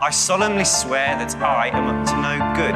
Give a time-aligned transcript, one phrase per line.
[0.00, 2.74] I solemnly swear that I am up to no good.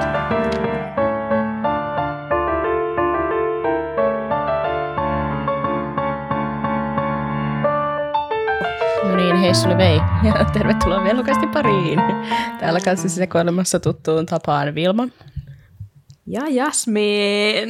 [9.04, 9.96] No niin, hei sulle vei.
[10.22, 11.98] Ja tervetuloa Velokasti pariin.
[12.60, 15.08] Täällä kanssa sekoilemassa tuttuun tapaan Vilma.
[16.26, 17.68] Ja Jasmin.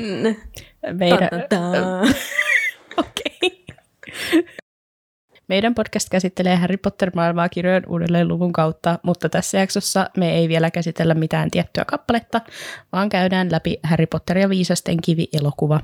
[0.92, 1.28] Meidän.
[2.98, 3.31] Okei.
[5.48, 10.70] Meidän podcast käsittelee Harry Potter-maailmaa kirjojen uudelleen luvun kautta, mutta tässä jaksossa me ei vielä
[10.70, 12.40] käsitellä mitään tiettyä kappaletta,
[12.92, 15.80] vaan käydään läpi Harry Potter ja viisasten kivi-elokuva.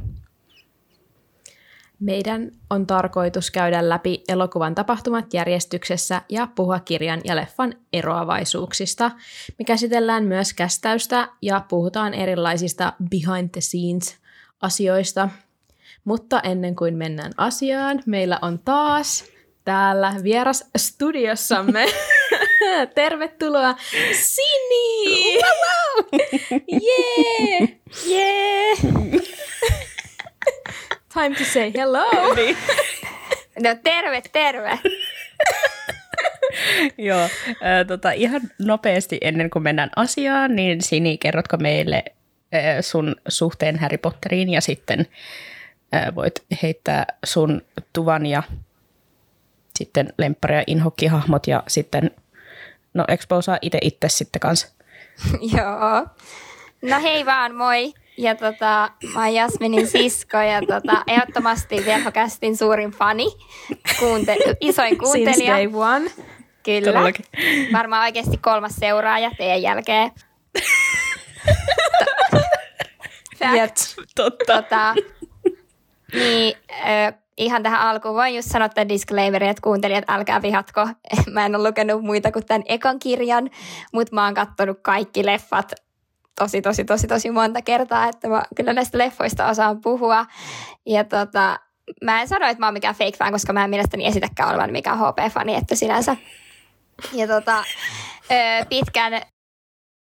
[2.00, 9.10] Meidän on tarkoitus käydä läpi elokuvan tapahtumat järjestyksessä ja puhua kirjan ja leffan eroavaisuuksista.
[9.58, 14.16] Me käsitellään myös kästäystä ja puhutaan erilaisista behind the scenes
[14.60, 15.28] asioista.
[16.04, 19.24] Mutta ennen kuin mennään asiaan, meillä on taas
[19.68, 21.86] täällä vieras studiossamme.
[22.94, 23.74] Tervetuloa
[24.12, 25.36] Sini!
[25.36, 26.20] Wow, wow.
[26.72, 27.68] Yeah!
[28.08, 28.78] Yeah!
[31.14, 32.04] Time to say hello!
[33.62, 34.78] No terve, terve.
[36.98, 42.04] Joo, äh, tota, ihan nopeasti ennen kuin mennään asiaan, niin Sini, kerrotko meille
[42.54, 45.06] äh, sun suhteen Harry Potteriin ja sitten
[45.94, 48.42] äh, voit heittää sun tuvan ja
[49.78, 52.10] sitten lemppari- ja inhokkihahmot ja sitten,
[52.94, 54.68] no exposaa itse itse sitten kanssa.
[55.56, 56.06] Joo.
[56.82, 57.92] No hei vaan, moi.
[58.18, 63.26] Ja tota, mä oon Jasminin sisko ja tota, ehdottomasti Velhokästin suurin fani,
[63.98, 65.54] Kuunte- isoin Since kuuntelija.
[65.54, 66.10] day one.
[66.64, 66.92] Kyllä.
[66.92, 67.24] Todellakin.
[67.72, 70.10] Varmaan oikeasti kolmas seuraaja teidän jälkeen.
[73.40, 73.68] ja
[74.14, 74.44] Totta.
[74.62, 74.94] tota,
[76.14, 80.88] niin, ö, ihan tähän alkuun voin just sanoa tämän disclaimerin, että kuuntelijat, älkää vihatko.
[81.32, 83.50] Mä en ole lukenut muita kuin tämän ekan kirjan,
[83.92, 85.72] mutta mä oon kattonut kaikki leffat
[86.38, 90.26] tosi, tosi, tosi, tosi monta kertaa, että mä kyllä näistä leffoista osaan puhua.
[90.86, 91.60] Ja tota,
[92.04, 94.72] mä en sano, että mä oon mikään fake fan, koska mä en mielestäni esitäkään olevan
[94.72, 96.16] mikään HP-fani, että sinänsä.
[97.12, 97.64] Ja tota,
[98.68, 99.22] pitkän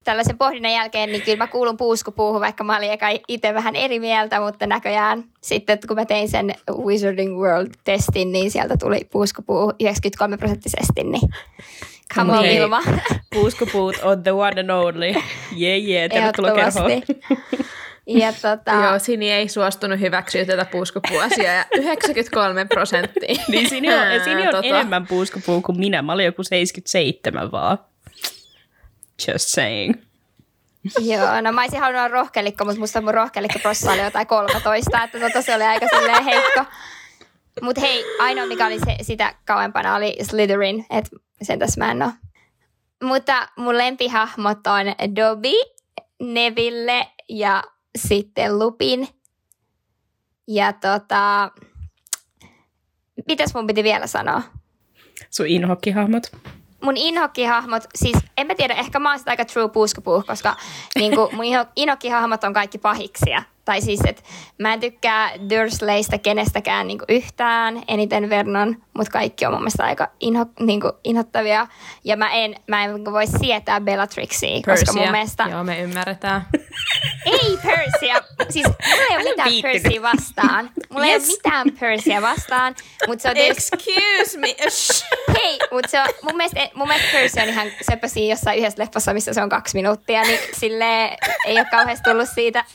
[0.07, 3.99] tällaisen pohdinnan jälkeen, niin kyllä mä kuulun puuskupuuhun, vaikka mä olin eka itse vähän eri
[3.99, 10.37] mieltä, mutta näköjään sitten kun mä tein sen Wizarding World-testin, niin sieltä tuli puuskupuu 93
[10.37, 11.29] prosenttisesti, niin
[12.15, 12.55] come on Okei.
[12.55, 12.81] Ilma,
[13.35, 15.13] Puuskupuut on the one and only.
[15.61, 16.91] Yeah, yeah, tervetuloa kerhoon.
[18.09, 23.43] Ja tota, Joo, Sini ei suostunut hyväksyä tätä puuskupuasiaa ja 93 prosenttia.
[23.51, 24.67] Niin Sini on, Sini on tota.
[24.67, 26.01] enemmän puuskupuu kuin minä.
[26.01, 27.77] Mä olin joku 77 vaan.
[29.27, 29.93] Just saying.
[30.99, 33.59] Joo, no mä olisin halunnut olla rohkelikko, mutta musta mun rohkelikko
[33.91, 36.65] oli jotain 13, että tota se oli aika silleen heikko.
[37.61, 41.09] Mutta hei, ainoa mikä oli se, sitä kauempana oli Slytherin, että
[41.41, 42.11] sen tässä mä en oo.
[43.03, 45.53] Mutta mun lempihahmot on Dobby,
[46.19, 47.63] Neville ja
[47.97, 49.07] sitten Lupin.
[50.47, 51.51] Ja tota,
[53.27, 54.41] mitäs mun piti vielä sanoa?
[55.29, 56.31] Sun inhokkihahmot.
[56.83, 60.55] Mun inhokkihahmot, siis en mä tiedä, ehkä mä oon sitä aika true puuskupuuh, koska
[60.95, 63.43] niinku, mun inho- inhokkihahmot on kaikki pahiksia.
[63.67, 64.23] Tai siis, että
[64.57, 70.07] mä en tykkää Dursleystä kenestäkään niinku yhtään, eniten Vernon, mutta kaikki on mun mielestä aika
[70.19, 71.67] inho, niinku, inhottavia.
[72.03, 75.47] Ja mä en, mä en voi sietää Bellatrixia, koska mun mielestä...
[75.51, 76.47] Joo, me ymmärretään.
[77.25, 78.21] Ei Persia.
[78.49, 79.49] Siis mulla ei ole mitään.
[79.61, 80.69] Persia vastaan.
[80.89, 81.23] Mulla yes.
[81.23, 82.75] ei ole mitään Persia vastaan.
[83.07, 83.77] Mutta se on tietysti...
[83.97, 84.55] Excuse me.
[85.41, 89.13] Hei, mutta se on, mun mielestä, mun mielestä Percy on ihan söpösiä jossain yhdessä leffassa,
[89.13, 92.65] missä se on kaksi minuuttia, niin sille ei ole kauheasti tullut siitä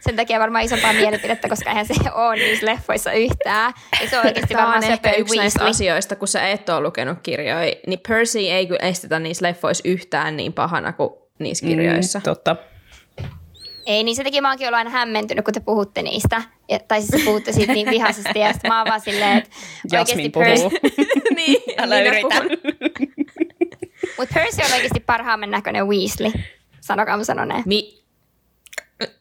[0.00, 3.72] sen takia varmaan isompaa mielipidettä, koska eihän se ole niissä leffoissa yhtään.
[4.02, 5.70] Ja se on oikeasti Tämä varmaan on ehkä yksi näistä Weasley.
[5.70, 10.36] asioista, kun sä et ole lukenut kirjoja, niin Percy ei kyllä estetä niissä leffoissa yhtään
[10.36, 12.18] niin pahana kuin niissä kirjoissa.
[12.18, 12.56] Mm, totta.
[13.86, 16.42] Ei, niin se teki mä oonkin ollut aina hämmentynyt, kun te puhutte niistä.
[16.68, 18.38] Ja, tai siis puhutte siitä niin vihaisesti.
[18.38, 19.50] Ja sitten mä oon vaan silleen, että
[19.92, 20.70] Jasmin oikeasti puhuu.
[20.70, 21.00] Percy,
[21.36, 22.34] niin, Älä minä yritä.
[24.18, 26.32] mutta Percy on oikeasti parhaamman näköinen Weasley.
[26.80, 27.62] Sanokaa mä sanoneen.
[27.66, 28.04] Mi-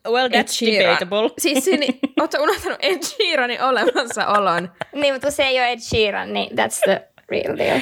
[0.08, 1.30] Well, that's debatable.
[1.38, 1.88] Siis Sini,
[2.22, 4.72] ootko unohtanut Ed Sheeranin olemassaolon?
[4.94, 7.80] Niin, mutta kun se ei ole Ed Sheeran, niin that's the real deal.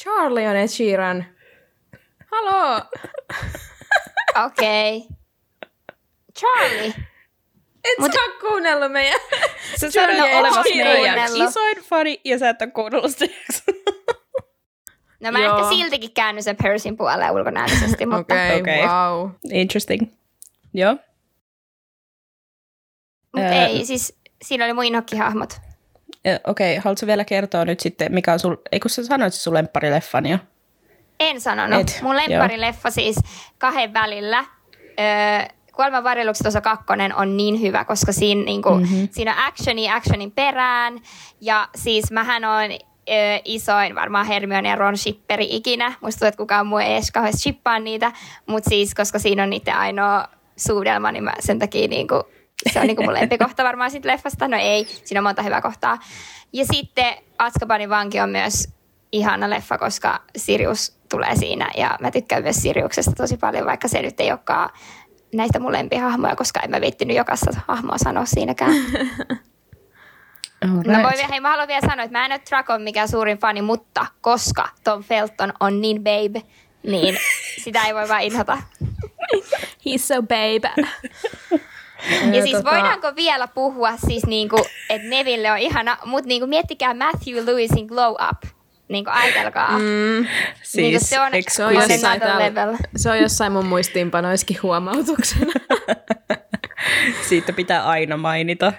[0.00, 1.26] Charlie on Ed Sheeran.
[2.30, 2.80] Haloo.
[4.46, 4.96] Okei.
[4.96, 5.16] Okay.
[6.38, 6.94] Charlie.
[7.84, 9.20] Et Mut- sä oo kuunnellut meidän...
[9.80, 13.34] Sä sanoit olevas meidän isoin fani ja sä et ole kuunnellut sitä.
[15.20, 15.58] No mä Joo.
[15.58, 18.84] ehkä siltikin käännyn sen Persin puoleen ulkonäöllisesti, mutta Okei, Okei.
[18.84, 19.30] okay, wow.
[19.52, 20.02] Interesting.
[20.74, 20.96] Joo.
[23.36, 23.66] mut Ää.
[23.66, 25.60] ei, siis siinä oli mun inhokkihahmot.
[26.46, 28.56] Okei, haluatko vielä kertoa nyt sitten, mikä on sul...
[28.72, 30.38] Ei kun sä sanoit se sun lempparileffan jo.
[31.20, 31.80] En sanonut.
[31.80, 33.16] Et, Mun lempparileffa siis
[33.58, 34.44] kahden välillä.
[35.00, 39.08] Öö, Kuoleman varjelukset osa kakkonen on niin hyvä, koska siinä, niinku, mm-hmm.
[39.10, 40.98] siinä on actioni actionin perään.
[41.40, 42.70] Ja siis mähän on
[43.10, 45.92] ö, isoin varmaan Hermione ja Ron shipperi ikinä.
[46.00, 48.12] Musta tuntuu, että kukaan muu ei edes kauheasti shippaa niitä.
[48.46, 52.22] Mutta siis, koska siinä on niiden ainoa suudelma, niin mä sen takia niinku,
[52.72, 54.48] se on niinku mun lempikohta varmaan siitä leffasta.
[54.48, 55.98] No ei, siinä on monta hyvää kohtaa.
[56.52, 58.68] Ja sitten Atskabanin vanki on myös
[59.12, 61.70] ihana leffa, koska Sirius tulee siinä.
[61.76, 64.70] Ja mä tykkään myös Siriuksesta tosi paljon, vaikka se nyt ei olekaan
[65.34, 68.72] näistä mun lempihahmoja, koska en mä viittinyt jokaista hahmoa sanoa siinäkään.
[70.64, 70.86] Alright.
[70.86, 73.38] No voi, vielä- hei, mä haluan vielä sanoa, että mä en ole Drakon mikään suurin
[73.38, 76.42] fani, mutta koska Tom Felton on niin babe,
[76.82, 77.18] niin
[77.64, 78.58] sitä ei voi vaan inhota.
[79.86, 80.84] He's so babe.
[82.32, 87.46] Ja siis voidaanko vielä puhua siis niinku, että Neville on ihana, mutta niinku miettikää Matthew
[87.46, 88.42] Lewisin glow up.
[88.88, 89.78] Niinku ajatelkaa.
[89.78, 90.26] Mm,
[90.62, 92.76] Siis, niinku se on, Se on, jossain täällä, level.
[92.96, 95.52] se on jossain mun muistiinpanoiskin huomautuksena.
[97.28, 98.72] siitä pitää aina mainita,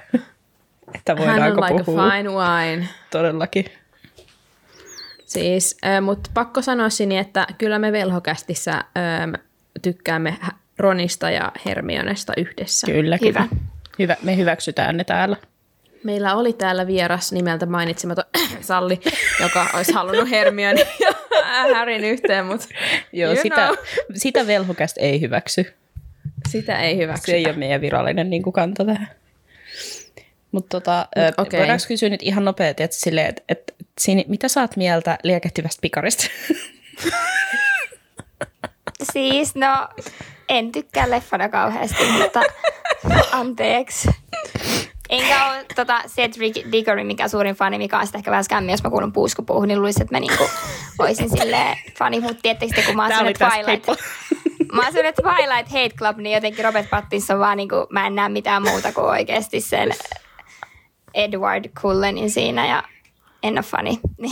[0.96, 2.08] että Hän voidaanko on like puhua.
[2.08, 2.88] a fine wine.
[3.12, 3.66] Todellakin.
[5.26, 9.34] Siis, äh, mutta pakko sanoa Sini, että kyllä me velhokästissä ähm,
[9.82, 10.38] tykkäämme
[10.78, 12.88] Ronista ja Hermionesta yhdessä.
[12.88, 13.42] Kyllä, kyllä.
[13.42, 13.48] Hyvä.
[14.00, 14.16] Hyvä.
[14.24, 15.36] Me hyväksytään ne täällä.
[16.04, 18.24] Meillä oli täällä vieras nimeltä mainitsematon
[18.62, 19.00] Salli,
[19.42, 21.14] joka olisi halunnut Hermione ja
[21.76, 22.68] Harryn yhteen, mutta
[23.14, 23.76] Joo, sitä, know,
[24.16, 25.74] sitä velhokästä ei hyväksy.
[26.50, 27.26] sitä ei hyväksytä.
[27.26, 29.08] Se ei ole meidän virallinen niin kuin, kanta tähän.
[30.52, 31.08] Mutta tota,
[31.38, 31.60] okei.
[31.60, 35.82] voidaanko kysyä nyt ihan nopeasti, että silleen, että, että Sini, mitä sä oot mieltä liekehtivästä
[35.82, 36.28] pikarista?
[39.14, 39.88] Siis no,
[40.50, 42.42] en tykkää leffana kauheasti, mutta
[43.32, 44.10] anteeksi.
[45.10, 48.84] Enkä ole tota Cedric Diggory, mikä suurin fani, mikä on sitten ehkä vähän skämmi, jos
[48.84, 50.50] mä kuulun puuskupuuhun, niin luulisin, että mä niinku
[51.00, 53.88] olisin silleen fani, mutta tietysti kun mä oon sellainen Twilight,
[54.74, 58.30] mä oon sellainen Twilight Hate Club, niin jotenkin Robert Pattinson vaan niinku, mä en näe
[58.30, 59.92] mitään muuta kuin oikeasti sen
[61.14, 62.84] Edward Cullenin siinä ja
[63.44, 64.00] en ole fani.
[64.18, 64.32] Niin,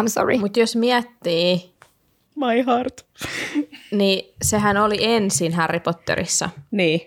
[0.00, 0.38] I'm sorry.
[0.38, 1.72] Mutta jos miettii,
[2.36, 3.06] My heart.
[3.90, 7.00] niin sehän oli ensin Harry Potterissa, Niin.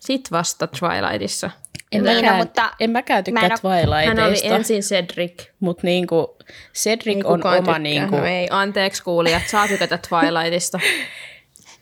[0.00, 1.50] sit vasta Twilightissa.
[1.92, 4.80] En, Niin, no, mäkään, mutta en mäkään mä tykkää en oo- Hän oli Twilightista, ensin
[4.80, 5.46] Cedric.
[5.60, 6.36] mutta niinku,
[6.74, 7.78] Cedric Ei on oma tykkää.
[7.78, 10.78] niinku, No ei, anteeksi kuulijat, saa tykätä Twilightista.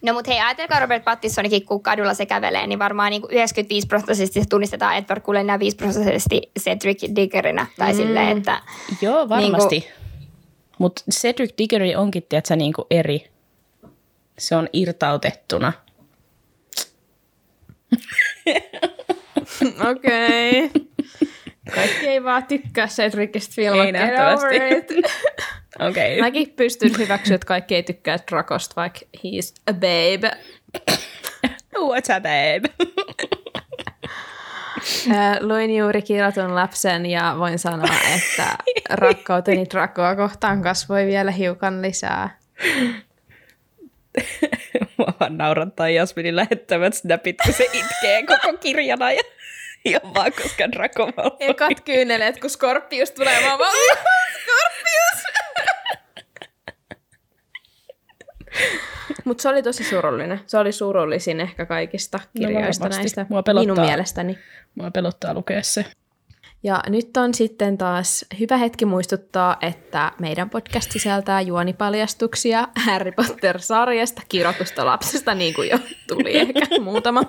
[0.03, 4.41] No mutta hei, ajatelkaa Robert Pattinsonikin, kun kadulla se kävelee, niin varmaan niin 95 prosenttisesti
[4.41, 7.67] se tunnistetaan Edward Cullen ja 5 prosenttisesti Cedric Diggerina.
[7.79, 7.97] Tai mm.
[7.97, 8.63] silleen, että
[9.03, 9.79] Joo, varmasti.
[9.79, 10.03] Niinku-
[10.79, 13.25] Mutta Cedric Diggory onkin, tiedätkö, niinku eri.
[14.39, 15.73] Se on irtautettuna.
[19.91, 20.65] Okei.
[20.65, 20.83] Okay.
[21.75, 23.85] Kaikki ei vaan tykkää Cedricistä filmaa.
[23.85, 24.57] Ei nähtävästi.
[25.89, 26.19] Okei.
[26.19, 26.21] Okay.
[26.21, 30.31] Mäkin pystyn hyväksyä, että kaikki ei tykkää Dracosta, vaikka he's a babe.
[31.77, 32.69] What's up, babe?
[35.11, 38.59] Äh, Luin juuri kirjoitun lapsen ja voin sanoa, että
[39.01, 42.39] rakkauteni Dracoa kohtaan kasvoi vielä hiukan lisää.
[44.99, 49.23] Mä vaan naurattaa Jasminin lähettämät snapit, kun se itkee koko kirjana ja
[49.85, 51.37] ihan vaan, koska Draco Malfoy.
[51.41, 53.67] Ekat kyyneleet, kun Scorpius tulee, vaan, "Uh,
[54.43, 55.23] Scorpius!
[59.25, 60.41] Mutta se oli tosi surullinen.
[60.47, 63.03] Se oli surullisin ehkä kaikista kirjoista varmasti.
[63.03, 63.75] näistä Mua pelottaa.
[63.75, 64.39] minun mielestäni.
[64.75, 65.85] Mua pelottaa lukea se.
[66.65, 74.23] Ja nyt on sitten taas hyvä hetki muistuttaa, että meidän podcast sisältää juonipaljastuksia Harry Potter-sarjasta,
[74.29, 75.79] kirjoitusta lapsesta, niin kuin jo
[76.09, 77.23] tuli ehkä muutama.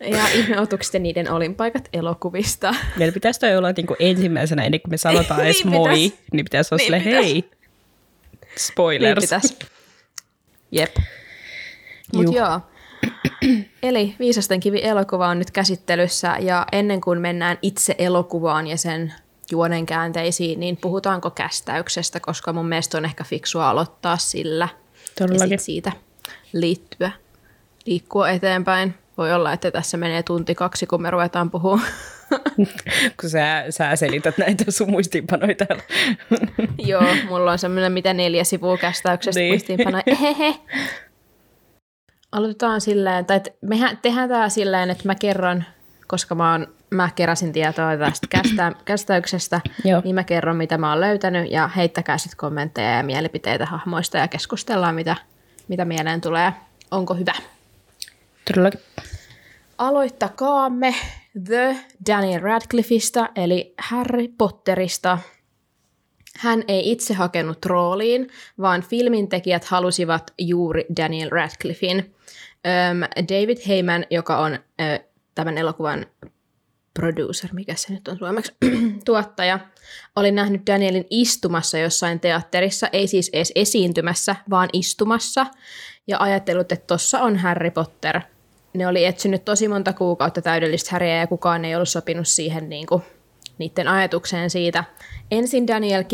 [0.00, 2.74] Ja ihmeotukset niiden olinpaikat elokuvista.
[2.96, 6.14] Meillä pitäisi toi olla niinku ensimmäisenä, ennen kuin me sanotaan edes Niin moi, pitäis.
[6.32, 7.26] niin pitäisi olla Niin silleen, pitäis.
[7.32, 7.50] hei.
[8.58, 9.20] Spoilers.
[9.20, 9.56] Niin pitäisi.
[10.72, 10.96] Jep.
[12.14, 12.34] Mut Juh.
[12.34, 12.60] joo.
[13.82, 19.12] Eli Viisasten kivi elokuva on nyt käsittelyssä ja ennen kuin mennään itse elokuvaan ja sen
[19.50, 25.58] juonen käänteisiin, niin puhutaanko kästäyksestä, koska mun mielestä on ehkä fiksua aloittaa sillä ja Todellakin.
[25.58, 25.92] sit siitä
[26.52, 27.10] liittyä,
[27.86, 28.94] liikkua eteenpäin.
[29.18, 31.88] Voi olla, että tässä menee tunti kaksi, kun me ruvetaan puhumaan.
[33.20, 35.82] kun sä, sä selität näitä sun muistiinpanoja täällä.
[36.78, 39.44] Joo, mulla on semmoinen mitä neljä sivua kästäyksestä Niin.
[39.44, 39.52] niin.
[39.52, 40.02] muistiinpanoja.
[40.06, 40.54] Ehehe.
[42.36, 45.64] Aloitetaan silleen, tai mehän tehdään tämä silleen, että mä kerron,
[46.06, 50.00] koska mä, oon, mä keräsin tietoa tästä kästä, kästäyksestä, Joo.
[50.04, 54.28] niin mä kerron, mitä mä oon löytänyt, ja heittäkää sitten kommentteja ja mielipiteitä hahmoista, ja
[54.28, 55.16] keskustellaan, mitä,
[55.68, 56.52] mitä mieleen tulee.
[56.90, 57.32] Onko hyvä?
[58.44, 58.80] Todellakin.
[59.78, 60.94] Aloittakaamme
[61.44, 61.76] The
[62.06, 65.18] Daniel Radcliffeista, eli Harry Potterista.
[66.36, 68.28] Hän ei itse hakenut rooliin,
[68.60, 72.15] vaan filmin tekijät halusivat juuri Daniel Radcliffein.
[72.66, 74.58] Öm, David Heyman, joka on ö,
[75.34, 76.06] tämän elokuvan
[76.94, 78.52] producer, mikä se nyt on suomeksi,
[79.04, 79.58] tuottaja,
[80.16, 85.46] oli nähnyt Danielin istumassa jossain teatterissa, ei siis edes esiintymässä, vaan istumassa,
[86.06, 88.20] ja ajatellut, että tossa on Harry Potter.
[88.74, 92.86] Ne oli etsinyt tosi monta kuukautta täydellistä Harryä, ja kukaan ei ollut sopinut siihen niin
[92.86, 93.02] kuin,
[93.58, 94.84] niiden ajatukseen siitä.
[95.30, 96.04] Ensin Daniel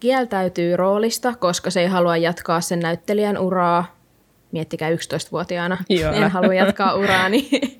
[0.00, 4.01] kieltäytyy roolista, koska se ei halua jatkaa sen näyttelijän uraa.
[4.52, 6.12] Miettikää 11-vuotiaana, Joo.
[6.12, 7.48] en halua jatkaa uraani.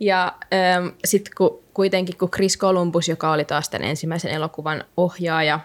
[0.00, 5.60] Ja ähm, sitten kun, kuitenkin kun Chris Columbus, joka oli taas tämän ensimmäisen elokuvan ohjaaja,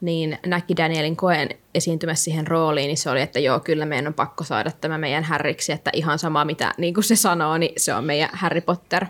[0.00, 4.14] niin näki Danielin koen esiintymässä siihen rooliin, niin se oli, että joo, kyllä meidän on
[4.14, 7.94] pakko saada tämä meidän Harryksi, että ihan sama mitä niin kuin se sanoo, niin se
[7.94, 9.06] on meidän Harry Potter.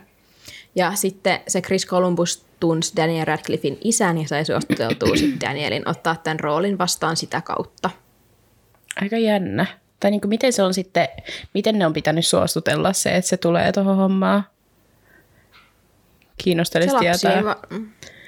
[0.75, 6.17] Ja sitten se Chris Columbus tunsi Daniel Radcliffein isän ja sai suositeltua sitten Danielin ottaa
[6.17, 7.91] tämän roolin vastaan sitä kautta.
[9.03, 9.67] Aika jännä.
[10.01, 11.09] Tai niin kuin miten se on sitten,
[11.55, 14.47] miten ne on pitänyt suostutella se, että se tulee tuohon hommaan?
[16.39, 17.45] Kiinnostelisi tietää.
[17.45, 17.61] va-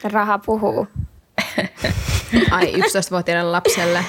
[0.05, 0.87] Raha puhuu.
[2.51, 4.05] Ai 11-vuotiaille lapselle.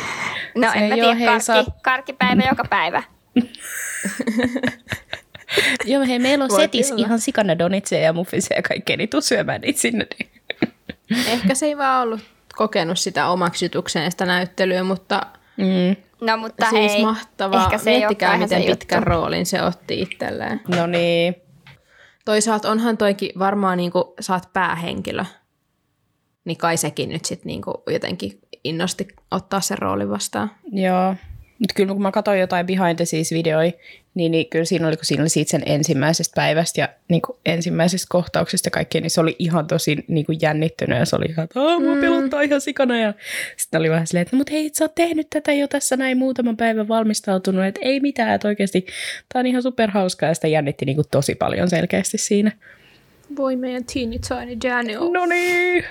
[0.56, 3.04] No Se en mä tiedä, sä oot- karkkipäivä joka päivä.
[5.86, 7.06] Joo, hei, meillä on Voi setis kyllä.
[7.06, 10.08] ihan sikana donitseja ja muffinseja ja kaikkea, niin tuu syömään niitä sinne.
[10.20, 10.32] Niin.
[11.28, 12.22] Ehkä se ei vaan ollut
[12.56, 15.22] kokenut sitä omaksitukseen sitä näyttelyä, mutta
[15.58, 15.96] Mm.
[16.22, 17.64] No mutta siis hei, mahtavaa.
[17.64, 19.10] ehkä se Miettikää, miten se pitkän juttu.
[19.10, 20.62] roolin se otti itselleen.
[20.68, 21.36] No niin.
[22.26, 25.26] Toisaalta onhan toikin varmaan niin kuin, sä oot päähenkilö.
[26.46, 30.52] Niin kai sekin nyt sitten niin kuin, jotenkin innosti ottaa sen roolin vastaan.
[30.72, 31.16] Joo.
[31.62, 33.72] Mutta kyllä kun mä katsoin jotain behind the scenes videoja,
[34.16, 37.38] niin, niin kyllä siinä oli, kun siinä oli siitä sen ensimmäisestä päivästä ja niin kuin
[37.46, 41.26] ensimmäisestä kohtauksesta ja kaikkea, niin se oli ihan tosi niin kuin jännittynyt ja se oli
[41.30, 42.98] ihan, että "Aa, mua pelottaa ihan sikana.
[43.00, 43.14] Ja
[43.58, 46.58] sitten oli vähän silleen, että mutta hei, sä oot tehnyt tätä jo tässä näin muutaman
[46.58, 48.86] päivän valmistautunut, että ei mitään, että oikeasti
[49.34, 52.52] tää on ihan superhauskaa ja sitä jännitti niin kuin tosi paljon selkeästi siinä.
[53.38, 55.12] Voi meidän teeny tiny Daniel.
[55.12, 55.84] No niin.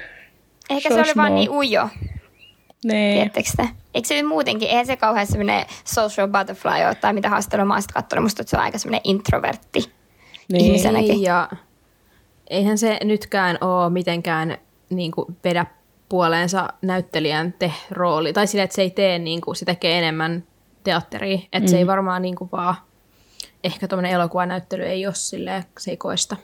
[0.71, 1.89] Ehkä se oli vaan niin ujo,
[2.85, 3.15] Nee.
[3.15, 3.69] tiedättekö te?
[3.95, 7.75] Eikö se nyt muutenkin, eihän se kauhean semmoinen social butterfly ole, tai mitä haastattelua mä
[7.75, 9.93] oon katsonut, musta että se on aika semmoinen introvertti.
[10.53, 10.65] Niin.
[10.65, 11.23] ihmisenäkin.
[11.23, 11.49] Ja
[12.51, 14.59] eihän se nytkään ole mitenkään
[14.91, 15.67] niin kuin, vedä
[16.09, 18.33] puoleensa näyttelijän te rooli.
[18.33, 20.45] Tai sille, että se ei tee, niin kuin, se tekee enemmän
[20.85, 21.39] teatteria.
[21.53, 21.67] Että mm.
[21.67, 22.75] se ei varmaan niin kuin, vaan,
[23.65, 26.37] ehkä tuommoinen elokuvanäyttely ei ole silleen, se ei koe sitä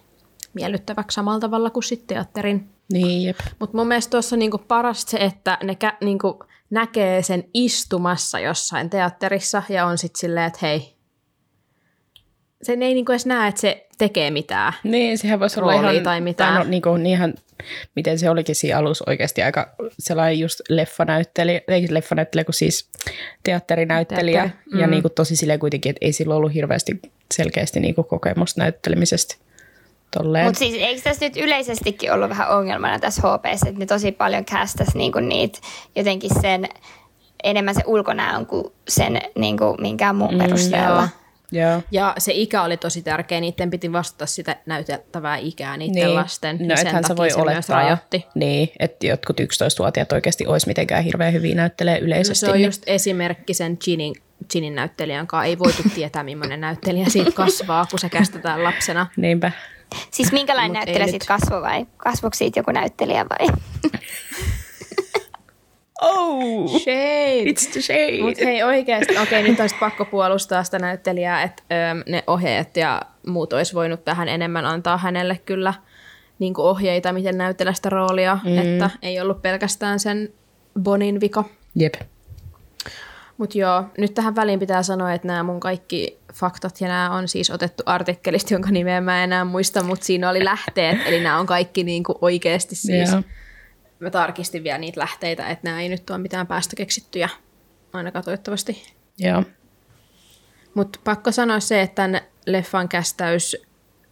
[0.54, 2.70] miellyttäväksi samalla tavalla kuin sitten teatterin.
[2.92, 3.36] Niin, jep.
[3.58, 8.38] Mutta mun mielestä tuossa on niinku parasta se, että ne kä- niinku näkee sen istumassa
[8.38, 10.96] jossain teatterissa ja on sitten silleen, että hei,
[12.62, 14.72] sen ei niinku edes näe, että se tekee mitään.
[14.84, 16.54] Niin, sehän voisi olla ihan, tai mitään.
[16.54, 17.34] no, niin kuin, niinhän,
[17.96, 22.90] miten se olikin siinä alussa oikeasti aika sellainen just leffanäyttelijä, ei leffanäyttelijä, kun siis
[23.42, 24.42] teatterinäyttelijä.
[24.42, 24.80] Teatteri.
[24.80, 24.90] Ja mm.
[24.90, 27.00] niin kuin tosi silleen kuitenkin, että ei sillä ollut hirveästi
[27.34, 29.45] selkeästi niin kuin kokemusta näyttelemisestä.
[30.18, 30.44] Tolleen.
[30.44, 34.44] Mutta siis eikö tässä nyt yleisestikin ollut vähän ongelmana tässä HPS, että ne tosi paljon
[34.44, 35.58] castas niinku niitä
[35.96, 36.68] jotenkin sen
[37.44, 41.08] enemmän se ulkonäön kuin sen niinku minkään muun perusteella.
[41.52, 41.82] Joo.
[41.90, 46.14] Ja se ikä oli tosi tärkeä, niiden piti vastata sitä näytettävää ikää niiden Niin.
[46.14, 46.56] lasten.
[46.56, 48.26] No niin sen ethän sä voi se myös olettaa, rajoitti.
[48.34, 52.40] niin, että jotkut 11-vuotiaat oikeasti olisi mitenkään hirveän hyvin näyttelee No yleisesti.
[52.46, 54.14] se on niin- just esimerkki sen Ginin,
[54.52, 55.44] Ginin näyttelijän kanssa.
[55.44, 59.06] Ei voitu tietää, millainen näyttelijä siitä kasvaa, kun se kästetään lapsena.
[59.16, 59.52] Niinpä.
[60.10, 61.86] Siis minkälainen Mut näyttelijä siitä kasvoi vai?
[61.96, 63.48] Kasvoiko siitä joku näyttelijä vai?
[66.02, 66.80] Oh!
[66.80, 67.42] Shade!
[67.44, 68.22] It's the shade.
[68.22, 73.02] Mutta hei oikeasti, okei nyt olisi pakko puolustaa sitä näyttelijää, että öö, ne ohjeet ja
[73.26, 75.74] muut olisi voinut tähän enemmän antaa hänelle kyllä
[76.38, 78.58] niin kuin ohjeita, miten näytellä sitä roolia, mm.
[78.58, 80.32] että ei ollut pelkästään sen
[80.82, 81.44] Bonin vika.
[81.74, 81.94] Jep.
[83.38, 87.28] Mutta joo, nyt tähän väliin pitää sanoa, että nämä mun kaikki faktat ja nämä on
[87.28, 91.38] siis otettu artikkelista, jonka nimeä mä en enää muista, mutta siinä oli lähteet, eli nämä
[91.38, 93.12] on kaikki niin kuin oikeasti siis.
[93.12, 93.22] Joo.
[93.98, 97.28] Mä tarkistin vielä niitä lähteitä, että nämä ei nyt ole mitään päästä keksittyjä,
[97.92, 98.94] ainakaan toivottavasti.
[99.18, 99.42] Joo.
[100.74, 103.56] Mutta pakko sanoa se, että tämän leffan kästäys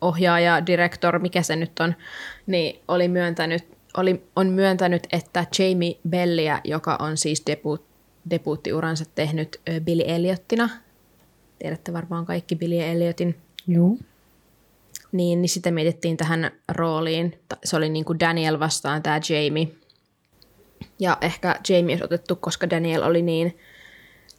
[0.01, 1.95] ohjaaja, direktor, mikä se nyt on,
[2.47, 3.65] niin oli myöntänyt,
[3.97, 7.79] oli, on myöntänyt, että Jamie Bellia, joka on siis debu,
[8.31, 10.69] debuuttiuransa tehnyt Billy Elliotina,
[11.59, 13.97] tiedätte varmaan kaikki Billy Elliotin, Joo.
[15.13, 17.39] niin, niin sitä mietittiin tähän rooliin.
[17.65, 19.69] Se oli niin kuin Daniel vastaan tämä Jamie.
[20.99, 23.59] Ja ehkä Jamie olisi otettu, koska Daniel oli niin,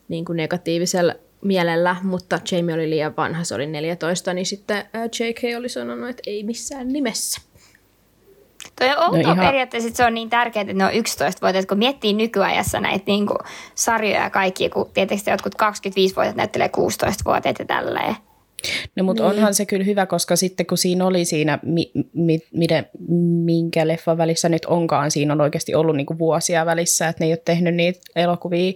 [0.08, 4.86] niin kuin negatiivisella mielellä, mutta Jamie oli liian vanha, se oli 14, niin sitten
[5.20, 7.42] JK oli sanonut, että ei missään nimessä.
[8.80, 11.66] Toi on outoa No ihan- periaatteessa, että se on niin tärkeää, että ne on 11-vuotiaat,
[11.66, 13.38] kun miettii nykyajassa näitä niin kuin
[13.76, 18.16] sarjoja ja kaikkia, kun tietysti jotkut 25-vuotiaat näyttelee 16-vuotiaat ja tälleen.
[18.96, 19.32] No mutta niin.
[19.38, 22.86] onhan se kyllä hyvä, koska sitten kun siinä oli siinä, mi, mi, miten,
[23.46, 27.32] minkä leffan välissä nyt onkaan, siinä on oikeasti ollut niinku vuosia välissä, että ne ei
[27.32, 28.74] ole tehnyt niitä elokuvia,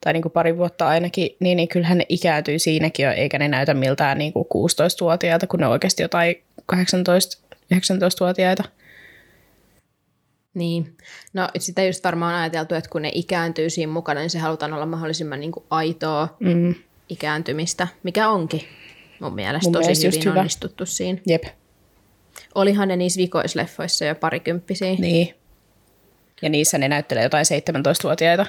[0.00, 3.74] tai niinku pari vuotta ainakin, niin, niin kyllähän ne ikääntyy siinäkin jo, eikä ne näytä
[3.74, 6.42] miltään niinku 16-vuotiailta, kun ne on oikeasti jotain
[6.72, 8.64] 18-19-vuotiaita.
[10.58, 10.96] Niin.
[11.32, 14.72] No sitä just varmaan on ajateltu, että kun ne ikääntyy siinä mukana, niin se halutaan
[14.72, 16.74] olla mahdollisimman niin kuin aitoa Mm.
[17.08, 18.60] ikääntymistä, mikä onkin
[19.20, 20.38] mun mielestä Mun tosi mielestä hyvin hyvä.
[20.40, 21.18] onnistuttu siinä.
[21.26, 21.44] Jep,
[22.54, 24.88] Olihan ne niissä vikoisleffoissa jo parikymppisiä.
[24.88, 25.00] Niin.
[25.02, 25.34] niin.
[26.42, 28.46] Ja niissä ne näyttelee jotain 17-vuotiaita.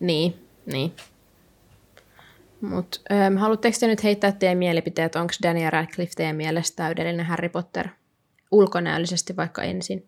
[0.00, 0.34] Niin,
[0.66, 0.92] niin.
[2.60, 7.48] Mutta ähm, haluatteko te nyt heittää teidän mielipiteet, onko Daniel Radcliffe teidän mielestä täydellinen Harry
[7.48, 7.88] Potter?
[8.50, 10.06] Ulkonäöllisesti vaikka ensin.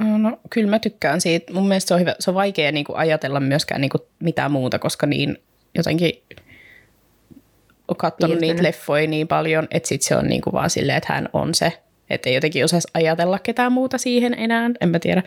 [0.00, 1.52] No kyllä mä tykkään siitä.
[1.52, 2.14] Mun mielestä se on, hyvä.
[2.18, 5.38] Se on vaikea niin kuin ajatella myöskään niin kuin mitään muuta, koska niin
[5.74, 6.12] jotenkin
[7.88, 8.56] on katsonut Piirtynyt.
[8.56, 11.54] niitä leffoja niin paljon, että sit se on niin kuin vaan silleen, että hän on
[11.54, 11.72] se.
[12.10, 15.22] Että ei jotenkin osaisi ajatella ketään muuta siihen enää, en mä tiedä.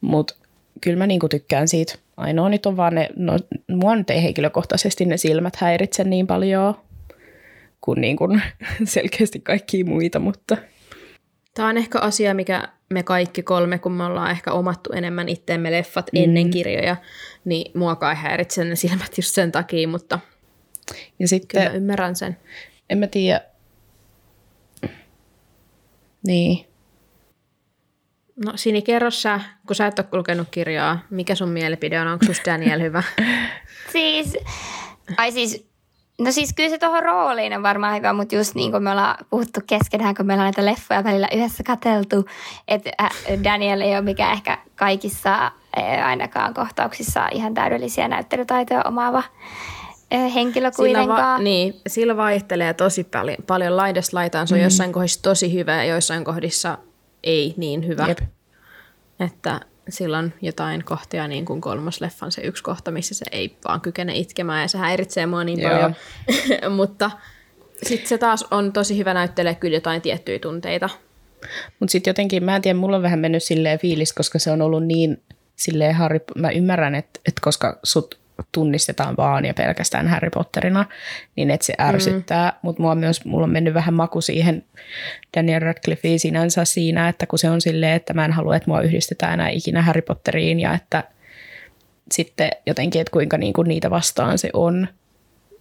[0.00, 0.34] Mutta
[0.80, 1.94] kyllä mä niin kuin tykkään siitä.
[2.16, 3.36] Ainoa nyt on vaan ne, no
[3.68, 6.74] mua nyt ei henkilökohtaisesti ne silmät häiritse niin paljon
[7.80, 8.42] kuin, niin kuin
[8.84, 10.56] selkeästi kaikkia muita, mutta
[11.54, 15.72] Tämä on ehkä asia, mikä me kaikki kolme, kun me ollaan ehkä omattu enemmän itteemme
[15.72, 16.22] leffat mm.
[16.22, 16.96] ennen kirjoja,
[17.44, 20.18] niin muakaan ei häiritse ne silmät just sen takia, mutta
[21.18, 22.36] ja sitten kyllä mä ymmärrän sen.
[22.90, 23.40] en mä tiedä.
[26.26, 26.66] Niin.
[28.44, 32.26] No Sini, kerro sä, kun sä et ole lukenut kirjaa, mikä sun mielipide on, onko
[32.46, 33.02] Daniel hyvä?
[33.92, 34.36] Siis,
[35.16, 35.71] ai siis,
[36.24, 39.24] no siis kyllä se tuohon rooliin on varmaan hyvä, mutta just niin kuin me ollaan
[39.30, 42.26] puhuttu keskenään, kun meillä on näitä leffoja välillä yhdessä katseltu,
[42.68, 43.10] että äh,
[43.44, 45.34] Daniel ei ole mikään ehkä kaikissa
[45.78, 49.22] äh, ainakaan kohtauksissa ihan täydellisiä näyttelytaitoja omaava
[50.14, 51.44] äh, henkilö Sillä, va- kuitenkaan.
[51.44, 54.48] niin, sillä vaihtelee tosi paljon, paljon laidasta laitaan.
[54.48, 54.64] Se on mm.
[54.64, 56.78] jossain kohdissa tosi hyvä ja joissain kohdissa
[57.22, 58.06] ei niin hyvä.
[58.08, 58.18] Jep.
[59.20, 63.56] Että sillä on jotain kohtia, niin kuin kolmas leffan se yksi kohta, missä se ei
[63.68, 65.70] vaan kykene itkemään ja se häiritsee mua niin Joo.
[65.70, 65.94] paljon.
[66.76, 67.10] Mutta
[67.82, 70.88] sitten se taas on tosi hyvä näyttelee kyllä jotain tiettyjä tunteita.
[71.80, 74.62] Mutta sitten jotenkin, mä en tiedä, mulla on vähän mennyt silleen fiilis, koska se on
[74.62, 75.22] ollut niin
[75.56, 78.21] silleen Harry, mä ymmärrän, että, että koska sut
[78.52, 80.84] tunnistetaan vaan ja pelkästään Harry Potterina,
[81.36, 82.56] niin että se ärsyttää, mm.
[82.62, 84.64] mutta mulla, on myös, mulla on mennyt vähän maku siihen
[85.36, 88.80] Daniel Radcliffeen sinänsä siinä, että kun se on silleen, että mä en halua, että mua
[88.80, 91.04] yhdistetään enää ikinä Harry Potteriin ja että
[92.12, 94.88] sitten jotenkin, että kuinka niinku niitä vastaan se on.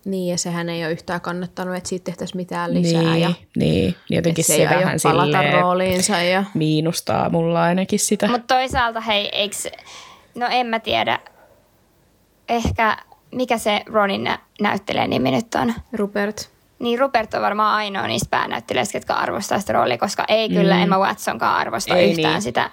[0.05, 3.01] Niin, ja sehän ei ole yhtään kannattanut, että siitä tehtäisiin mitään lisää.
[3.01, 6.21] niin, ja niin, jotenkin se, se, vähän palata silleen rooliinsa.
[6.21, 6.43] Ja...
[6.53, 8.27] miinustaa mulla ainakin sitä.
[8.27, 9.55] Mutta toisaalta hei, eikö,
[10.35, 11.19] no en mä tiedä,
[12.51, 12.97] ehkä
[13.31, 15.73] mikä se Ronin nä- näyttelijän nimi nyt on?
[15.93, 16.49] Rupert.
[16.79, 20.81] Niin Rupert on varmaan ainoa niistä päänäyttelijöistä, jotka arvostaa sitä roolia, koska ei kyllä mm.
[20.83, 22.41] Emma Watsonkaan arvosta Ei yhtään niin.
[22.41, 22.69] sitä.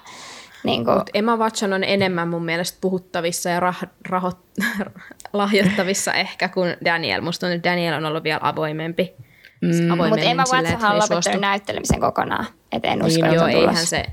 [0.63, 4.63] Niin kuin, Mut Emma Watson on enemmän mun mielestä puhuttavissa ja rah- rahot-
[5.33, 7.21] lahjoittavissa ehkä kuin Daniel.
[7.21, 9.13] Musta on, että Daniel on ollut vielä avoimempi.
[9.61, 9.97] Mm.
[9.97, 12.45] mutta Emma Watsonhan on lopettanut näyttelemisen kokonaan.
[12.71, 14.05] Et en usko, Niin että Joo, eihän se,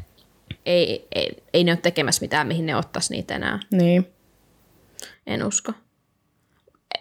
[0.67, 3.59] ei, ei, ei ne ole tekemässä mitään, mihin ne ottaisi niitä enää.
[3.71, 4.16] Niin.
[5.27, 5.73] En usko.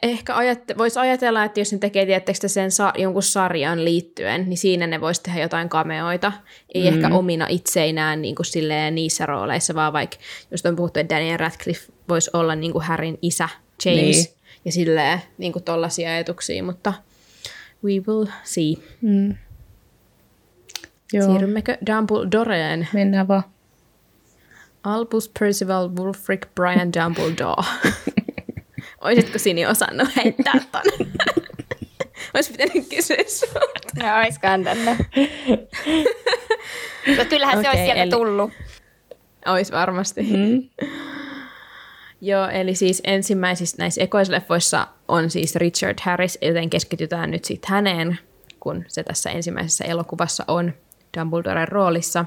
[0.03, 4.57] Ehkä ajatte, voisi ajatella, että jos ne tekee tietysti sen sa- jonkun sarjan liittyen, niin
[4.57, 6.31] siinä ne voisi tehdä jotain kameoita.
[6.73, 6.87] Ei mm.
[6.87, 10.17] ehkä omina itseinään niin kuin silleen niissä rooleissa, vaan vaikka
[10.51, 13.49] just on puhuttu, että Daniel Radcliffe voisi olla niin kuin Harryn isä
[13.85, 14.25] James Niin.
[14.65, 16.93] ja silleen niin kuin tollaisia ajatuksia, mutta
[17.83, 18.73] we will see.
[19.01, 19.35] Mm.
[21.13, 22.87] Joo, Siirrymmekö Dumbledoreen?
[22.93, 23.43] mennään vaan.
[24.83, 27.63] Albus Percival Wulfric Brian Dumbledore.
[29.05, 30.81] Olisitko Sini osannut heittää ton?
[32.33, 34.03] Olisi pitänyt kysyä sulta.
[34.03, 34.97] No, oiskaan tänne.
[37.17, 38.51] no, kyllähän se Okei, olisi sieltä eli- tullut.
[39.45, 40.21] Ois varmasti.
[40.21, 40.69] Mm.
[42.21, 48.19] Joo, eli siis ensimmäisissä näissä ekoisleffoissa on siis Richard Harris, joten keskitytään nyt sitten häneen,
[48.59, 50.73] kun se tässä ensimmäisessä elokuvassa on
[51.19, 52.25] Dumbledoren roolissa.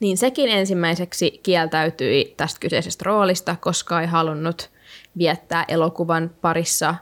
[0.00, 4.70] Niin sekin ensimmäiseksi kieltäytyi tästä kyseisestä roolista, koska ei halunnut
[5.18, 6.94] viettää elokuvan parissa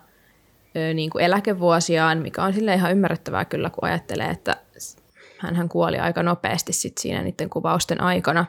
[0.77, 4.57] ö, niin kuin eläkevuosiaan, mikä on sille ihan ymmärrettävää kyllä, kun ajattelee, että
[5.39, 8.47] hän kuoli aika nopeasti sit siinä niiden kuvausten aikana.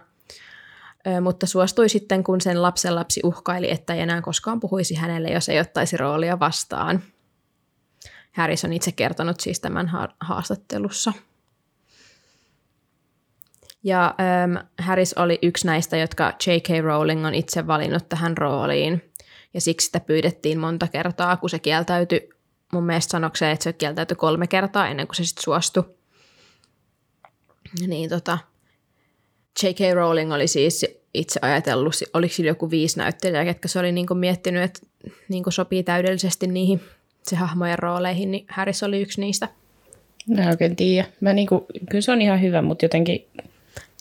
[1.07, 5.29] Ö, mutta suostui sitten, kun sen lapsen lapsi uhkaili, että ei enää koskaan puhuisi hänelle,
[5.29, 7.03] jos ei ottaisi roolia vastaan.
[8.31, 11.13] Harris on itse kertonut siis tämän ha- haastattelussa.
[13.83, 16.83] Ja ähm, Harris oli yksi näistä, jotka J.K.
[16.83, 19.12] Rowling on itse valinnut tähän rooliin.
[19.53, 22.29] Ja siksi sitä pyydettiin monta kertaa, kun se kieltäytyi.
[22.73, 25.83] Mun mielestä sanokseen, että se kieltäytyi kolme kertaa ennen kuin se sitten suostui.
[27.87, 28.37] Niin tota,
[29.63, 29.79] J.K.
[29.93, 34.63] Rowling oli siis itse ajatellut, oliko sillä joku viisi näyttelijää, ketkä se oli niinku miettinyt,
[34.63, 34.79] että
[35.29, 36.81] niinku sopii täydellisesti niihin
[37.23, 39.49] se hahmojen rooleihin, niin Harris oli yksi niistä.
[40.27, 41.07] Mä oikein tiedä.
[41.21, 43.27] Mä niinku, kyllä se on ihan hyvä, mutta jotenkin...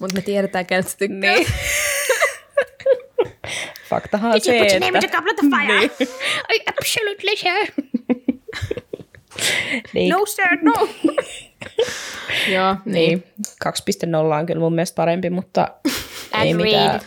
[0.00, 1.34] Mutta me tiedetään, kenet se tykkää.
[1.34, 1.46] Niin.
[3.90, 5.78] Faktahan on se, put your name in the goblet of fire?
[5.78, 5.90] Niin.
[6.54, 7.66] I absolutely sure.
[9.94, 10.72] niin, No sir, no.
[12.54, 12.94] Joo, niin.
[12.94, 13.24] niin.
[13.64, 15.68] 2.0 on kyllä mun mielestä parempi, mutta
[16.42, 17.00] ei mitään.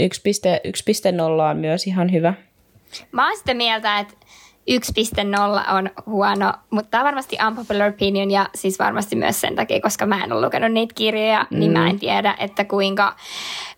[0.00, 0.06] 1.0
[1.50, 2.34] on myös ihan hyvä.
[3.12, 4.14] Mä oon sitä mieltä, että
[4.70, 9.80] 1.0 on huono, mutta tämä on varmasti unpopular opinion ja siis varmasti myös sen takia,
[9.80, 11.58] koska mä en ole lukenut niitä kirjoja, mm.
[11.58, 13.16] niin mä en tiedä, että kuinka,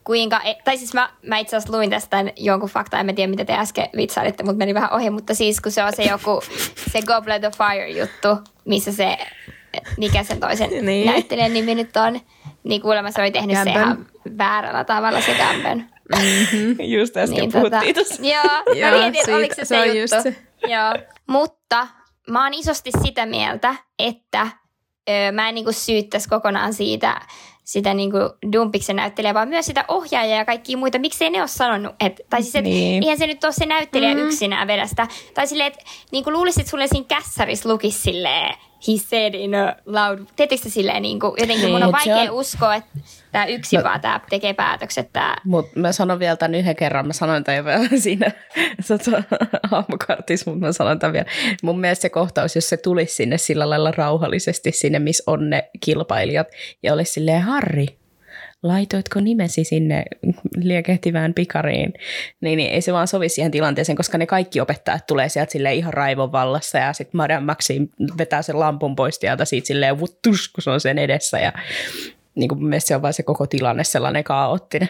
[0.07, 3.31] kuinka e- tai siis mä, mä itse asiassa luin tästä jonkun fakta, en mä tiedä
[3.31, 6.41] mitä te äsken vitsailitte, mutta meni vähän ohi, mutta siis kun se on se joku,
[6.91, 8.29] se Goblet of Fire juttu,
[8.65, 9.19] missä se,
[9.97, 11.07] mikä sen toisen Niin.
[11.07, 12.21] näyttelijän nimi nyt on,
[12.65, 13.83] niin kuulemma se oli tehnyt se Gambon.
[13.83, 14.07] ihan
[14.39, 15.85] väärällä tavalla se Gambon.
[16.99, 18.23] Just äsken Niin, puhuttiin tuossa.
[18.23, 18.43] Joo,
[18.81, 20.01] Joo, mä mietin, siitä- oliko se se se, on juttu.
[20.01, 20.37] just se.
[20.69, 20.95] Joo.
[21.27, 21.87] Mutta
[22.31, 24.47] mä oon isosti sitä mieltä, että
[25.11, 27.21] ö, mä en niinku syyttäisi kokonaan siitä,
[27.67, 28.19] sitä niinku
[28.53, 30.99] Dumpiksen näyttelijää, vaan myös sitä ohjaajaa ja kaikkia muita.
[30.99, 33.03] Miksei ne ole sanonut, että, tai siis, että Niin.
[33.03, 34.21] eihän se nyt ole se näyttelijä Mm.
[34.21, 35.07] yksinään vedä sitä.
[35.35, 38.55] Tai silleen, että niinku luulisit, että sulle siinä kässärissä lukisi silleen,
[38.89, 40.19] he said in a loud.
[40.37, 42.91] Teettekö se silleen niin kuin, jotenkin Niin, mun on se vaikea on- uskoa, että
[43.33, 45.13] tämä yksin No- vaan tämä tekee päätökset.
[45.13, 45.41] Tää.
[45.45, 48.31] Mutta mä sanon vielä tämän yhden kerran, mä sanoin tämän vielä siinä
[48.89, 49.23] tota,
[49.71, 51.27] aamukartissa, mutta mä sanon tämän vielä.
[51.63, 55.71] Mun mielestä se kohtaus, jos se tulisi sinne sillä lailla rauhallisesti sinne, missä on ne
[55.81, 56.49] kilpailijat,
[56.83, 57.87] ja olisi silleen, Harri,
[58.63, 60.05] laitoitko nimesi sinne
[60.57, 61.93] liekehtivään pikariin,
[62.41, 65.75] niin, niin ei se vaan sovi siihen tilanteeseen, koska ne kaikki opettajat tulee sieltä sille
[65.75, 67.89] ihan raivon vallassa ja sitten Madame Maxim
[68.19, 71.53] vetää sen lampun pois sieltä siitä silleen vuttus, kun se on sen edessä ja
[72.35, 74.89] niin kuin se on vaan se koko tilanne sellainen kaoottinen.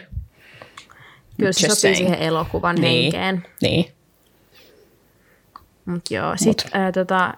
[1.37, 1.97] Kyllä se sopii saying.
[1.97, 3.01] siihen elokuvan Niin.
[3.03, 3.43] henkeen.
[3.61, 3.85] Niin.
[5.85, 7.33] Mut joo, sitten äh, tota,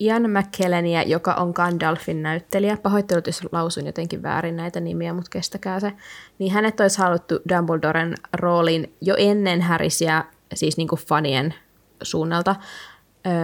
[0.00, 5.80] Ian McKellenia, joka on Gandalfin näyttelijä, pahoittelut, jos lausun jotenkin väärin näitä nimiä, mutta kestäkää
[5.80, 5.92] se,
[6.38, 11.54] niin hänet olisi haluttu Dumbledoren rooliin jo ennen Harrisia, siis niinku fanien
[12.02, 12.56] suunnalta,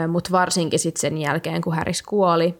[0.08, 2.58] mutta varsinkin sitten sen jälkeen, kun Harris kuoli.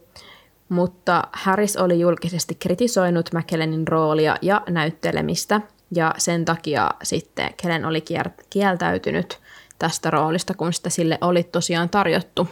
[0.69, 8.03] Mutta Harris oli julkisesti kritisoinut McKellenin roolia ja näyttelemistä, ja sen takia sitten Kellen oli
[8.49, 9.39] kieltäytynyt
[9.79, 12.47] tästä roolista, kun sitä sille oli tosiaan tarjottu.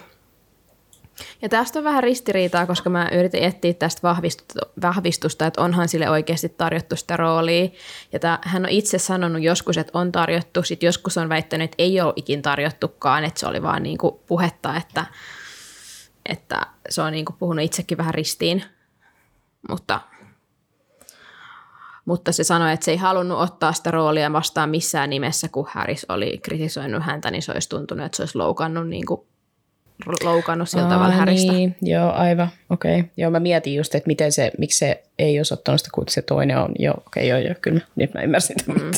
[1.42, 4.08] Ja tästä on vähän ristiriitaa, koska mä yritin etsiä tästä
[4.82, 7.68] vahvistusta, että onhan sille oikeasti tarjottu sitä roolia.
[8.12, 11.82] Ja tää, hän on itse sanonut joskus, että on tarjottu, sitten joskus on väittänyt, että
[11.82, 15.06] ei ole ikin tarjottukaan, että se oli vaan niinku puhetta, että,
[16.26, 18.64] että se on niinku puhunut itsekin vähän ristiin.
[19.68, 20.00] Mutta,
[22.04, 26.06] mutta se sanoi, että se ei halunnut ottaa sitä roolia vastaan missään nimessä, kun Harris
[26.08, 29.33] oli kritisoinut häntä, niin se olisi tuntunut, että se olisi loukannut, niinku,
[30.22, 31.52] loukannut sillä tavalla Harrista.
[31.52, 33.00] niin, joo, aivan, okei.
[33.00, 33.10] Okay.
[33.16, 36.22] Joo, mä mietin just, että miten se, miksi se ei olisi ottanut sitä, kun se
[36.22, 38.90] toinen on, joo, okei, okay, joo, joo, kyllä, nyt mä ymmärsin tämän, mm.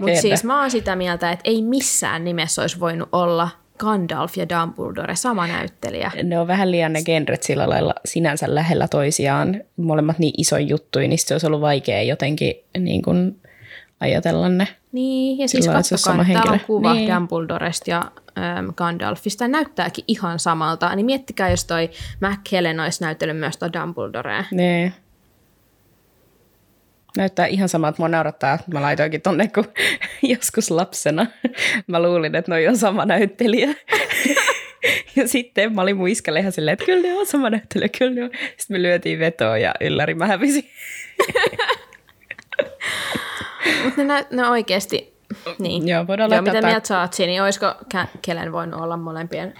[0.00, 3.48] Mutta siis mä oon sitä mieltä, että ei missään nimessä olisi voinut olla
[3.78, 6.12] Gandalf ja Dumbledore sama näyttelijä.
[6.22, 11.08] ne on vähän liian ne genret sillä lailla sinänsä lähellä toisiaan, molemmat niin isoja juttuja,
[11.08, 13.40] niin se olisi ollut vaikea jotenkin niin kuin
[14.00, 14.68] ajatella ne.
[14.96, 17.14] Niin, ja siis Sillä olisi katsokaa, että täällä on kuva Niin.
[17.14, 17.98] Dumbledoresta ja
[18.58, 19.48] äm, Gandalfista.
[19.48, 20.96] Näyttääkin ihan samalta.
[20.96, 24.44] Niin miettikää, jos toi McKellen olisi näytellyt myös toi Dumbledorea.
[24.50, 24.92] Ne.
[27.16, 28.58] Näyttää ihan samalta, mua naurattaa.
[28.72, 29.64] Mä laitoinkin tonne, kun
[30.32, 31.26] joskus lapsena
[31.86, 33.68] mä luulin, että noi on sama näyttelijä.
[35.16, 38.14] Ja sitten mä olin mun iskälle ihan silleen, että kyllä ne on sama näyttelijä, kyllä
[38.14, 38.30] ne on.
[38.56, 40.70] Sitten me lyötiin vetoa ja ylläri mä hävisin.
[43.84, 45.16] Mutta ne, nä- ne oikeasti...
[45.58, 45.88] Niin.
[45.88, 49.54] Joo, voidaan Joo laittaa mitä mieltä oot siinä, niin olisiko Kä- Kellen voinut olla molempien?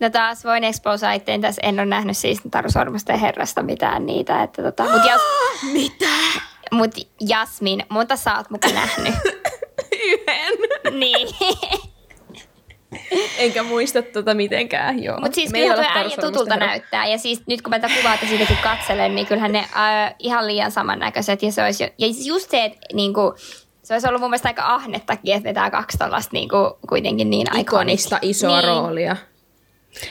[0.00, 4.42] No taas voin exposa itteen tässä, en ole nähnyt siis Taru Sormusten herrasta mitään niitä.
[4.42, 5.20] Että tota, mut jas,
[5.72, 6.40] Mitä?
[6.72, 9.14] mut Jasmin, monta sä oot muka nähnyt?
[10.08, 10.98] Yhden.
[11.00, 11.28] niin.
[13.38, 15.20] Enkä muista tota mitenkään, joo.
[15.20, 16.66] Mutta siis kyllä tuo äijä tutulta herra.
[16.66, 17.06] näyttää.
[17.06, 20.70] Ja siis nyt kun mä tätä kuvaa siitäkin katselen, niin kyllähän ne äh, ihan liian
[20.70, 21.42] samannäköiset.
[21.42, 23.34] Ja, se olisi jo, ja siis just se, että niinku,
[23.82, 28.16] se olisi ollut mun mielestä aika ahnettakin, että vetää kaksi tällaista niinku, kuitenkin niin Ikonista
[28.16, 28.30] iconic.
[28.30, 28.68] isoa niin.
[28.68, 29.16] roolia.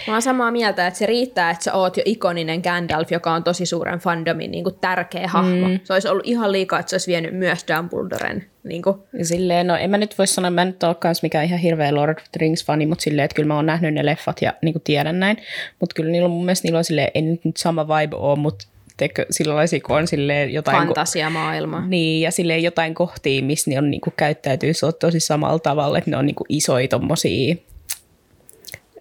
[0.07, 3.43] Mä oon samaa mieltä, että se riittää, että sä oot jo ikoninen Gandalf, joka on
[3.43, 5.67] tosi suuren fandomin niin kuin tärkeä hahmo.
[5.67, 5.79] Mm.
[5.83, 8.45] Se olisi ollut ihan liikaa, että se olisi vienyt myös Dumbledoren.
[8.67, 8.97] Niin kuin.
[9.21, 11.95] Silleen, no en mä nyt voi sanoa, mä en nyt ole kans mikään ihan hirveä
[11.95, 14.73] Lord of the Rings-fani, mutta silleen, että kyllä mä oon nähnyt ne leffat ja niin
[14.73, 15.37] kuin tiedän näin.
[15.79, 18.67] Mutta kyllä niillä on mun mielestä niillä on silleen, ei nyt sama vibe ole, mutta
[18.97, 20.77] teikö silloin kun on silleen jotain...
[20.77, 21.87] Fantasiamaailma.
[21.87, 25.97] Niin, ja silleen jotain kohtia, missä ne on niinku käyttäytyy se on tosi samalla tavalla,
[25.97, 27.55] että ne on niinku isoja tommosia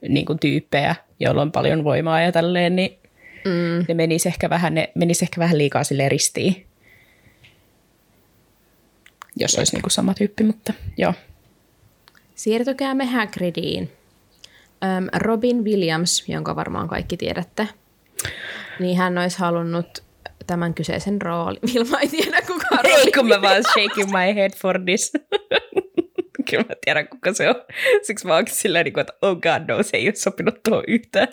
[0.09, 2.99] niinku tyyppejä, joilla on paljon voimaa ja tälleen, niin
[3.45, 3.85] mm.
[3.89, 6.66] ne menisi ehkä vähän, ne menisi ehkä vähän liikaa sille ristiin.
[9.37, 9.59] Jos Jep.
[9.59, 11.15] olisi niinku sama tyyppi, mutta joo.
[12.35, 13.93] Siirtykäämme Hagridiin.
[14.85, 17.69] Um, Robin Williams, jonka varmaan kaikki tiedätte,
[18.81, 20.03] niin hän olisi halunnut
[20.47, 21.61] tämän kyseisen roolin.
[21.75, 25.13] Vilma ei tiedä, kuka on Ei, kun mä vaan shaking my head for this.
[26.51, 27.55] Kyllä mä tiedän, kuka se on.
[28.03, 31.29] Siksi mä oonkin silleen, niin että oh god no, se ei ole sopinut tuohon yhtään.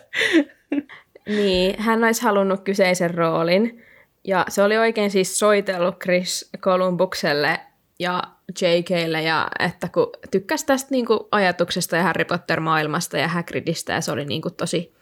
[1.38, 3.84] niin, hän olisi halunnut kyseisen roolin.
[4.24, 7.60] Ja se oli oikein siis soitellut Chris Columbukselle
[8.04, 8.24] ja
[8.62, 14.02] JKlle, ja että kun tykkäsi tästä niin kuin, ajatuksesta ja Harry Potter-maailmasta ja Hagridista, ja
[14.02, 14.94] se oli niin kuin, tosi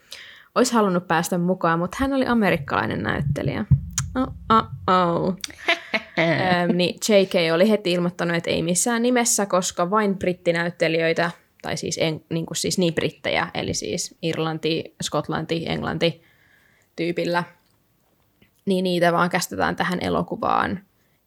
[0.55, 3.65] olisi halunnut päästä mukaan, mutta hän oli amerikkalainen näyttelijä.
[4.15, 5.35] Oh, oh, oh.
[6.75, 12.25] niin JK oli heti ilmoittanut, että ei missään nimessä, koska vain brittinäyttelijöitä, tai siis, en,
[12.29, 16.23] niin, kuin siis niin brittejä, eli siis Irlanti, Skotlanti, Englanti
[16.95, 17.43] tyypillä,
[18.65, 20.79] niin niitä vaan kästetään tähän elokuvaan.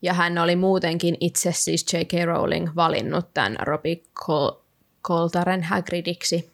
[0.04, 2.12] Ja hän oli muutenkin itse siis J.K.
[2.24, 4.60] Rowling valinnut tämän Robbie Col-
[5.04, 6.52] Coltaren Hagridiksi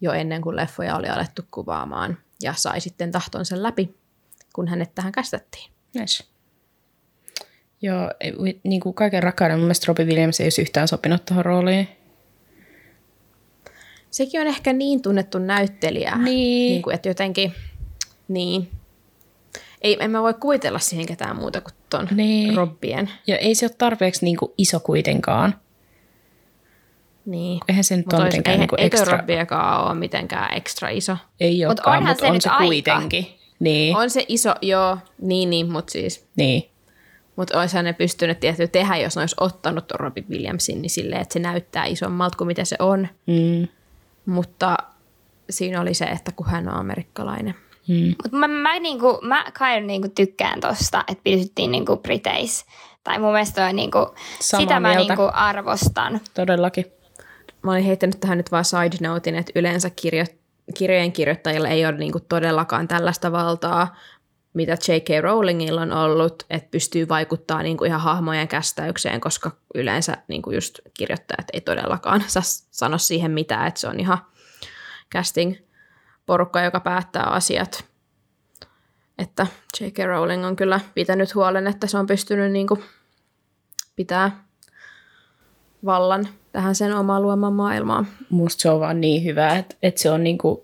[0.00, 3.94] jo ennen kuin leffoja oli alettu kuvaamaan ja sai sitten tahtonsa läpi,
[4.52, 5.70] kun hänet tähän kästettiin.
[6.00, 6.30] Yes.
[7.82, 8.10] Joo,
[8.62, 11.88] niin kuin kaiken rakkauden mun mielestä Robbie Williams ei olisi yhtään sopinut tuohon rooliin.
[14.10, 16.24] Sekin on ehkä niin tunnettu näyttelijä, niin.
[16.24, 17.52] Niin kuin, että jotenkin,
[18.28, 18.70] niin.
[19.82, 22.56] Ei, en mä voi kuvitella siihen ketään muuta kuin ton niin.
[22.56, 23.10] Robbien.
[23.26, 25.54] Ja ei se ole tarpeeksi niin kuin iso kuitenkaan.
[27.26, 27.60] Niin.
[27.68, 29.24] Eihän se nyt ole mitenkään niin ekstra.
[29.28, 31.16] Eikö ole mitenkään ekstra iso.
[31.40, 32.64] Ei olekaan, mutta se on se aika.
[32.64, 33.26] kuitenkin.
[33.60, 33.96] Niin.
[33.96, 36.28] On se iso, joo, niin, niin mutta siis.
[36.36, 36.70] Niin.
[37.36, 41.32] Mutta olisihan ne pystynyt tietysti tehdä, jos ne olisi ottanut Robin Williamsin, niin silleen, että
[41.32, 43.08] se näyttää isommalta kuin mitä se on.
[43.26, 43.68] Mm.
[44.26, 44.76] Mutta
[45.50, 47.54] siinä oli se, että kun hän on amerikkalainen.
[47.88, 48.14] Mm.
[48.22, 52.64] Mut mä, mä, niinku, mä kai niinku tykkään tosta, että pysyttiin niinku Briteis.
[53.04, 54.80] Tai mun mielestä on niinku, sitä mieltä.
[54.80, 56.20] mä niinku arvostan.
[56.34, 56.84] Todellakin
[57.64, 60.24] mä olin heittänyt tähän nyt vaan side notein, että yleensä kirjo,
[60.74, 63.96] kirjojen kirjoittajilla ei ole niinku todellakaan tällaista valtaa,
[64.54, 65.08] mitä J.K.
[65.22, 71.46] Rowlingilla on ollut, että pystyy vaikuttaa niinku ihan hahmojen kästäykseen, koska yleensä niinku just kirjoittajat
[71.52, 74.18] ei todellakaan saa sano siihen mitään, että se on ihan
[76.24, 77.84] casting-porukka, joka päättää asiat.
[79.18, 79.46] Että
[79.80, 79.98] J.K.
[80.06, 82.78] Rowling on kyllä pitänyt huolen, että se on pystynyt niinku
[83.96, 84.44] pitää
[85.84, 88.06] vallan tähän sen omaan luomaan maailmaan.
[88.30, 90.60] Musta se on vaan niin hyvä, että, että se on niin kuin,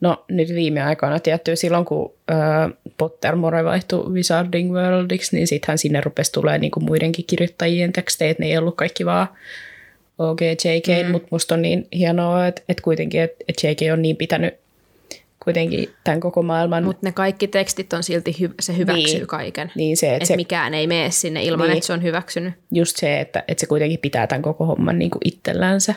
[0.00, 6.00] no nyt viime aikoina tietty silloin, kun äh, Pottermore vaihtui Wizarding Worldiksi, niin sittenhän sinne
[6.00, 9.28] rupesi tulee niin kuin muidenkin kirjoittajien tekstejä, että ne ei ollut kaikki vaan
[10.18, 11.10] OGJK, mm.
[11.10, 14.61] mutta musta on niin hienoa, että, että kuitenkin, että, että JK on niin pitänyt
[15.44, 16.84] kuitenkin tämän koko maailman.
[16.84, 19.72] Mutta ne kaikki tekstit on silti, hy- se hyväksyy niin, kaiken.
[19.74, 22.54] Niin se, että et se, mikään ei mene sinne ilman, niin, että se on hyväksynyt.
[22.72, 25.94] Just se, että, että se kuitenkin pitää tämän koko homman niin kuin itsellänsä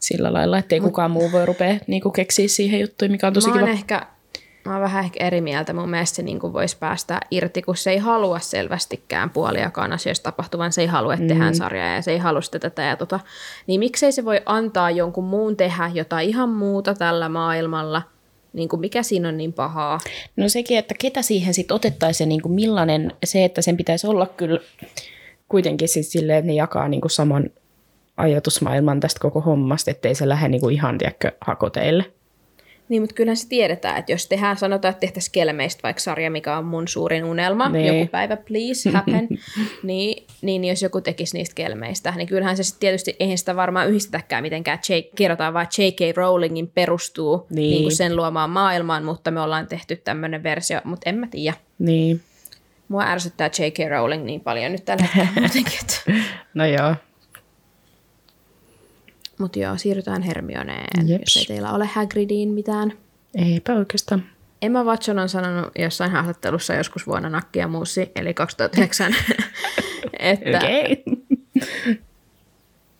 [0.00, 3.26] sillä lailla, että ei Mut, kukaan muu voi rupea niin kuin keksiä siihen juttuun, mikä
[3.26, 3.68] on tosi mä kiva.
[3.68, 4.06] Ehkä,
[4.64, 5.72] mä oon vähän ehkä eri mieltä.
[5.72, 10.30] Mun mielestä se niin kuin voisi päästä irti, kun se ei halua selvästikään puoliakaan asioista
[10.30, 10.72] tapahtuvan.
[10.72, 11.28] Se ei halua, että mm.
[11.28, 13.20] tehdään sarjaa ja se ei halua sitä tätä ja tota.
[13.66, 18.02] Niin miksei se voi antaa jonkun muun tehdä jotain ihan muuta tällä maailmalla–
[18.54, 20.00] niin kuin mikä siinä on niin pahaa?
[20.36, 24.26] No sekin, että ketä siihen sitten otettaisiin niin kuin millainen se, että sen pitäisi olla
[24.26, 24.60] kyllä
[25.48, 27.50] kuitenkin siis silleen, että ne jakaa niin kuin saman
[28.16, 32.04] ajatusmaailman tästä koko hommasta, ettei se lähde niin kuin ihan tiedäkö, hakoteille.
[32.88, 36.58] Niin, mutta kyllähän se tiedetään, että jos tehdään, sanotaan, että tehtäisiin Kelmeistä vaikka sarja, mikä
[36.58, 37.98] on mun suurin unelma, niin.
[37.98, 39.28] joku päivä please happen,
[39.82, 43.88] niin, niin jos joku tekisi niistä Kelmeistä, niin kyllähän se sitten tietysti, eihän sitä varmaan
[43.88, 46.16] yhdistetäkään mitenkään, J, kerrotaan vaan J.K.
[46.16, 47.70] Rowlingin perustuu niin.
[47.70, 51.56] Niin kuin sen luomaan maailmaan, mutta me ollaan tehty tämmöinen versio, mutta en mä tiedä.
[51.78, 52.20] Niin.
[52.88, 53.90] Mua ärsyttää J.K.
[53.90, 55.78] Rowling niin paljon nyt tällä hetkellä muutenkin.
[56.54, 56.94] no joo,
[59.38, 61.36] mutta joo, siirrytään Hermioneen, Jeps.
[61.36, 62.92] jos ei teillä ole Hagridiin mitään.
[63.34, 64.22] Eipä oikeastaan.
[64.62, 69.16] Emma Watson on sanonut jossain haastattelussa joskus vuonna Nakki ja Muussi, eli 2009,
[70.18, 70.60] että,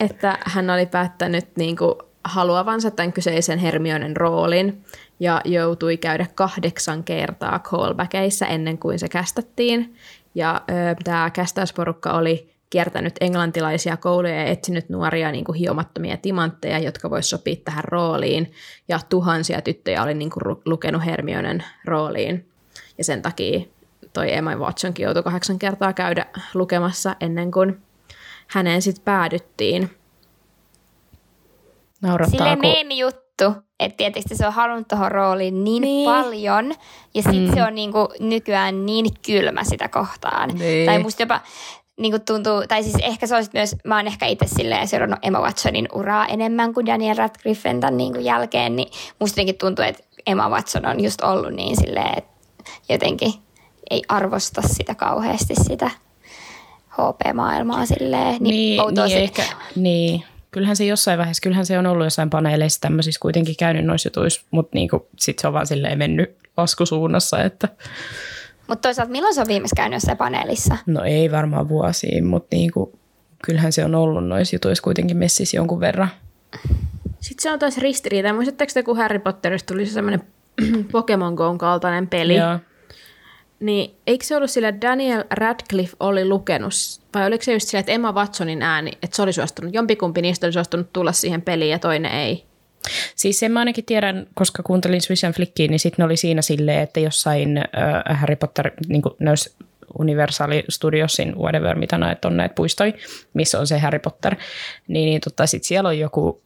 [0.01, 1.94] että hän oli päättänyt niin kuin
[2.25, 4.85] haluavansa tämän kyseisen Hermionen roolin
[5.20, 9.97] ja joutui käydä kahdeksan kertaa callbackeissa ennen kuin se kästättiin.
[10.35, 10.61] Ja
[11.05, 17.28] tämä kästäysporukka oli kiertänyt englantilaisia kouluja ja etsinyt nuoria niin kuin hiomattomia timantteja, jotka voisi
[17.28, 18.52] sopia tähän rooliin.
[18.88, 22.48] Ja tuhansia tyttöjä oli niin kuin lukenut Hermionen rooliin.
[22.98, 23.60] Ja sen takia
[24.12, 27.82] toi Emma Watsonkin joutui kahdeksan kertaa käydä lukemassa ennen kuin
[28.46, 29.90] häneen sitten päädyttiin.
[32.30, 32.98] Silleen kun...
[32.98, 33.44] juttu,
[33.80, 36.10] että tietysti se on halunnut tuohon rooliin niin, niin.
[36.10, 36.74] paljon,
[37.14, 37.54] ja sitten mm.
[37.54, 40.48] se on niinku nykyään niin kylmä sitä kohtaan.
[40.48, 40.87] Niin.
[40.87, 41.40] Tai musta jopa
[41.96, 45.18] niin kuin tuntuu, tai siis ehkä se olisi myös, mä oon ehkä itse silleen seurannut
[45.22, 48.88] Emma Watsonin uraa enemmän kuin Daniel Radcliffen tämän niin kuin jälkeen, niin
[49.20, 52.30] musta tuntuu, että Emma Watson on just ollut niin silleen, että
[52.88, 53.33] jotenkin
[53.90, 55.90] ei arvosta sitä kauheasti sitä
[56.90, 58.37] HP-maailmaa silleen.
[58.40, 59.42] Niin, niin, niin ehkä,
[59.76, 60.24] niin.
[60.50, 64.42] Kyllähän se jossain vaiheessa, kyllähän se on ollut jossain paneeleissa tämmöisissä kuitenkin käynyt noissa jutuissa,
[64.50, 67.68] mutta niin sitten se on vaan silleen mennyt laskusuunnassa, että
[68.68, 70.77] mutta toisaalta milloin se on viimeksi käynyt jossain paneelissa?
[70.87, 72.98] No ei varmaan vuosiin, mutta niinku,
[73.44, 76.09] kyllähän se on ollut noissa jutuissa kuitenkin messissä jonkun verran.
[77.20, 78.33] Sitten se on taas ristiriita.
[78.33, 80.22] Muistatteko te, kun Harry Potterista tuli se semmoinen
[80.92, 82.37] Pokemon Go'n kaltainen peli?
[82.37, 82.59] Joo.
[83.61, 86.72] Niin eikö se ollut sillä, että Daniel Radcliffe oli lukenut,
[87.14, 90.46] vai oliko se just sillä, että Emma Watsonin ääni, että se oli suostunut, jompikumpi niistä
[90.46, 92.44] oli suostunut tulla siihen peliin ja toinen ei?
[93.16, 97.01] Siis sen mä ainakin tiedän, koska kuuntelin Swiss Flickiin, niin sitten oli siinä silleen, että
[97.01, 99.14] jossain äh, Harry Potter, niin kuin
[99.99, 102.94] Universal Studiosin, whatever, mitä näet on näitä puistoi,
[103.35, 104.37] missä on se Harry Potter,
[104.88, 106.42] niin, niin tota, sitten siellä on joku,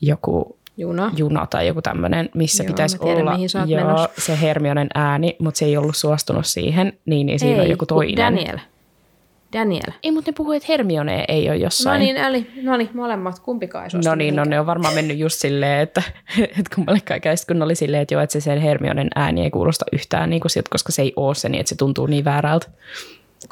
[0.00, 1.12] joku Juna.
[1.16, 5.64] juna tai joku tämmöinen, missä Joo, pitäisi tiedän, olla joo, se Hermionen ääni, mutta se
[5.64, 8.16] ei ollut suostunut siihen, niin, niin siinä ei, on joku toinen.
[8.16, 8.58] Daniel.
[9.60, 9.92] Daniel.
[10.02, 12.00] Ei, mutta ne puhuu, että Hermione ei ole jossain.
[12.00, 15.18] No niin, eli, no niin, molemmat, kumpikaan ei No niin, no ne on varmaan mennyt
[15.18, 16.02] just silleen, että,
[16.58, 19.84] että kummallekaan käy, kun oli silleen, että joo, että se sen Hermionen ääni ei kuulosta
[19.92, 22.66] yhtään, niin kuin sieltä, koska se ei ole se, niin että se tuntuu niin väärältä.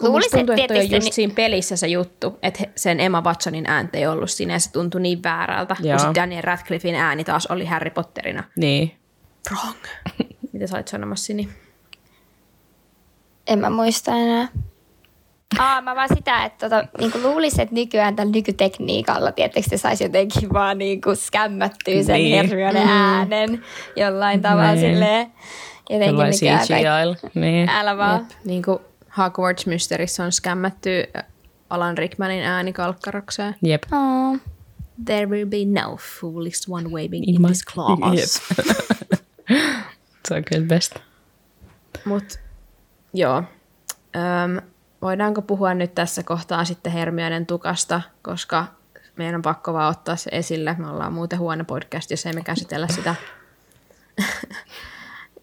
[0.01, 1.13] Luulisin, tuntuu, että on just niin...
[1.13, 5.01] siinä pelissä se juttu, että sen Emma Watsonin ääntä ei ollut siinä ja se tuntui
[5.01, 5.99] niin väärältä, Joo.
[5.99, 8.45] kun Daniel Radcliffein ääni taas oli Harry Potterina.
[8.57, 8.95] Niin.
[9.51, 9.77] Wrong.
[10.53, 11.49] Mitä sä olit sanomassa, Sini?
[13.47, 14.49] En mä muista enää.
[15.59, 20.05] Aa, mä vaan sitä, että tota, niinku luulisin, että nykyään tällä nykytekniikalla, tietysti se saisi
[20.05, 22.37] jotenkin vaan niinku skämmättyä sen niin.
[22.37, 22.91] Hermione mm.
[22.91, 23.63] äänen
[23.97, 24.93] jollain tavalla niin.
[24.95, 25.33] silleen.
[25.91, 27.31] Jotenkin jollain CGI.
[27.35, 27.69] Niin.
[27.69, 28.21] Älä vaan.
[28.21, 28.79] Jep, niin kuin
[29.19, 31.05] Hogwarts Mysteries on skämmätty
[31.71, 33.57] Alan Rickmanin ääni kalkkarakseen.
[33.63, 33.83] Jep.
[33.93, 34.39] Oh.
[35.05, 38.41] There will be no foolish one waving in, in his claws.
[38.59, 38.69] Yep.
[40.29, 40.95] se on kyllä best.
[42.05, 42.39] Mut
[43.15, 43.43] joo.
[44.17, 44.61] Öm,
[45.05, 48.67] voidaanko puhua nyt tässä kohtaa sitten Hermionen tukasta, koska
[49.17, 50.77] meidän on pakko vaan ottaa se esille.
[50.79, 53.15] Me ollaan muuten huono podcast, jos emme käsitellä sitä.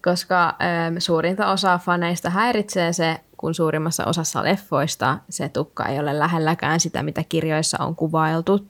[0.06, 6.18] koska ö, suurinta osaa faneista häiritsee se, kun suurimmassa osassa leffoista se tukka ei ole
[6.18, 8.66] lähelläkään sitä, mitä kirjoissa on kuvailtu.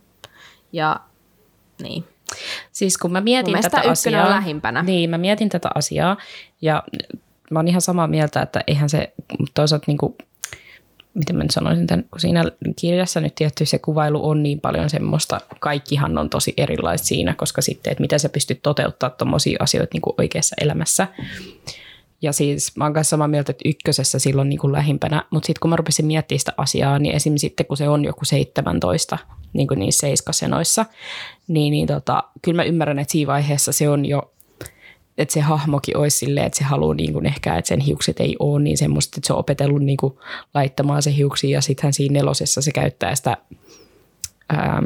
[0.73, 1.01] Ja
[1.83, 2.05] niin.
[2.73, 4.83] Siis kun mä mietin tätä asiaa, on lähimpänä.
[4.83, 6.17] Niin, mä mietin tätä asiaa
[6.63, 6.83] ja
[7.51, 9.13] mä oon ihan samaa mieltä, että eihän se
[9.55, 10.17] toisaalta niin kuin
[11.15, 12.45] miten mä nyt sanoisin tämän, kun siinä
[12.77, 17.63] kirjassa nyt tietty se kuvailu on niin paljon semmoista, kaikkihan on tosi erilaista siinä, koska
[17.63, 21.09] sitten, että miten sä pystyt toteuttamaan tuommoisia asioita niin kuin oikeassa elämässä.
[22.23, 25.61] Ja siis mä oon kanssa samaa mieltä, että ykkösessä silloin niin kuin lähimpänä, mutta sitten
[25.61, 27.37] kun mä rupesin miettimään sitä asiaa, niin esim.
[27.37, 29.19] sitten kun se on joku 17,
[29.53, 30.87] niin kuin niissä seiskasenoissa,
[31.49, 34.33] niin, niin tota, kyllä mä ymmärrän, että siinä vaiheessa se on jo
[35.19, 38.37] että se hahmokin olisi silleen, että se haluaa niin kuin ehkä, että sen hiukset ei
[38.39, 40.15] ole niin semmoista, että se on opetellut niin kuin
[40.55, 43.37] laittamaan se hiuksi ja sittenhän siinä nelosessa se käyttää sitä,
[44.49, 44.83] ää,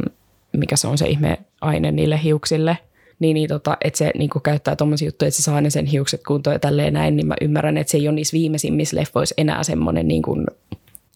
[0.53, 2.79] mikä se on se ihme aine niille hiuksille,
[3.19, 5.87] niin, niin tota, että se niin kuin käyttää tuommoisia juttuja, että se saa ne sen
[5.87, 9.35] hiukset kuntoon ja tälleen näin, niin mä ymmärrän, että se ei ole niissä viimeisimmissä leffoissa
[9.39, 10.47] enää semmoinen niin kuin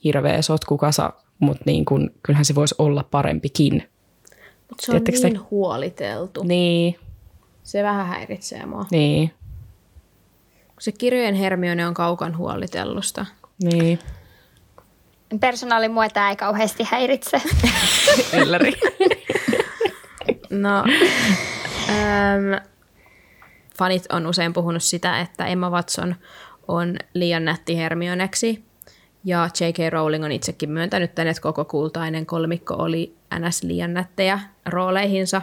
[0.05, 3.83] hirveä sotkukasa, mutta niin kuin, kyllähän se voisi olla parempikin.
[4.69, 5.47] Mutta se on Tiedättekö niin te?
[5.51, 6.43] huoliteltu.
[6.43, 6.97] Niin,
[7.71, 8.87] se vähän häiritsee mua.
[8.91, 9.35] Niin.
[10.81, 13.27] Se kirjojen Hermione on kaukan huolitellusta.
[13.63, 13.99] Niin.
[15.41, 17.43] Personaali mua tämä ei kauheasti häiritse.
[18.43, 18.73] Ylläri.
[20.51, 20.85] no,
[21.89, 22.67] ähm,
[23.79, 26.15] fanit on usein puhunut sitä, että Emma Watson
[26.69, 28.65] on liian nätti Hermioneksi.
[29.25, 29.93] Ja J.K.
[29.93, 33.63] Rowling on itsekin myöntänyt tänne, että koko kultainen kolmikko oli ns.
[33.63, 35.43] liian nättejä rooleihinsa.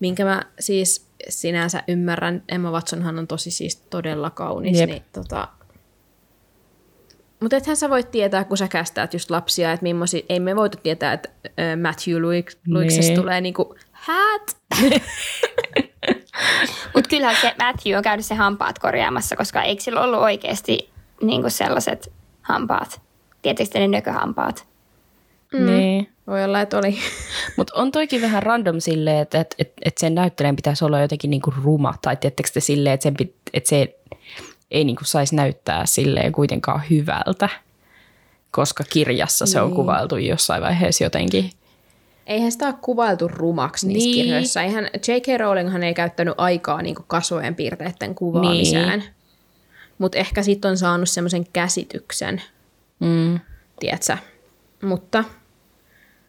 [0.00, 2.42] Minkä mä siis sinänsä ymmärrän.
[2.48, 4.80] Emma Watsonhan on tosi siis todella kaunis.
[4.80, 4.90] Jep.
[4.90, 5.48] Niin, tota...
[7.40, 10.78] Mutta ethän sä voit tietää, kun sä kästäät just lapsia, että millaisia, ei me voitu
[10.82, 11.28] tietää, että
[11.82, 12.20] Matthew
[12.68, 13.20] Luiksesta niin.
[13.20, 14.56] tulee niinku Hat!
[16.94, 20.90] Mutta kyllähän se Matthew on käynyt se hampaat korjaamassa, koska eikö sillä ollut oikeasti
[21.22, 22.12] niin sellaiset
[22.42, 23.00] hampaat?
[23.42, 24.66] Tietysti ne nököhampaat.
[25.52, 25.66] Mm.
[25.66, 26.08] Niin.
[26.30, 26.98] Voi olla, että oli.
[27.56, 31.30] Mutta on toikin vähän random silleen, että, että, että, että sen näyttelijän pitäisi olla jotenkin
[31.30, 31.94] niinku ruma.
[32.02, 33.14] Tai tiettekö te silleen, että, sen,
[33.52, 33.98] että se
[34.70, 37.48] ei niinku saisi näyttää silleen kuitenkaan hyvältä.
[38.50, 39.76] Koska kirjassa se on niin.
[39.76, 41.50] kuvailtu jossain vaiheessa jotenkin
[42.26, 44.24] Eihän sitä ole kuvailtu rumaksi niissä niin.
[44.24, 44.62] kirjoissa.
[44.62, 45.40] Eihän J.K.
[45.40, 48.98] Rowlinghan ei käyttänyt aikaa niin kasvojen piirteiden kuvaamiseen.
[48.98, 49.10] Niin.
[49.98, 52.42] Mutta ehkä sitten on saanut semmoisen käsityksen,
[53.00, 53.40] mm.
[53.80, 54.16] tiedätkö?
[54.82, 55.24] Mutta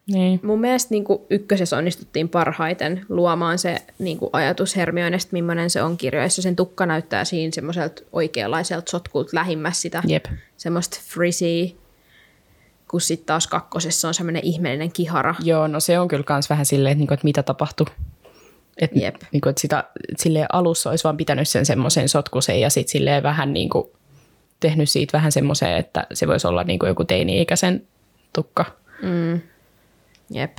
[0.07, 0.39] niin.
[0.43, 6.41] mun mielestä niin ykkösessä onnistuttiin parhaiten luomaan se niin ajatus Hermionesta, millainen se on kirjoissa.
[6.41, 10.25] Sen tukka näyttää siinä semmoiselta oikeanlaiselta sotkulta lähimmäs sitä Jep.
[10.57, 11.81] semmoista frizzy
[12.91, 15.35] kun sitten taas kakkosessa on semmoinen ihmeellinen kihara.
[15.43, 17.85] Joo, no se on kyllä myös vähän silleen, että, niinku, että mitä tapahtui.
[18.77, 19.15] Että, Jep.
[19.31, 19.83] Niin kuin, että sitä
[20.17, 23.89] silleen alussa olisi vaan pitänyt sen semmoisen sotkusen ja sitten silleen vähän niin kuin
[24.59, 27.87] tehnyt siitä vähän semmoisen, että se voisi olla niin kuin joku teini-ikäisen
[28.33, 28.65] tukka.
[29.01, 29.41] Mm.
[30.31, 30.57] Jep.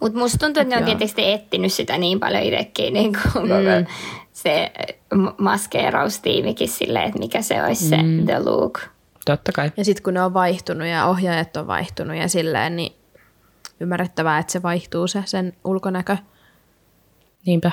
[0.00, 3.86] Mutta musta tuntuu, että ne on tietysti etsinyt sitä niin paljon itsekin, niin kuin mm.
[4.32, 4.72] se
[5.38, 8.18] maskeeraustiimikin silleen, että mikä se olisi mm.
[8.18, 8.80] se the look.
[9.24, 9.72] Totta kai.
[9.76, 12.92] Ja sitten kun ne on vaihtunut ja ohjaajat on vaihtunut ja silleen, niin
[13.80, 16.16] ymmärrettävää, että se vaihtuu se sen ulkonäkö.
[17.46, 17.70] Niinpä.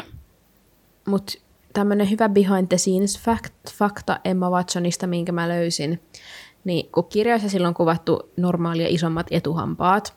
[1.07, 1.34] Mutta
[1.73, 6.03] tämmöinen hyvä behind the scenes fact, fakta Emma Watsonista, minkä mä löysin,
[6.63, 10.15] niin kun kirjoissa silloin on kuvattu normaalia isommat etuhampaat,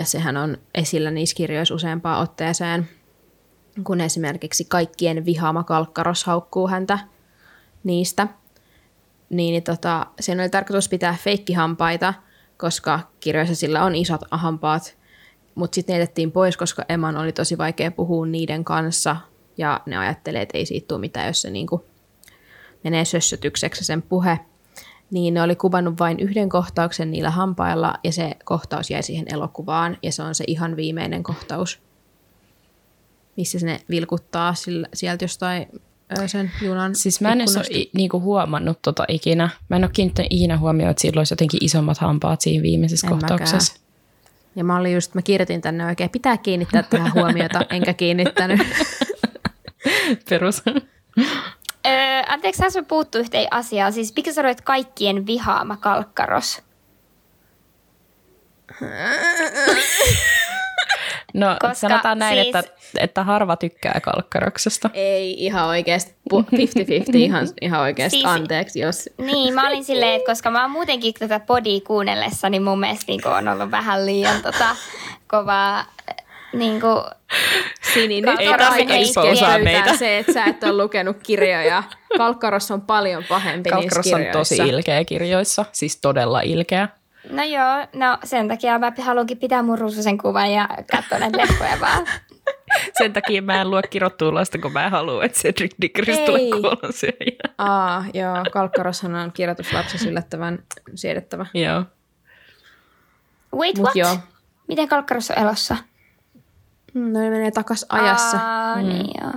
[0.00, 2.88] ja sehän on esillä niissä kirjoissa useampaan otteeseen,
[3.84, 6.98] kun esimerkiksi kaikkien vihaama kalkkaros haukkuu häntä
[7.84, 8.28] niistä–
[9.30, 12.14] niin, niin tota, sen oli tarkoitus pitää feikkihampaita,
[12.56, 14.98] koska kirjoissa sillä on isot hampaat,
[15.54, 19.16] mutta sitten ne jätettiin pois, koska Eman oli tosi vaikea puhua niiden kanssa,
[19.56, 21.84] ja ne ajattelee, että ei siitä tule mitään, jos se niinku
[22.84, 24.38] menee sössötykseksi sen puhe.
[25.10, 29.96] Niin ne oli kuvannut vain yhden kohtauksen niillä hampailla, ja se kohtaus jäi siihen elokuvaan,
[30.02, 31.78] ja se on se ihan viimeinen kohtaus,
[33.36, 35.66] missä se ne vilkuttaa sillä, sieltä jostain
[36.26, 39.48] sen junan Siis mä en ole niinku huomannut tota ikinä.
[39.68, 43.12] Mä en ole kiinnittänyt ikinä huomioon, että sillä olisi jotenkin isommat hampaat siinä viimeisessä en
[43.12, 43.72] kohtauksessa.
[43.72, 43.90] Mäkään.
[44.56, 48.60] Ja mä olin just, mä kirjoitin tänne oikein, pitää kiinnittää tähän huomiota, enkä kiinnittänyt.
[50.28, 50.62] Perus.
[51.86, 53.92] Öö, anteeksi, tässä puuttu yhteen asiaan.
[53.92, 56.62] Siis miksi sanoit kaikkien vihaama kalkkaros?
[61.34, 62.56] No Koska sanotaan näin, siis...
[62.56, 64.90] että, että harva tykkää kalkkaroksesta.
[64.94, 66.36] Ei ihan oikeasti, 50-50
[67.16, 69.08] ihan, ihan oikeasti, siis, anteeksi jos...
[69.18, 73.04] Niin, mä olin silleen, että koska mä oon muutenkin tätä podia kuunnellessa, niin mun mielestä
[73.12, 74.76] niin on ollut vähän liian tota,
[75.26, 75.84] kovaa
[76.52, 77.02] niin kuin,
[77.94, 79.96] Sini, nyt on aika meitä.
[79.96, 81.82] se, että sä et ole lukenut kirjoja.
[82.16, 84.54] Kalkkaros on paljon pahempi Kalkkaros niissä kirjoissa.
[84.54, 86.88] on tosi ilkeä kirjoissa, siis todella ilkeä.
[87.30, 91.80] No joo, no sen takia mä haluankin pitää mun ruususen kuvan ja katsoa näitä leffoja
[91.80, 92.06] vaan.
[92.98, 97.40] Sen takia mä en lue kirjoittuulosta, kun mä haluan, että Cedric Diggoris tulee kuolonsyöjä.
[97.58, 98.36] Aa, joo.
[98.50, 100.58] Kalkkaroshan on kirjoituslapsessa yllättävän
[100.94, 101.46] siedettävä.
[101.54, 101.84] Joo.
[103.56, 103.96] Wait, Mut what?
[103.96, 104.16] Joo.
[104.68, 105.76] Miten Kalkkaros on elossa?
[106.94, 108.38] No ne menee takas ajassa.
[108.38, 108.88] Aa, mm.
[108.88, 109.32] niin joo.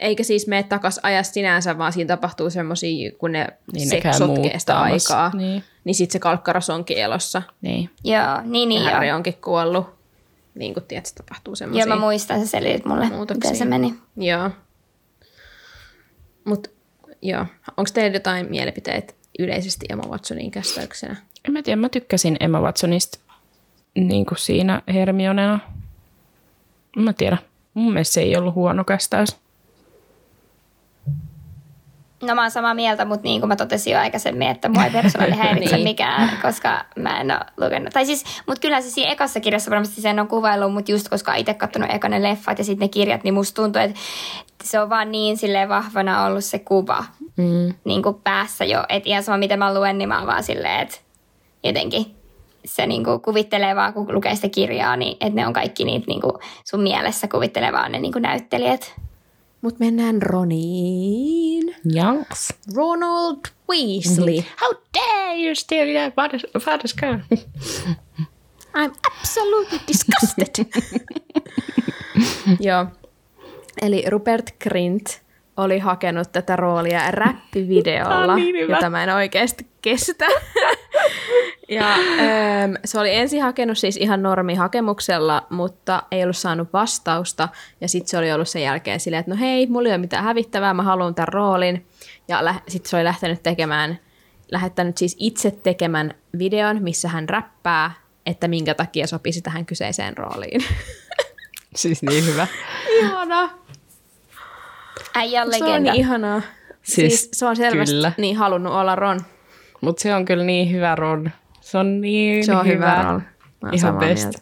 [0.00, 4.80] Eikä siis mene takas ajassa sinänsä, vaan siinä tapahtuu semmoisia, kun ne niin sotkee sitä
[4.80, 5.30] aikaa.
[5.34, 7.42] Niin niin sitten se kalkkaros onkin elossa.
[7.60, 7.90] Niin.
[8.04, 9.86] Joo, niin, niin ja Harry onkin kuollut.
[10.54, 13.50] Niin kuin tiedät, tapahtuu semmoisia Joo, mä muistan, sä selitit mulle, muutoksia.
[13.50, 13.94] miten se meni.
[14.16, 14.50] Joo.
[16.44, 16.70] Mutta
[17.22, 17.46] joo,
[17.76, 21.16] onko teillä jotain mielipiteitä yleisesti Emma Watsonin kästäyksenä?
[21.44, 23.18] En mä tiedä, mä tykkäsin Emma Watsonista
[23.94, 25.60] niin kuin siinä Hermionena.
[26.96, 27.38] Mä tiedä.
[27.74, 29.36] Mun mielestä se ei ollut huono kästäys.
[32.22, 34.90] No mä oon samaa mieltä, mutta niin kuin mä totesin jo aikaisemmin, että mua ei
[34.90, 35.84] persoonallinen häiritse niin.
[35.84, 37.92] mikään, koska mä en ole lukenut.
[37.92, 41.34] Tai siis, mutta kyllä se siinä ekassa kirjassa varmasti sen on kuvaillut, mutta just koska
[41.34, 43.98] itse katsonut eka ne leffat ja sitten ne kirjat, niin musta tuntuu, että
[44.64, 47.04] se on vaan niin sille vahvana ollut se kuva
[47.36, 47.74] mm.
[47.84, 48.84] niin kuin päässä jo.
[48.88, 50.98] Että ihan sama mitä mä luen, niin mä oon vaan silleen, että
[51.64, 52.16] jotenkin
[52.66, 56.06] se niin kuin kuvittelee vaan, kun lukee sitä kirjaa, niin että ne on kaikki niitä
[56.08, 56.32] niin kuin
[56.64, 58.94] sun mielessä kuvittelee vaan ne niin kuin näyttelijät.
[59.60, 61.74] Mutta mennään Roniin.
[61.94, 62.54] Yes.
[62.74, 63.40] Ronald
[63.70, 64.36] Weasley.
[64.36, 64.56] Mm-hmm.
[64.60, 66.12] How dare you steal your
[66.58, 67.18] father's car?
[68.76, 70.66] I'm absolutely disgusted.
[72.66, 72.86] Joo.
[73.82, 75.20] Eli Rupert Grint
[75.56, 80.26] oli hakenut tätä roolia räppivideolla, niin jota mä en oikeasti kestä.
[81.68, 87.48] Ja ähm, se oli ensin hakenut siis ihan normihakemuksella, mutta ei ollut saanut vastausta.
[87.80, 90.24] Ja sitten se oli ollut sen jälkeen silleen, että no hei, mulla ei ole mitään
[90.24, 91.86] hävittävää, mä haluan tämän roolin.
[92.28, 93.98] Ja lä- sitten se oli lähtenyt tekemään,
[94.52, 97.90] lähettänyt siis itse tekemän videon, missä hän räppää,
[98.26, 100.64] että minkä takia sopisi tähän kyseiseen rooliin.
[101.76, 102.46] Siis niin hyvä.
[103.00, 103.50] Ihana.
[105.14, 105.92] Äijä on Se on legenda.
[105.92, 106.42] niin ihanaa.
[106.82, 108.12] Siis Siis, se on selvästi kyllä.
[108.18, 109.20] niin halunnut olla Ron.
[109.80, 111.30] Mutta se on kyllä niin hyvä Ron.
[111.60, 113.02] Se on niin Se on hyvä, hyvä.
[113.02, 113.22] Ron.
[113.72, 114.22] Ihan best.
[114.24, 114.38] mieltä.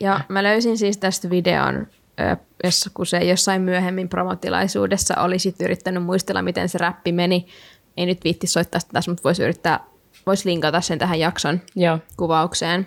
[0.00, 1.86] Ja mä löysin siis tästä videon,
[2.64, 7.46] jossa kun se jossain myöhemmin promotilaisuudessa oli sit yrittänyt muistella, miten se räppi meni.
[7.96, 9.80] Ei nyt viitti soittaa sitä tässä, mutta voisi yrittää,
[10.26, 11.98] voisi linkata sen tähän jakson Joo.
[12.16, 12.86] kuvaukseen.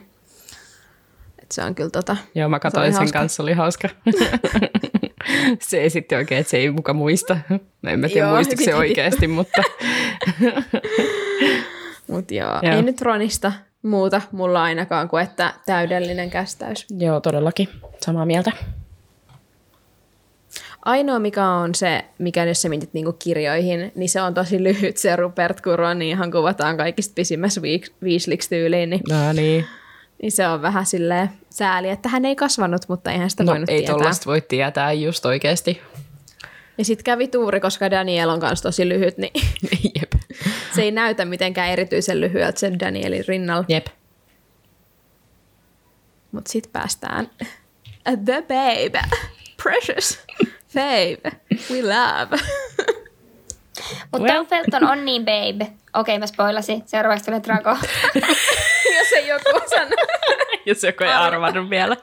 [1.44, 3.20] Et se on kyllä tota, Joo, mä Se katsoin oli sen hauska.
[3.20, 3.90] kanssa, oli hauska.
[5.62, 7.38] se esitti oikein, että se ei muka muista.
[7.82, 9.64] No en mä tiedä Joo, muistiko se oikeasti, mutta
[12.08, 12.76] mut joo, Joo.
[12.76, 13.52] ei nyt Ronista
[13.84, 16.86] muuta mulla ainakaan kuin, että täydellinen kästäys.
[17.00, 17.70] Joo, todellakin.
[18.02, 18.52] Samaa mieltä.
[20.86, 24.98] Ainoa, mikä on se, mikä jos sä mietit niinku kirjoihin, niin se on tosi lyhyt
[24.98, 27.62] se Rupert Kuron, niin ihan kuvataan kaikista pisimmässä
[28.04, 29.66] Weasleyks tyyliin, niin, no niin.
[30.22, 33.70] Niin se on vähän silleen sääli, että hän ei kasvanut, mutta eihän sitä No voinut
[33.70, 33.96] ei tietää.
[33.96, 35.82] tollasta voi tietää just oikeasti.
[36.78, 39.32] Ja sitten kävi tuuri, koska Daniel on kanssa tosi lyhyt, niin
[40.00, 40.12] Jep.
[40.76, 43.66] se ei näytä mitenkään erityisen lyhyeltä sen Danielin rinnalla.
[43.68, 43.88] Jep.
[46.32, 47.30] Mutta sitten päästään
[48.26, 49.02] The Babe,
[49.64, 50.20] Precious,
[50.68, 51.18] Fave,
[51.72, 52.38] We Love.
[54.12, 54.38] Mutta Well.
[54.38, 55.72] Tom Felton on niin babe.
[55.94, 56.84] Okei, mä spoilasin.
[56.86, 57.78] Seuraavaksi tulee Drago.
[59.30, 59.96] Joku sano.
[60.66, 61.96] Jos joku ei arvannut vielä.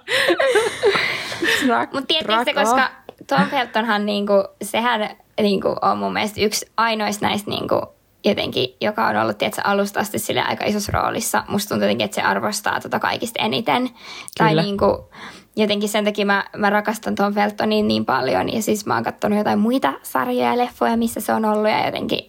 [1.93, 2.91] Mutta tiedättekö, koska
[3.29, 7.83] Tom Feltonhan niinku, sehän niinku on mun mielestä yksi ainoista näistä niinku,
[8.25, 11.45] jotenkin, joka on ollut tiedätkö, alusta asti sille aika isossa roolissa.
[11.49, 13.91] Musta tuntuu jotenkin, että se arvostaa tota kaikista eniten.
[14.39, 14.63] Tai Kyllä.
[14.63, 15.11] niinku,
[15.57, 18.53] jotenkin sen takia mä, mä rakastan Tom Feltonia niin paljon.
[18.53, 21.71] Ja siis mä oon katsonut jotain muita sarjoja ja leffoja, missä se on ollut.
[21.71, 22.27] Ja jotenkin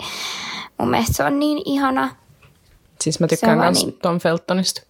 [0.78, 2.10] mun mielestä se on niin ihana.
[3.02, 4.82] Siis mä tykkään myös niin- Tom Feltonista.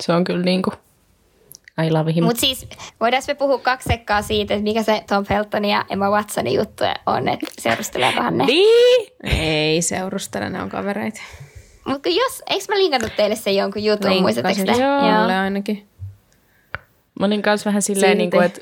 [0.00, 0.72] Se on kyllä niinku,
[1.86, 2.24] I love him.
[2.24, 2.68] Mutta siis
[3.00, 6.84] voidaan me puhua kaksi sekkaa siitä, että mikä se Tom Feltonin ja Emma Watsonin juttu
[7.06, 8.44] on, että seurusteleekohan ne.
[8.46, 9.06] Niin!
[9.24, 11.20] Ei seurustele, ne on kavereita.
[11.86, 14.72] Mutta jos, eikö mä linkannut teille sen jonkun jutun, muistatteko te?
[14.72, 14.80] Joo.
[15.08, 15.20] Joo.
[15.20, 15.88] Mulle ainakin.
[17.20, 18.18] Mä olin kanssa vähän silleen, Silti.
[18.18, 18.60] niinku, että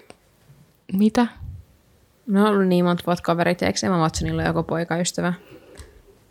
[0.93, 1.27] mitä?
[2.27, 5.33] Me on ollut niin monta vuotta kavereita, eikö Emma Watsonilla joku poikaystävä?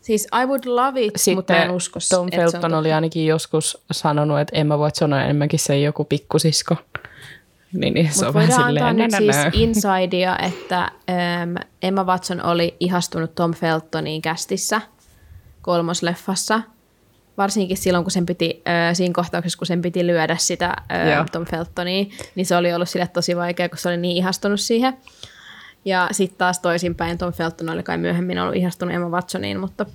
[0.06, 4.40] Siis I would love it, mutta mä en usko, Tom Felton oli ainakin joskus sanonut,
[4.40, 6.76] että Emma Watson on enemmänkin se joku pikkusisko.
[7.74, 12.76] Niin, niin se Mutta on voidaan antaa nyt siis insidea, että äm, Emma Watson oli
[12.80, 14.82] ihastunut Tom Feltoniin kästissä
[15.62, 16.62] kolmosleffassa.
[17.38, 21.46] Varsinkin silloin, kun sen piti, äh, siinä kohtauksessa, kun sen piti lyödä sitä äh, Tom
[21.46, 24.98] Feltonia, niin se oli ollut sille tosi vaikea, kun se oli niin ihastunut siihen.
[25.86, 29.86] Ja sitten taas toisinpäin Tom Felton oli kai myöhemmin ollut ihastunut Emma Watsoniin, mutta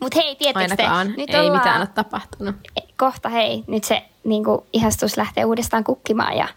[0.00, 2.54] Mutta hei, tiedättekö te, ainakaan nyt ei ollaan, mitään ole tapahtunut.
[2.96, 6.48] kohta hei, nyt se niinku, ihastus lähtee uudestaan kukkimaan ja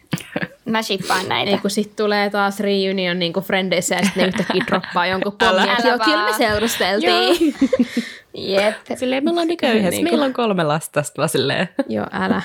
[0.64, 1.50] mä shippaan näitä.
[1.50, 5.68] Ei kun sit tulee taas reunion niin kuin frendeissä ja sitten yhtäkkiä droppaa jonkun pommin,
[5.86, 7.54] joo, kyllä me seurusteltiin.
[8.34, 8.76] Jep.
[8.96, 10.10] Silleen, me ollaan niinku yhdessä, Niinku.
[10.10, 12.42] meillä on kolme lasta, sit vaan silleen, joo, älä.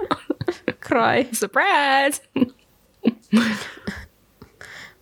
[0.88, 1.28] Cry.
[1.32, 2.22] surprise!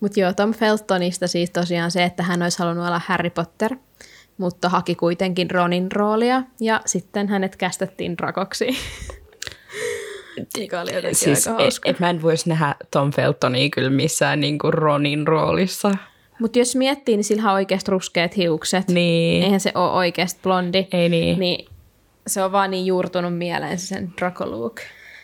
[0.00, 3.76] Mutta joo, Tom Feltonista siis tosiaan se, että hän olisi halunnut olla Harry Potter,
[4.38, 8.66] mutta haki kuitenkin Ronin roolia ja sitten hänet kästettiin Drakoksi.
[10.58, 11.90] Mikä oli jotenkin Siis aika et, hauska.
[11.90, 15.92] et mä en voisi nähdä Tom Feltonia kyllä missään niinku Ronin roolissa.
[16.40, 18.88] Mutta jos miettii, niin sillä on oikeasti ruskeat hiukset.
[18.88, 19.42] Niin.
[19.42, 20.86] Eihän se ole oikeasti blondi.
[20.92, 21.38] Ei niin.
[21.38, 21.68] Niin
[22.26, 24.44] se on vaan niin juurtunut mieleen se sen Draco.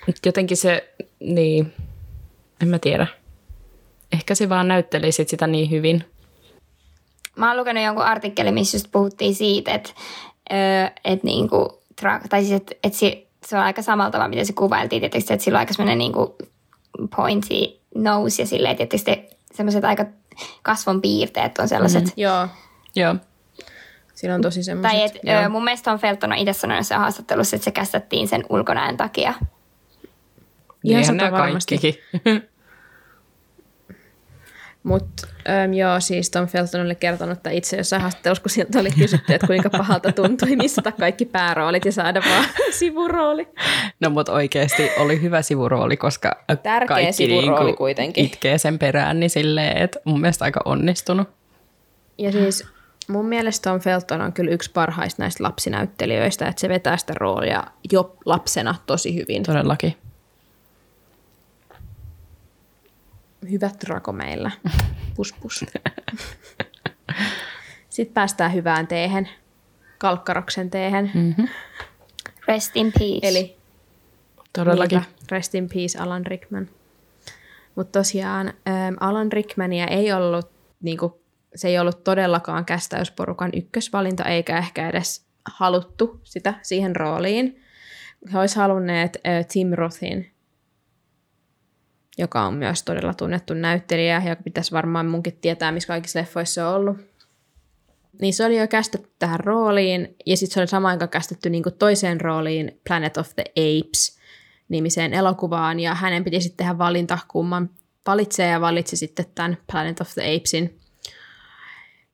[0.06, 0.88] Mut Jotenkin se,
[1.20, 1.72] niin,
[2.62, 3.06] en mä tiedä.
[4.12, 6.04] Ehkä se vaan näytteli sit sitä niin hyvin.
[7.36, 9.90] Mä oon lukenut jonkun artikkelin, missä just puhuttiin siitä, että,
[10.52, 11.82] öö, että niinku,
[12.28, 15.44] tai siis, että, että se, se on aika samalla tavalla, miten se kuvailtiin, tietysti, että
[15.44, 16.36] sillä on aika semmoinen niinku
[17.16, 17.54] pointy
[17.94, 20.04] nose ja silleen, tietysti semmoiset aika
[20.62, 22.04] kasvon piirteet on sellaiset.
[22.04, 22.22] Mm-hmm.
[22.22, 22.48] Joo,
[22.96, 23.16] Joo.
[24.14, 24.92] sillä on tosi semmoiset.
[24.92, 28.28] Tai et, öö, mun mielestä Tom Felton on itse sanonut jossain haastattelussa, että se kästettiin
[28.28, 29.34] sen ulkonäön takia.
[30.84, 31.94] Ihan Niinhän nämä kaikkikin.
[34.82, 38.90] Mutta ähm, joo, siis Tom Felton oli kertonut että itse jossain haastattelussa, kun sieltä oli
[38.90, 42.44] kysytty, että kuinka pahalta tuntui missata kaikki pääroolit ja saada vaan
[42.78, 43.48] sivurooli.
[44.00, 48.24] No mut oikeesti oli hyvä sivurooli, koska Tärkeä kaikki sivurooli niinku kuitenkin.
[48.24, 51.28] itkee sen perään, niin silleen, että mun mielestä aika onnistunut.
[52.18, 52.64] Ja siis
[53.08, 57.64] mun mielestä Tom Felton on kyllä yksi parhaista näistä lapsinäyttelijöistä, että se vetää sitä roolia
[57.92, 59.42] jo lapsena tosi hyvin.
[59.42, 59.96] Todellakin.
[63.50, 64.50] Hyvät rako meillä.
[65.16, 65.64] Pus pus.
[67.88, 69.28] Sitten päästään hyvään teehen,
[69.98, 71.10] kalkkaroksen teehen.
[71.14, 71.48] Mm.
[72.48, 73.28] Rest in peace.
[73.28, 73.62] Eli
[74.52, 74.98] Todellakin.
[74.98, 75.12] Niinpä.
[75.30, 76.68] Rest in peace Alan Rickman.
[77.74, 80.50] Mutta tosiaan ähm, Alan Rickmania ei ollut,
[80.82, 81.22] niinku,
[81.54, 87.62] se ei ollut todellakaan kästäysporukan ykkösvalinta, eikä ehkä edes haluttu sitä siihen rooliin.
[88.32, 90.31] He olisi halunneet äh, Tim Rothin,
[92.18, 96.74] joka on myös todella tunnettu näyttelijä, joka pitäisi varmaan munkin tietää, missä kaikissa leffoissa on
[96.74, 96.96] ollut.
[98.20, 101.70] Niin se oli jo kästetty tähän rooliin, ja sitten se oli samaan aikaan kästetty niinku
[101.70, 104.18] toiseen rooliin Planet of the Apes
[104.68, 107.70] nimiseen elokuvaan, ja hänen piti sitten tehdä valinta, kumman
[108.06, 110.78] valitsee, ja valitsi sitten tämän Planet of the Apesin.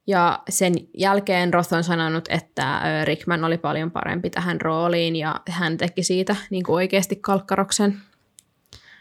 [0.07, 5.77] Ja sen jälkeen Roth on sanonut, että Rickman oli paljon parempi tähän rooliin, ja hän
[5.77, 8.01] teki siitä niin kuin oikeasti kalkkaroksen,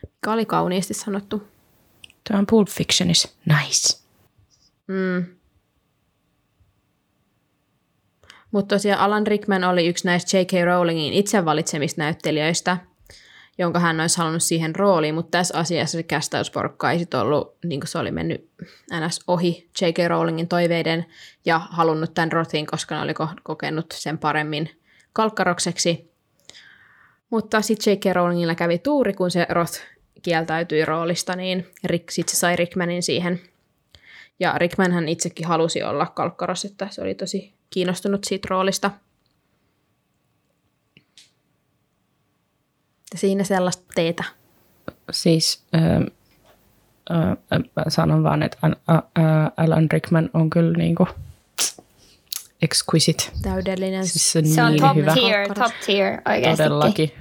[0.02, 1.48] mikä oli kauniisti sanottu.
[2.24, 3.30] Tämä on Pulp Fictionissa.
[3.46, 3.98] Nice.
[4.88, 5.26] Mm.
[8.52, 10.52] Mutta tosiaan Alan Rickman oli yksi näistä J.K.
[10.66, 12.78] Rowlingin itse valitsemista näyttelijöistä,
[13.58, 17.80] jonka hän olisi halunnut siihen rooliin, mutta tässä asiassa se kästäysporukka ei sit ollut, niin
[17.80, 18.50] kuin se oli mennyt
[19.06, 19.20] ns.
[19.28, 19.98] ohi J.K.
[20.08, 21.06] Rowlingin toiveiden
[21.46, 24.70] ja halunnut tämän Rothin, koska ne oli ko- kokenut sen paremmin
[25.14, 26.12] kalkkarokseksi.
[27.30, 28.06] Mutta sitten J.K.
[28.14, 29.82] Rowlingilla kävi tuuri, kun se Roth
[30.22, 33.42] kieltäytyi roolista, niin Rick, sit se sai Rickmanin siihen.
[34.40, 38.92] Ja Rickman hän itsekin halusi olla kalkkaros, että se oli tosi kiinnostunut siitä roolista.
[43.14, 44.24] Ja siinä sellaista teetä.
[45.12, 46.10] Siis ö,
[47.76, 48.58] mä sanon vaan, että
[49.58, 51.08] Alan Rickman on kyllä niinku
[52.62, 53.24] exquisite.
[53.42, 54.08] Täydellinen.
[54.08, 55.14] Siis se on Se on niin top hyvä.
[55.14, 56.64] tier, top tier oikeasti.
[56.64, 57.12] Todellakin.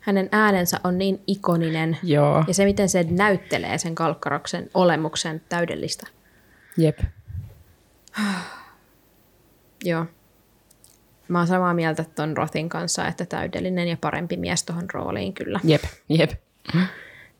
[0.00, 1.98] Hänen äänensä on niin ikoninen.
[2.02, 6.06] Joo, Ja se, miten se näyttelee sen kalkkaroksen olemuksen täydellistä.
[6.76, 6.98] jep.
[9.84, 10.06] Joo.
[11.28, 15.60] Mä oon samaa mieltä ton Rothin kanssa, että täydellinen ja parempi mies tuohon rooliin kyllä.
[15.64, 16.30] Jep, jep.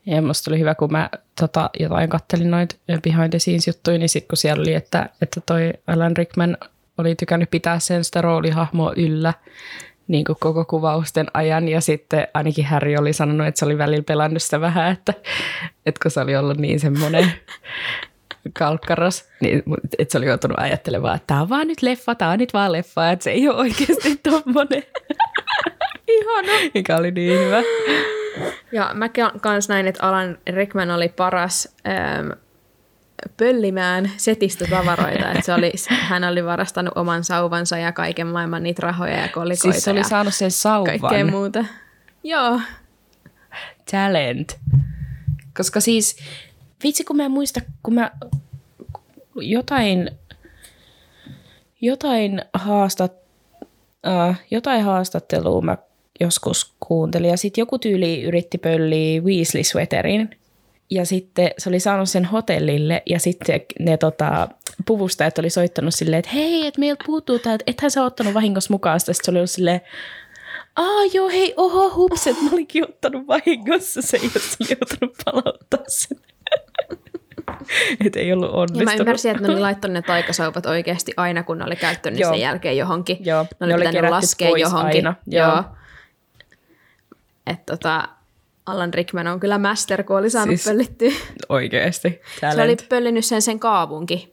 [0.07, 4.09] Ja musta oli hyvä, kun mä tota, jotain kattelin noita behind the scenes juttuja, niin
[4.09, 6.57] sitten kun siellä oli, että, että toi Alan Rickman
[6.98, 9.34] oli tykännyt pitää sen sitä roolihahmoa yllä
[10.09, 11.68] niin kuin koko kuvausten ajan.
[11.68, 15.14] Ja sitten ainakin Harry oli sanonut, että se oli välillä pelannut sitä vähän, että,
[15.86, 17.32] että kun se oli ollut niin semmoinen
[18.59, 19.62] kalkkaros, niin
[19.98, 22.72] että se oli joutunut ajattelemaan, että tämä on vaan nyt leffa, tämä on nyt vaan
[22.72, 24.82] leffa, että se ei ole oikeasti tommonen.
[26.09, 26.52] Ihana.
[26.74, 27.62] Mikä oli niin hyvä.
[28.72, 32.30] Ja mä ka- kans näin, että Alan Rickman oli paras ähm,
[33.36, 35.30] pöllimään setistä tavaroita.
[35.30, 39.72] että se oli, hän oli varastanut oman sauvansa ja kaiken maailman niitä rahoja ja kolikoita
[39.72, 41.00] Siis se oli ja saanut sen sauvan.
[41.00, 41.64] kaikkea muuta.
[42.24, 42.61] Joo.
[43.90, 44.59] talent.
[45.57, 46.16] Koska siis,
[46.84, 48.11] vitsi kun mä en muista, kun mä
[49.34, 50.11] jotain,
[51.80, 53.12] jotain, haastat,
[54.07, 55.78] äh, jotain haastattelua mä
[56.20, 60.30] joskus kuuntelin ja sitten joku tyyli yritti pölliä Weasley Sweaterin
[60.90, 64.48] ja sitten se oli saanut sen hotellille ja sitten ne tota,
[64.86, 68.72] puvustajat oli soittanut silleen, että hei, että meiltä puuttuu tämä, että ethän sä ottanut vahingossa
[68.74, 69.12] mukaan sitä.
[69.12, 69.80] Sitten se oli ollut silleen,
[70.76, 75.80] Aa joo, hei, oho, hups, että mä olinkin ottanut vahingossa sen, jos oli joutunut palauttaa
[75.88, 76.18] sen.
[78.06, 79.00] että ei ollut Ja mä onnistunut.
[79.00, 82.30] ymmärsin, että ne oli laittanut ne taikasauvat oikeasti aina, kun ne oli käyttänyt Joo.
[82.30, 83.16] sen jälkeen johonkin.
[83.20, 85.06] Joo, ne ne oli oli pitänyt laskea johonkin.
[85.06, 85.64] aina, joo.
[87.47, 88.09] Että tota,
[88.66, 91.11] Alan Rickman on kyllä master, kun oli saanut Siis pöllittyä.
[91.49, 92.20] Oikeesti.
[92.40, 92.86] Se oli Talent.
[92.88, 94.32] pöllinyt sen sen kaavunkin.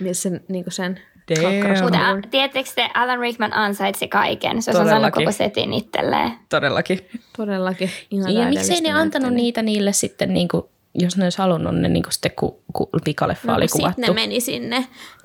[0.00, 1.00] Missä sen, niin sen
[1.30, 1.42] Damn.
[1.42, 4.62] kalkkaros- Mutta tiedättekö te, Alan Rickman ansaitsi kaiken.
[4.62, 6.32] Se olisi saanut koko setin itselleen.
[6.48, 7.08] Todellakin.
[7.36, 7.90] Todellakin.
[8.10, 10.62] Ihan Ja miksei ne antanut niitä niille sitten, niin kuin,
[10.94, 14.00] jos ne olisi halunnut ne niin kuin sitten, kun, kun pikaleffa oli No, kun kuvattu.
[14.02, 14.76] Sitten ne meni sinne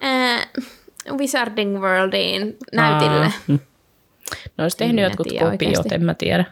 [0.04, 0.48] äh,
[1.18, 3.26] Wizarding Worldiin näytille.
[3.26, 3.60] Aa, mm.
[4.58, 5.96] Ne olisi tehnyt En jotkut tiedä kopiot, oikeasti.
[5.96, 6.46] en mä tiedä.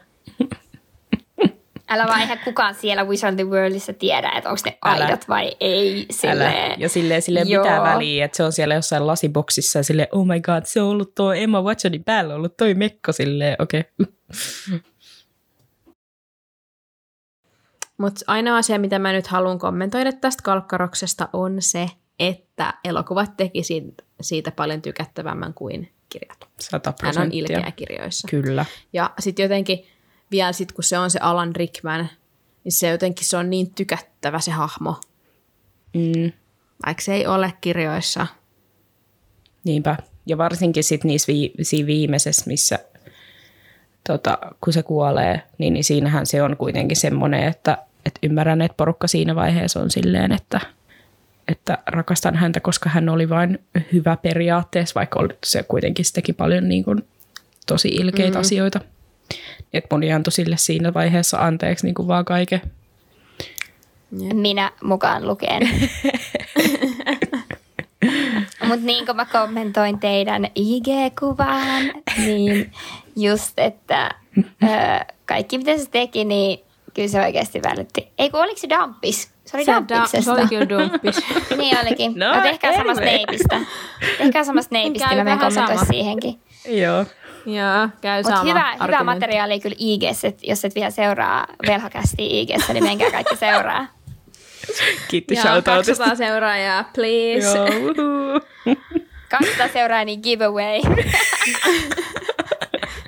[1.90, 5.06] Älä vaan eihän kukaan siellä Wizarding Worldissa tiedä, että onko ne Älä.
[5.06, 6.06] aidot vai ei.
[6.12, 6.66] Silleen.
[6.66, 6.76] Älä.
[6.78, 7.64] Ja silleen, silleen Joo.
[7.64, 10.88] mitään väliä, että se on siellä jossain lasiboksissa ja silleen, oh my god, se on
[10.88, 13.84] ollut tuo Emma Watsonin päällä ollut toi mekko silleen, okei.
[14.02, 14.80] Okay.
[17.98, 23.64] Mutta ainoa asia, mitä mä nyt haluan kommentoida tästä kalkkaroksesta, on se, että elokuvat teki
[23.64, 26.48] siitä, siitä paljon tykättävämmän kuin kirjat.
[26.60, 28.28] Sata Hän on ilkeä kirjoissa.
[28.28, 28.66] Kyllä.
[28.94, 29.86] Ja sitten jotenkin
[30.32, 32.10] vielä sit, kun se on se Alan Rickman,
[32.64, 34.96] niin se jotenkin se on niin tykättävä se hahmo.
[35.94, 36.32] Mm.
[36.86, 38.28] vaikka se ei ole kirjoissa.
[39.64, 39.98] Niinpä.
[40.26, 42.80] Ja varsinkin sitten niissä vi- siinä viimeisessä, missä
[44.08, 48.78] tota, kun se kuolee, niin, niin siinähän se on kuitenkin semmoinen, että, että ymmärrän, että
[48.78, 50.60] porukka siinä vaiheessa on silleen, että,
[51.48, 53.60] että rakastan häntä, koska hän oli vain
[53.94, 57.06] hyvä periaatteessa, vaikka oli- se kuitenkin se teki paljon niin kuin,
[57.68, 58.42] tosi ilkeitä mm.
[58.42, 58.82] asioita.
[59.74, 62.62] Että moni antoi sille siinä vaiheessa anteeksi niin kuin vaan kaiken.
[64.34, 65.70] Minä mukaan lukeen.
[68.68, 72.72] Mutta niin kuin mä kommentoin teidän IG-kuvaan, niin
[73.16, 76.60] just, että ö, kaikki mitä se teki, niin
[76.94, 78.08] kyllä se oikeasti välitti.
[78.18, 79.31] Ei kun oliko se Dampis?
[79.46, 80.22] Se oli Dampiksesta.
[80.22, 81.16] se oli kyllä dumppis.
[81.58, 82.14] Niin olikin.
[82.16, 83.18] No, No, tehkää samasta anyway.
[83.18, 83.60] neipistä.
[84.18, 85.86] Tehkää samasta neipistä, Käy mä menen sama.
[85.86, 86.40] siihenkin.
[86.68, 87.06] Joo.
[87.46, 89.04] Joo, käy Mutta sama hyvä, hyvä argumentti.
[89.06, 89.76] materiaali kyllä
[90.24, 93.88] että jos et vielä seuraa velhokästi IGS, niin menkää kaikki seuraa.
[95.08, 96.04] Kiitti Joo, shoutoutista.
[96.04, 97.58] 200 seuraajaa, please.
[97.58, 98.42] Joo, uhuu.
[99.30, 100.80] 200 seuraa, niin giveaway.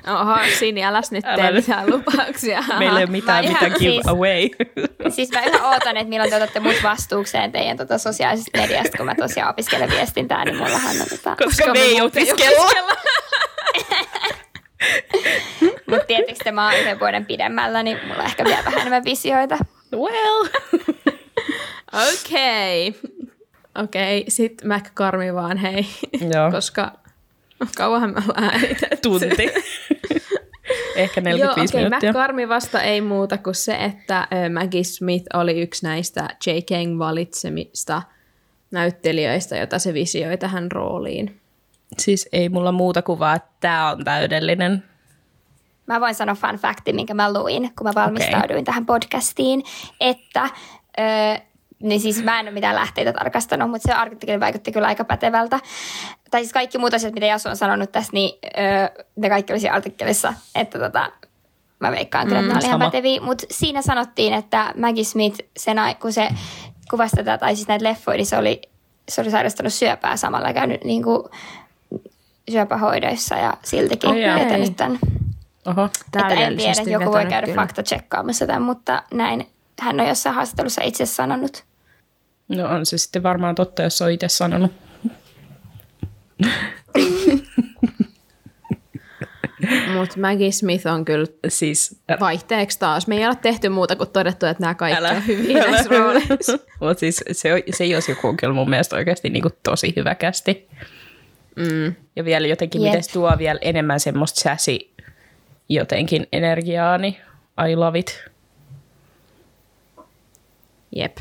[0.06, 1.66] Oho, Sini, äläs nyt Älä tee nyt.
[1.66, 2.64] mitään lupauksia.
[2.78, 4.48] Meillä ei ole mitään, Mä mitä ihan give siis- away.
[5.14, 9.06] Siis mä yhä ootan, että milloin te otatte mut vastuukseen teidän tota sosiaalisesta mediasta, kun
[9.06, 11.36] mä tosiaan opiskelen viestintää, niin mullahan on tota...
[11.44, 12.70] Koska me ei opiskella.
[15.90, 19.58] Mutta tietysti mä oon yhden vuoden pidemmällä, niin mulla on ehkä vielä vähän enemmän visioita.
[19.92, 20.48] Well.
[21.92, 22.94] Okei.
[23.82, 25.86] Okei, sit McCarmi vaan hei.
[26.34, 26.50] Joo.
[26.50, 26.92] Koska
[27.76, 28.96] kauanhan me ollaan äänitetty.
[29.02, 29.48] Tunti.
[30.96, 32.10] Ehkä 45 Joo, okei, minuuttia.
[32.10, 36.98] McCarmi vasta ei muuta kuin se, että Maggie Smith oli yksi näistä J.K.
[36.98, 38.02] valitsemista
[38.70, 41.40] näyttelijöistä, jota se visioi tähän rooliin.
[41.98, 44.84] Siis ei mulla muuta kuvaa, että tämä on täydellinen.
[45.86, 48.62] Mä voin sanoa fun facti, minkä mä luin, kun mä valmistauduin okay.
[48.62, 49.62] tähän podcastiin,
[50.00, 50.50] että...
[50.98, 51.53] Öö,
[51.84, 55.60] niin siis mä en ole mitään lähteitä tarkastanut, mutta se artikkeli vaikutti kyllä aika pätevältä.
[56.30, 59.60] Tai siis kaikki muut asiat, mitä Jasu on sanonut tässä, niin öö, ne kaikki oli
[59.60, 60.34] siinä artikkelissa.
[60.54, 61.12] Että tota,
[61.80, 63.20] mä veikkaan kyllä, että mm, ne oli ihan päteviä.
[63.20, 66.28] Mutta siinä sanottiin, että Maggie Smith, sen, ai- kun se
[66.90, 68.62] kuvasi tätä, tai siis näitä leffoja, niin se oli,
[69.08, 71.22] se oli sairastanut syöpää samalla käynyt niin kuin,
[72.50, 74.38] syöpähoidoissa ja siltikin Ai jaa.
[74.38, 74.98] vetänyt tämän.
[75.66, 75.84] Oho.
[75.84, 77.62] Että en tiedä, joku voi käydä kyllä.
[77.62, 79.46] fakta tsekkaamassa tämän, mutta näin
[79.80, 81.64] hän on jossain haastattelussa itse sanonut.
[82.56, 84.72] No on se sitten varmaan totta, jos on itse sanonut.
[89.94, 93.06] Mutta Maggie Smith on kyllä Siis vaihteeksi taas.
[93.06, 95.10] Me ei ole tehty muuta kuin todettu, että nämä kaikki älä.
[95.10, 96.58] on hyviä näissä rooleissa.
[96.80, 100.68] Mutta siis se, se jos joku on kyllä mun mielestä oikeasti niinku tosi hyvä kästi.
[101.56, 101.94] Mm.
[102.16, 102.94] Ja vielä jotenkin, Jep.
[102.94, 104.78] miten tuo vielä enemmän semmoista sassy
[105.68, 107.16] jotenkin energiaa, niin
[107.70, 108.24] I love it.
[110.96, 111.16] Jep.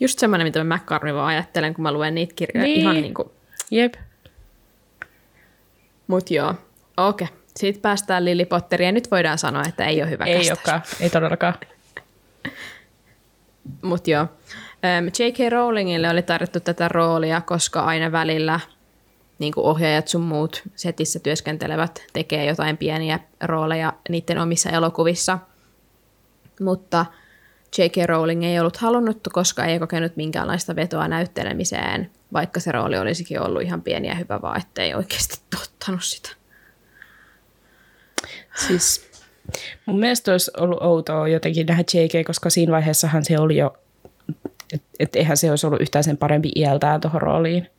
[0.00, 2.66] Just semmoinen, mitä mä McCarmi vaan ajattelen, kun mä luen niitä kirjoja.
[2.66, 2.80] Niin.
[2.80, 3.30] Ihan niin kuin,
[3.70, 3.94] Jep.
[6.06, 6.54] mut joo.
[6.96, 7.24] Okei.
[7.24, 7.36] Okay.
[7.56, 11.10] Sitten päästään Lily Potteriin ja nyt voidaan sanoa, että ei ole hyvä Ei olekaan, ei
[11.10, 11.54] todellakaan.
[13.82, 14.26] Mut joo.
[15.18, 15.52] J.K.
[15.52, 18.60] Rowlingille oli tarjottu tätä roolia, koska aina välillä
[19.38, 25.38] niin kuin ohjaajat sun muut setissä työskentelevät tekee jotain pieniä rooleja niiden omissa elokuvissa.
[26.60, 27.06] Mutta
[27.78, 28.06] J.K.
[28.06, 33.62] Rowling ei ollut halunnut, koska ei kokenut minkäänlaista vetoa näyttelemiseen, vaikka se rooli olisikin ollut
[33.62, 36.28] ihan pieni ja hyvä, vaan ettei oikeasti tottanut sitä.
[38.66, 39.10] Siis
[39.86, 43.76] mun mielestä olisi ollut outoa jotenkin nähdä JK, koska siinä vaiheessahan se oli jo,
[44.72, 47.70] että et eihän se olisi ollut yhtään sen parempi iältään tuohon rooliin.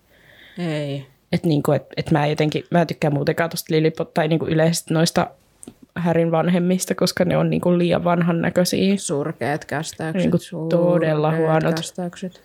[0.57, 1.07] Ei.
[1.31, 5.27] Että niinku, et, et mä jotenkin, mä tykkään muutenkaan tuosta Lilliput tai niinku yleisesti noista
[5.97, 8.93] Härin vanhemmista, koska ne on niinku liian vanhan näköisiä.
[8.97, 10.21] Surkeat kästäykset.
[10.21, 10.37] Niinku
[10.69, 11.75] todella huonot.
[11.75, 12.41] Kästäykset.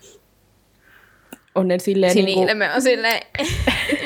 [1.55, 3.21] On ne silleen niinku, Sini-ilme on silleen,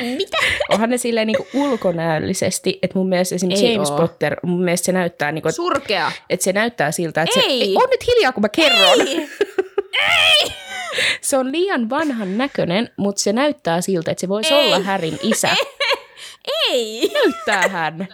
[0.70, 3.98] onhan ne silleen niinku ulkonäöllisesti, että mun mielestä esimerkiksi Ei James oo.
[3.98, 6.12] Potter, mun mielestä se näyttää niinku, että surkea.
[6.30, 7.44] et se näyttää siltä, että Ei.
[7.44, 9.08] se, ei, on nyt hiljaa kun mä kerron.
[9.08, 10.52] Ei.
[11.22, 14.66] se on liian vanhan näköinen, mutta se näyttää siltä, että se voisi Ei.
[14.66, 15.50] olla Härin isä.
[16.72, 17.12] Ei.
[17.14, 18.08] Näyttää hän.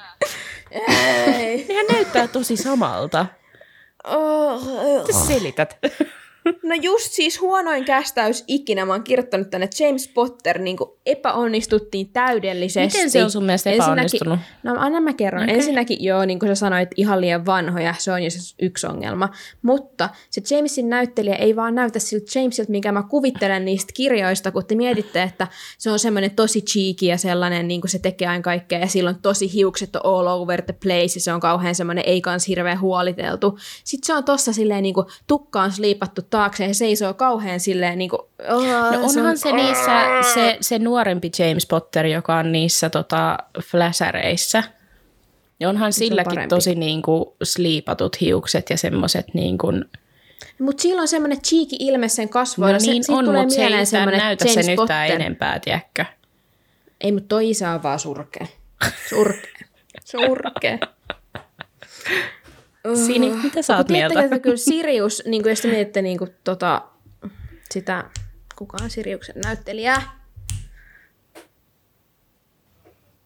[0.74, 1.66] Ei.
[1.70, 3.26] Nehän näyttää tosi samalta.
[4.04, 4.62] Oh.
[5.12, 5.78] Sä selität.
[6.46, 8.86] No just siis huonoin kästäys ikinä.
[8.86, 12.98] Mä oon kirjoittanut tänne James Potter niin epäonnistuttiin täydellisesti.
[12.98, 14.40] Miten se on sun mielestä epäonnistunut?
[14.64, 15.44] No anna mä kerron.
[15.44, 15.56] Okay.
[15.56, 17.96] Ensinnäkin joo, niin kuin sä sanoit, ihan liian vanhoja.
[17.98, 19.30] Se on jo se yksi ongelma.
[19.62, 24.66] Mutta se Jamesin näyttelijä ei vaan näytä siltä Jamesilta, mikä mä kuvittelen niistä kirjoista, kun
[24.66, 28.42] te mietitte, että se on semmoinen tosi cheeky ja sellainen, niin kuin se tekee aina
[28.42, 32.04] kaikkea ja silloin tosi hiukset on all over the place ja se on kauhean semmoinen
[32.08, 33.60] ei kans hirveän huoliteltu.
[33.84, 38.10] Sitten se on tossa silleen niin kuin tukkaan sliipattu taakse ja seisoo kauhean silleen niin
[38.10, 38.20] kuin,
[38.52, 43.38] oh, No onhan on- se niissä, se, se nuorempi James Potter, joka on niissä tota,
[43.64, 44.64] fläsäreissä.
[45.60, 46.50] Ja onhan silläkin parempi.
[46.56, 49.86] tosi niin kuin, sliipatut hiukset ja semmoiset niin kuin,
[50.60, 52.74] Mutta sillä on semmoinen cheeky ilme sen kasvoilla.
[52.74, 55.08] no se, niin siitä on, tulee mutta se ei yhtään semmoinen näytä James sen yhtään
[55.08, 55.22] Potter.
[55.22, 56.06] enempää, tiedätkö?
[57.02, 58.48] Ei, mutta toi isä on vaan surkea.
[59.10, 59.52] Surkea.
[60.12, 60.78] Surkea.
[63.06, 64.22] Sini, mitä sä oot mieltä?
[64.22, 66.82] että kyllä Sirius, niin kuin jos te mietitte niin kuin, tota,
[67.72, 68.04] sitä,
[68.56, 70.02] kuka on Siriuksen näyttelijä?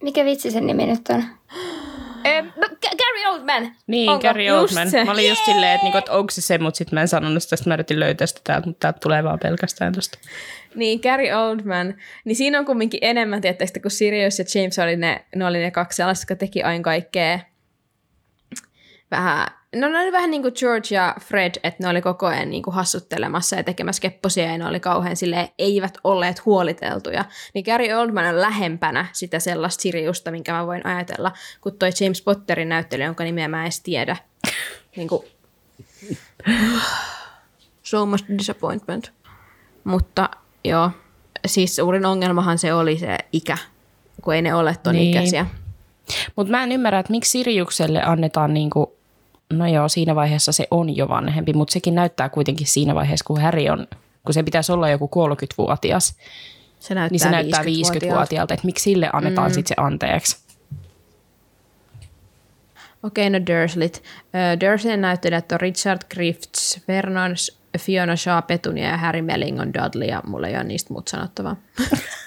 [0.03, 1.23] Mikä vitsi sen nimi nyt on?
[2.55, 3.75] No, Gary Oldman!
[3.87, 4.21] Niin, Onko?
[4.21, 4.89] Gary Oldman.
[4.89, 5.05] se.
[5.05, 7.43] Mä olin just silleen, että, niinku, että onko se se, mutta sitten mä en sanonut
[7.43, 10.17] sitä, mä yritin löytää sitä täältä, mutta täältä tulee vaan pelkästään tosta.
[10.75, 11.95] Niin, Gary Oldman.
[12.25, 15.71] Niin siinä on kumminkin enemmän, tietysti, kun Sirius ja James oli ne, ne, oli ne
[15.71, 17.39] kaksi sellaista, jotka teki aina kaikkea
[19.11, 22.49] vähän, no ne oli vähän niin kuin George ja Fred, että ne oli koko ajan
[22.49, 27.25] niin kuin hassuttelemassa ja tekemässä kepposia ja ne oli kauhean silleen, eivät olleet huoliteltuja.
[27.53, 31.31] Niin Gary Oldman on lähempänä sitä sellaista Siriusta, minkä mä voin ajatella,
[31.61, 34.17] kuin toi James Potterin näyttelijä, jonka nimeä mä en edes tiedä.
[34.95, 35.23] Niin kuin,
[37.83, 39.11] so much disappointment.
[39.83, 40.29] Mutta
[40.63, 40.91] joo,
[41.47, 43.57] siis suurin ongelmahan se oli se ikä,
[44.23, 45.01] kun ei ne ole ton Niin.
[45.01, 45.11] niin.
[45.17, 45.45] ikäisiä.
[46.35, 48.96] Mutta mä en ymmärrä, että miksi Siriukselle annetaan niinku,
[49.53, 53.41] no joo, siinä vaiheessa se on jo vanhempi, mutta sekin näyttää kuitenkin siinä vaiheessa, kun
[53.41, 53.87] Häri on,
[54.25, 56.15] kun se pitäisi olla joku 30-vuotias,
[56.79, 58.05] Se näyttää, niin se näyttää 50-vuotiaalta.
[58.05, 59.53] 50-vuotiaalta, että miksi sille annetaan mm.
[59.53, 60.37] sitten se anteeksi.
[63.03, 64.03] Okei, no Dursleyt.
[64.23, 67.35] Ö, Dursleyn näyttelijät on Richard Griffiths, Vernon,
[67.79, 71.55] Fiona Shaw, Petunia ja Harry Mellingon Dudley, ja mulla ei ole niistä muuta sanottavaa.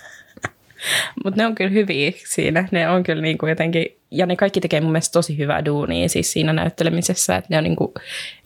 [1.25, 2.69] Mutta ne on kyllä hyviä siinä.
[2.71, 6.33] Ne on kyllä niinku jotenkin, ja ne kaikki tekee mun mielestä tosi hyvää duunia siis
[6.33, 7.95] siinä näyttelemisessä, että, ne on niinku,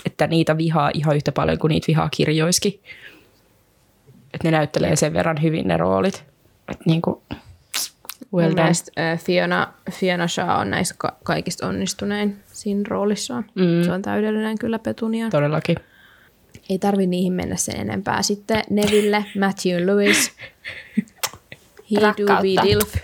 [0.06, 2.80] että niitä vihaa ihan yhtä paljon kuin niitä vihaa kirjoiskin.
[4.34, 6.24] Että ne näyttelee sen verran hyvin ne roolit.
[6.72, 7.22] Että niinku,
[8.34, 8.62] well Mun done.
[8.62, 13.44] mielestä ö, Fiona, Fiona Shaw on näissä ka- kaikista onnistunein siinä roolissaan.
[13.54, 13.82] Mm.
[13.84, 15.30] Se on täydellinen kyllä Petunia.
[15.30, 15.76] Todellakin.
[16.70, 18.22] Ei tarvi niihin mennä sen enempää.
[18.22, 20.32] Sitten Neville, Matthew Lewis,
[21.90, 22.62] He do be Rakkautta.
[22.68, 22.94] Dilf.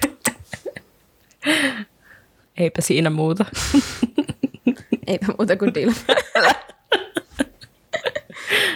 [2.57, 3.45] Eipä siinä muuta.
[5.07, 6.05] Eipä muuta kuin Dilf.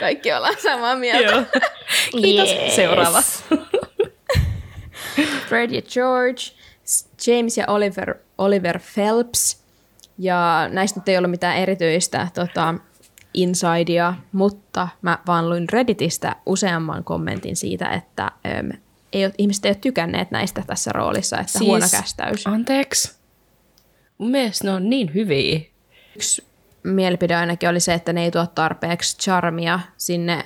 [0.01, 1.31] Kaikki ollaan samaa mieltä.
[1.31, 1.43] Joo.
[2.23, 2.51] Kiitos.
[2.51, 2.77] Yes.
[2.77, 3.23] Seuraava.
[5.49, 6.41] Fred ja George,
[7.27, 9.65] James ja Oliver, Oliver Phelps.
[10.19, 12.75] Ja näistä nyt ei ollut mitään erityistä tota,
[13.35, 18.71] insidea, mutta mä vaan luin Redditistä useamman kommentin siitä, että äm,
[19.15, 22.47] ei ole, ihmiset ei ole tykänneet näistä tässä roolissa, että siis, huono kästäys.
[22.47, 23.15] Anteeksi.
[24.19, 25.61] Mun mielestä ne on niin hyviä.
[26.17, 26.45] Yksi
[26.83, 30.45] mielipide ainakin oli se, että ne ei tuo tarpeeksi charmia sinne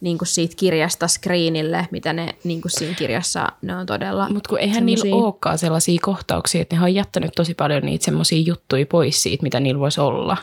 [0.00, 4.48] niin kuin siitä kirjasta screenille, mitä ne niin kuin siinä kirjassa, ne on todella Mutta
[4.48, 8.42] kun eihän niillä semmosia- olekaan sellaisia kohtauksia, että ne on jättänyt tosi paljon niitä semmoisia
[8.46, 10.36] juttuja pois siitä, mitä niillä voisi olla.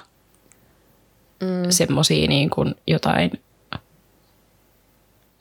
[1.42, 1.70] Mm.
[1.70, 3.32] Semmoisia niin kuin jotain,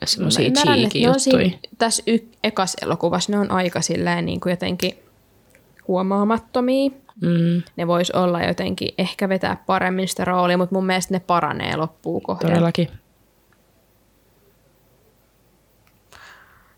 [0.07, 1.07] semmoisia ymmärrän, että cheeky
[1.39, 1.49] juttuja.
[1.77, 4.93] tässä y- ekas elokuvassa ne on aika silleen niin kuin jotenkin
[5.87, 6.89] huomaamattomia.
[7.21, 11.75] Mm, Ne vois olla jotenkin, ehkä vetää paremmin sitä roolia, mutta mun mielestä ne paranee
[11.75, 12.49] loppuun kohden.
[12.49, 12.87] todellakin.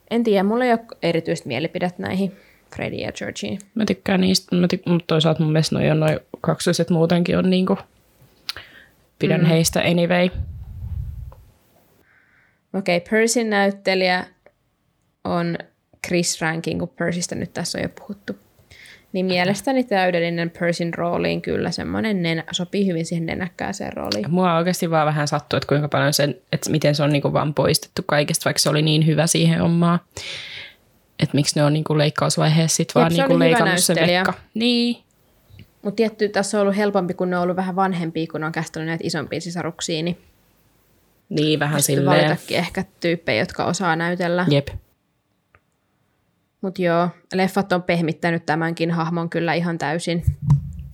[0.09, 2.31] En tiedä, mulla ei ole erityistä mielipidettä näihin
[2.75, 3.57] Freddie ja Georgine.
[3.75, 7.49] Mä tykkään niistä, mä tyk- mutta toisaalta mun mielestä noi on noin kaksoset muutenkin on
[7.49, 7.77] niinku,
[9.19, 9.47] pidän mm.
[9.47, 10.29] heistä anyway.
[12.73, 14.25] Okei, okay, Percyn näyttelijä
[15.23, 15.57] on
[16.07, 18.33] Chris Rankin, kun Percystä nyt tässä on jo puhuttu.
[19.13, 24.31] Niin mielestäni täydellinen Percyn rooliin kyllä semmoinen nenä, sopii hyvin siihen nenäkkääseen rooliin.
[24.31, 27.53] Mua oikeasti vaan vähän sattuu, että kuinka paljon sen, että miten se on niinku vaan
[27.53, 29.99] poistettu kaikesta, vaikka se oli niin hyvä siihen hommaan.
[31.19, 34.33] Että miksi ne on niinku leikkausvaiheessa sit vaan se niinku hyvä leikannut se vekka.
[34.53, 34.97] Niin.
[35.81, 38.51] Mutta tietty tässä on ollut helpompi, kun ne on ollut vähän vanhempia, kun ne on
[38.51, 40.17] kästänyt näitä isompia sisaruksia, niin
[41.29, 42.27] Niin, vähän silleen.
[42.29, 44.45] valitakin ehkä tyyppejä, jotka osaa näytellä.
[44.49, 44.67] Jep.
[46.61, 50.23] Mutta joo, leffat on pehmittänyt tämänkin hahmon kyllä ihan täysin.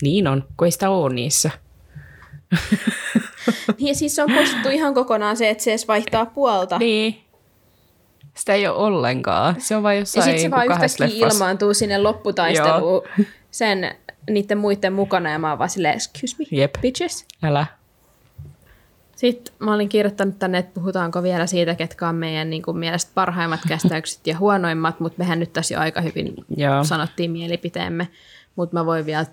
[0.02, 1.52] Niin on, kun ei sitä ole niissä.
[3.78, 6.78] Niin, Ja siis se on poistettu ihan kokonaan se, että se edes vaihtaa puolta.
[6.78, 7.24] Niin.
[8.34, 9.62] Sitä ei ole ollenkaan.
[9.62, 13.02] Se on vain ja jossain sitten se niinku vaan yhtäkkiä ilmaantuu sinne lopputaisteluun
[13.52, 13.96] sen
[14.30, 16.76] niiden muiden mukana ja mä oon vaan silleen, excuse me, Jep.
[16.82, 17.26] bitches.
[17.44, 17.66] Älä.
[19.16, 23.12] Sitten mä olin kirjoittanut tänne, että puhutaanko vielä siitä, ketkä on meidän niin kuin, mielestä
[23.16, 26.84] parhaimmat kästäykset ja huonoimmat, mutta mehän nyt tässä jo aika hyvin Joo.
[26.84, 28.08] sanottiin mielipiteemme.
[28.56, 29.26] Mutta mä voin vielä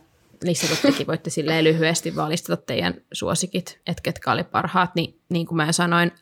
[0.44, 4.94] listata tekin voitte silleen lyhyesti vaan listata teidän suosikit, että ketkä oli parhaat.
[4.94, 6.12] Niin, niin kuin mä sanoin,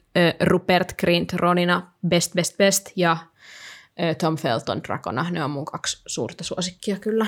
[0.40, 3.16] Rupert Grint Ronina Best Best Best ja
[4.20, 5.26] Tom Felton Dracona.
[5.30, 7.26] Ne on mun kaksi suurta suosikkia kyllä.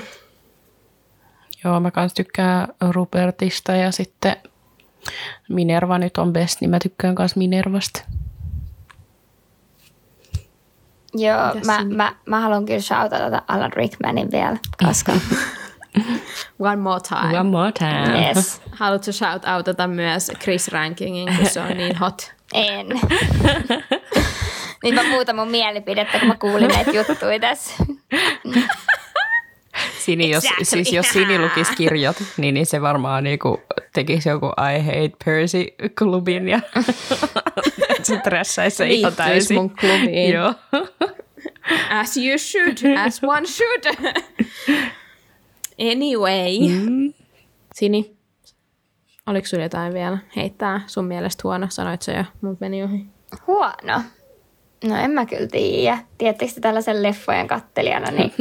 [1.63, 4.37] Joo, mä kans tykkään Rupertista ja sitten
[5.49, 8.01] Minerva nyt on best, niin mä tykkään kans Minervasta.
[11.13, 15.11] Joo, mä, mä, mä haluan kyllä shoutata Alan Rickmanin vielä, koska...
[16.59, 17.39] One more time.
[17.39, 18.27] One more time.
[18.27, 18.61] yes.
[18.79, 22.33] Haluatko shout outata myös Chris Rankingin, kun se on niin hot?
[22.53, 22.87] En.
[24.83, 27.83] Nyt mä muutan mun mielipidettä, kun mä kuulin näitä juttuja tässä.
[29.99, 30.65] Sini, jos, Exactly.
[30.65, 33.61] siis jos Sini lukisi kirjat, niin, niin se varmaan niinku
[33.93, 36.59] tekisi joku I hate Percy-klubin ja
[38.03, 39.57] se trässäisi se ihan täysin.
[39.57, 40.33] mun klubiin.
[40.33, 40.53] Joo.
[41.89, 43.95] As you should, as one should.
[45.91, 46.79] Anyway.
[46.79, 47.13] Mm.
[47.75, 48.15] Sini,
[49.27, 51.67] oliko sulla jotain vielä heittää sun mielestä huono?
[51.69, 53.05] Sanoit sä jo, mut meni ohi.
[53.47, 54.01] Huono.
[54.83, 55.97] No en mä kyllä tiedä.
[56.17, 58.31] Tiedättekö te tällaisen leffojen kattelijana, niin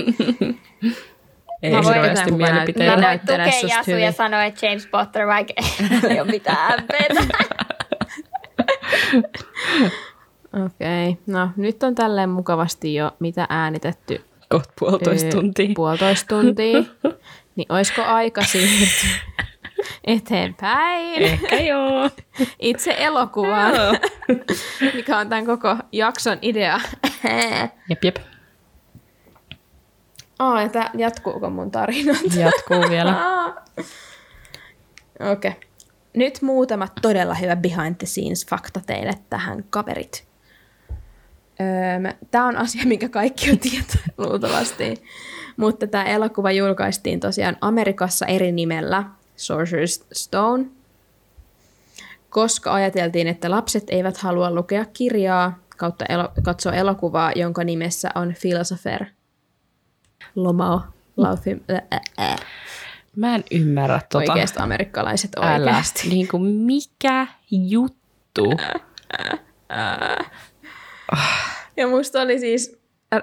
[1.62, 2.96] Ei Mä voin hirveästi mielipiteitä.
[2.96, 5.52] mä voin tukea Jasu ja sanoa, että James Potter, vaikka
[6.10, 7.20] ei ole mitään ämpeitä.
[10.66, 11.22] Okei, okay.
[11.26, 15.70] no nyt on tälleen mukavasti jo mitä äänitetty Kohta puolitoista Öö, tuntia.
[15.76, 16.82] Puolitoista tuntia.
[17.56, 19.10] niin olisiko aika siirtyä
[20.04, 22.10] eteenpäin Ehkä joo.
[22.58, 23.72] itse elokuvaan,
[24.94, 26.80] mikä on tämän koko jakson idea.
[27.88, 28.16] Jep, jep.
[30.40, 32.16] Oh, että jatkuuko mun tarinat?
[32.40, 33.14] Jatkuu vielä.
[35.20, 35.50] Okei.
[35.50, 35.52] Okay.
[36.16, 40.28] Nyt muutama todella hyvä behind the scenes fakta teille tähän kaverit.
[41.60, 44.94] Öö, tämä on asia, minkä kaikki on tietää luultavasti.
[45.56, 49.04] Mutta tämä elokuva julkaistiin tosiaan Amerikassa eri nimellä,
[49.36, 50.64] Sorcerer's Stone,
[52.30, 58.34] koska ajateltiin, että lapset eivät halua lukea kirjaa kautta elo- katsoa elokuvaa, jonka nimessä on
[58.40, 59.06] Philosopher.
[60.34, 60.80] Lomao.
[61.70, 62.36] Äh, äh.
[63.16, 64.32] Mä en ymmärrä tota.
[64.32, 65.54] Oikeasti amerikkalaiset Älä.
[65.54, 66.08] oikeasti.
[66.08, 68.56] Niin kuin mikä juttu?
[71.76, 72.79] Ja musta oli siis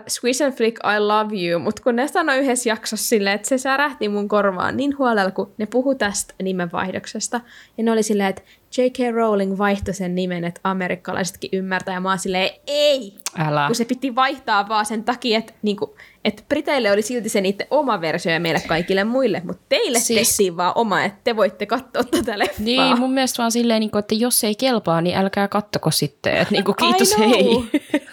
[0.08, 3.58] Squish and Flick, I love you, mutta kun ne sanoi yhdessä jaksossa silleen, että se
[3.58, 7.42] särähti mun korvaan niin huolella, kun ne puhu tästä nimenvaihdoksesta.
[7.78, 8.42] Ja ne oli silleen, että
[8.78, 9.16] J.K.
[9.16, 11.94] Rowling vaihtoi sen nimen, että amerikkalaisetkin ymmärtää.
[11.94, 13.14] Ja mä oon silleen, ei!
[13.38, 13.68] Älä.
[13.68, 17.68] Kun se piti vaihtaa vaan sen takia, että, niinku, että Briteille oli silti se niiden
[17.72, 21.66] oma versio ja meille kaikille muille, mutta teille Siis- tehtiin vaan oma, että te voitte
[21.66, 22.66] katsoa tätä leffaa.
[22.66, 26.34] Niin, mun mielestä vaan silleen, niin kuin, että jos ei kelpaa, niin älkää kattoko sitten.
[26.38, 27.64] Että niin kuin, kiitos, hei.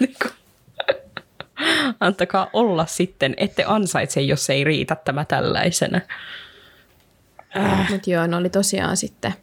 [2.00, 6.00] Antakaa olla sitten, ette ansaitse, jos ei riitä tämä tällaisena.
[7.90, 9.34] Mutta joo, ne oli tosiaan sitten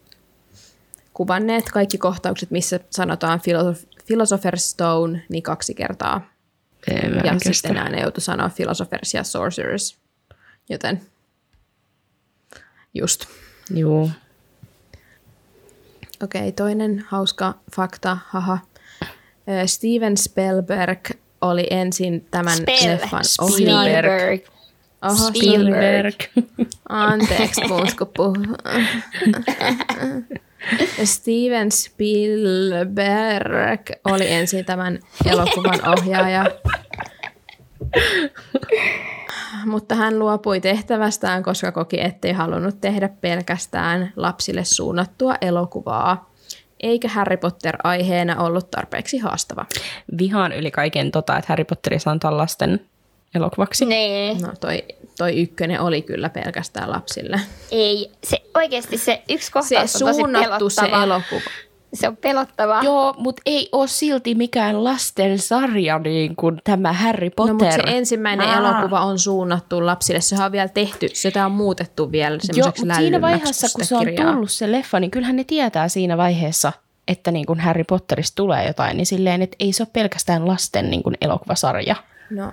[1.13, 6.31] kuvanneet kaikki kohtaukset, missä sanotaan philosoph- Philosopher's Stone, niin kaksi kertaa.
[6.87, 7.53] En mä ja kestä.
[7.53, 9.97] sitten enää ne joutui sanoa Philosophers ja Sorcerers.
[10.69, 11.01] Joten
[12.93, 13.25] just.
[13.73, 14.11] Juu.
[16.23, 18.57] Okei, okay, toinen hauska fakta, haha.
[19.63, 21.09] Ö, Steven Spielberg
[21.41, 22.91] oli ensin tämän Spell.
[22.91, 23.25] leffan.
[23.25, 24.41] Spielberg.
[25.01, 26.15] Oho, Spielberg.
[26.89, 28.55] Anteeksi, muut kun puhuu.
[31.03, 36.45] Steven Spielberg oli ensin tämän elokuvan ohjaaja.
[39.65, 46.30] Mutta hän luopui tehtävästään, koska koki, ettei halunnut tehdä pelkästään lapsille suunnattua elokuvaa.
[46.81, 49.65] Eikä Harry Potter aiheena ollut tarpeeksi haastava.
[50.17, 52.79] Vihaan yli kaiken tota, että Harry Potterissa antaa lasten
[53.35, 53.85] elokuvaksi.
[53.85, 54.41] Niin.
[54.41, 54.83] No toi,
[55.17, 57.39] toi ykkönen oli kyllä pelkästään lapsille.
[57.71, 61.51] Ei, se oikeasti se yksi Se kohtaus on tosi suunnattu se elokuva.
[61.93, 62.81] Se on pelottava.
[62.83, 67.53] Joo, mutta ei ole silti mikään lastensarja niin kuin tämä Harry Potter.
[67.55, 68.57] No, mutta se ensimmäinen Aa.
[68.57, 70.21] elokuva on suunnattu lapsille.
[70.21, 73.95] Se on vielä tehty, sitä on muutettu vielä Joo, semmoiseksi mutta siinä vaiheessa, kun se
[73.95, 74.33] on kirjaa.
[74.33, 76.71] tullut se leffa, niin kyllähän ne tietää siinä vaiheessa,
[77.07, 80.89] että niin kuin Harry Potterista tulee jotain, niin silleen, että ei se ole pelkästään lasten
[80.89, 81.95] niin kuin elokuvasarja.
[82.29, 82.51] No,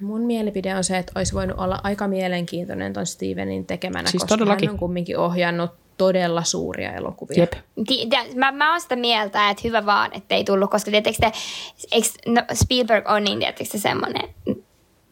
[0.00, 4.28] mun mielipide on se, että olisi voinut olla aika mielenkiintoinen ton Stevenin tekemänä, Siis koska
[4.38, 4.68] todellakin.
[4.68, 7.36] hän on kumminkin ohjannut todella suuria elokuvia.
[7.40, 7.52] Jep.
[8.34, 11.32] Mä, mä oon sitä mieltä, että hyvä vaan, ettei tullut, koska tietysti te,
[11.92, 14.34] eikö, no, Spielberg on niin tietysti semmoinen,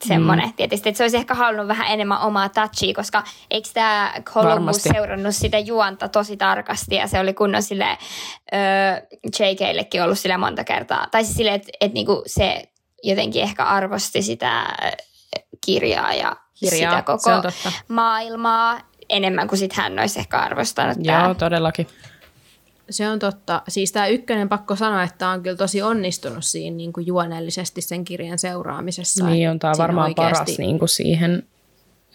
[0.08, 0.46] semmoinen.
[0.46, 0.52] Mm.
[0.52, 4.88] Tietysti, että se olisi ehkä halunnut vähän enemmän omaa touchia, koska eikö tämä Columbus Varmasti.
[4.88, 7.98] seurannut sitä juonta tosi tarkasti ja se oli kunnon sille
[9.40, 11.06] JKillekin ollut sille monta kertaa.
[11.10, 12.68] Tai siis silleen, että, että niinku se
[13.02, 14.66] jotenkin ehkä arvosti sitä
[15.66, 17.50] kirjaa ja Kirjaa, sitä koko
[17.88, 18.80] maailmaa
[19.14, 21.34] enemmän kuin sit hän olisi ehkä arvostanut Joo, tää.
[21.34, 21.86] todellakin.
[22.90, 23.62] Se on totta.
[23.68, 28.04] Siis tämä ykkönen pakko sanoa, että on kyllä tosi onnistunut siinä niin kuin juonellisesti sen
[28.04, 29.26] kirjan seuraamisessa.
[29.26, 31.42] Niin on, tämä varmaan oikeasti- paras niin kuin siihen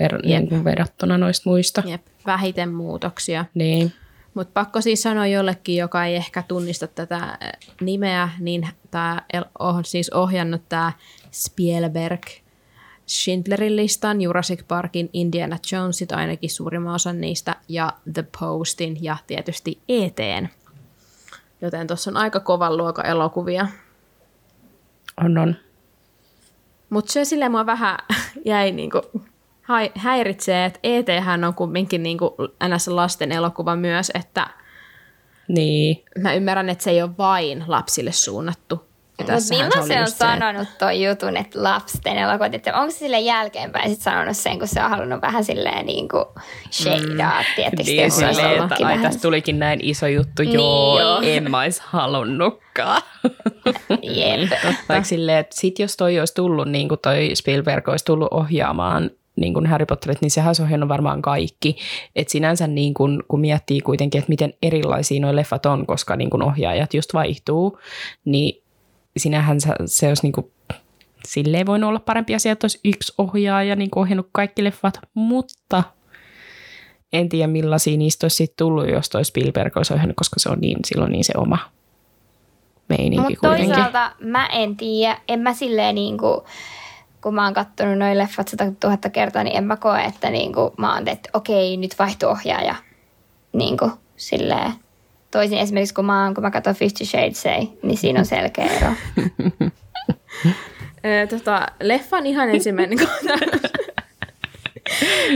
[0.04, 1.84] ver- niin kuin verrattuna noista muista.
[1.86, 3.46] Jep, vähiten muutoksia.
[3.54, 3.94] Niin.
[4.34, 7.38] Mutta pakko siis sanoa jollekin, joka ei ehkä tunnista tätä äh,
[7.82, 9.22] nimeä, niin tämä
[9.60, 10.92] on siis ohjannut tämä
[11.32, 12.22] Spielberg
[13.10, 19.80] Schindlerin listan, Jurassic Parkin, Indiana Jonesit ainakin suurimman osan niistä, ja The Postin ja tietysti
[19.90, 20.48] ETn.
[21.62, 23.68] Joten tuossa on aika kovan luokan elokuvia.
[25.24, 25.56] On, on.
[26.90, 27.98] Mutta se sille mua vähän
[28.46, 29.02] jäi niinku,
[29.96, 32.36] häiritsee, että ET-hän on kumminkin niinku
[32.76, 32.88] ns.
[32.88, 34.48] lasten elokuva myös, että
[35.48, 36.04] Niin.
[36.18, 38.89] mä ymmärrän, että se ei ole vain lapsille suunnattu.
[39.20, 43.90] Mutta milloin se on sanonut toi jutun, että lapsen elokuvat, että onko se sille jälkeenpäin
[43.90, 46.26] sit sanonut sen, kun se on halunnut vähän silleen niin kuin
[46.72, 47.46] shadeaa, mm.
[47.56, 50.42] tietysti, Niin, silleen, että ai, tästä tulikin näin iso juttu.
[50.42, 51.22] Niin, joo, joo.
[51.24, 53.02] en mä ois halunnutkaan.
[54.02, 54.50] Jep.
[54.90, 59.12] Vaikka silleen, että sit jos toi olisi tullut, niin kuin toi Spielberg olisi tullut ohjaamaan
[59.40, 61.78] niin kuin Harry Potterit, niin sehän olisi ohjannut varmaan kaikki.
[62.16, 66.30] Et sinänsä niin kuin, kun miettii kuitenkin, että miten erilaisia nuo leffat on, koska niin
[66.30, 67.80] kuin ohjaajat just vaihtuu,
[68.26, 68.64] niin
[69.20, 70.52] sinähän se, se olisi niin kuin,
[71.28, 75.84] silleen voinut olla parempi asia, että olisi yksi ohjaaja niin kuin ohjannut kaikki leffat, mutta
[77.14, 80.60] en tiedä millaisia niistä olisi sit tullut, jos toi Spielberg olisi ohjannut, koska se on
[80.60, 81.58] niin, silloin niin se oma
[82.90, 83.76] meininki Mutta kuitenkin.
[83.76, 86.42] toisaalta mä en tiedä, en mä silleen niin kuin,
[87.22, 90.54] kun mä oon kattonut noin leffat sata tuhatta kertaa, niin en mä koe, että niin
[90.54, 92.76] kuin, mä oon, että okei, nyt vaihtuu ohjaaja.
[93.54, 94.72] Niin kuin, silleen.
[95.32, 98.94] Toisin esimerkiksi, kun mä, kun mä katson Fifty Shades Say, niin siinä on selkeä ero.
[101.30, 103.46] Tota, leffan ihan ensimmäinen kohta,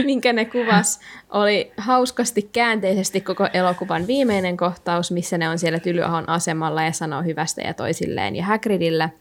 [0.04, 6.28] minkä ne kuvas, oli hauskasti käänteisesti koko elokuvan viimeinen kohtaus, missä ne on siellä Tylyahon
[6.28, 9.12] asemalla ja sanoo hyvästä ja toisilleen ja Hagridille.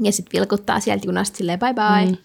[0.00, 2.10] Ja sitten vilkuttaa sieltä junasta silleen bye bye.
[2.10, 2.16] Mm.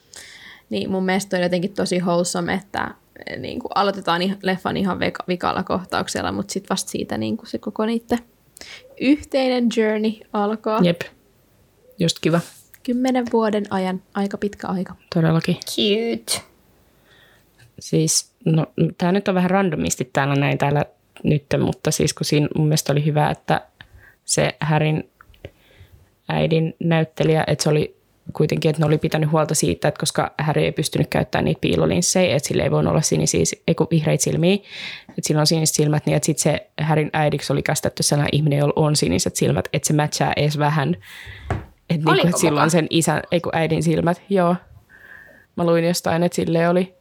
[0.70, 2.91] Niin mun mielestä on jotenkin tosi wholesome, että
[3.38, 7.47] niin kuin aloitetaan ihan- leffan ihan vika- vikalla kohtauksella, mutta sitten vasta siitä niin kuin
[7.47, 8.20] se koko niiden
[9.01, 10.80] yhteinen journey alkaa.
[10.84, 11.01] Jep.
[11.99, 12.39] Just kiva.
[12.84, 14.95] Kymmenen vuoden ajan, aika pitkä aika.
[15.15, 15.55] Todellakin.
[15.55, 16.41] Cute.
[17.80, 18.65] Siis, no,
[18.97, 20.86] tämä nyt on vähän randomisti täällä näin täällä
[21.24, 23.61] nyt, mutta siis kun siinä mun mielestä oli hyvä, että
[24.26, 25.09] se Härin
[26.30, 27.99] äidin näyttelijä, että se oli
[28.34, 32.36] kuitenkin, että ne oli pitänyt huolta siitä, että koska Häri ei pystynyt käyttämään niitä piilolinssejä,
[32.36, 36.05] että sillä ei voinut olla sinisiä, ei kun vihreitä silmiä, että sillä on siniset silmät,
[36.05, 39.88] niin että sitten se Härin äidiksi oli kästetty sellainen ihminen, jolla on siniset silmät, että
[39.88, 43.84] se matchaa edes vähän, että niinku, Oliko että sillä on sen isän, ei kun äidin
[43.84, 44.55] silmät, joo.
[45.55, 46.93] Mä luin jostain, että sille oli.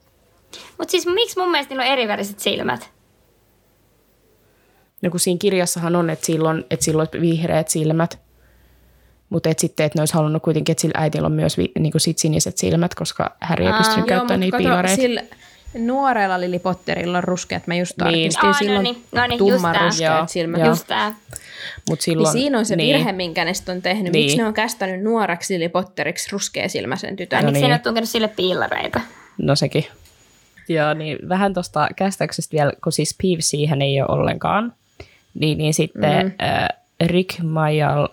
[0.79, 2.91] Mutta siis miksi mun mielestä niillä on eriväriset silmät?
[5.03, 8.28] No kun siinä kirjassahan on, että sillä on, että sillä on vihreät silmät,
[9.31, 11.93] mutta et sitten, että ne olisi halunnut kuitenkin, että sillä äitillä on myös vi, niin
[11.93, 15.03] kuin sit siniset silmät, koska Harry ei Aa, pystynyt joo, käyttämään niitä piilareita.
[15.03, 15.23] sillä
[15.75, 17.67] nuorella Lily Potterilla on ruskeat.
[17.67, 19.83] Mä just tarkistin, Aa, no silloin niin, no niin, just tumman tää.
[19.85, 20.61] ruskeat Joo, silmät.
[20.61, 20.69] joo.
[20.69, 21.09] Just, tää.
[21.09, 24.13] Mut niin silloin, siinä on se niin, virhe, minkä ne on tehnyt.
[24.13, 24.25] Niin.
[24.25, 27.39] Miksi ne on kästänyt nuoreksi Lily Potteriksi ruskeasilmäisen tytön?
[27.39, 27.63] No miksi niin.
[27.63, 27.69] niin.
[27.71, 29.01] ne on tunkenut sille piilareita?
[29.39, 29.87] No sekin.
[30.69, 34.73] Joo, niin vähän tuosta kästäyksestä vielä, kun siis Peeves siihen ei ole ollenkaan,
[35.35, 36.47] niin, niin sitten mm.
[36.47, 36.69] äh,
[37.07, 38.07] Rick Mayall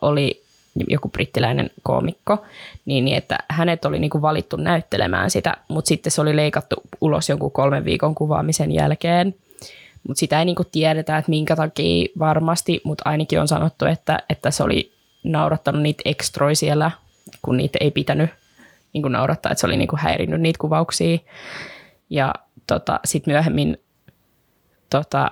[0.00, 0.42] oli
[0.88, 2.44] joku brittiläinen koomikko,
[2.84, 7.28] niin, niin että hänet oli niinku valittu näyttelemään sitä, mutta sitten se oli leikattu ulos
[7.28, 9.34] jonkun kolmen viikon kuvaamisen jälkeen.
[10.08, 14.50] Mutta sitä ei niinku tiedetä, että minkä takia varmasti, mutta ainakin on sanottu, että, että
[14.50, 14.92] se oli
[15.24, 16.90] naurattanut niitä ekstroi siellä,
[17.42, 18.30] kun niitä ei pitänyt
[18.92, 21.18] niin kuin naurattaa, että se oli niin kuin häirinnyt niitä kuvauksia.
[22.10, 22.34] Ja
[22.66, 23.80] tota, sitten myöhemmin
[24.90, 25.30] tota,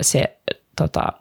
[0.00, 0.36] se
[0.76, 1.12] tota,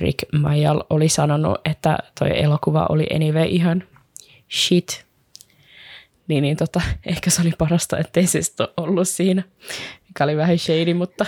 [0.00, 3.84] Rick Mayall oli sanonut, että toi elokuva oli anyway ihan
[4.52, 5.04] shit.
[6.28, 8.40] Niin, niin tota, ehkä se oli parasta, ettei se
[8.76, 9.42] ollut siinä,
[10.08, 11.26] mikä oli vähän shady, mutta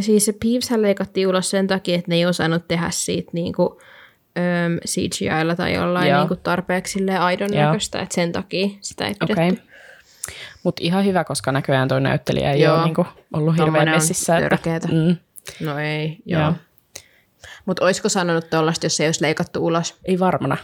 [0.00, 3.80] Siis se Peeveshän leikattiin ulos sen takia, että ne ei osannut tehdä siitä niinku,
[4.38, 6.20] öm, CGIllä tai jollain Joo.
[6.20, 7.64] niinku tarpeeksi aidon Joo.
[7.64, 9.32] näköistä, että sen takia sitä ei pidetty.
[9.32, 9.56] Okay.
[10.62, 12.76] Mutta ihan hyvä, koska näköjään toi näyttelijä ei Joo.
[12.76, 14.38] ole niinku ollut hirveän messissä.
[14.38, 15.16] Että, mm,
[15.60, 16.42] No ei, Joo.
[16.42, 16.52] joo.
[17.66, 19.94] Mutta olisiko sanonut tuollaista, jos se ei olisi leikattu ulos?
[20.04, 20.56] ei varmana.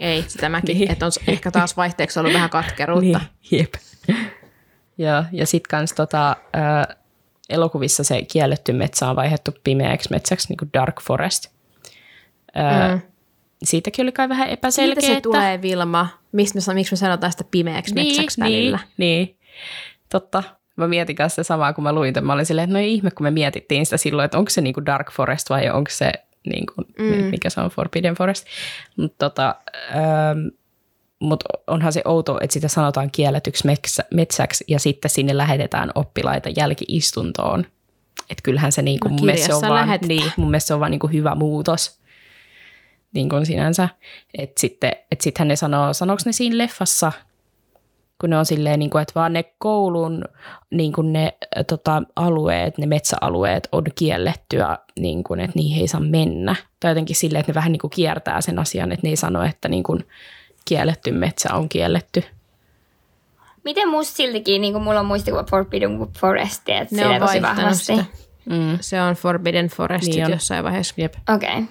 [0.00, 0.66] Ei, sitä mäkin.
[0.74, 0.78] Niin.
[0.78, 0.92] Niin.
[0.92, 3.20] Että on ehkä taas vaihteeksi ollut vähän katkeruutta.
[3.50, 3.74] Niin, jep.
[4.98, 6.36] ja, ja sitten kans tota, ä,
[7.48, 11.46] elokuvissa se kielletty metsä on vaihdettu pimeäksi metsäksi, niin kuin Dark Forest.
[12.56, 13.00] Ä, Mm.
[13.64, 15.14] Siitäkin oli kai vähän Siitä epäselkeä.
[15.14, 16.08] se tulee, Vilma.
[16.32, 18.78] Mistä me, miksi me sanotaan sitä pimeäksi metsäksi välillä?
[18.96, 19.38] Niin, niin.
[20.08, 20.42] Totta.
[20.80, 22.26] Mä mietin kanssa samaa, kun mä luin tämän.
[22.26, 24.60] Mä olin silleen, että no ei ihme, kun me mietittiin sitä silloin, että onko se
[24.60, 26.12] niinku Dark Forest vai onko se,
[26.46, 27.04] niinku, mm.
[27.04, 28.46] mikä se on, Forbidden Forest.
[28.96, 29.54] Mutta tota,
[29.94, 30.46] ähm,
[31.18, 36.48] mut onhan se outo, että sitä sanotaan kielletyksi metsä, metsäksi ja sitten sinne lähetetään oppilaita
[36.56, 37.66] jälkiistuntoon.
[38.30, 40.80] Että kyllähän se niinku, No, mun mielestä se on vaan, niin, mun mielestä se on
[40.80, 42.00] vaan niinku hyvä muutos
[43.14, 43.88] niin kuin sinänsä.
[44.38, 47.12] Että sitten, et sittenhän ne sanoo, sanooko ne siinä leffassa,
[48.20, 50.24] kun ne on silleen, niin kuin, että vaan ne koulun
[50.70, 51.34] niin kuin ne
[51.66, 56.56] tota, alueet, ne metsäalueet on kiellettyä, niin kuin, että niihin ei saa mennä.
[56.80, 59.42] Tai jotenkin silleen, että ne vähän niin kuin kiertää sen asian, että ne ei sano,
[59.42, 60.06] että niin kuin,
[60.64, 62.24] kielletty metsä on kielletty.
[63.64, 67.56] Miten musta siltikin, niin kuin mulla on muistikuva Forbidden Forest, että Ne on tosi vaihtanut
[67.56, 67.84] vahvasti.
[67.84, 68.04] sitä.
[68.50, 68.78] Mm.
[68.80, 70.30] Se on Forbidden Forest Niin niin on.
[70.32, 70.94] jossain vaiheessa.
[70.96, 71.14] Jep.
[71.34, 71.48] Okei.
[71.48, 71.62] Okay.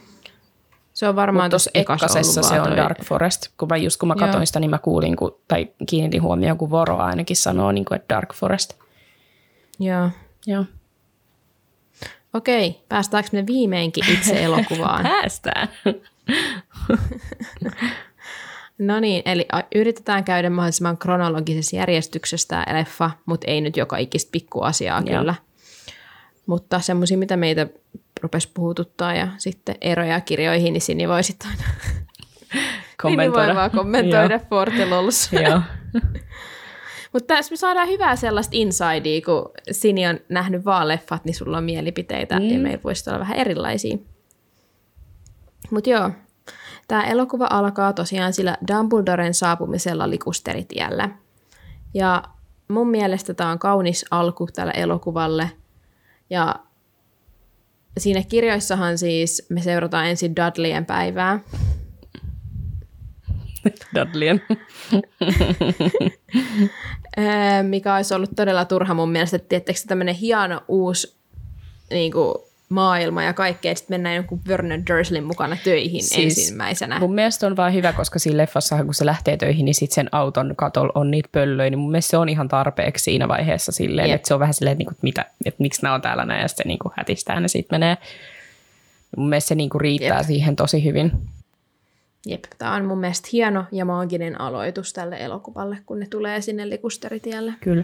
[0.99, 3.47] Se on varmaan tuossa ekkasessa se on toi- Dark Forest.
[3.57, 4.19] Kun mä just kun mä Joo.
[4.25, 7.95] katsoin sitä, niin mä kuulin, kun, tai kiinnitin huomioon, kun Voro ainakin sanoo, niin kuin,
[7.95, 8.73] että Dark Forest.
[9.79, 10.09] Joo.
[10.47, 10.65] Joo.
[12.33, 15.03] Okei, päästäänkö me viimeinkin itse elokuvaan?
[15.03, 15.69] Päästään.
[18.77, 24.31] No niin, eli yritetään käydä mahdollisimman kronologisessa järjestyksessä tämä leffa, mutta ei nyt joka ikistä
[24.31, 25.19] pikkuasiaa Joo.
[25.19, 25.35] kyllä.
[26.45, 27.67] Mutta semmoisia, mitä meitä
[28.21, 31.63] rupesi puhututtaa ja sitten eroja kirjoihin, niin Sini voi sitten aina
[33.01, 35.29] Sini voi vaan kommentoida Fortelols.
[35.49, 35.61] Joo.
[37.13, 41.57] Mutta tässä me saadaan hyvää sellaista insidea, kun Sini on nähnyt vaan leffat, niin sulla
[41.57, 42.45] on mielipiteitä mm.
[42.49, 43.97] ja meillä voisi olla vähän erilaisia.
[45.71, 46.11] Mutta joo,
[46.87, 51.09] tämä elokuva alkaa tosiaan sillä Dumbledoren saapumisella likusteritiellä.
[51.93, 52.23] Ja
[52.67, 55.51] mun mielestä tämä on kaunis alku tälle elokuvalle.
[56.29, 56.55] Ja
[57.99, 61.39] siinä kirjoissahan siis me seurataan ensin Dudleyen päivää.
[63.95, 64.41] Dudleyen.
[67.69, 71.19] Mikä olisi ollut todella turha mun mielestä, että tämmöinen hieno uusi
[71.91, 72.33] niin kuin,
[72.69, 76.99] maailma ja kaikkea, sitten mennään jonkun Vernon Dursleyn mukana töihin siis, ensimmäisenä.
[76.99, 80.09] Mun mielestä on vaan hyvä, koska siinä leffassa, kun se lähtee töihin, niin sitten sen
[80.11, 84.09] auton katolla on niitä pöllöjä, niin mun mielestä se on ihan tarpeeksi siinä vaiheessa silleen,
[84.09, 84.15] Jep.
[84.15, 86.47] että se on vähän silleen, että, niinku, mitä, että miksi nämä on täällä näin, ja
[86.47, 87.97] sitten se niinku hätistää ne sitten menee.
[89.17, 90.27] Mun mielestä se niinku riittää Jep.
[90.27, 91.11] siihen tosi hyvin.
[92.25, 96.69] Jep, tämä on mun mielestä hieno ja maaginen aloitus tälle elokuvalle, kun ne tulee sinne
[96.69, 97.53] likusteritielle.
[97.61, 97.83] Kyllä.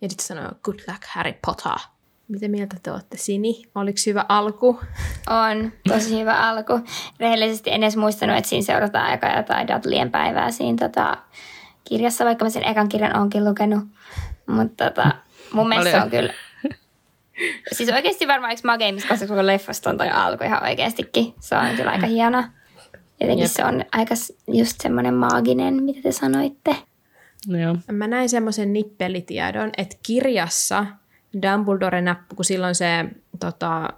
[0.00, 1.93] Ja sitten sanoo, good luck Harry Potter.
[2.28, 3.62] Mitä mieltä te olette, Sini?
[3.74, 4.80] Oliko hyvä alku?
[5.30, 6.80] On tosi hyvä alku.
[7.20, 11.16] Rehellisesti en edes muistanut, että siinä seurataan eka jotain Dudleyen päivää siinä tota,
[11.84, 13.84] kirjassa, vaikka mä sen ekan kirjan onkin lukenut.
[14.46, 15.10] Mutta tota,
[15.52, 16.04] mun mielestä se Paljon.
[16.04, 16.32] on kyllä...
[17.72, 21.34] Siis oikeasti varmaan yksi mageimmista, koska koko leffasta on toi alku ihan oikeastikin.
[21.40, 22.44] Se on kyllä aika hieno.
[23.20, 23.52] Jotenkin Jep.
[23.52, 24.14] se on aika
[24.48, 26.76] just semmoinen maaginen, mitä te sanoitte.
[27.48, 27.76] No joo.
[27.92, 30.86] Mä näin semmoisen nippelitiedon, että kirjassa
[31.42, 33.04] Dumbledore näppy, kun silloin se
[33.40, 33.88] tota,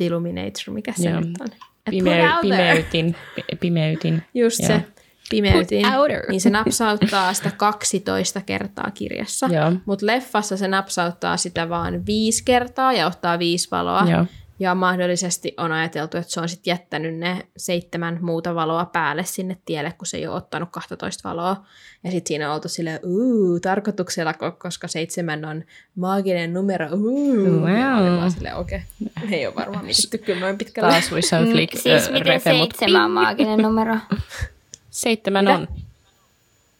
[0.00, 1.48] Illuminator, mikä se nyt on?
[1.90, 3.16] Pimey, pimeytin.
[3.60, 4.22] Pimeytin.
[4.34, 4.66] Just Joo.
[4.66, 4.84] se
[5.30, 5.86] pimeytin,
[6.28, 9.48] niin se napsauttaa sitä 12 kertaa kirjassa.
[9.86, 14.06] Mutta leffassa se napsauttaa sitä vaan viisi kertaa ja ottaa viisi valoa.
[14.10, 14.26] Joo.
[14.60, 19.56] Ja mahdollisesti on ajateltu, että se on sitten jättänyt ne seitsemän muuta valoa päälle sinne
[19.64, 21.64] tielle, kun se ei ole ottanut 12 valoa.
[22.04, 25.64] Ja sitten siinä on oltu silleen, uuu, tarkoituksella, ko- koska seitsemän on
[25.96, 27.60] maaginen numero, uuu.
[27.60, 27.78] Wow.
[27.78, 28.80] Ja oli vaan silleen, okei,
[29.16, 29.28] okay.
[29.32, 30.90] ei ole varmaan mietitty kyllä noin pitkälle.
[30.90, 33.96] Taas Wisson Mm, Flick siis äh, miten refe, seitsemän on maaginen numero?
[34.90, 35.56] Seitsemän Mitä?
[35.56, 35.68] on.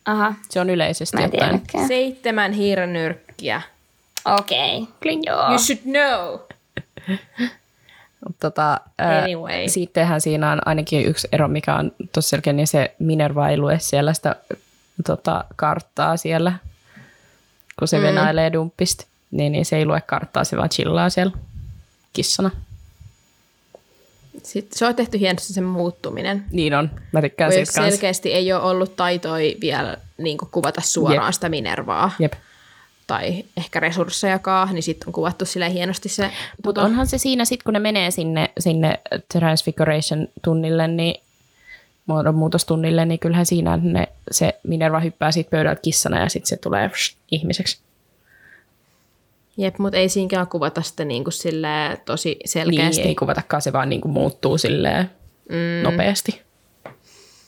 [0.05, 1.89] Aha, Se on yleisesti tiedäkään.
[1.89, 3.63] Seitsemän hiirenyrkkiä.
[4.25, 4.83] Okei.
[4.83, 5.13] Okay.
[5.27, 5.49] Joo.
[5.49, 6.39] You should know.
[8.41, 9.69] Tota, ää, Anyway.
[9.69, 13.79] Sittenhän siinä on ainakin yksi ero, mikä on tosi selkeä, niin se Minerva ei lue
[13.79, 14.37] siellä sitä
[15.07, 16.53] tota, karttaa siellä,
[17.79, 18.03] kun se mm.
[18.03, 19.07] venailee dumppista.
[19.31, 21.33] Niin, niin se ei lue karttaa, se vaan chillaa siellä
[22.13, 22.51] kissana.
[24.43, 26.45] Sitten se on tehty hienosti se muuttuminen.
[26.51, 27.91] Niin on, mä tykkään siitä kanssa.
[27.91, 31.35] selkeästi ei ole ollut taitoi vielä niin kuvata suoraan Jep.
[31.35, 32.11] sitä Minervaa.
[32.19, 32.33] Jep.
[33.09, 36.31] Tai ehkä resurssejakaan, niin sitten on kuvattu sille hienosti se.
[36.65, 39.01] Mutta onhan se siinä sitten, kun ne menee sinne, sinne
[39.33, 41.21] Transfiguration-tunnille, niin
[42.07, 46.89] muodonmuutostunnille, niin kyllähän siinä ne, se Minerva hyppää siitä pöydältä kissana ja sitten se tulee
[46.89, 47.79] psh, ihmiseksi.
[49.57, 53.03] Jep, mutta ei siinäkään kuvata sitä niin kuin silleen tosi Niin, selkeästi.
[53.03, 55.11] ei kuvatakaan, se vaan niinku muuttuu silleen
[55.49, 55.83] mm.
[55.91, 56.43] nopeasti.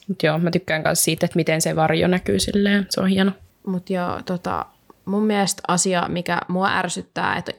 [0.08, 3.32] Mut joo, mä tykkään myös siitä, että miten se varjo näkyy silleen, se on hieno.
[3.66, 4.66] Mutta joo, tota,
[5.10, 7.52] mun mielestä asia, mikä mua ärsyttää, että,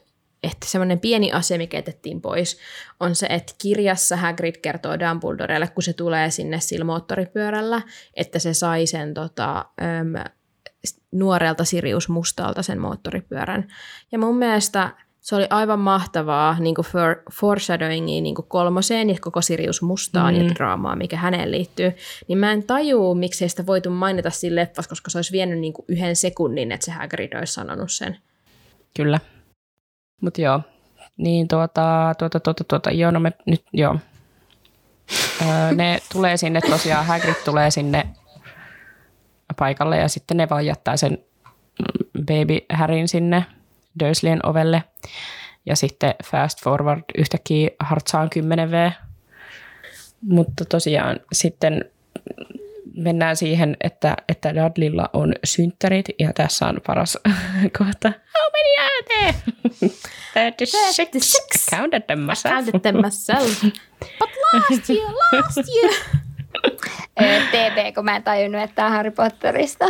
[0.44, 2.60] että semmoinen pieni asia, mikä jätettiin pois,
[2.99, 7.82] on se, että kirjassa Hagrid kertoo Dumbledorelle, kun se tulee sinne sillä moottoripyörällä,
[8.14, 10.32] että se sai sen tota, äm,
[11.11, 13.68] nuorelta Sirius Mustalta sen moottoripyörän.
[14.11, 14.90] Ja mun mielestä
[15.22, 20.35] se oli aivan mahtavaa niin kuin for, foreshadowingia niin kuin kolmoseen ja koko Sirius Mustaan
[20.35, 20.41] mm.
[20.41, 21.93] ja draamaa, mikä häneen liittyy.
[22.27, 25.73] Niin mä en tajuu, miksei sitä voitu mainita siinä leffassa, koska se olisi vienyt niin
[25.73, 28.18] kuin yhden sekunnin, että se Hagrid olisi sanonut sen.
[28.95, 29.19] Kyllä.
[30.22, 30.61] Mutta joo,
[31.18, 33.95] niin tuota, tuota, tuota, tuota, joo, no me nyt, joo.
[35.41, 38.07] Öö, ne tulee sinne tosiaan, Hagrid tulee sinne
[39.57, 41.18] paikalle ja sitten ne vaan jättää sen
[42.26, 43.45] baby Harryn sinne
[43.99, 44.84] Dursleyn ovelle.
[45.65, 48.91] Ja sitten fast forward yhtäkkiä Hartsaan 10V.
[50.22, 51.85] Mutta tosiaan sitten
[52.95, 57.18] mennään siihen, että, että Dudleylla on synttärit ja tässä on paras
[57.77, 58.09] kohta.
[58.09, 59.34] How many are there?
[60.34, 61.72] 36.
[61.72, 62.55] Counted them myself.
[62.55, 63.63] Counted them myself.
[64.19, 65.93] But last year, last year.
[67.51, 69.85] TB, kun mä en tajunnut, että tämä on Harry Potterista.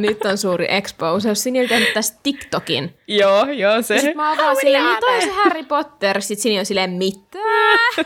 [0.00, 1.34] Nyt on suuri expose.
[1.34, 2.96] Sinä oli tehnyt tästä TikTokin.
[3.08, 3.94] Joo, joo se.
[3.94, 6.22] Sitten mä oon vaan silleen, niin toi on se Harry Potter.
[6.22, 7.38] Sitten Sinä on silleen, mitä?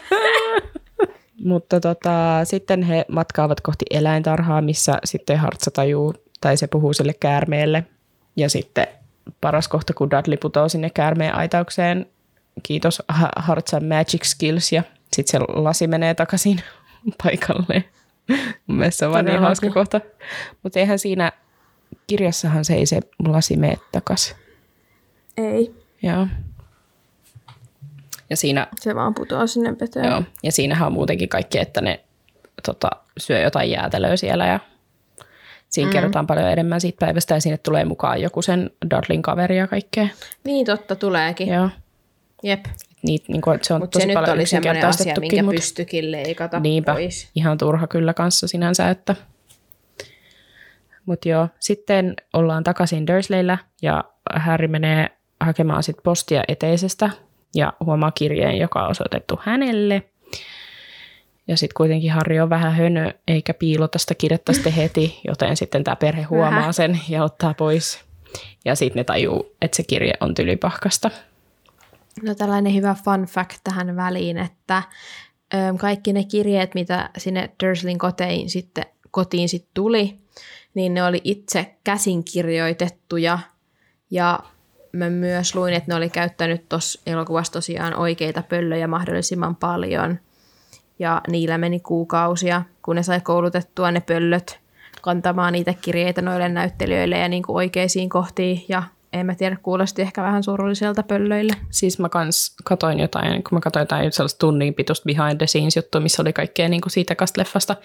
[1.44, 7.14] Mutta tota, sitten he matkaavat kohti eläintarhaa, missä sitten Hartsa tajuu, tai se puhuu sille
[7.20, 7.84] käärmeelle.
[8.36, 8.86] Ja sitten
[9.40, 12.06] paras kohta, kun Dudley putoo sinne käärmeen aitaukseen.
[12.62, 13.02] Kiitos
[13.36, 14.72] Hartsan magic skills.
[14.72, 14.82] Ja
[15.12, 16.60] sitten se lasi menee takaisin
[17.22, 17.84] paikalleen.
[18.66, 20.00] Mun mielestä se on vaan niin hauska kohta.
[20.62, 21.32] Mutta eihän siinä
[22.06, 24.36] kirjassahan se ei se lasi mene takaisin.
[25.36, 25.74] Ei.
[26.02, 26.26] Joo.
[28.30, 30.06] Ja siinä, Se vaan putoaa sinne veteen.
[30.06, 32.00] joo, ja siinähän on muutenkin kaikki, että ne
[32.66, 34.60] tota, syö jotain jäätelöä siellä ja
[35.68, 35.92] siinä mm.
[35.92, 40.08] kerrotaan paljon enemmän siitä päivästä ja sinne tulee mukaan joku sen Dudleyn kaveri ja kaikkea.
[40.44, 41.48] Niin totta, tuleekin.
[41.48, 41.70] Joo.
[42.42, 42.64] Jep.
[43.02, 45.54] Niit, niin kuin, se on Mutta tosi se nyt paljon oli semmoinen asia, minkä mut-
[45.54, 47.30] pystyikin leikata Niinpä, pois.
[47.34, 49.16] ihan turha kyllä kanssa sinänsä, että...
[51.06, 54.04] Mutta joo, sitten ollaan takaisin Dursleyllä ja
[54.34, 55.08] Harry menee
[55.40, 57.10] hakemaan sit postia eteisestä
[57.54, 60.02] ja huomaa kirjeen, joka on osoitettu hänelle.
[61.48, 65.84] Ja sitten kuitenkin Harry on vähän hönö, eikä piilota sitä kirjettä sitten heti, joten sitten
[65.84, 66.74] tämä perhe huomaa Vähän.
[66.74, 68.00] sen ja ottaa pois.
[68.64, 71.10] Ja sitten ne tajuu, että se kirje on tylypahkasta.
[72.22, 74.82] No tällainen hyvä fun fact tähän väliin, että
[75.54, 80.16] ö, kaikki ne kirjeet, mitä sinne Dursleyn kotiin sitten, kotiin sitten tuli,
[80.76, 83.38] niin ne oli itse käsin kirjoitettuja
[84.10, 84.40] ja
[84.92, 90.18] mä myös luin, että ne oli käyttänyt tuossa elokuvassa tosiaan oikeita pöllöjä mahdollisimman paljon.
[90.98, 94.60] Ja niillä meni kuukausia, kun ne sai koulutettua ne pöllöt
[95.02, 98.82] kantamaan niitä kirjeitä noille näyttelijöille ja niin kuin oikeisiin kohtiin ja
[99.20, 101.52] en mä tiedä, kuulosti ehkä vähän surulliselta pöllöille.
[101.70, 105.76] Siis mä kans katoin jotain, kun mä katsoin jotain sellaista tunnin pituista behind the scenes
[105.76, 107.76] juttua, missä oli kaikkea niin kuin siitä leffasta,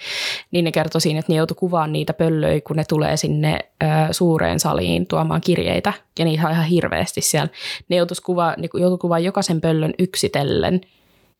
[0.52, 3.88] niin ne kertoi siinä, että ne joutui kuvaamaan niitä pöllöjä, kun ne tulee sinne ö,
[4.12, 7.50] suureen saliin tuomaan kirjeitä, ja niitä on ihan hirveästi siellä.
[7.90, 10.82] Ne joutuisi kuvaa, niin joutui kuvaa jokaisen pöllön yksitellen,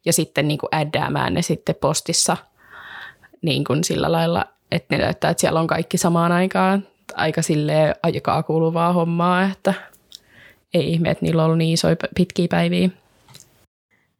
[0.06, 2.38] ja sitten niin kuin äddäämään ne sitten postissa
[3.42, 6.88] niin kuin sillä lailla, että ne näyttää, että siellä on kaikki samaan aikaan.
[7.16, 9.74] Aika silleen aikaa kuuluvaa hommaa, että
[10.74, 12.90] ei ihme, että niillä on ollut niin isoja pitkiä päiviä.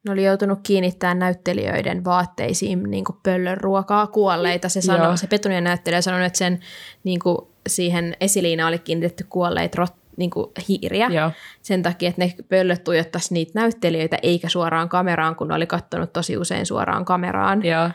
[0.04, 4.70] Ne oli joutunut kiinnittämään näyttelijöiden vaatteisiin niin pöllön ruokaa kuolleita.
[4.70, 4.98] Se, Joo.
[4.98, 6.60] sanoi, se Petunia näyttelijä sanoi, että sen,
[7.04, 7.38] niin kuin,
[7.68, 11.08] siihen esiliinaan oli kiinnitetty kuolleita rot, niin kuin hiiriä.
[11.08, 11.32] Joo.
[11.62, 16.14] Sen takia, että ne pöllöt tuijottaisi niitä näyttelijöitä eikä suoraan kameraan, kun ne oli kattonut
[16.14, 17.66] tosi usein suoraan kameraan.
[17.66, 17.90] Joo,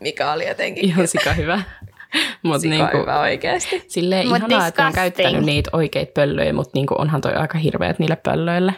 [0.00, 1.62] Mikä oli jotenkin ihan sika hyvä.
[2.42, 3.84] Mutta niinku, hyvä oikeasti.
[3.88, 7.58] silleen Mut ihanaa, että ne on käyttänyt niitä oikeita pöllöjä, mutta niinku onhan toi aika
[7.58, 8.74] hirveät niille pöllöille.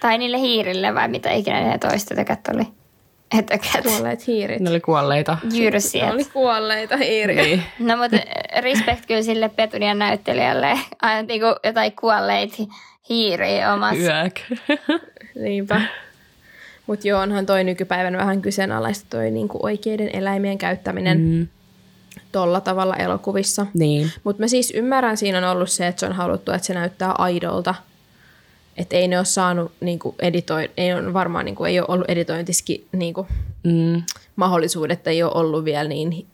[0.00, 2.64] Tai niille hiirille vai mitä ikinä ne toista tökät oli.
[3.48, 3.82] Tökät.
[3.82, 4.60] Kuolleet hiirit.
[4.60, 5.38] Ne oli kuolleita.
[5.52, 6.14] Ne Jyrsiät.
[6.14, 7.42] oli kuolleita hiiriä.
[7.42, 7.62] Niin.
[7.88, 8.16] No mutta
[8.60, 10.78] respect kyllä sille Petunian näyttelijälle.
[11.02, 12.56] Aina niinku jotain kuolleita
[13.08, 14.02] hiiriä omassa.
[14.02, 14.40] Yäk.
[15.44, 15.80] Niinpä.
[16.86, 21.48] Mutta joo, onhan toi nykypäivänä vähän kyseenalaista toi niinku oikeiden eläimien käyttäminen mm.
[22.34, 23.66] Tolla tavalla elokuvissa.
[23.74, 24.10] Niin.
[24.24, 27.12] Mutta mä siis ymmärrän, siinä on ollut se, että se on haluttu, että se näyttää
[27.12, 27.74] aidolta.
[28.76, 32.86] Että ei ne ole saanut niinku editoi, ei ole varmaan niinku, ei ole ollut editointiski
[32.92, 33.26] niinku,
[33.64, 34.02] Mm.
[34.36, 36.26] mahdollisuudet, ei ole ollut vielä niin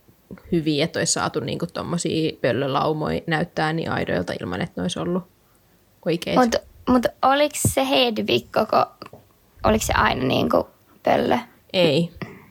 [0.52, 5.22] hyviä, että olisi saatu niinku tommosia pöllölaumoja näyttää niin aidoilta ilman, että ne olisi ollut
[6.05, 6.40] oikeita.
[6.40, 6.59] Mutta
[6.89, 8.86] mut oliko se Hedvig koko,
[9.64, 10.68] oliko se aina niinku
[11.02, 11.39] pöllö?
[11.72, 12.10] Ei,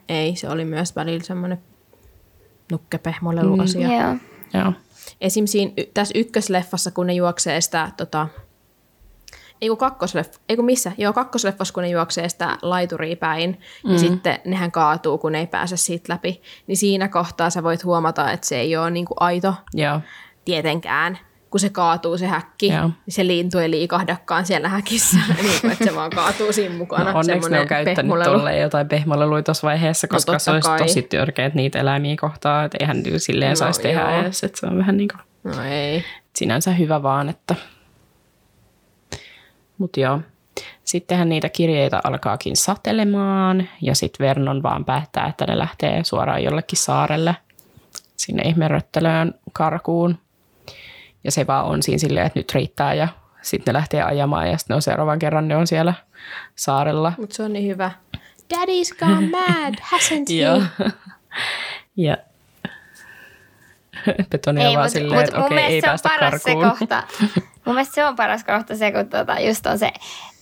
[0.09, 0.35] ei.
[0.35, 1.59] Se oli myös välillä semmoinen
[2.71, 3.87] nukkepehmolelu mm, asia.
[3.87, 4.15] Joo.
[4.53, 4.73] Joo.
[5.21, 5.45] Esim.
[5.45, 8.27] Siinä, tässä ykkösleffassa, kun ne juoksee sitä tota,
[9.61, 13.91] ei kun kakkosleffa, ei kun missä, joo kakkosleffassa, kun ne juoksee sitä laituria päin, mm.
[13.91, 17.83] ja sitten nehän kaatuu, kun ne ei pääse siitä läpi, niin siinä kohtaa sä voit
[17.83, 20.01] huomata, että se ei ole niinku aito Joo.
[20.45, 21.19] tietenkään,
[21.49, 22.87] kun se kaatuu se häkki, Joo.
[22.87, 27.11] niin se lintu ei liikahdakaan siellä häkissä, niin kuin, että se vaan kaatuu siinä mukana.
[27.11, 30.69] No, onneksi ne on käyttänyt tolleen jotain pehmoleluja tuossa vaiheessa, No koska totta se olisi
[30.69, 30.79] kai.
[30.79, 34.65] tosi törkeät niitä eläimiä kohtaa, että eihän ne silleen No saisi tehdä edes, että se
[34.65, 36.03] on vähän niin kuin No ei.
[36.35, 37.55] sinänsä hyvä vaan, että...
[39.77, 40.19] Mutta joo.
[40.83, 46.77] Sittenhän niitä kirjeitä alkaakin satelemaan ja sitten Vernon vaan päättää, että ne lähtee suoraan jollekin
[46.79, 47.35] saarelle
[48.17, 50.17] sinne ihmeröttelöön karkuun.
[51.23, 53.07] Ja se vaan on siinä silleen, että nyt riittää ja
[53.41, 55.93] sitten ne lähtee ajamaan ja sitten on seuraavan kerran ne on siellä
[56.55, 57.13] saarella.
[57.17, 57.91] Mutta se on niin hyvä.
[58.53, 60.61] Daddy's gone mad, hasn't Joo.
[60.79, 60.91] he?
[62.07, 62.17] ja
[64.29, 66.63] Petonia Ei, vaan silleen, että okei, ei se on päästä paras karkuun.
[66.65, 67.03] se kohta.
[67.69, 69.91] Mun mielestä se on paras kohta se, kun tota, just on se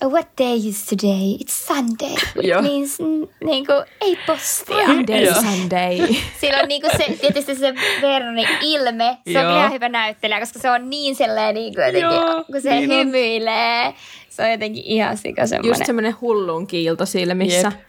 [0.04, 1.36] What day is today?
[1.42, 2.14] It's Sunday.
[2.42, 2.98] It means
[3.44, 4.86] niinku, ei postia.
[4.86, 5.34] Sunday, Joo.
[5.34, 5.98] Sunday.
[6.40, 10.70] Sillä on niinku se, tietysti se Vernonin ilme, se on ihan hyvä näyttelijä, koska se
[10.70, 12.96] on niin sellainen, niinku jotenkin, Joo, kun se niin on.
[12.98, 13.94] hymyilee.
[14.28, 15.68] Se on jotenkin ihan sika semmoinen.
[15.70, 17.72] Just semmoinen hullun kiilto silmissä.
[17.74, 17.87] Jep.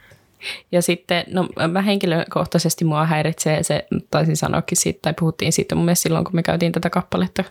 [0.71, 5.85] Ja sitten, no mä henkilökohtaisesti mua häiritsee se, taisin sanoakin siitä, tai puhuttiin siitä mun
[5.85, 7.43] mielestä silloin, kun me käytiin tätä kappaletta,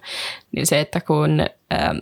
[0.52, 1.40] niin se, että kun
[1.72, 1.98] ähm,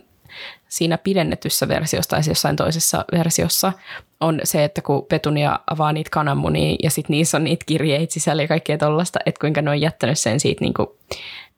[0.69, 3.73] siinä pidennetyssä versiossa tai siis jossain toisessa versiossa
[4.19, 8.41] on se, että kun Petunia avaa niitä kananmunia ja sitten niissä on niitä kirjeitä sisällä
[8.41, 10.97] ja kaikkea tollasta, että kuinka ne on jättänyt sen siitä niinku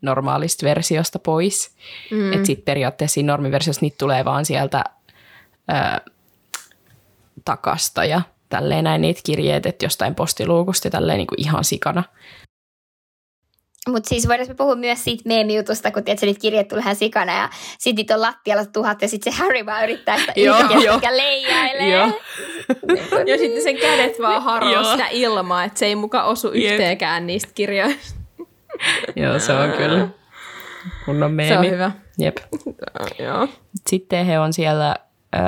[0.01, 1.75] normaalista versiosta pois.
[2.11, 2.33] Mm.
[2.33, 4.83] Että sitten periaatteessa siinä normiversiossa niitä tulee vaan sieltä
[5.67, 6.01] ää,
[7.45, 12.03] takasta ja tälleen näin niitä kirjeet, että jostain postiluukusta ja tälleen niinku ihan sikana.
[13.87, 17.49] Mutta siis voidaan puhua myös siitä meemijutusta, kun tiedätkö, niitä kirjeet tulee ihan sikana ja
[17.77, 20.33] sitten niitä on lattialla tuhat ja sitten se Harry vaan yrittää sitä
[20.95, 21.89] yhtä leijailee.
[21.89, 22.11] Joo.
[23.27, 26.71] Ja sitten sen kädet vaan haroo sitä ilmaa, että se ei muka osu Jep.
[26.71, 28.19] yhteenkään niistä kirjoista.
[29.15, 30.07] Joo, se on kyllä
[31.05, 31.53] kunnon meemi.
[31.53, 31.91] Se on hyvä.
[32.17, 32.37] Jep.
[33.19, 33.47] Joo.
[33.89, 34.95] Sitten he on siellä
[35.35, 35.39] ö,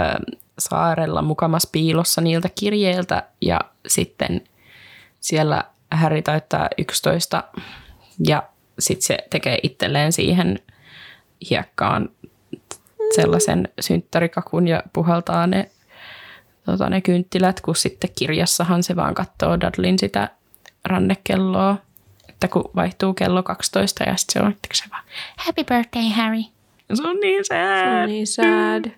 [0.59, 4.41] saarella mukamas piilossa niiltä kirjeiltä ja sitten
[5.19, 7.43] siellä Harry täyttää 11
[8.27, 8.43] ja
[8.79, 10.59] sitten se tekee itselleen siihen
[11.49, 12.09] hiekkaan
[13.15, 15.71] sellaisen synttärikakun ja puhaltaa ne,
[16.65, 20.29] tota, ne kynttilät, kun sitten kirjassahan se vaan katsoo Dudleyn sitä
[20.85, 21.77] rannekelloa,
[22.29, 25.03] että kun vaihtuu kello 12 ja sitten se on, että se vaan,
[25.37, 26.41] happy birthday Harry.
[26.93, 28.07] Se on niin Se on sad.
[28.07, 28.91] niin sad.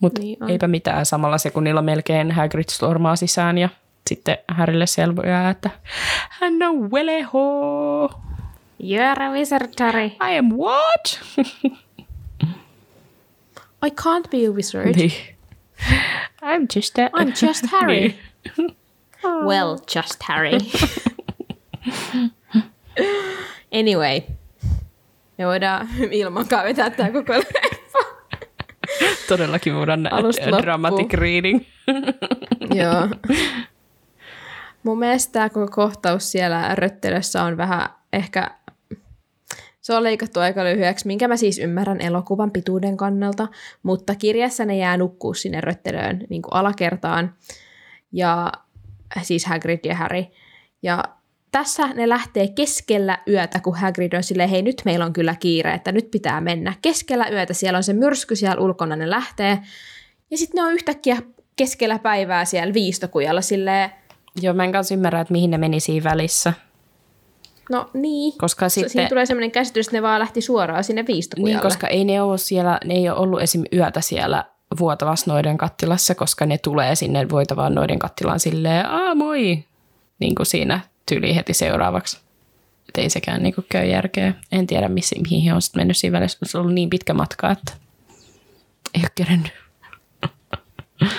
[0.00, 0.50] Mutta Niin niin on.
[0.50, 1.06] eipä mitään.
[1.06, 3.68] Samalla sekunnilla melkein Hagrid stormaa sisään ja
[4.08, 5.70] sitten Harrylle selvoja, että
[6.30, 8.10] hän on Weleho.
[8.82, 10.06] You're a wizard, Harry.
[10.06, 11.20] I am what?
[13.86, 14.96] I can't be a wizard.
[14.96, 15.12] niin.
[16.42, 17.02] I'm just a...
[17.22, 18.00] I'm just Harry.
[18.00, 18.76] Niin.
[19.46, 20.58] Well, just Harry.
[23.72, 24.20] anyway.
[25.38, 27.32] Me voidaan ilmankaan vetää tämä koko.
[29.30, 30.62] Todellakin voidaan Alusta nähdä loppuun.
[30.62, 31.60] dramatic reading.
[32.82, 33.08] Joo.
[34.82, 38.50] Mun mielestä tämä koko kohtaus siellä röttelössä on vähän ehkä...
[39.80, 43.48] Se on leikattu aika lyhyeksi, minkä mä siis ymmärrän elokuvan pituuden kannalta,
[43.82, 47.34] mutta kirjassa ne jää nukkuu sinne röttelöön niin kuin alakertaan,
[48.12, 48.52] ja
[49.22, 50.24] siis Hagrid ja Harry.
[50.82, 51.04] Ja
[51.52, 55.74] tässä ne lähtee keskellä yötä, kun Hagrid on silleen, hei nyt meillä on kyllä kiire,
[55.74, 56.74] että nyt pitää mennä.
[56.82, 59.58] Keskellä yötä siellä on se myrsky siellä ulkona, ne lähtee.
[60.30, 61.16] Ja sitten ne on yhtäkkiä
[61.56, 63.90] keskellä päivää siellä viistokujalla silleen,
[64.42, 66.52] Joo, mä en kanssa ymmärrä, että mihin ne meni siinä välissä.
[67.70, 68.32] no niin.
[68.38, 68.90] Koska Sitten...
[68.90, 71.54] Siinä tulee sellainen käsitys, että ne vaan lähti suoraan sinne viistokujalle.
[71.54, 73.64] Niin, koska ei ne ole siellä, ne ei ole ollut esim.
[73.72, 74.44] yötä siellä
[74.78, 79.64] vuotavassa noiden kattilassa, koska ne tulee sinne voitavaan noiden kattilaan silleen, aa moi,
[80.18, 80.80] niin kuin siinä
[81.10, 82.20] tyyli heti seuraavaksi.
[82.88, 84.34] Et ei sekään niin käy järkeä.
[84.52, 86.38] En tiedä, missä, mihin he on sitten mennyt siinä välissä.
[86.42, 87.72] Se on ollut niin pitkä matka, että
[88.94, 89.52] ei ole kerennyt.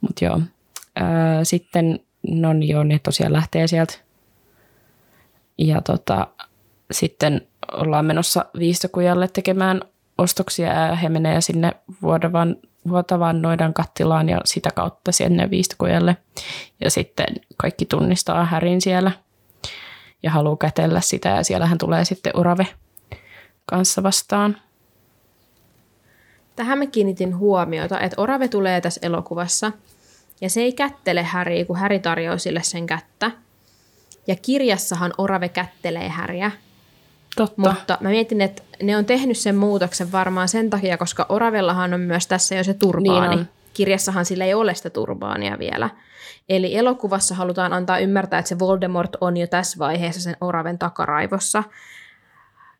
[0.00, 0.40] Mutta joo.
[1.00, 2.00] Öö, sitten,
[2.30, 3.94] no joo, ne tosiaan lähtee sieltä.
[5.58, 6.28] Ja tota,
[6.90, 9.80] sitten ollaan menossa Viistokujalle tekemään
[10.18, 11.72] ostoksia ja he menee sinne
[12.02, 12.56] vuotavan,
[12.88, 16.16] vuotavan noidan kattilaan ja sitä kautta sinne Viistokujalle.
[16.80, 19.12] Ja sitten kaikki tunnistaa Härin siellä
[20.22, 22.66] ja haluaa kätellä sitä ja siellähän tulee sitten Urave
[23.66, 24.56] kanssa vastaan.
[26.56, 29.72] Tähän mä kiinnitin huomiota, että Orave tulee tässä elokuvassa
[30.40, 33.30] ja se ei kättele Häriä, kun Häri tarjoaa sille sen kättä.
[34.26, 36.50] Ja kirjassahan Orave kättelee Häriä.
[37.36, 37.70] Totta.
[37.70, 42.00] Mutta mä mietin, että ne on tehnyt sen muutoksen varmaan sen takia, koska Oravellahan on
[42.00, 43.28] myös tässä jo se turbaani.
[43.28, 45.90] Niin Niin Kirjassahan sillä ei ole sitä turbaania vielä.
[46.48, 51.64] Eli elokuvassa halutaan antaa ymmärtää, että se Voldemort on jo tässä vaiheessa sen Oraven takaraivossa.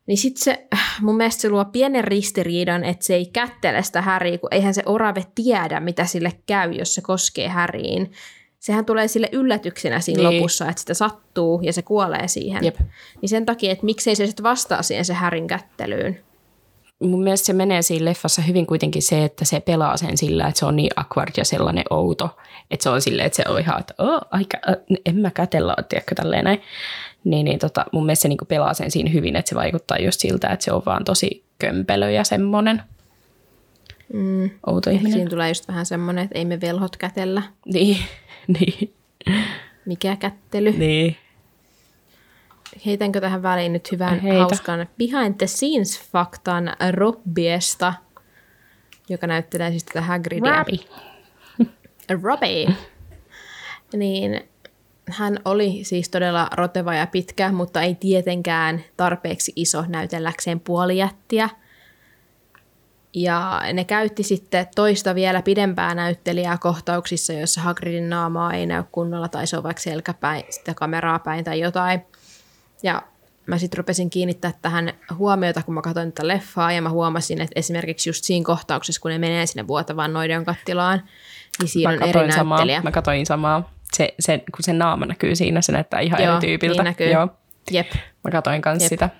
[0.06, 0.66] Niin sitten se,
[1.00, 4.82] mun mielestä se luo pienen ristiriidan, että se ei kättele sitä Häriä, kun eihän se
[4.86, 8.12] Orave tiedä, mitä sille käy, jos se koskee Häriin.
[8.64, 10.36] Sehän tulee sille yllätyksenä siinä Niin.
[10.40, 12.64] lopussa, että sitä sattuu ja se kuolee siihen.
[12.64, 12.76] Jep.
[13.20, 16.20] Niin sen takia, että miksei se sitten vastaa siihen se Härin kättelyyn.
[17.02, 20.58] Mun mielestä se menee siinä leffassa hyvin kuitenkin se, että se pelaa sen sillä, että
[20.58, 22.36] se on niin awkward ja sellainen outo.
[22.70, 24.76] Että se on silleen, että se on ihan, että oh, aika, äh,
[25.06, 26.60] en mä kätellä, tiedätkö, tälleen näin.
[27.24, 30.20] Niin, niin tota, mun mielestä se niinku pelaa sen siinä hyvin, että se vaikuttaa just
[30.20, 32.82] siltä, että se on vaan tosi kömpelö ja semmoinen
[34.12, 34.50] Mm.
[34.66, 35.12] outo ihminen.
[35.12, 37.42] siinä tulee just vähän semmoinen, että ei me velhot kätellä.
[37.66, 37.96] Niin,
[38.60, 38.94] niin,
[39.86, 40.70] Mikä kättely?
[40.72, 41.16] niin.
[42.86, 44.38] Heitänkö tähän väliin nyt hyvän Heitä.
[44.38, 47.94] hauskan behind the scenes faktan Robbiesta,
[49.08, 50.56] joka näyttelee siis tätä Hagridia.
[50.56, 50.78] Robbie.
[52.22, 52.74] Robbie.
[53.92, 54.40] niin
[55.10, 61.48] hän oli siis todella roteva ja pitkä, mutta ei tietenkään tarpeeksi iso näytelläkseen puolijättiä.
[63.14, 69.28] Ja ne käytti sitten toista vielä pidempää näyttelijää kohtauksissa, joissa Hagridin naamaa ei näy kunnolla
[69.28, 72.00] tai se on vaikka selkäpäin, sitä kameraa päin tai jotain.
[72.82, 73.02] Ja
[73.46, 77.52] mä sitten rupesin kiinnittää tähän huomiota, kun mä katsoin tätä leffaa, ja mä huomasin, että
[77.56, 81.02] esimerkiksi just siinä kohtauksessa, kun ne menee sinne vuotavaan noiden kattilaan,
[81.58, 82.58] niin siinä Mä on eri katoin samaa.
[82.58, 82.82] näyttelijä.
[82.82, 83.70] Mä katoin samaa.
[83.92, 86.82] Se, se, kun se naama näkyy siinä, se näyttää ihan Joo, eri tyypiltä.
[86.82, 87.12] niin näkyy.
[87.12, 87.28] Joo.
[87.70, 87.92] Jep.
[88.24, 88.88] Mä katsoin kans Jep.
[88.88, 89.10] sitä.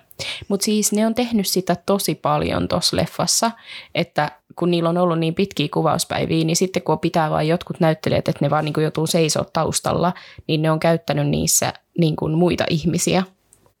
[0.47, 3.51] Mutta siis ne on tehnyt sitä tosi paljon tuossa leffassa,
[3.95, 8.27] että kun niillä on ollut niin pitkiä kuvauspäiviä, niin sitten kun pitää vain jotkut näyttelijät,
[8.27, 10.13] että ne vaan niin joutuu seisoo taustalla,
[10.47, 13.23] niin ne on käyttänyt niissä niin kuin muita ihmisiä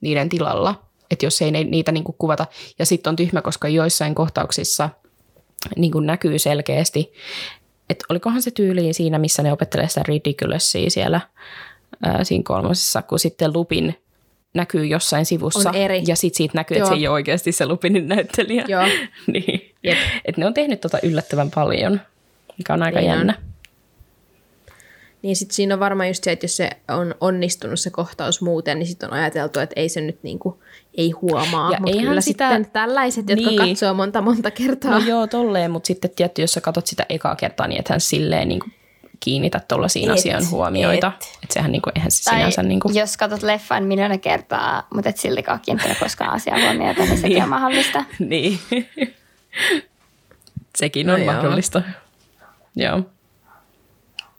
[0.01, 0.81] niiden tilalla.
[1.11, 2.45] Että jos ei ne, niitä niin kuin kuvata.
[2.79, 4.89] Ja sitten on tyhmä, koska joissain kohtauksissa
[5.75, 7.13] niin kuin näkyy selkeästi,
[7.89, 11.21] että olikohan se tyyliin siinä, missä ne opettelee sitä ridiculousia siellä
[12.03, 13.95] ää, siinä kolmosessa, kun sitten Lupin
[14.55, 15.69] näkyy jossain sivussa.
[15.69, 16.03] On eri.
[16.07, 18.65] Ja sitten siitä näkyy, että se ei ole oikeasti se Lupinin näyttelijä.
[18.67, 18.83] Joo.
[19.33, 19.73] niin.
[19.83, 19.97] Jep.
[20.25, 22.01] Et ne on tehnyt tota yllättävän paljon,
[22.57, 23.17] mikä on aika Niin on.
[23.17, 23.33] jännä.
[25.21, 28.79] Niin sitten siinä on varmaan just se, että jos se on onnistunut se kohtaus muuten,
[28.79, 30.63] niin sitten on ajateltu, että ei se nyt niinku,
[30.97, 31.71] ei huomaa.
[31.71, 33.59] Ja Mutta eihän kyllä sitä- sitten tällaiset, jotka Niin.
[33.69, 34.99] katsoo monta monta kertaa.
[34.99, 38.47] No joo, tolleen, mutta sitten tietty, jos sä katsot sitä ekaa kertaa, niin ethän silleen
[38.47, 38.61] niin
[39.19, 41.11] kiinnitä tuollaisiin Et, asioihin huomioita.
[41.21, 41.23] et.
[41.43, 44.87] Että sehän niin kuin, eihän se Tai sinänsä niin kuin, jos katsot leffan miljoona kertaa,
[44.93, 48.03] mutta et siltikään kiinnittänyt koskaan asiaa huomiota, niin sekin on mahdollista.
[48.19, 48.59] Niin.
[50.77, 51.33] Sekin No on joo.
[51.33, 51.81] mahdollista.
[52.75, 53.01] Joo.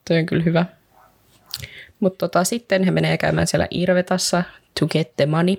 [0.08, 0.66] Toi on kyllä hyvä.
[2.00, 4.42] Mutta tota, sitten he menee käymään siellä Irvetassa
[4.80, 5.56] to get the money.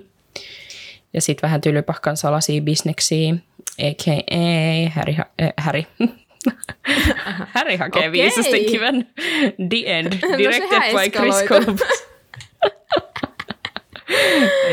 [1.14, 3.34] Ja sitten vähän tylypahkan salaisia bisneksiä,
[3.78, 4.90] a.k.a.
[4.90, 5.82] Harry, ha- äh, Harry.
[7.54, 8.12] Harry hakee Okei.
[8.12, 9.06] viisasten kiven.
[9.68, 10.12] The End.
[10.30, 11.44] No Directed sehän by Chris.
[11.48, 12.08] Columbus.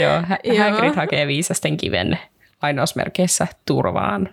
[0.01, 0.57] Joo, Hä- Joo.
[0.71, 2.19] Hagrid hakee viisasten kiven
[2.61, 4.29] lainausmerkeissä turvaan.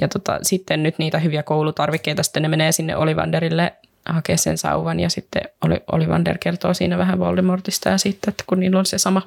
[0.00, 3.72] Ja tota, sitten nyt niitä hyviä koulutarvikkeita, sitten ne menee sinne Olivanderille
[4.06, 8.60] hakea sen sauvan ja sitten Oli- Olivander kertoo siinä vähän Voldemortista ja siitä, että kun
[8.60, 9.22] niillä on se sama,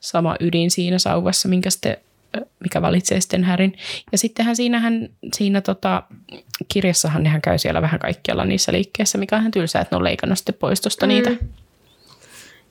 [0.00, 1.96] sama ydin siinä sauvassa, minkä sitten,
[2.60, 3.76] mikä valitsee sitten Härin.
[4.12, 6.02] Ja sittenhän siinähän, siinä tota,
[6.68, 10.04] kirjassahan nehän käy siellä vähän kaikkialla niissä liikkeissä, mikä on ihan tylsää, että ne on
[10.04, 11.08] leikannut sitten pois tuosta mm.
[11.08, 11.30] niitä.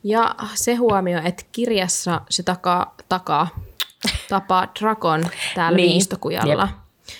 [0.03, 3.47] Ja se huomio, että kirjassa se takaa, takaa
[4.29, 5.23] tapaa Drakon
[5.55, 5.91] täällä Niin.
[5.91, 6.69] viistokujalla.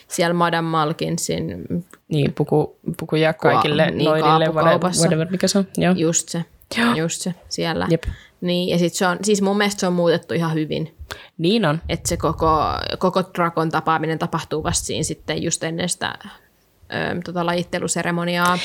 [0.07, 1.65] Siellä Madame Malkinsin,
[2.07, 5.67] Niin, puku, pukuja kaikille niin, noidille, whatever, mikä se on.
[5.77, 5.93] Joo.
[5.97, 6.43] just se,
[6.95, 7.87] just se siellä.
[7.89, 8.03] Jep.
[8.41, 10.95] Niin, ja sit se on, siis mun mielestä se on muutettu ihan hyvin.
[11.37, 11.81] Niin on.
[11.89, 12.57] Että se koko,
[12.99, 18.57] koko Drakon tapaaminen tapahtuu vasta siinä sitten just ennen sitä ö, tota lajitteluseremoniaa,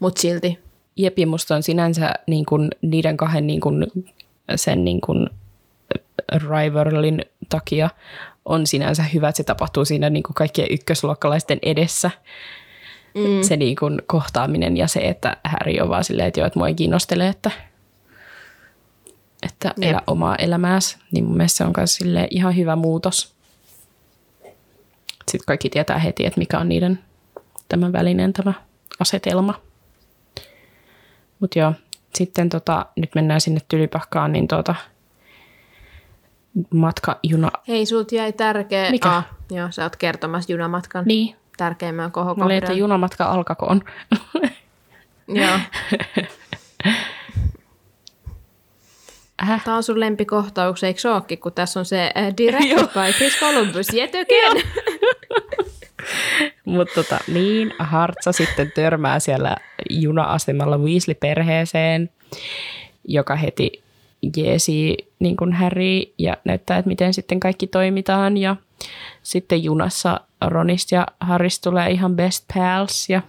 [0.00, 0.58] mutta silti.
[0.96, 3.86] Jep, ja musta on sinänsä niin kuin, niiden kahden niin kuin,
[4.56, 5.30] sen niin kuin,
[6.32, 7.90] rivalin takia
[8.44, 12.10] on sinänsä hyvä, että se tapahtuu siinä niin kuin kaikkien ykkösluokkalaisten edessä.
[13.14, 13.42] Mm.
[13.42, 16.68] Se niin kuin, kohtaaminen ja se, että Harry on vaan silleen, että joo, että mua
[16.68, 17.50] ei kiinnostele, että,
[19.42, 19.90] että Jep.
[19.90, 20.98] elä omaa elämääsi.
[21.12, 21.98] Niin mun mielestä se on myös
[22.30, 23.34] ihan hyvä muutos.
[25.18, 26.98] Sitten kaikki tietää heti, että mikä on niiden
[27.68, 28.52] tämän välinen tämä
[29.00, 29.54] asetelma.
[31.40, 31.72] Mutta joo,
[32.14, 34.74] sitten tota, nyt mennään sinne Tylypahkaan, niin tota,
[36.74, 37.50] matka juna.
[37.68, 38.90] Hei, sulta jäi tärkeä...
[38.90, 39.08] Mikä?
[39.08, 42.50] Ah, joo, sä oot kertomassa junamatkan Niin, tärkeimmän mä olin, kohokohdan.
[42.50, 43.82] että junamatka alkakoon.
[45.28, 45.58] Joo.
[49.40, 49.64] Häh?
[49.64, 53.40] Tämä on sun lempikohtaus, eikö se ookin, kun tässä on se uh, directed by Chris
[53.40, 54.66] Columbus yet again.
[56.64, 59.56] Mutta tota, niin, Hartsa sitten törmää siellä
[59.90, 62.10] juna-asemalla Weasley-perheeseen,
[63.08, 63.82] joka heti
[64.36, 68.36] jeesi niin kuin Harry ja näyttää, että miten sitten kaikki toimitaan.
[68.36, 68.56] Ja
[69.22, 73.22] sitten junassa Ronista ja Harris tulee ihan best pals ja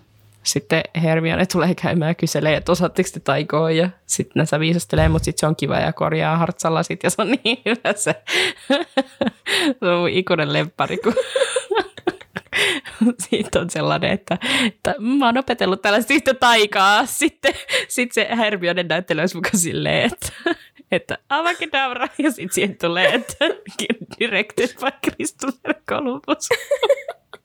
[0.43, 5.39] sitten Hermione tulee käymään kyselee, että osaatteko te taikoa ja sitten ne viisastelee, mutta sitten
[5.39, 8.15] se on kiva ja korjaa hartsalla sit ja se on niin hyvä se.
[9.80, 11.13] se on mun ikuinen lemppari, kun
[13.30, 17.05] siitä on sellainen, että, että mä oon opetellut tällaista yhtä taikaa.
[17.05, 17.53] Sitten
[17.88, 20.55] sit se Hermione näyttelee olisi mukaan silleen, että,
[20.91, 23.45] että avakadabra, ja sitten siihen tulee, että
[24.19, 26.49] directed by Christopher Columbus.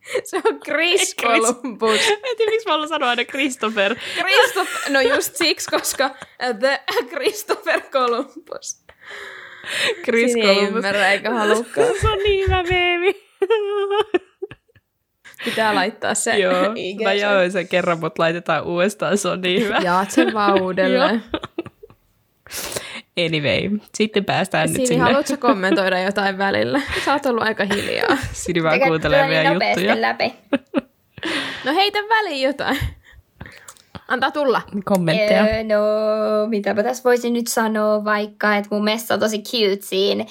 [0.24, 1.24] Se on Chris Ei.
[1.28, 2.01] Columbus.
[2.01, 3.97] Mä en tiedä, miksi mä haluan sanoa aina Christopher.
[4.19, 8.85] Christopher, no just siksi, koska uh, the Christopher Columbus.
[10.05, 10.77] Chris Siinä ei Columbus.
[10.77, 11.89] ymmärrä eikä halukkaan.
[12.01, 13.27] Se on niin hyvä meemi.
[15.45, 17.03] Pitää laittaa se Joo, IG.
[17.03, 19.78] mä jaoin sen kerran, mutta laitetaan uudestaan, se on niin hyvä.
[19.85, 21.23] Jaat sen vaan uudelleen.
[23.26, 25.05] Anyway, sitten päästään nyt Sini, sinne.
[25.05, 26.80] haluatko kommentoida jotain välillä?
[27.05, 28.16] Sä oot ollut aika hiljaa.
[28.32, 30.01] Sini vaan kuuntelee meidän nopeasti juttuja.
[30.02, 30.34] läpi.
[31.64, 32.78] No heitä väliin jotain.
[34.09, 34.62] Antaa tulla.
[34.84, 35.43] Kommentteja.
[35.43, 40.24] Öö, no, mitäpä tässä voisin nyt sanoa vaikka, että mun mielestä on tosi cute siinä,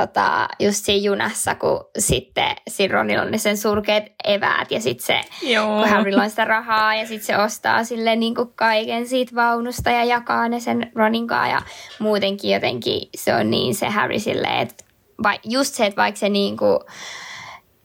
[0.00, 5.06] tota, just siinä junassa, kun sitten siinä Ronilla on ne sen surkeat eväät ja sitten
[5.06, 5.78] se, Joo.
[5.78, 9.90] kun Harrylla on sitä rahaa ja sitten se ostaa sille niin kuin kaiken siitä vaunusta
[9.90, 11.62] ja jakaa ne sen Ronin kanssa ja
[11.98, 14.84] muutenkin jotenkin se on niin se Harry silleen, että
[15.22, 16.78] vai, just se, että vaikka se niin kuin,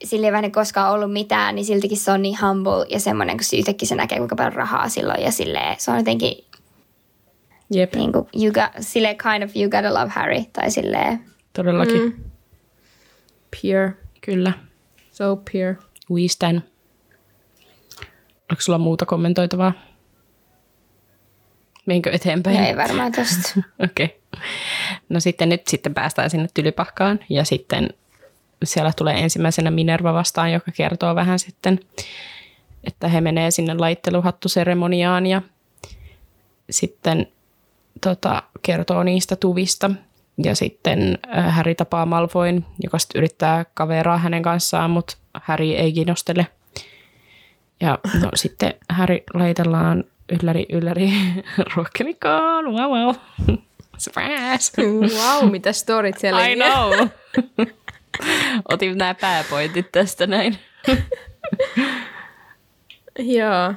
[0.03, 3.43] sillä ei vähän koskaan ollut mitään, niin siltikin se on niin humble ja semmoinen, kun
[3.43, 6.45] se yhtäkkiä se näkee, kuinka paljon rahaa silloin ja silleen, se on jotenkin
[7.73, 11.30] Jep, niin kuin, you got, silleen kind of you gotta love Harry tai silleen.
[11.53, 12.01] Todellakin.
[12.01, 12.23] Mm.
[13.61, 13.93] Pure.
[14.21, 14.53] Kyllä.
[15.11, 15.77] So pure.
[16.11, 16.61] We stand.
[18.51, 19.73] Onko sulla muuta kommentoitavaa?
[21.85, 22.57] Menkö eteenpäin?
[22.57, 23.61] Ei varmaan tosta.
[23.85, 24.05] Okei.
[24.05, 24.45] Okay.
[25.09, 27.89] No sitten nyt sitten päästään sinne Tylypahkaan ja sitten
[28.63, 31.79] siellä tulee ensimmäisenä Minerva vastaan, joka kertoo vähän sitten,
[32.83, 35.41] että he menee sinne laitteluhattuseremoniaan ja
[36.69, 37.27] sitten
[38.01, 39.91] tota, kertoo niistä tuvista.
[40.43, 45.93] Ja sitten äh, Harry tapaa Malfoyn, joka sitten yrittää kaveraa hänen kanssaan, mutta Harry ei
[45.93, 46.47] kiinnostele.
[47.81, 51.11] Ja no, sitten Harry laitellaan ylläri, ylläri,
[51.75, 53.15] ruokkelikkoon, wow, wow.
[53.97, 54.81] Surprise!
[54.81, 57.07] Wow, mitä storit siellä I know.
[58.71, 60.57] Otin nämä pääpointit tästä näin.
[63.19, 63.73] Joo.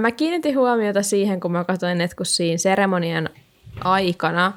[0.00, 3.28] Mä kiinnitin huomiota siihen, kun mä katsoin, että kun siinä seremonian
[3.84, 4.52] aikana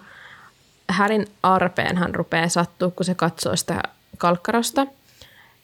[0.93, 3.83] Härin arpeenhan rupeaa sattua, kun se katsoo sitä
[4.17, 4.87] kalkkarosta.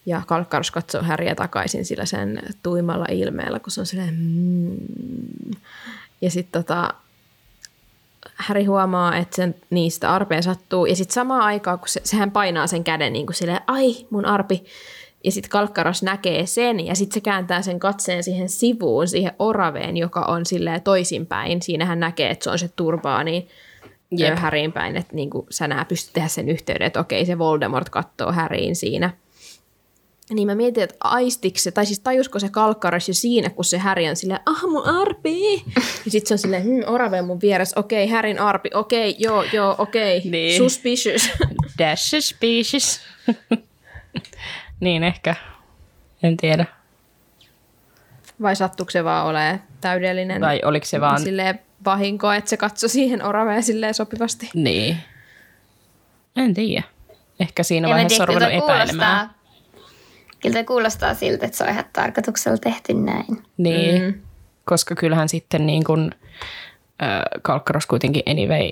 [0.06, 5.52] Ja kalkkaros katsoo Häriä takaisin sillä sen tuimalla ilmeellä, kun se on silleen mm.
[6.22, 6.94] Ja sitten tota,
[8.36, 10.86] Häri huomaa, että sen, niistä arpeen sattuu.
[10.86, 14.26] Ja sitten samaan aikaan, kun se, sehän painaa sen käden niin kuin silleen, ai mun
[14.26, 14.66] arpi.
[15.24, 19.98] Ja sitten Kalkkaros näkee sen ja sitten se kääntää sen katseen siihen sivuun, siihen oraveen,
[19.98, 21.62] joka on silleen toisinpäin.
[21.62, 23.48] Siinähän näkee, että se on se turbaani
[24.12, 24.38] Jep.
[24.40, 27.90] Häriin päin, että niin kuin sä nää pystyt tehdä sen yhteyden, että okei, se Voldemort
[27.90, 29.10] katsoo Häriin siinä.
[30.34, 33.78] Niin mä mietin, että aistiksi se, tai siis tajusko se kalkkaras jo siinä, kun se
[33.78, 35.64] Häri on silleen, ah mun arpi.
[36.06, 39.76] Ja sit se on silleen, hm, orave mun vieressä, okei, Härin arpi, okei, joo, joo,
[39.78, 40.58] okei, Niin.
[40.58, 41.30] suspicious.
[41.80, 43.00] Dash suspicious.
[44.80, 45.36] niin ehkä.
[46.24, 46.66] En tiedä.
[48.42, 51.22] Vai sattuuko se vaan olemaan täydellinen Vai oliko se vaan...
[51.22, 54.50] silleen vahinko, että se katsoi siihen oraveen silleen sopivasti?
[54.54, 54.98] Niin.
[56.36, 56.84] En tiedä.
[57.40, 59.18] Ehkä siinä En vaiheessa on tiedä, ruvennut kyllä toi epäilemään.
[59.28, 59.40] kuulostaa-
[60.42, 63.44] Kyllä kuulostaa siltä, että se on ihan tarkoituksella tehty näin.
[63.58, 64.14] Niin, mm.
[64.66, 66.12] koska kyllähän sitten niin kuin,
[67.04, 68.72] äh, Kalkkaros kuitenkin anyway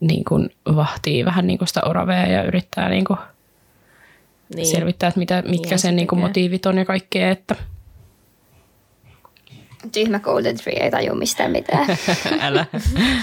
[0.00, 3.18] niin kuin vahtii vähän niin kuin sitä oravea ja yrittää niin kuin
[4.54, 4.66] Niin.
[4.66, 6.28] selvittää, että mitä, mitkä Niinhän se sen niin kuin tekee.
[6.28, 7.30] motiivit on ja kaikkea.
[7.30, 7.56] Että.
[9.92, 11.86] Tyhmä Golden Tree ei taju mistään mitään.
[12.40, 12.66] Älä.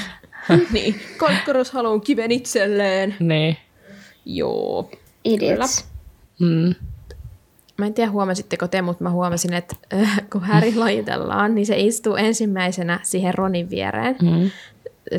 [0.74, 1.02] niin.
[1.18, 3.16] Kalkkaros haluaa kiven itselleen.
[3.20, 3.58] niin.
[4.26, 4.92] Joo.
[5.26, 5.86] Idiots.
[6.40, 6.76] Mm.
[7.78, 11.80] Mä en tiedä huomasitteko te, mutta mä huomasin, että äh, kun Häri lajitellaan, niin se
[11.80, 14.52] istuu ensimmäisenä siihen Ronin viereen Mm.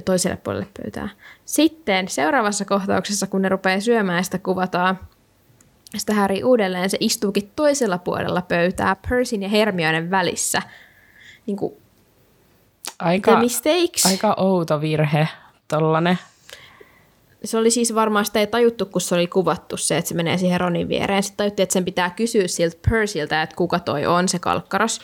[0.05, 1.09] toiselle puolelle pöytää.
[1.44, 4.98] Sitten seuraavassa kohtauksessa, kun ne rupeaa syömään ja sitä kuvataan
[5.97, 10.62] sitä Häri uudelleen, se istuukin toisella puolella pöytää Persin ja Hermionen välissä.
[11.47, 11.74] Niin kuin
[12.98, 14.06] Aika, the mistakes.
[14.06, 15.28] aika outo virhe,
[15.69, 16.19] tollanen.
[17.44, 20.39] se oli siis varmaan sitä ei tajuttu, kun se oli kuvattu se, että se menee
[20.39, 21.23] siihen Ronin viereen.
[21.23, 25.01] Sitten tajuttiin, että sen pitää kysyä siltä Percyltä, että kuka toi on se kalkkaros.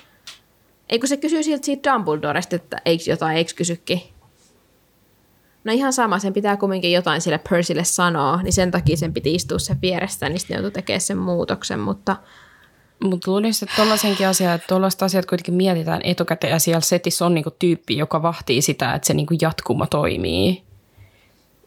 [0.89, 4.03] Eikö se kysyy siltä siitä Dumbledoresta, että eikö jotain, eikö kysykin?
[5.65, 9.35] No ihan sama, sen pitää kumminkin jotain sille Percylle sanoa, niin sen takia sen piti
[9.35, 12.17] istua sen vierestä, niin sitten joutui tekemään sen muutoksen, mutta
[13.05, 17.35] Mutta luulisin, että tuollaisenkin asiaa, että tuollaiset asiat kuitenkin mietitään etukäteen ja siellä setissä on
[17.35, 20.63] niinku tyyppi, joka vahtii sitä, että se niinku jatkuma toimii.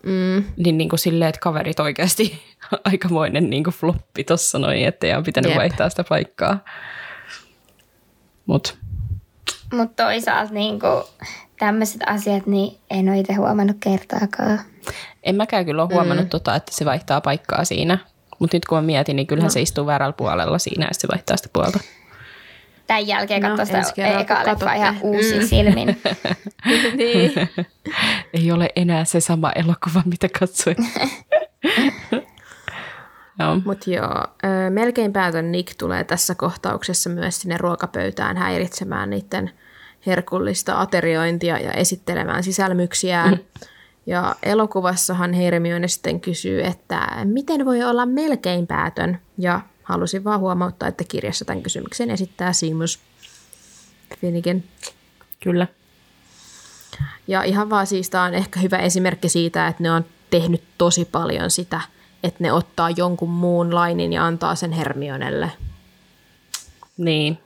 [0.03, 0.43] Mm.
[0.57, 2.41] Niin niinku silleen, että kaverit oikeasti
[2.91, 5.59] aikamoinen niinku floppi tuossa noin, että ei ole pitänyt Jep.
[5.59, 6.59] vaihtaa sitä paikkaa.
[8.45, 8.77] Mut
[9.73, 10.87] Mutta toisaalta niinku,
[11.59, 14.59] tämmöiset asiat, niin en ole itse huomannut kertaakaan.
[15.23, 16.29] en mäkään kyllä ole huomannut mm.
[16.29, 17.97] tota, että se vaihtaa paikkaa siinä.
[18.41, 19.53] Mutta nyt kun mä mietin, niin kyllähän no.
[19.53, 21.79] se istuu väärällä puolella siinä ja se vaihtaa sitä puolta.
[22.87, 25.87] Tämän jälkeen No, katsoa sitä ensi kerralla, ekaa leffaa ihan uusin silmin.
[26.97, 27.31] niin.
[28.39, 30.75] Ei ole enää se sama elokuva, mitä katsoin.
[33.39, 33.61] Joo.
[33.65, 34.25] Mutta joo,
[34.69, 39.51] melkein päätön Nick tulee tässä kohtauksessa myös sinne ruokapöytään häiritsemään niiden
[40.05, 43.39] herkullista ateriointia ja esittelemään sisälmyksiään.
[44.05, 49.19] Ja elokuvassahan Hermione sitten kysyy, että miten voi olla melkein päätön?
[49.37, 52.99] Ja halusin vaan huomauttaa, että kirjassa tämän kysymyksen esittää Seamus
[54.17, 54.63] Finnegan.
[55.39, 55.67] Kyllä.
[57.27, 61.05] Ja ihan vaan siis tämä on ehkä hyvä esimerkki siitä, että ne on tehnyt tosi
[61.05, 61.81] paljon sitä,
[62.23, 65.51] että ne ottaa jonkun muun lainin ja antaa sen Hermionelle.
[66.97, 67.37] Niin.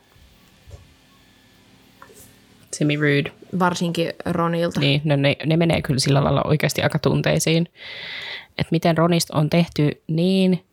[2.78, 3.32] Semi rude.
[3.60, 4.80] Varsinkin Ronilta.
[4.80, 7.68] Niin, no ne, ne menee kyllä sillä lailla oikeasti aika tunteisiin.
[8.58, 10.66] Että miten Ronista on tehty niin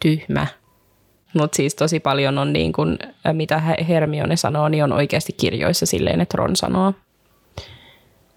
[0.00, 0.46] tyhmä.
[1.34, 2.98] Mutta siis tosi paljon on niin kuin,
[3.32, 6.94] mitä He- Hermione sanoo, niin on oikeasti kirjoissa silleen, että Ron sanoo.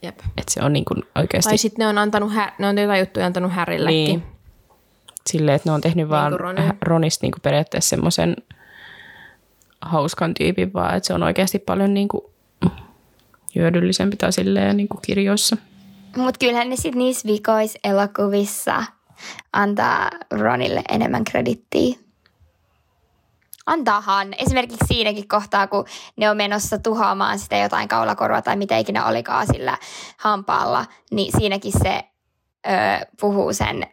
[0.01, 0.19] Jep.
[0.19, 2.99] Että se on niin kuin oikeasti Tai sitten ne on antanut, hä- ne on jotain
[2.99, 4.05] juttuja antanut Harryllekin.
[4.05, 4.23] Niin.
[5.29, 6.73] silleen, että ne on tehnyt vaan kuin Ronin.
[6.81, 8.35] Ronista niin kuin periaatteessa semmoisen
[9.81, 12.23] hauskan tyypin vaan, että se on oikeasti paljon niin kuin
[13.55, 15.57] hyödyllisempi tai silleen niin kuin kirjoissa.
[16.17, 18.83] Mutta kyllähän ne sitten niissä vikoiselokuvissa
[19.53, 21.95] antaa Ronille enemmän kredittiä.
[23.65, 24.33] Antaahan.
[24.37, 29.47] Esimerkiksi siinäkin kohtaa, kun ne on menossa tuhoamaan sitä jotain kaulakorua tai mitä ikinä olikaan
[29.47, 29.77] sillä
[30.17, 32.03] hampaalla, niin siinäkin se
[32.67, 33.87] ö, puhuu sen,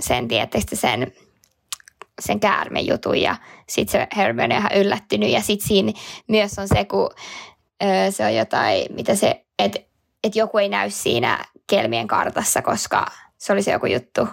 [0.00, 1.12] sen tietysti sen,
[2.20, 3.36] sen käärmejutun ja
[3.68, 5.92] sitten se Hermione on ihan yllättynyt ja sitten siinä
[6.28, 7.10] myös on se, kun
[8.10, 9.78] se on jotain, mitä se, että
[10.24, 13.06] et joku ei näy siinä kelmien kartassa, koska
[13.38, 14.28] se oli se joku juttu.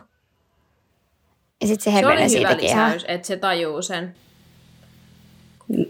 [1.62, 2.86] Ja sitten se oli hyvä siitäkin ihan.
[2.88, 4.16] lisäys, että se tajuu sen.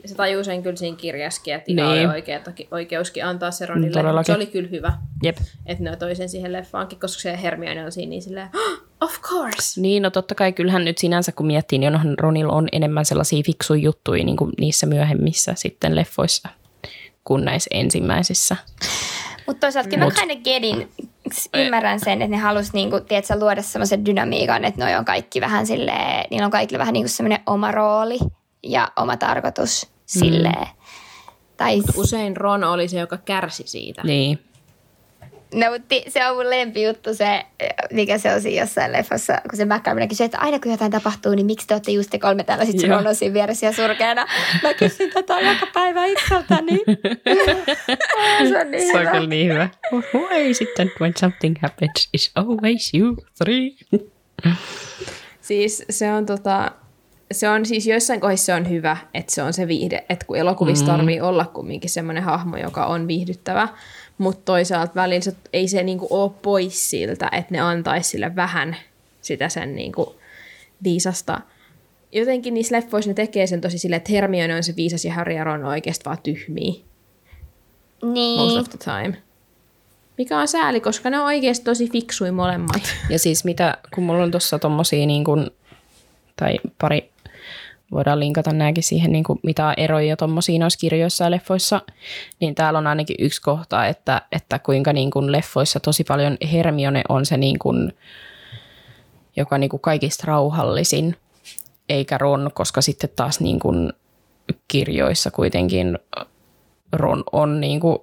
[0.05, 1.79] Se tajuu sen kyllä siinä kirjaskin, että Niin.
[1.79, 2.39] ihan oli oikea,
[2.71, 3.91] oikeuskin antaa se Ronille.
[3.93, 4.25] todellakin.
[4.33, 5.37] Se oli kyllä hyvä, Jep.
[5.65, 9.21] että ne toi sen siihen leffaankin, koska se Hermione on siinä niin silleen, "Oh, of
[9.21, 9.81] course.
[9.81, 13.43] Niin, no totta kai kyllähän nyt sinänsä kun miettii, niin onhan Ronilla on enemmän sellaisia
[13.45, 16.49] fiksuja juttuja niin kuin niissä myöhemmissä sitten leffoissa
[17.29, 18.55] kuin näissä ensimmäisissä.
[19.47, 20.91] Mutta toisaalta kyllä Mut- mä kind gedin,
[21.53, 25.67] ymmärrän sen, että ne halus niinku, tiedätkö, luoda semmoisen dynamiikan, että noi on kaikki vähän
[25.67, 28.19] silleen, niillä on kaikilla vähän niinku semmoinen oma rooli
[28.63, 30.67] ja oma tarkoitus silleen.
[31.57, 34.01] Tai Usein Ron oli se, joka kärsi siitä.
[34.03, 34.48] Niin.
[35.53, 37.45] No, mutta se on mun lempijuttu se,
[37.91, 41.35] mikä se on siinä jossain leffassa, kun se McCormick kysyy, että aina kun jotain tapahtuu,
[41.35, 44.27] niin miksi te olette just te kolme täällä, sitten on siinä vieressä ja surkeana.
[44.63, 46.77] Mä kysyn tätä joka päivä itseltäni.
[48.49, 49.11] se on niin Se on hyvä.
[49.11, 49.69] kyllä niin hyvä.
[49.93, 53.69] Why sitten when something happens is always you three.
[55.41, 56.71] Siis se on tota,
[57.31, 60.37] se on siis joissain kohdissa se on hyvä, että se on se viihde, että kun
[60.37, 60.91] elokuvissa mm.
[60.91, 63.67] tarvii olla kumminkin semmoinen hahmo, joka on viihdyttävä,
[64.19, 68.75] mutta toisaalta välillä se, ei se niinku ole pois siltä, että ne antaisi sille vähän
[69.21, 70.15] sitä sen niinku
[70.83, 71.41] viisasta.
[72.11, 75.33] Jotenkin niissä leffoissa ne tekee sen tosi silleen, että Hermione on se viisas ja Harry
[75.35, 76.73] ja Ron on oikeasti vaan tyhmiä
[78.01, 78.59] most Niin.
[78.59, 79.17] of the time.
[80.17, 82.81] Mikä on sääli, koska ne on oikeasti tosi fiksui molemmat.
[83.09, 85.49] Ja siis mitä, kun mulla on tuossa tommosia niin kuin,
[86.35, 87.09] tai pari,
[87.91, 91.81] voidaan linkata nämäkin siihen, niin kuin, mitä eroja tommosia noissa kirjoissa ja leffoissa,
[92.39, 97.01] niin täällä on ainakin yksi kohta, että, että kuinka niin kuin leffoissa tosi paljon Hermione
[97.09, 97.93] on se niin kuin,
[99.35, 101.15] joka niin kuin kaikista rauhallisin,
[101.89, 103.93] eikä Ron, koska sitten taas niin kuin
[104.67, 105.99] kirjoissa kuitenkin
[106.93, 107.97] Ron on niin kuin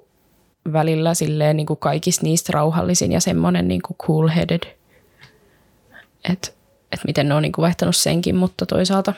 [0.73, 4.77] välillä silleen niin kuin kaikista niistä rauhallisin ja semmoinen niin kuin cool-headed.
[6.33, 6.49] Että
[6.93, 9.15] et miten ne on niin kuin vaihtanut senkin, mutta toisaalta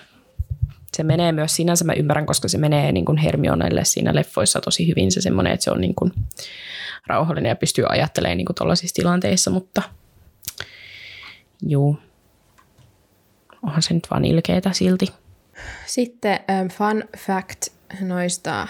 [0.98, 4.88] se menee myös sinänsä, mä ymmärrän, koska se menee niin kuin Hermionelle siinä leffoissa tosi
[4.88, 6.12] hyvin se semmoinen, että se on niin kuin
[7.06, 9.82] rauhallinen ja pystyy ajattelemaan niin kuin tollaisissa tilanteissa, mutta
[11.66, 11.98] Juu.
[13.62, 15.06] Onhan se nyt vaan ilkeetä silti.
[15.86, 17.66] Sitten um, fun fact
[18.00, 18.68] noista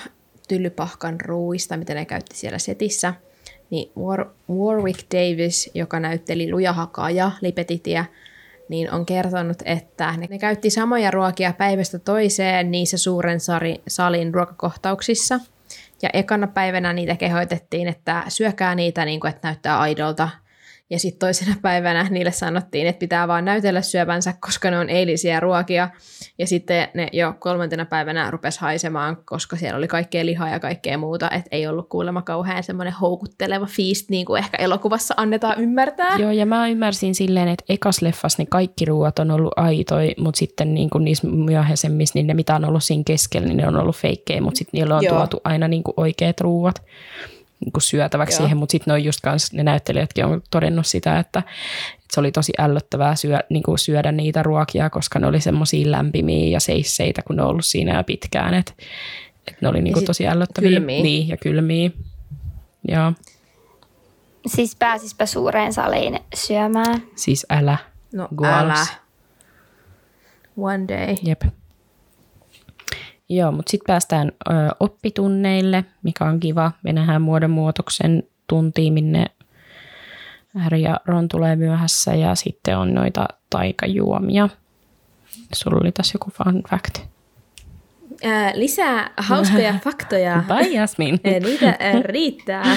[0.49, 3.15] Tyllypahkan ruuista, mitä ne käytti siellä setissä.
[3.71, 8.05] Niin War- Warwick Davis, joka näytteli Lujahakaa ja Lipetitia,
[8.69, 13.39] niin on kertonut, että ne, käytti samoja ruokia päivästä toiseen niissä suuren
[13.89, 15.41] salin ruokakohtauksissa.
[16.03, 20.29] Ja ekana päivänä niitä kehoitettiin, että syökää niitä niin kuin, että näyttää aidolta–
[20.91, 25.41] ja sitten toisena päivänä niille sanottiin, että pitää vaan näytellä syövänsä, koska ne on eilisiä
[25.41, 25.89] ruokia.
[26.39, 30.99] Ja sitten ne jo kolmantena päivänä rupes haisemaan, koska siellä oli kaikkea lihaa ja kaikkea
[30.99, 31.31] muuta.
[31.31, 36.17] Että ei ollut kuulemma kauhean semmoinen houkutteleva feast, niin kuin ehkä elokuvassa annetaan ymmärtää.
[36.19, 40.39] Joo, ja mä ymmärsin silleen, että ekas leffas ne kaikki ruoat on ollut aitoi, mutta
[40.39, 43.77] sitten niin kuin niissä myöhäisemmissä, niin ne mitä on ollut siinä keskellä, niin ne on
[43.77, 45.17] ollut feikkejä, mutta sitten niillä on Joo.
[45.17, 46.83] tuotu aina niin kuin oikeat ruuat
[47.61, 48.39] niin kuin syötäväksi Joo.
[48.39, 51.39] siihen, mutta sitten ne on just kans, ne näyttelijätkin on todennut sitä, että,
[51.95, 55.91] että se oli tosi ällöttävää syö, niin kuin syödä niitä ruokia, koska ne oli semmoisia
[55.91, 58.73] lämpimiä ja seisseitä, kun ne on ollut siinä jo pitkään, että,
[59.49, 60.71] että ne oli niin kuin tosi ällöttäviä.
[60.71, 61.03] Kylmiä.
[61.03, 61.91] Niin, ja kylmiä.
[62.89, 63.13] Joo.
[64.47, 67.03] Siis pääsispä suureen saliin syömään.
[67.17, 67.79] Siis älä.
[68.13, 68.65] No Guals.
[68.65, 68.87] älä.
[70.57, 71.17] One day.
[71.23, 71.43] Jep.
[73.29, 76.73] Joo, mutta sitten päästään ö, oppitunneille, mikä on kiva.
[76.83, 79.27] Me nähdään muodonmuutoksen tuntiin, minne
[80.59, 84.49] Harry ja Ron tulee myöhässä ja sitten on noita taikajuomia.
[85.55, 86.99] Sulla oli tässä joku fun fact.
[88.25, 90.43] Ää, lisää hauskoja faktoja.
[90.49, 91.21] Bye Jasmin.
[91.45, 92.77] Niitä ää, riittää.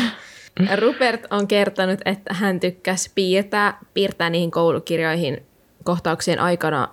[0.75, 5.45] Rupert on kertonut, että hän tykkäsi piirtää, piirtää niihin koulukirjoihin
[5.83, 6.87] kohtauksien aikana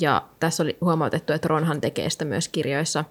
[0.00, 3.04] ja tässä oli huomautettu, että Ronhan tekee sitä myös kirjoissa,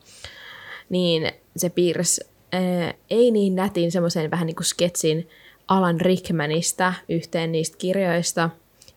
[0.90, 5.30] niin se piirsi ää, ei niin nätin semmoisen vähän niin kuin sketsin
[5.68, 8.50] Alan Rickmanista yhteen niistä kirjoista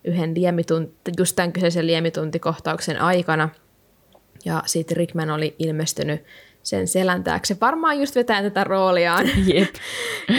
[0.03, 3.49] yhden liemitunti, just tämän kyseisen liemituntikohtauksen aikana.
[4.45, 6.23] Ja sitten Rickman oli ilmestynyt
[6.63, 7.57] sen selän taakse.
[7.61, 9.29] Varmaan just vetää tätä rooliaan.
[9.53, 9.75] Jep.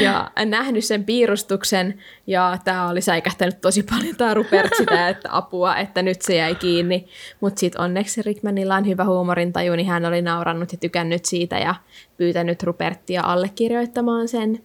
[0.00, 5.76] ja nähnyt sen piirustuksen, ja tämä oli säikähtänyt tosi paljon tämä Rupert sitä, että apua,
[5.76, 7.08] että nyt se jäi kiinni.
[7.40, 11.74] Mutta sitten onneksi Rickmanilla on hyvä huumorintaju, niin hän oli naurannut ja tykännyt siitä ja
[12.16, 14.64] pyytänyt Ruperttia allekirjoittamaan sen.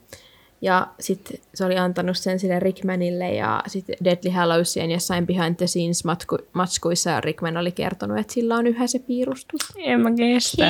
[0.61, 5.67] Ja sitten se oli antanut sen sille Rickmanille ja sitten Deadly Hallowsien jossain behind the
[5.67, 9.61] scenes matku, matskuissa Rickman oli kertonut, että sillä on yhä se piirustus.
[9.77, 10.65] En mä kestä.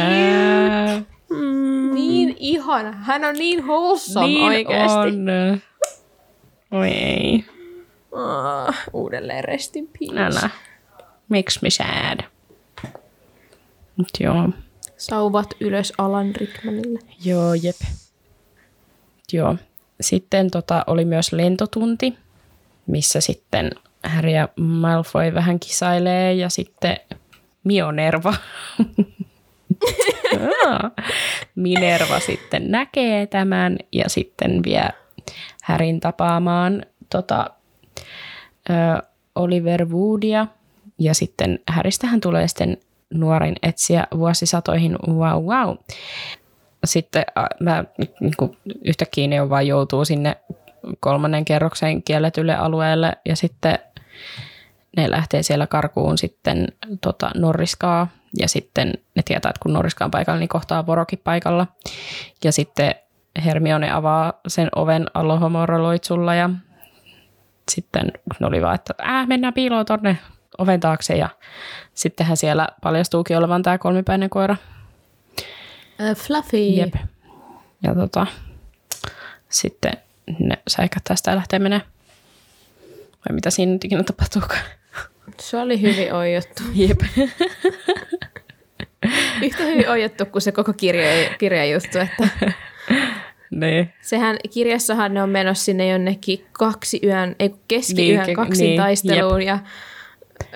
[1.30, 1.93] Mm.
[1.93, 2.91] Niin ihana.
[2.91, 4.97] Hän on niin wholesome niin oikeasti.
[4.97, 5.27] on.
[6.72, 7.45] Oi ei.
[8.11, 10.39] Ah, uudelleen rest in peace.
[10.39, 10.49] Älä.
[11.30, 12.19] Makes me sad.
[13.97, 14.49] Mut joo.
[14.97, 16.99] Sauvat ylös Alan Rickmanille.
[17.26, 17.76] Joo, jep.
[19.34, 19.55] Joo.
[20.02, 22.18] Sitten tota, oli myös lentotunti,
[22.88, 23.72] missä sitten
[24.03, 26.98] Harry ja Malfoy vähän kisailee ja sitten
[27.64, 28.34] Mionerva.
[31.56, 34.90] Minerva sitten näkee tämän ja sitten vie
[35.64, 37.49] Härin tapaamaan tota,
[38.69, 38.74] ö,
[39.36, 40.48] Oliver Woodia.
[40.99, 42.78] Ja sitten Häristähän tulee sitten
[43.14, 44.98] nuorin etsiä vuosisatoihin.
[45.07, 45.76] Wow, wow.
[46.88, 47.26] Sitten
[47.59, 47.84] mä
[48.19, 50.38] niin kuin yhtäkkiä ne vaan joutuu sinne
[50.99, 53.80] kolmannen kerroksen kielletylle alueelle ja sitten
[54.97, 56.68] ne lähtee siellä karkuun sitten
[57.01, 58.07] tota, Norriskaa
[58.39, 61.68] ja sitten ne tietää, että kun Norriska on paikalla, niin kohtaa Vorokin paikalla.
[62.43, 62.95] Ja sitten
[63.45, 66.49] Hermione avaa sen oven Alohomoroloitsulla ja
[67.72, 70.18] sitten ne oli vaan, että äh, mennään piiloon tonne
[70.57, 71.30] oven taakse ja
[71.93, 74.55] sittenhän siellä paljastuukin olevan tämä kolmipäinen koira.
[75.99, 76.57] Uh, Fluffy.
[76.57, 76.94] Jep.
[77.84, 78.28] Ja tota,
[79.49, 79.91] sitten
[80.40, 81.82] ne säikättää sitä ja lähtee menee.
[83.30, 84.61] Vai mitä siinä nyt ikinä tapahtuukaan.
[85.40, 86.64] Se oli hyvin oijottu.
[86.76, 86.99] Jep.
[89.44, 92.30] Yhtä hyvin oijottu kuin se koko kirja, kirjajuttu, että
[93.52, 93.94] niin.
[94.02, 99.41] sehän kirjassahan ne on menossa sinne jonnekin kaksi yön, ei keskiyön Niin, kaksin niin, taisteluun
[99.41, 99.64] ja äh,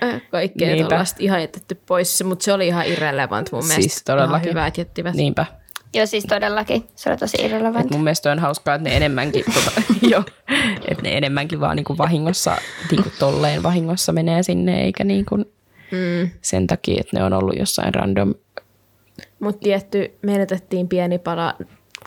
[0.03, 3.90] Äh, kaikkea tuollaista ihan jätetty pois, mutta se oli ihan irrelevant mun siis mielestä.
[3.90, 4.36] Siis todellakin.
[4.36, 5.16] Ihan hyvä, että jättivät.
[5.16, 5.45] Niinpä.
[5.94, 6.88] Joo, siis todellakin.
[6.95, 7.91] Se oli tosi irrelevant.
[7.91, 9.82] Mun mielestä on hauskaa, että ne enemmänkin, tota,
[10.12, 10.24] jo,
[10.88, 12.58] et ne enemmänkin vaan niinku vahingossa,
[12.91, 16.30] niinku tolleen vahingossa menee sinne, eikä niinku mm.
[16.41, 18.34] sen takia, että ne on ollut jossain random.
[19.40, 21.53] Mutta tietty, menetettiin pieni pala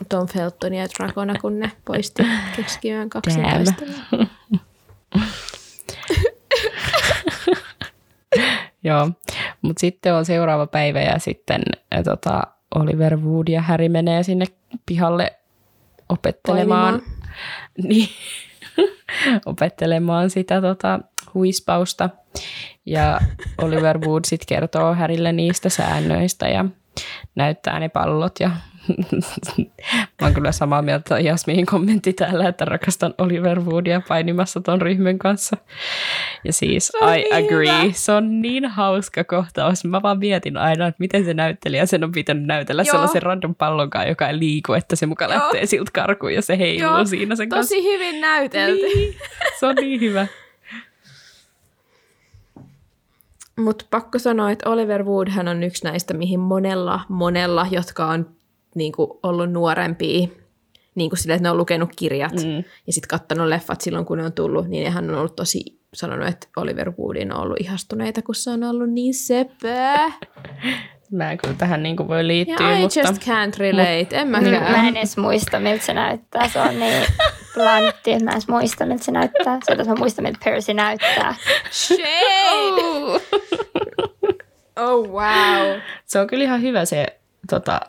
[0.09, 3.73] Tom Feltonia ja Dragona, kun ne poistivat keskiöön 12.
[8.85, 9.11] Joo,
[9.61, 11.61] mutta sitten on seuraava päivä ja sitten
[12.03, 12.41] tota,
[12.75, 14.45] Oliver Wood ja Harry menee sinne
[14.85, 15.33] pihalle
[16.09, 17.01] opettelemaan,
[17.83, 18.09] niin,
[19.45, 20.99] opettelemaan sitä tota,
[21.33, 22.09] huispausta.
[22.85, 23.19] Ja
[23.61, 26.65] Oliver Wood sitten kertoo Härille niistä säännöistä ja
[27.35, 28.51] näyttää ne pallot ja
[30.21, 35.19] Mä oon kyllä samaa mieltä Jasmiin kommentti täällä, että rakastan Oliver Woodia painimassa ton ryhmän
[35.19, 35.57] kanssa.
[36.43, 37.83] Ja siis I niin agree.
[37.83, 37.93] Hyvä.
[37.93, 39.85] Se on niin hauska kohtaus.
[39.85, 42.91] Mä vaan mietin aina, että miten se näyttelijä sen on pitänyt näytellä Joo.
[42.91, 45.33] sellaisen random pallonkaan, joka ei liiku, että se muka Joo.
[45.33, 47.05] lähtee siltä karkuun ja se heiluu Joo.
[47.05, 47.75] siinä sen Tosi kanssa.
[47.75, 48.85] Tosi hyvin näytelty.
[48.85, 49.15] Niin.
[49.59, 50.27] Se on niin hyvä.
[53.59, 58.35] Mutta pakko sanoa, että Oliver Woodhan on yksi näistä, mihin monella, monella, jotka on
[58.75, 60.27] niin kuin ollut nuorempia,
[60.95, 62.63] niin kuin sille, että ne on lukenut kirjat mm.
[62.87, 66.27] ja sitten kattanut leffat silloin, kun ne on tullut, niin hän on ollut tosi sanonut,
[66.27, 70.11] että Oliver Woodin on ollut ihastuneita, kun se on ollut niin sepää.
[71.11, 72.99] Mä en kyllä tähän niin kuin voi liittyä, yeah, I mutta...
[72.99, 74.51] just can't relate, mut, en mäkään.
[74.51, 76.49] Niin, mä en edes muista, miltä se näyttää.
[76.49, 77.03] Se on niin
[77.53, 79.59] plantti, että mä en edes muista, miltä se näyttää.
[79.63, 81.35] Se on, mä muistan, miltä Percy näyttää.
[81.71, 82.01] Shade!
[82.53, 83.21] Oh.
[84.85, 85.79] oh wow.
[86.05, 87.05] Se on kyllä ihan hyvä se
[87.49, 87.79] tota,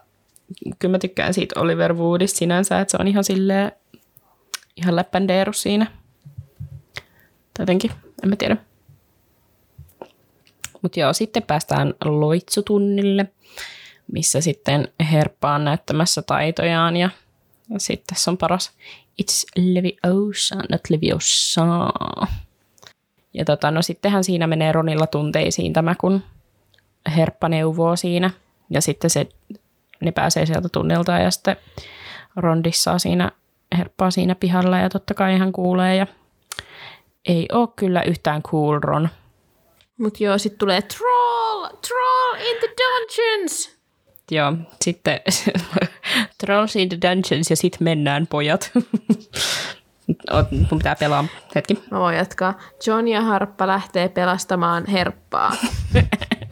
[0.78, 3.72] kyllä mä tykkään siitä Oliver Woodista sinänsä, että se on ihan silleen,
[4.76, 5.86] ihan läppändeeru siinä.
[7.58, 7.90] Jotenkin,
[8.22, 8.56] en mä tiedä.
[10.82, 13.26] Mutta joo, sitten päästään loitsutunnille,
[14.12, 17.10] missä sitten Herppa on näyttämässä taitojaan ja,
[17.70, 18.72] ja sitten tässä on paras
[19.22, 21.62] It's Leviosa, not Leviosa.
[23.34, 26.22] Ja tota, no sittenhän siinä menee Ronilla tunteisiin tämä, kun
[27.16, 28.30] Herppa neuvoo siinä.
[28.70, 29.28] Ja sitten se
[30.00, 31.56] ne pääsee sieltä tunnilta ja sitten
[32.36, 33.32] rondissa siinä,
[33.78, 36.06] herppaa siinä pihalla ja totta kai hän kuulee ja
[37.28, 39.08] ei ole kyllä yhtään cool Ron.
[39.98, 43.76] Mut joo, sitten tulee troll, troll in the dungeons.
[44.30, 45.20] Joo, sitten
[46.40, 48.70] trolls in the dungeons ja sitten mennään pojat.
[50.70, 51.24] Mun pitää pelaa.
[51.54, 51.82] Hetki.
[51.90, 52.58] Mä voin jatkaa.
[52.86, 55.52] John ja Harppa lähtee pelastamaan herppaa.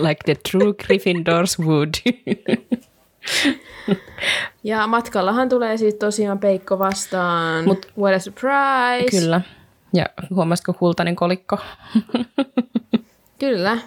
[0.00, 1.94] like the true Gryffindors would.
[4.64, 7.64] ja matkallahan tulee sitten tosiaan Peikko vastaan.
[7.64, 9.20] Mut, What a surprise!
[9.20, 9.40] Kyllä.
[9.94, 11.58] Ja huomasiko kultainen kolikko?
[13.38, 13.78] Kyllä.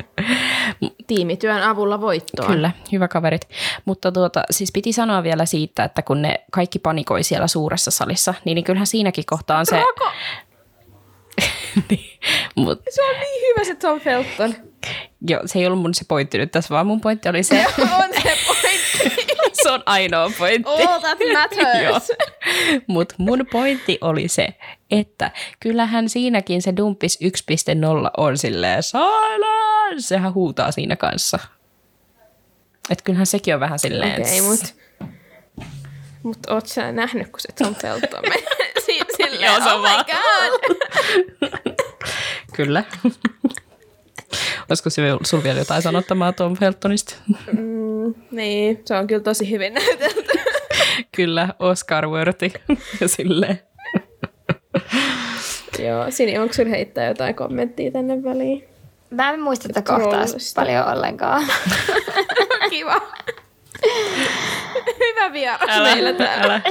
[1.07, 2.47] Tiimityön avulla voittoa.
[2.47, 3.49] Kyllä, hyvä kaverit.
[3.85, 8.33] Mutta tuota, siis piti sanoa vielä siitä, että kun ne kaikki panikoi siellä suuressa salissa,
[8.45, 9.75] niin, niin kyllähän siinäkin kohtaa on se...
[11.89, 12.19] niin,
[12.55, 12.81] mut...
[12.89, 14.55] Se on niin hyvä se Tom Felton.
[15.27, 17.65] Joo, se ei ollut mun se pointti nyt tässä, vaan mun pointti oli se...
[17.81, 19.35] on se pointti.
[19.63, 20.71] se on ainoa pointti.
[20.71, 22.11] All that matters.
[22.87, 24.47] Mutta mun pointti oli se,
[24.91, 27.29] että kyllähän siinäkin se Dumpis 1.0
[28.17, 30.07] on silleen silence.
[30.07, 31.39] Sehän huutaa siinä kanssa.
[32.89, 34.21] Että kyllähän sekin on vähän silleen...
[34.21, 34.67] Okei, okay, mutta
[36.23, 38.73] mut oot sä nähnyt, kun se Felton menee
[39.17, 40.75] silleen, Joo, se on oh my god.
[42.55, 42.83] Kyllä.
[44.69, 47.15] Olisiko sinulla vielä jotain sanottamaa Tom Feltonista?
[47.51, 50.23] Mm, niin, se on kyllä tosi hyvin näytelty.
[51.15, 52.51] kyllä, Oscar worthy
[53.01, 53.59] ja silleen.
[55.79, 58.63] Joo, Sini, onko sinulla heittää jotain kommenttia tänne väliin?
[59.09, 60.25] Mä en muista tätä kohtaa
[60.55, 61.45] paljon ollenkaan.
[62.69, 63.01] Kiva.
[64.99, 66.61] Hyvä vieras älä, meillä täällä.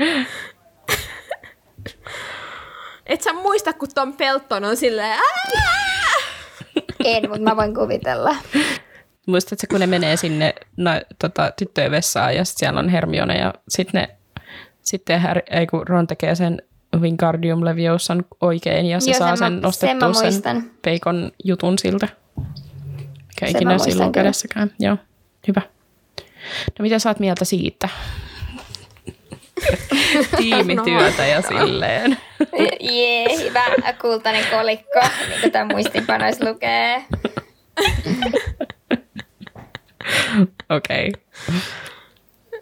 [0.00, 0.26] Älä.
[3.06, 5.18] Et sä muista, kun Tom Pelton on silleen
[7.04, 8.36] En, mutta mä voin kuvitella.
[9.26, 13.54] Muistatko, kun ne menee sinne no, tota, tyttöjen vessaan ja sit siellä on Hermione ja
[13.68, 14.16] sitten ne
[14.82, 16.62] sitten Harry, ei kun Ron tekee sen
[16.96, 22.08] Wingardium Leviosan oikein ja se Joo, saa sen, nostettua sen, sen peikon jutun siltä.
[22.36, 24.70] Mikä sen ikinä silloin kädessäkään.
[24.78, 24.96] Joo,
[25.48, 25.62] hyvä.
[26.78, 27.88] No mitä sä oot mieltä siitä?
[30.36, 32.16] Tiimityötä ja silleen.
[32.90, 33.64] Jee, hyvä
[34.00, 37.04] kultainen kolikko, niin kuin tämä muistinpanoissa lukee.
[40.68, 41.08] Okei.
[41.08, 41.60] Okay.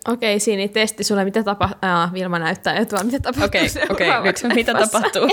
[0.08, 1.78] Okei, okay, Siini, testi sulle, mitä tapahtuu.
[1.82, 5.28] Ah, Vilma näyttää jo tuolla, mitä tapahtuu Okei, okay, okei, okay, nyt mitä tapahtuu?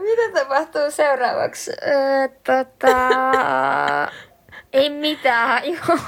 [0.00, 1.70] mitä tapahtuu seuraavaksi?
[1.70, 2.96] Öö, tota...
[4.72, 5.98] Ei mitään, joo.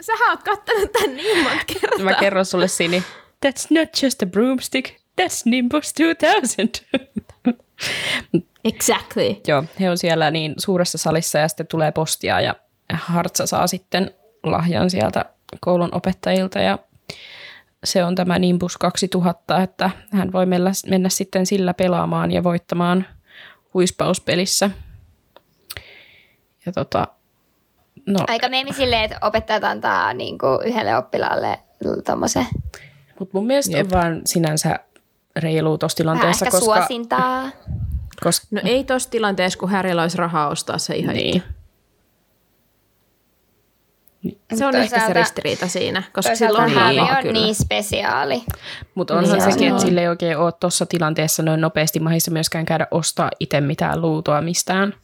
[0.00, 2.04] Sähän oot kattanut tän niin monta kertaa.
[2.04, 3.02] Mä kerron sulle, Sini.
[3.46, 6.78] That's not just a broomstick, that's Nimbus 2000.
[8.64, 9.36] exactly.
[9.46, 12.54] Joo, he on siellä niin suuressa salissa ja sitten tulee postia ja
[12.92, 14.10] Hartsa saa sitten
[14.42, 15.24] lahjan sieltä
[15.60, 16.78] koulun opettajilta ja
[17.84, 23.06] se on tämä Nimbus 2000, että hän voi mennä, mennä sitten sillä pelaamaan ja voittamaan
[23.74, 24.70] huispauspelissä.
[26.66, 27.08] Ja tota,
[28.06, 28.18] no.
[28.28, 31.58] Aika meemi silleen, että opettajat antaa niin kuin yhdelle oppilaalle
[32.06, 32.46] tuommoisen.
[33.18, 33.86] Mutta mun mielestä Jep.
[33.86, 34.78] on vaan sinänsä
[35.36, 37.50] reilua tuossa Vähän tilanteessa, ehkä koska, suosintaa.
[38.24, 41.36] koska No ei tossa tilanteessa, kun Härillä olisi rahaa ostaa se ihan niin.
[41.36, 41.48] itse.
[44.54, 47.32] Se on ehkä se Toisaalta- ristiriita siinä, koska Toisaalta silloin on rahaa on kyllä.
[47.32, 48.42] niin spesiaali.
[48.94, 52.64] Mutta onhan Niin, sekin, että sille ei oikein ole tuossa tilanteessa noin nopeasti mahissa myöskään
[52.66, 54.94] käydä ostaa itse mitään luutoa mistään.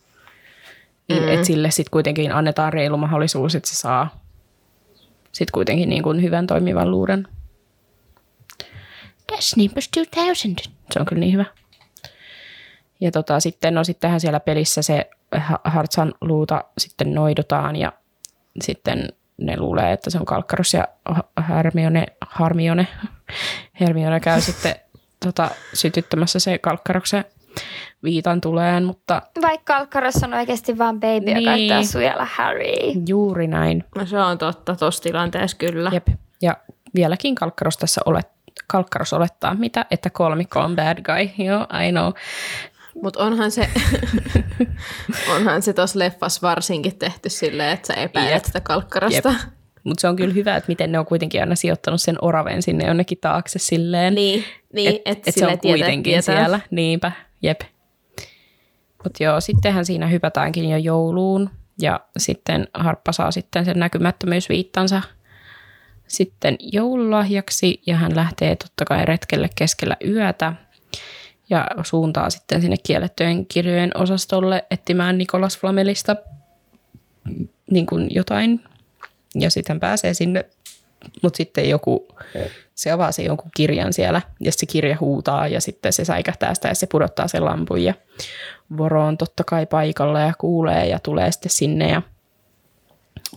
[1.21, 1.29] Mm.
[1.29, 4.23] Että sille sitten kuitenkin annetaan reilu mahdollisuus, että se saa
[5.33, 7.29] sitten kuitenkin niin kuin hyvän toimivan luuden.
[9.33, 10.71] That's Nimbus 2000.
[10.93, 11.45] Se on kyllä niin hyvä.
[13.01, 17.93] Ja tota, sitten, no sittenhän siellä pelissä se Ha- Hartsan luuta sitten noidutaan ja
[18.61, 19.09] sitten
[19.39, 20.89] ne luulee, että se on Kalkkaros ja
[21.49, 22.87] Hermione, Harmione,
[23.81, 24.75] Hermione käy sitten
[25.25, 27.25] tota, sytyttämässä se Kalkkaroksen
[28.05, 31.49] viitan tuleen, mutta Vaikka Alcaraz on oikeasti vaan baby, joka Niin.
[31.49, 32.93] yrittää suojella Harry.
[33.09, 33.85] juuri näin.
[33.97, 35.91] No se on totta tuossa tilanteessa kyllä.
[35.93, 36.09] Jep.
[36.43, 36.57] Ja
[36.95, 38.29] vieläkin Kalkkaros tässä olet,
[38.67, 41.45] Kalkkaros olettaa mitä, että kolmikko on bad guy.
[41.47, 42.13] Joo, I know.
[43.03, 43.69] Mutta onhan se,
[45.37, 48.45] onhan se tuossa leffassa varsinkin tehty silleen, että sä epäilet Jep.
[48.45, 49.35] sitä kalkkarasta.
[49.85, 52.87] Mutta se on kyllä hyvä, että miten ne on kuitenkin aina sijoittanut sen oraven sinne
[52.87, 54.15] jonnekin taakse silleen.
[54.15, 56.61] Niin, niin et, että et se on kuitenkin siellä.
[56.71, 57.13] Niinpä,
[57.43, 57.61] jep.
[59.05, 61.51] Mutta joo, sittenhän siinä hypätäänkin jo jouluun
[61.81, 65.03] ja sitten Harppa saa sitten sen näkymättömyysviittansa
[66.13, 70.53] sitten joululahjaksi ja hän lähtee totta kai retkelle keskellä yötä
[71.51, 76.17] ja suuntaa sitten sinne kiellettyjen kirjojen osastolle etsimään Nikolas Flamelista
[77.71, 78.65] niin kuin jotain
[79.35, 80.45] ja sitten pääsee sinne,
[81.23, 82.09] mutta sitten joku,
[82.83, 86.69] se avaa se jonkun kirjan siellä ja se kirja huutaa ja sitten se säikähtää sitä
[86.69, 87.95] ja se pudottaa sen lampun ja
[88.77, 92.03] Voro on totta kai paikalla ja kuulee ja tulee sitten sinne ja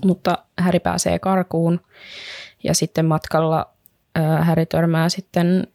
[0.06, 1.82] mutta Häri pääsee karkuun
[2.64, 3.70] ja sitten matkalla
[4.16, 5.68] ää, Häri törmää sitten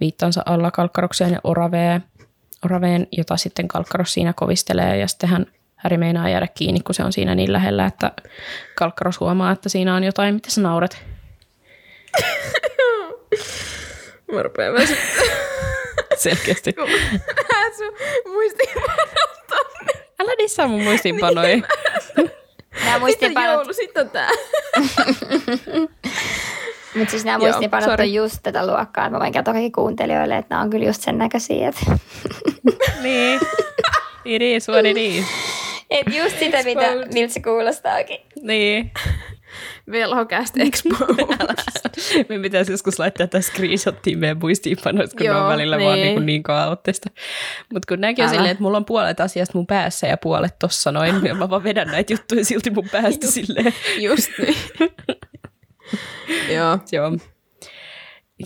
[0.00, 2.04] viittansa alla kalkkarokseen ja oraveen,
[2.64, 5.46] oraveen, jota sitten kalkkaros siinä kovistelee ja sitten hän
[5.76, 8.12] Häri meinaa jäädä kiinni, kun se on siinä niin lähellä, että
[8.74, 10.34] kalkkaros huomaa, että siinä on jotain.
[10.34, 11.04] Mitä sä nauret?
[14.32, 14.94] Mä rupean myös
[16.16, 16.74] Selkeästi.
[17.76, 17.94] sun
[18.32, 19.08] muistiinpanot
[19.48, 19.92] tonne.
[20.20, 21.56] Älä dissaa mun muistiinpanoja.
[21.56, 21.68] Nämä
[22.74, 24.30] Sitten muistiinpanot, joulu, sitten on tää.
[26.94, 28.02] mutta siis nämä Joo, muistiinpanot sorry.
[28.04, 29.04] on just tätä luokkaa.
[29.06, 31.68] että Mä voin kertoa kaikki kuuntelijoille, että nämä on kyllä just sen näköisiä.
[31.68, 31.98] Että,
[33.02, 33.40] niin.
[34.24, 35.24] It is what it is.
[35.90, 38.18] että just sitä, mitä, miltä se kuulostaakin.
[38.42, 38.90] Niin.
[39.90, 42.26] Velhocast exposed.
[42.28, 45.86] Me pitäisi joskus laittaa tätä screenshottiin meidän muistiinpanoista, kun Joo, ne on välillä niin.
[45.86, 46.14] vaan niin.
[46.14, 47.10] niin, niin kaoottista.
[47.72, 51.24] Mutta kun näkee silleen, että mulla on puolet asiasta mun päässä ja puolet tossa noin,
[51.24, 53.74] ja mä vaan vedän näitä juttuja silti mun päästä silleen.
[54.00, 54.56] Just niin.
[56.56, 56.78] Joo.
[56.92, 57.12] Joo.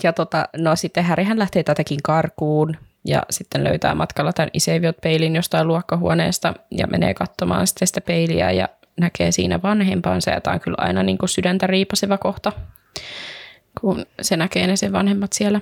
[0.03, 5.67] Ja tota, no sitten Härihän lähtee tätäkin karkuun ja sitten löytää matkalla tämän Iseviot-peilin jostain
[5.67, 10.77] luokkahuoneesta ja menee katsomaan sitten sitä peiliä ja näkee siinä vanhempansa ja tämä on kyllä
[10.79, 12.51] aina niin kuin sydäntä riipaseva kohta,
[13.81, 15.61] kun se näkee ne sen vanhemmat siellä.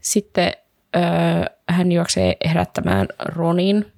[0.00, 0.52] Sitten
[0.96, 1.02] öö,
[1.68, 3.92] hän juoksee herättämään Ronin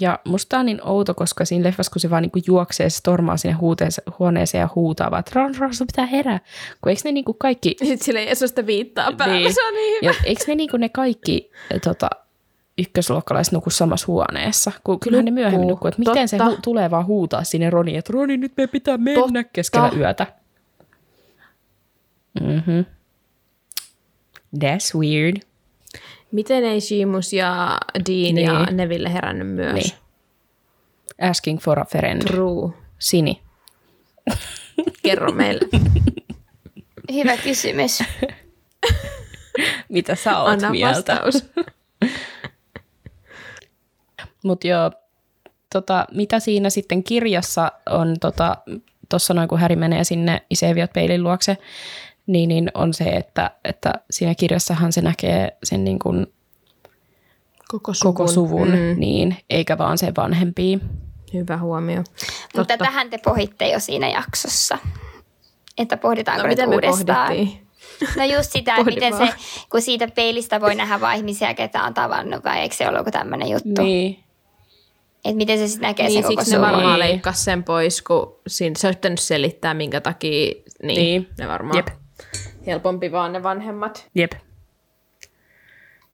[0.00, 3.36] ja musta on niin outo, koska siinä leffassa, kun se vaan niinku juoksee, se stormaa
[3.36, 6.40] sinne huuteeseen, huoneeseen ja huutaa vaan, että Ron, Ron, sun pitää herää.
[6.80, 7.76] Kun eikö ne niinku kaikki...
[7.78, 9.34] Sitten sille sitä viittaa päällä.
[9.34, 9.54] Niin.
[9.54, 10.12] Se on niin hyvä.
[10.12, 11.50] Ja eikö ne, niinku ne kaikki
[11.84, 12.10] tota,
[12.78, 14.72] ykkösluokkalaiset nuku samassa huoneessa?
[14.84, 15.70] Kun kyllähän ne myöhemmin Nukkuu.
[15.70, 15.88] nukkuu.
[15.88, 16.52] Että miten se Totta.
[16.56, 19.44] hu- tulee vaan huutaa sinne Roniin, että Roni, nyt me pitää mennä Totta.
[19.52, 20.26] keskellä yötä.
[22.40, 22.84] Mm-hmm.
[24.58, 25.36] That's weird.
[26.32, 28.38] Miten ei Seamus ja Dean Niin.
[28.38, 29.74] ja Neville herännyt myös?
[29.74, 29.90] Niin.
[31.30, 32.22] Asking for a friend.
[32.22, 32.72] True.
[32.98, 33.42] Sini.
[35.02, 35.68] Kerro meille.
[37.12, 37.98] Hyvä kysymys.
[39.88, 41.12] Mitä sä oot Anna mieltä?
[41.24, 41.50] vastaus.
[44.44, 44.90] Mutta joo,
[45.72, 48.56] tota, mitä siinä sitten kirjassa on, tuossa
[49.08, 51.56] tota, noin kun Häri menee sinne Iseviot peilin luokse,
[52.26, 56.26] niin, niin on se, että, että siinä kirjassahan se näkee sen niin kuin
[57.68, 58.14] Koko suvun.
[58.14, 58.94] koko suvun, Mm.
[59.00, 60.78] niin, eikä vaan se vanhempia.
[61.34, 62.02] Hyvä huomio.
[62.56, 64.78] Mutta tähän te pohditte jo siinä jaksossa.
[65.78, 67.28] Että pohditaanko No, nyt miten me uudestaan.
[67.28, 67.66] pohdittiin?
[68.16, 69.28] No just sitä, että miten se,
[69.70, 73.48] kun siitä peilistä voi nähdä vaan ihmisiä, ketä on tavannut, vai eikö se ollut tämmöinen
[73.50, 73.82] juttu?
[73.82, 74.23] Niin.
[75.24, 78.40] Että miten se sitten näkee Niin, sen koko siksi ne varmaan leikkasi sen pois, kun
[78.46, 80.52] siinä, se olisi pitänyt selittää, minkä takia
[80.82, 81.28] niin, Niin.
[81.38, 81.88] ne varmaan Jep.
[82.66, 84.08] helpompi vaan ne vanhemmat.
[84.14, 84.32] Jep.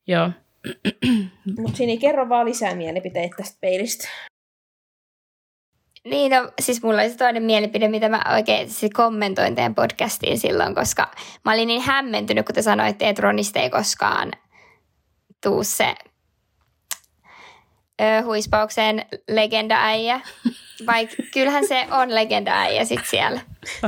[0.07, 0.29] Joo.
[1.59, 4.07] Mutta Sini, kerro vaan lisää mielipiteitä tästä peilistä.
[6.05, 10.39] Niin, no, siis mulla oli se toinen mielipide, mitä mä oikein siis kommentoin teidän podcastiin
[10.39, 11.11] silloin, koska
[11.45, 14.31] mä olin niin hämmentynyt, kun te sanoitte, että Ronista ei koskaan
[15.43, 15.95] tuu se
[18.01, 20.21] ö, huispauksen legenda-äijä.
[20.87, 23.41] Vaikka kyllähän se on legenda-äijä sit siellä.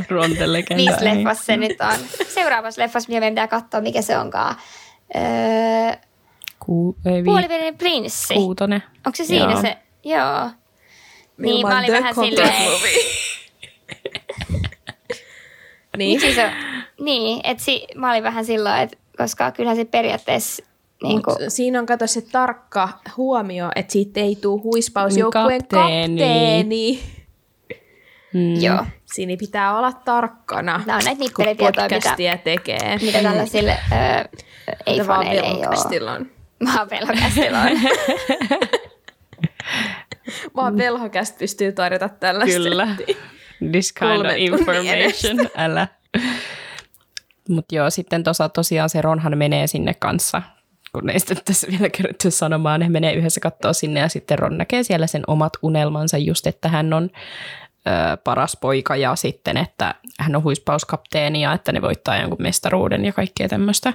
[0.10, 0.84] Ronte legenda.
[0.84, 2.26] Missä leffassa se nyt on?
[2.28, 4.56] Seuraavassa leffassa meidän pitää katsoa, mikä se onkaan.
[5.16, 5.22] Öö,
[6.60, 7.24] Ku, ei,
[7.78, 8.34] prinssi.
[8.34, 8.84] kuutonen.
[9.06, 9.62] Onko se siinä Joo.
[9.62, 9.78] se?
[10.04, 10.50] Joo.
[11.38, 12.54] Niin, Ilman mä olin vähän silleen...
[15.98, 16.12] Niin.
[16.22, 16.52] Miksi se,
[17.00, 20.64] niin, että si, mä olin vähän silloin, että koska kyllähän se periaatteessa
[21.04, 26.22] niin Mut kuin, siinä on kato se tarkka huomio, että siitä ei tule huispausjoukkueen Kapteeni.
[26.22, 27.00] kapteeni.
[28.34, 28.56] Mm.
[28.62, 32.98] joo, Siinä pitää olla tarkkana, Nämä on näitä kun nippelitietoja, mitä, podcastia tekee.
[33.02, 33.96] mitä tällaisille ö,
[34.86, 36.12] ei Mitä vaan faneille ei ole.
[36.12, 36.32] on.
[36.66, 37.70] Vaan velhokästillä on.
[40.56, 42.58] Vaan velhokäst pystyy tarjota tällaista.
[42.58, 42.88] Kyllä.
[43.72, 45.50] This kind Kolme of information.
[45.58, 45.88] Älä.
[47.50, 50.42] Mutta joo, sitten tosa, tosiaan se Ronhan menee sinne kanssa,
[50.94, 54.58] kun ei sitten tässä vielä kerätty sanomaan, he menee yhdessä katsoa sinne ja sitten Ron
[54.58, 57.10] näkee siellä sen omat unelmansa just, että hän on
[57.88, 63.06] ö, paras poika ja sitten, että hän on huispauskapteeni ja että ne voittaa jonkun mestaruuden
[63.06, 63.94] ja kaikkea tämmöistä.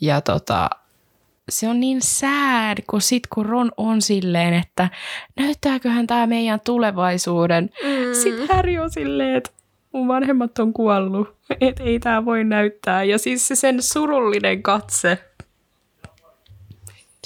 [0.00, 0.70] Ja tota,
[1.48, 4.88] se on niin sad, kun sit kun Ron on silleen, että
[5.36, 7.70] näyttääköhän tämä meidän tulevaisuuden.
[7.82, 8.14] Mm.
[8.22, 9.50] Sitten Harry on silleen, että
[9.92, 13.04] mun vanhemmat on kuollut, että ei tämä voi näyttää.
[13.04, 15.18] Ja siis se sen surullinen katse,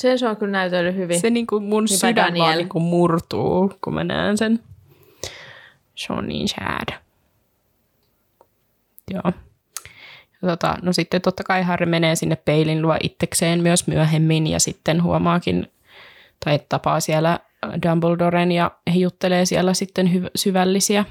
[0.00, 1.20] Sen se on kyllä näytellyt hyvin.
[1.20, 2.44] se niinku mun Hyvä sydän Daniel.
[2.44, 4.60] vaan niinku murtuu, kun mä näen sen.
[5.94, 6.88] Se on niin sad.
[9.10, 9.32] Joo.
[10.42, 14.60] Ja tota, no sitten totta kai Harry menee sinne peilin luo itsekseen myös myöhemmin ja
[14.60, 15.66] sitten huomaakin,
[16.44, 17.38] tai tapaa siellä
[17.86, 21.04] Dumbledoren ja he juttelee siellä sitten hyv- syvällisiä.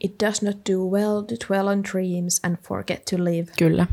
[0.00, 3.52] It does not do well to dwell on dreams and forget to live.
[3.58, 3.86] Kyllä.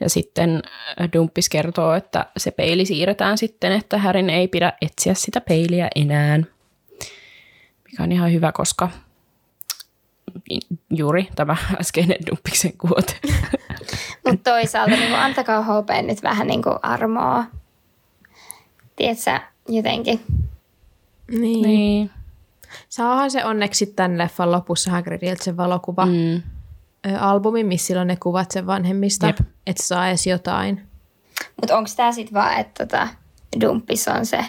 [0.00, 0.62] Ja sitten
[1.00, 5.88] äh, Dumppis kertoo, että se peili siirretään sitten, että Härin ei pidä etsiä sitä peiliä
[5.94, 6.38] enää.
[7.84, 8.88] Mikä on ihan hyvä, koska
[10.90, 13.16] juuri tämä äskeinen Dumppiksen kuote.
[14.26, 17.44] Mutta toisaalta niin kuin, antakaa hopeen nyt vähän niin kuin armoa.
[18.96, 20.20] Tiedätkö, jotenkin.
[21.30, 21.62] Niin.
[21.62, 22.10] niin.
[22.88, 26.42] Saahan se onneksi tämän leffan lopussa Hagridilta se valokuva Mm.
[27.06, 29.38] Ö, albumi, missä on ne kuvat sen vanhemmista, Jep.
[29.66, 30.86] että saa edes jotain.
[31.60, 33.08] Mutta onko tämä sitten vaan, että tota,
[33.60, 34.44] Dumppis on se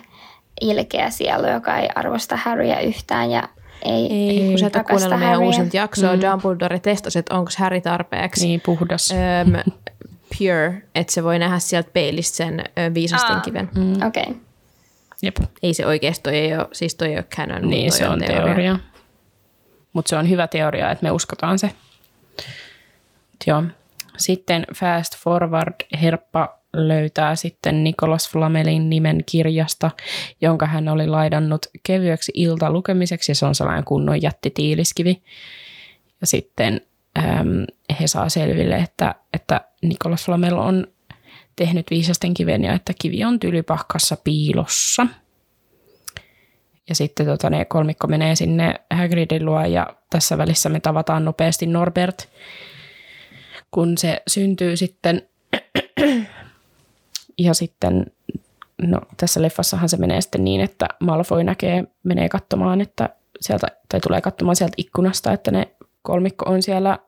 [0.61, 3.49] ilkeä sielu, joka ei arvosta Harryä yhtään ja
[3.86, 6.22] ei, Ei, kun sä et ole rakasta kuunnellut meidän uusinta jaksoa, mm.
[6.22, 9.11] Dumbledore testasi, että onko Harry tarpeeksi Niin, puhdas.
[9.11, 9.73] öm,
[10.38, 12.64] pure, että se voi nähdä sieltä peilistä sen
[12.94, 13.41] viisasten Aa.
[13.41, 13.69] kiven.
[13.76, 13.94] Mm.
[14.07, 14.23] Okei.
[14.23, 14.36] Okay.
[15.22, 15.38] Jep.
[15.64, 18.80] Ei se oikeasti, toi ei ole, siis toi ei ole canon, Niin, se on teoria.
[19.94, 21.72] Mutta se on hyvä teoria, että me uskotaan se.
[23.48, 23.64] Joo.
[24.18, 29.92] Sitten fast forward Herppa löytää sitten Nicholas Flamelin nimen kirjasta,
[30.42, 33.36] jonka hän oli laidannut kevyeksi iltalukemiseksi.
[33.36, 35.22] Se on sellainen kunnon jättitiiliskivi.
[36.22, 36.82] Ja sitten
[37.18, 37.66] äm,
[38.00, 40.88] he saa selville, että, että Nicholas Flamel on
[41.56, 45.08] tehnyt viisasten kiven ja että kivi on tylypahkassa piilossa.
[46.90, 51.66] Ja sitten tota, ne kolmikko menee sinne Hagridin luo ja tässä välissä me tavataan nopeasti
[51.66, 52.30] Norbert,
[53.72, 55.27] kun se syntyy sitten.
[57.38, 58.06] ja sitten,
[58.81, 63.99] no tässä leffassahan se menee sitten niin, että Malfoy näkee, menee katsomaan, että sieltä, tai
[63.99, 65.68] tulee katsomaan sieltä ikkunasta, että ne
[66.02, 66.99] kolmikko on siellä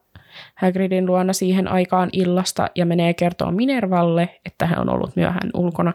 [0.55, 5.93] Hagridin luona siihen aikaan illasta ja menee kertoa Minervalle, että hän on ollut myöhään ulkona.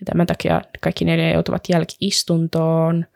[0.00, 3.06] Ja tämän takia kaikki neljä joutuvat jälkiistuntoon.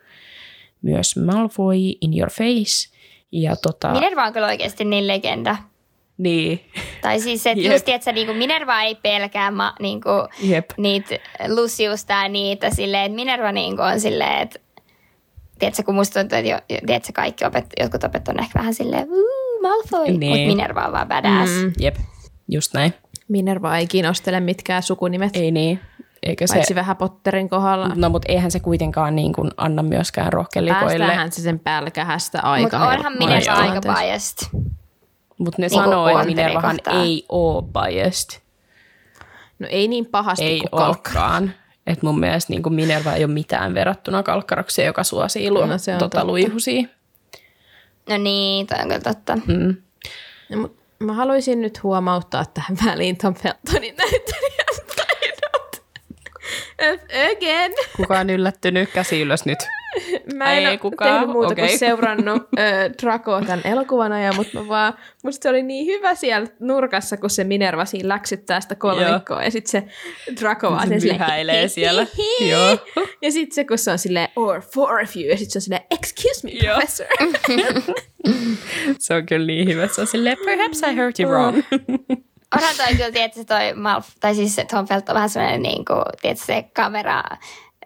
[0.82, 2.96] Myös Malfoy in your face.
[3.32, 5.56] Ja tota, Minerva on kyllä oikeasti niin legenda.
[6.22, 6.60] Niin,
[7.02, 7.72] Tai siis, että Jep.
[7.72, 10.08] just että niinku Minerva ei pelkää ma, niinku,
[10.42, 10.70] jep.
[10.76, 11.14] niitä
[11.48, 14.58] Luciusta ja niitä silleen, että Minerva niinku on silleen, että
[15.58, 18.74] tiedätkö, kun musta tuntuu, että jo, jo- tiedätkö, kaikki opet, jotkut opet on ehkä vähän
[18.74, 20.26] silleen, "Uu, Malfoy, Niin.
[20.30, 21.52] mutta Minerva on vaan badass.
[21.52, 21.72] Mm.
[21.78, 21.96] Jep,
[22.48, 22.94] just näin.
[23.28, 25.80] Minerva ei kiinnostele mitkään sukunimet, ei, niin.
[26.22, 27.88] Eikö se, paitsi vähän Potterin kohdalla.
[27.94, 30.86] no mutta eihän se kuitenkaan niin kuin anna myöskään rohkelikoille.
[30.98, 34.50] Päästäänhän se sen pälkähästä aika Mutta onhan Minerva aika tilanteessa.
[35.40, 38.40] Mutta ne Niinku sanoo, että Minervahan ei ole biased.
[39.58, 41.54] No ei niin pahasti Ei kuin olekaan.
[41.86, 45.92] Et mun mielestä niin Minerva ei ole mitään verrattuna kalkkarakseen, joka suosii luo, No se
[45.92, 46.88] on tota, luihusia.
[48.08, 49.36] No niin, toi on kyllä totta.
[49.46, 49.76] Mm.
[50.50, 55.82] No, mut mä haluaisin nyt huomauttaa tähän väliin Tom Feltonin näyttelijän taidot.
[57.36, 57.72] Again.
[57.96, 58.90] Kuka on yllättynyt?
[58.90, 59.58] Käsi ylös nyt.
[60.34, 61.66] Mä en Ei ole kukaan, tehnyt muuta okei.
[61.68, 64.94] kuin seurannut ö, Draco tämän elokuvan ajan, mutta mä vaan,
[65.24, 69.50] musta se oli niin hyvä siellä nurkassa, kun se Minerva siinä läksyttää sitä kolmikkoa, ja
[69.50, 69.84] sitten se
[70.40, 72.06] Draco vaan Se sen silleen, myhäilee siellä.
[72.50, 72.78] Joo.
[73.22, 75.62] Ja sitten se, kun se on silleen, or four of you, ja sitten se on
[75.62, 76.74] silleen, excuse me, Joo.
[76.74, 77.06] professor.
[78.98, 79.86] Se on kyllä niin hyvä.
[79.88, 81.56] Se on silleen, perhaps I heard you wrong.
[82.56, 85.84] Onhan toi kyllä, tietysti toi Malf, tai siis se Tom Felt on vähän sellainen niin
[85.84, 87.22] kuin, tietysti se kamera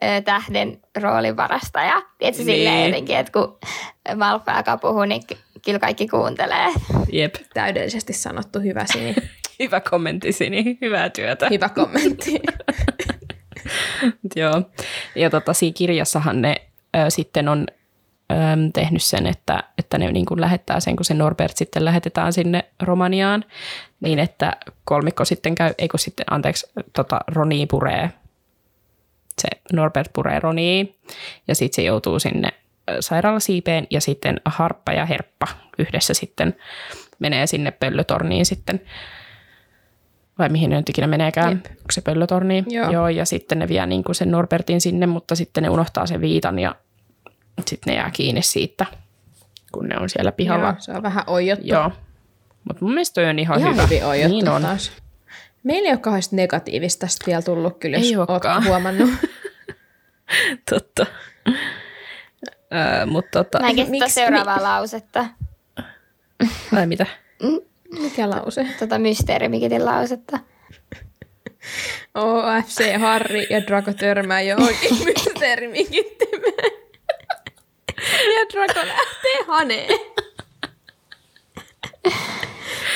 [0.05, 2.02] ö, tähden roolin varastaja.
[2.18, 2.56] Tietysti Niin.
[2.59, 3.59] silleen jotenkin, että kun
[4.16, 6.66] Malf alkaa puhua, niin ky- kyllä kaikki kuuntelee.
[7.12, 7.35] Jep.
[7.55, 9.14] Täydellisesti sanottu, hyvä Sini.
[9.60, 10.78] Hyvä kommentti, Sini.
[10.81, 11.48] Hyvää työtä.
[11.51, 12.40] Hyvä kommentti.
[14.36, 14.62] Joo.
[15.14, 16.55] Ja tota, siinä kirjassahan ne
[16.97, 17.66] ö, sitten on
[18.32, 18.35] ö,
[18.74, 22.64] tehnyt sen, että, että ne niin kuin lähettää sen, kun se Norbert sitten lähetetään sinne
[22.82, 23.44] Romaniaan,
[24.01, 24.52] niin että
[24.85, 28.10] kolmikko sitten käy, ei kun sitten, anteeksi, tota, Roni puree,
[29.43, 30.98] se Norbert puree Roni,
[31.48, 32.48] ja sitten se joutuu sinne
[33.01, 35.47] sairaalasiipeen, ja sitten Harppa ja Herppa
[35.78, 36.56] yhdessä sitten
[37.19, 38.81] menee sinne pöllötorniin sitten,
[40.39, 41.66] vai mihin ne nyt ikinä meneekään, Jep.
[41.66, 42.65] onko se pöllötorni?
[42.69, 42.90] Joo.
[42.90, 46.20] Joo, ja sitten ne vie niin kuin sen Norbertin sinne, mutta sitten ne unohtaa sen
[46.20, 46.74] viitan ja
[47.66, 48.86] sitten ne jää kiinni siitä,
[49.73, 50.66] kun ne on siellä pihalla.
[50.66, 51.66] Joo, se on vähän oijottu.
[51.66, 51.93] Joo.
[52.65, 53.82] Mutta mun mielestä on ihan, Ihan hyvä.
[53.82, 54.62] hyvin oijottu Niin on.
[54.62, 54.93] taas.
[55.64, 58.64] Meillä ei ole kauheasti negatiivista tästä vielä tullut kyllä, jos Ei olekaan.
[58.64, 59.10] huomannut.
[60.70, 61.06] Totta.
[62.74, 65.26] Öö, mutta tota, Mä en seuraavaa lausetta,
[66.72, 67.06] vai mitä?
[68.02, 68.66] Mikä lause?
[68.78, 70.38] tota mysteerimikitin lausetta.
[72.14, 76.72] OFC Harri ja Draco törmää jo oikein mysteerimikittimeen.
[78.08, 80.00] Ja Draco lähtee haneen.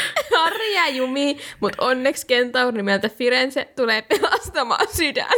[0.36, 5.32] Harri jää jumiin, mutta onneksi kentaur nimeltä Firenze tulee pelastamaan sydän.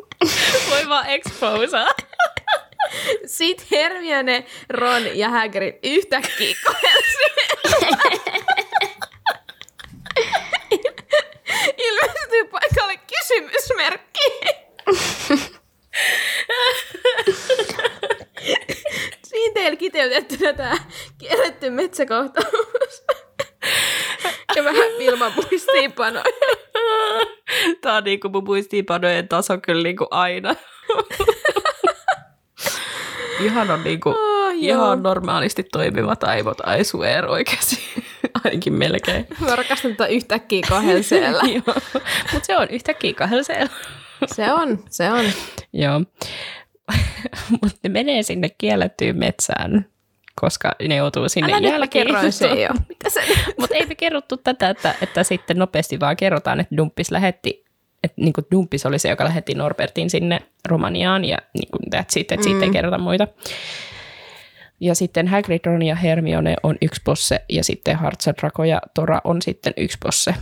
[0.70, 1.86] Voi vaan exposa.
[3.26, 6.56] Sitten Hermione, Ron ja Hagrid yhtäkkiä.
[11.76, 14.20] Ilmestyy paikalle kysymysmerkki.
[19.24, 20.76] Siinä teillä kiteytettynä tämä
[21.18, 23.04] kielletty metsäkohtaus.
[24.56, 26.24] Ja vähän Vilman muistiinpanoja.
[27.80, 30.54] Tää on niinku mun muistiinpanojen taso kyllä niinku aina.
[33.40, 34.14] ihan on niinku,
[34.52, 37.78] Oh, ihan normaalisti toimivat aivot, I swear oikeasti.
[38.44, 39.26] Ainakin melkein.
[39.40, 41.42] Mä rakastan tätä yhtäkkiä kahdelseella.
[41.54, 41.76] Joo.
[42.32, 43.68] Mutta se on yhtäkkiä kahdella siellä.
[44.26, 45.24] se on, se on.
[45.72, 46.00] Joo.
[47.62, 49.86] Mutta ne menee sinne kiellettyyn metsään,
[50.40, 52.06] koska ne joutuu sinne Älä jälkeen.
[52.06, 52.68] kerroin se jo.
[52.88, 53.20] Mitä se
[53.60, 57.64] Mutta ei me kerrottu tätä, että, että sitten nopeasti vaan kerrotaan, että Dumppis lähetti,
[58.04, 62.12] että niin kuin Dumppis oli se, joka lähetti Norbertin sinne Romaniaan ja niin kuin that's
[62.16, 62.42] it, että mm.
[62.42, 63.28] siitä ei kerrota muita.
[64.80, 69.20] Ja sitten Hagrid, Ron ja Hermione on yksi bosse ja sitten Hartsa, Draco ja Tora
[69.24, 70.34] on sitten yksi bosse.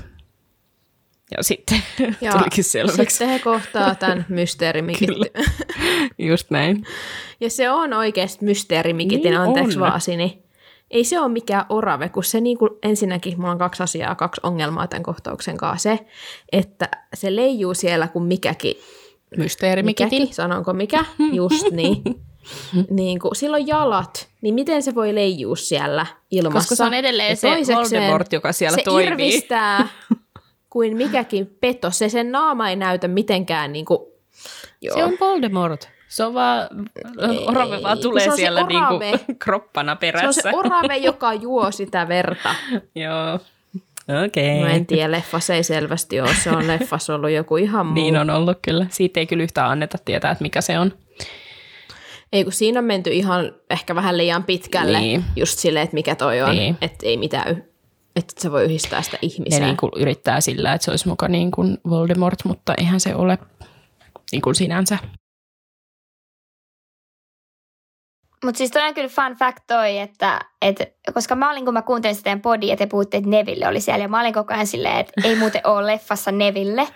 [1.37, 1.83] Ja sitten
[2.21, 3.05] Ja tulikin selväksi.
[3.05, 5.17] Sitten he kohtaa tämän mysteerimikitin.
[6.19, 6.85] Just näin.
[7.41, 9.81] Ja se on oikeasti mysteerimikitin, Niin anteeksi on.
[9.81, 10.43] vaan Sini.
[10.91, 14.41] Ei se ole mikään orave, kun se niin kuin, ensinnäkin, mulla on kaksi asiaa, kaksi
[14.45, 15.83] ongelmaa tämän kohtauksen kanssa.
[15.97, 15.99] Se,
[16.53, 18.75] että se leijuu siellä kuin mikäkin,
[19.37, 20.07] Mysteerimikitin.
[20.21, 22.03] mikäkin sanonko mikä, just niin.
[22.91, 26.59] niin kuin, sillä on jalat, niin miten se voi leijua siellä ilmassa?
[26.59, 29.07] Koska se on edelleen Ja se Voldemort, joka siellä se toimii.
[29.07, 29.89] irvistää
[30.71, 31.99] kuin mikäkin petos.
[31.99, 33.99] Se sen naama ei näytä mitenkään niin kuin,
[34.81, 34.97] joo.
[34.97, 35.89] Se on Voldemort.
[36.09, 36.69] Se on vaan,
[37.47, 39.11] orave vaan tulee se se siellä orave.
[39.11, 40.43] niinku kroppana Se on perässä.
[40.43, 42.55] se orave, joka juo sitä verta.
[42.95, 43.41] Joo.
[44.25, 44.61] Okei.
[44.61, 46.35] No en tiedä, leffassa ei selvästi ole.
[46.35, 47.95] Se on leffassa ollut joku ihan muu.
[47.95, 48.87] Niin on ollut kyllä.
[48.91, 50.93] Siitä ei kyllä yhtään anneta tietää, että mikä se on.
[52.33, 55.01] Ei kun siinä on menty ihan ehkä vähän liian pitkälle.
[55.01, 55.25] Niin.
[55.37, 56.51] Just silleen, että mikä toi on.
[56.57, 56.77] Niin.
[56.81, 57.70] Että ei mitään, y-
[58.21, 59.63] että se voi yhdistää sitä Ne ihmiseen.
[59.63, 63.39] niin kuin yrittää sillä, että se olisi muka niin kuin Voldemort, mutta eihän se ole
[64.33, 64.99] niin kuin sinänsä.
[68.45, 71.83] Mutta siis toi on kyllä fun fact toi, että, että koska mä olin, kun mä
[71.83, 74.67] kuuntelin sitä teidän podia, te puhutte, että Neville oli siellä, ja mä olin koko ajan
[74.67, 76.89] silleen, että ei muuten ole leffassa Neville,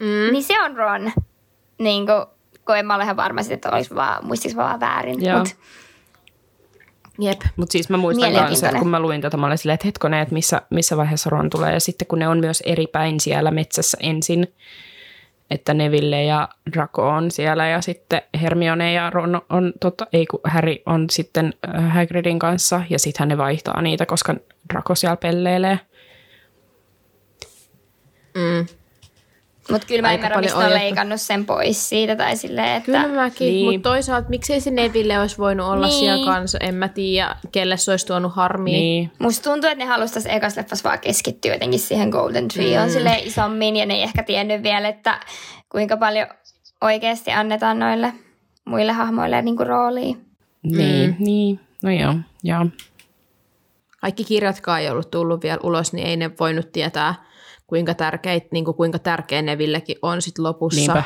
[0.00, 0.32] Mm.
[0.32, 1.12] niin se on Ron.
[1.78, 2.26] Niin kuin,
[2.66, 5.24] kun en mä ole ihan varma, että olisi vaan, muistiksi vaan väärin.
[5.24, 5.38] Joo.
[5.38, 5.48] Mut,
[7.18, 7.40] Jep.
[7.56, 10.20] Mutta siis mä muistan kanssa, että kun mä luin tätä, mä olin silleen, että hetkonen,
[10.20, 11.72] että missä, missä vaiheessa Ron tulee.
[11.72, 14.54] Ja sitten kun ne on myös eri päin siellä metsässä ensin,
[15.50, 20.40] että Neville ja Draco on siellä ja sitten Hermione ja Ron on, tota, ei kun
[20.44, 24.34] Harry on sitten äh, Hagridin kanssa ja sitten ne vaihtaa niitä, koska
[24.72, 25.80] Draco siellä pelleilee.
[28.34, 28.66] Mm.
[29.70, 30.74] Mutta kyllä mä ymmärrän, on ojottu.
[30.74, 32.84] leikannut sen pois siitä tai silleen, että...
[32.84, 33.72] Kyllä mäkin, Niin.
[33.72, 35.98] mutta toisaalta miksei se Neville olisi voinut olla Niin.
[35.98, 38.78] siellä kanssa, en mä tiedä, kelle se olisi tuonut harmia.
[38.78, 39.10] Niin.
[39.18, 42.92] Musta tuntuu, että ne halusi tässä ekassa leffassa vaan keskittyä jotenkin siihen Golden Trioon mm.
[42.92, 45.20] sille isommin ja ne ei ehkä tiennyt vielä, että
[45.68, 46.26] kuinka paljon
[46.80, 48.12] oikeasti annetaan noille
[48.64, 50.16] muille hahmoille niin kuin roolia.
[50.62, 51.24] Niin, mm.
[51.24, 51.60] niin.
[51.82, 52.66] No joo, joo.
[54.00, 57.14] Kaikki kirjatkaan ei ollut tullut vielä ulos, niin ei ne voinut tietää,
[57.66, 60.80] kuinka, tärkeit, niin kuin kuinka tärkeä Nevillekin on sit lopussa.
[60.80, 61.02] Niinpä.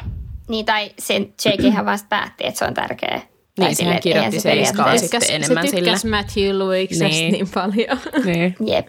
[0.48, 1.84] Niin, tai sen J.K.
[1.84, 3.20] vasta päätti, että se on tärkeä.
[3.60, 6.16] Niin, sehän kirjoitti sen periaatteessa- iskaan Se sitten enemmän se sille.
[6.16, 7.32] Matthew Lewiksesta Niin.
[7.32, 7.48] niin.
[7.54, 7.98] paljon.
[8.24, 8.56] Niin.
[8.66, 8.88] Jep.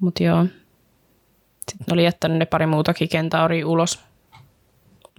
[0.00, 0.46] Mut joo.
[1.70, 4.00] Sitten oli jättänyt ne pari muutakin kentauria ulos.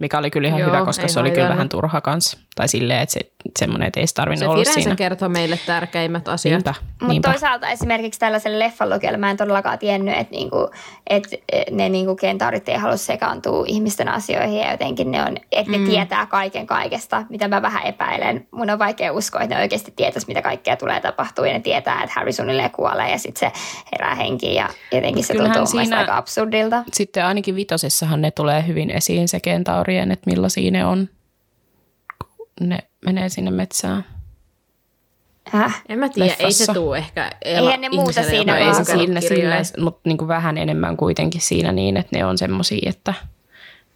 [0.00, 2.38] Mikä oli kyllä ihan Joo, hyvä, koska se oli kyllä vähän turha kanssa.
[2.54, 3.20] Tai silleen, että se,
[3.58, 4.96] semmoinen, että ei se tarvinnut Se olla Firenze siinä.
[4.96, 6.54] kertoi meille tärkeimmät asiat.
[6.54, 7.30] Niinpä, Mutta niinpä.
[7.30, 10.70] toisaalta esimerkiksi tällaiselle leffan lukijalle mä en todellakaan tiennyt, että, niinku,
[11.10, 11.36] että
[11.70, 15.86] ne niinku kentaurit ei halua sekaantua ihmisten asioihin ja jotenkin ne on, että ne mm.
[15.86, 18.48] tietää kaiken kaikesta, mitä mä vähän epäilen.
[18.50, 22.02] Mun on vaikea uskoa, että ne oikeasti tietäisi, mitä kaikkea tulee tapahtua ja ne tietää,
[22.02, 23.60] että Harry suunnilleen kuolee ja sitten se
[23.92, 25.98] herää henkiin ja jotenkin se tuntuu siinä...
[25.98, 26.84] aika absurdilta.
[26.92, 31.08] Sitten ainakin vitosessahan ne tulee hyvin esiin se kentaurien, että millaisia ne on,
[32.60, 34.04] ne menee sinne metsään.
[35.48, 35.82] Häh?
[35.88, 36.74] En mä tiedä, ei se Leffassa.
[36.74, 40.58] tuu ehkä Eihän ne muuta siinä ei se vaan siinä silleen, mutta niin kuin vähän
[40.58, 43.14] enemmän kuitenkin siinä niin, että ne on semmosia, että,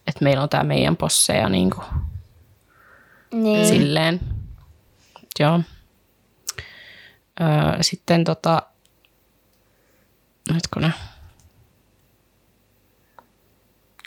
[0.07, 1.85] että meillä on tämä meidän posseja niin kuin
[3.33, 3.67] Niin.
[3.67, 4.21] silleen.
[5.41, 5.61] Joo.
[7.41, 7.47] Öö,
[7.81, 8.63] sitten tota,
[10.55, 10.93] hetkone.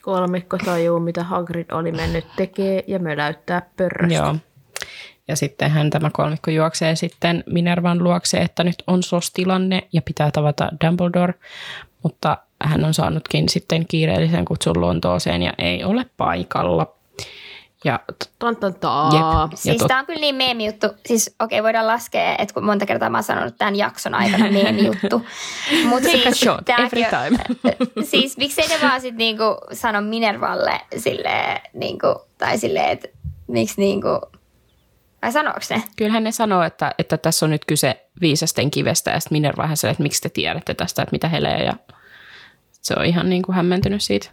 [0.01, 4.15] Kolmikko tajuu, mitä Hagrid oli mennyt tekee ja möläyttää pörröstä.
[4.15, 4.35] Joo.
[5.27, 10.31] Ja sitten hän tämä kolmikko juoksee sitten Minervan luokse, että nyt on SOS-tilanne ja pitää
[10.31, 11.33] tavata Dumbledore,
[12.03, 16.95] mutta hän on saanutkin sitten kiireellisen kutsun Lontooseen ja ei ole paikalla.
[17.85, 17.99] Ja
[18.39, 19.09] Tan, tan, taa.
[19.13, 19.51] Jep.
[19.59, 20.87] Siis tot- tämä on kyllä niin meemi juttu.
[21.05, 24.51] Siis okei, okay, voidaan laskea, että kun monta kertaa mä oon sanonut tämän jakson aikana
[24.63, 25.25] meemi juttu.
[25.85, 27.39] Mutta Take a siis, shot every on- time.
[28.11, 29.43] siis miksei ne vaan sit niinku
[29.73, 33.07] sano Minervalle silleen, niinku, tai silleen, että
[33.47, 34.21] miksi niinku,
[35.21, 35.83] vai sanoks ne?
[35.95, 39.77] kyllähän ne sanoo, että, että tässä on nyt kyse viisasten kivestä ja sitten Minerva hän
[39.77, 41.73] sanoo, että miksi te tiedätte tästä, että mitä helee ja
[42.71, 44.29] se on ihan niin kuin hämmentynyt siitä,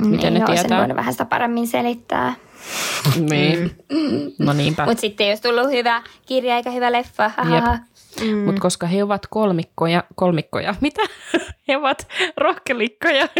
[0.00, 0.78] miten ne niin, Sen tietää.
[0.78, 2.34] voinut vähän sitä paremmin selittää.
[3.30, 3.76] Niin.
[4.38, 4.84] No niinpä.
[4.84, 7.30] Mutta sitten ei olisi tullut hyvä kirja eikä hyvä leffa.
[8.20, 8.38] Mm.
[8.38, 11.02] Mutta koska he ovat kolmikkoja, kolmikkoja, mitä?
[11.68, 13.28] He ovat rohkelikkoja.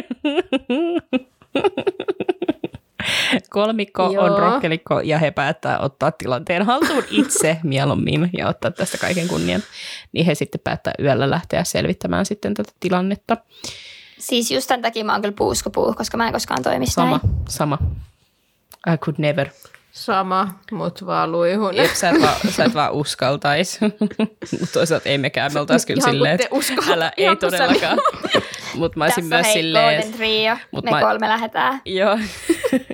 [3.51, 4.25] Kolmikko Joo.
[4.25, 9.63] on rohkelikko ja he päättää ottaa tilanteen haltuun itse mieluummin ja ottaa tästä kaiken kunnian.
[10.13, 13.37] Niin he sitten päättää yöllä lähteä selvittämään sitten tätä tilannetta.
[14.19, 17.35] Siis just tämän takia mä oon kyllä puuskopuu, koska mä en koskaan toimisi Sama, näin.
[17.49, 17.79] sama.
[18.95, 19.49] I could never.
[19.93, 21.77] Sama, mut vaan luihun.
[21.77, 23.81] Jep, sä et vaan, sä et vaan uskaltais.
[24.61, 27.99] Mutta toisaalta ei mekään, me oltais kyllä Ihan silleen, että älä, ei Ihan todellakaan.
[28.75, 31.81] Mutta mä olisin Tässä myös hei silleen, Golden Trio, Mut me mä- kolme lähdetään.
[31.85, 32.19] Joo,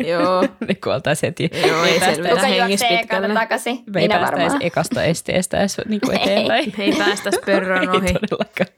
[0.06, 0.42] Joo.
[0.68, 1.50] me kuoltais heti.
[1.66, 2.46] Joo, me ei päästäis- selvitä.
[2.46, 3.34] Hengissä pitkälle.
[3.34, 3.84] takaisin?
[3.94, 4.62] Me ei Minä päästäisi varmaan.
[4.62, 6.74] ekasta esteestä edes niinku eteenpäin.
[6.78, 8.12] Ei päästäisi pörrön ei ohi.
[8.30, 8.68] todellakaan.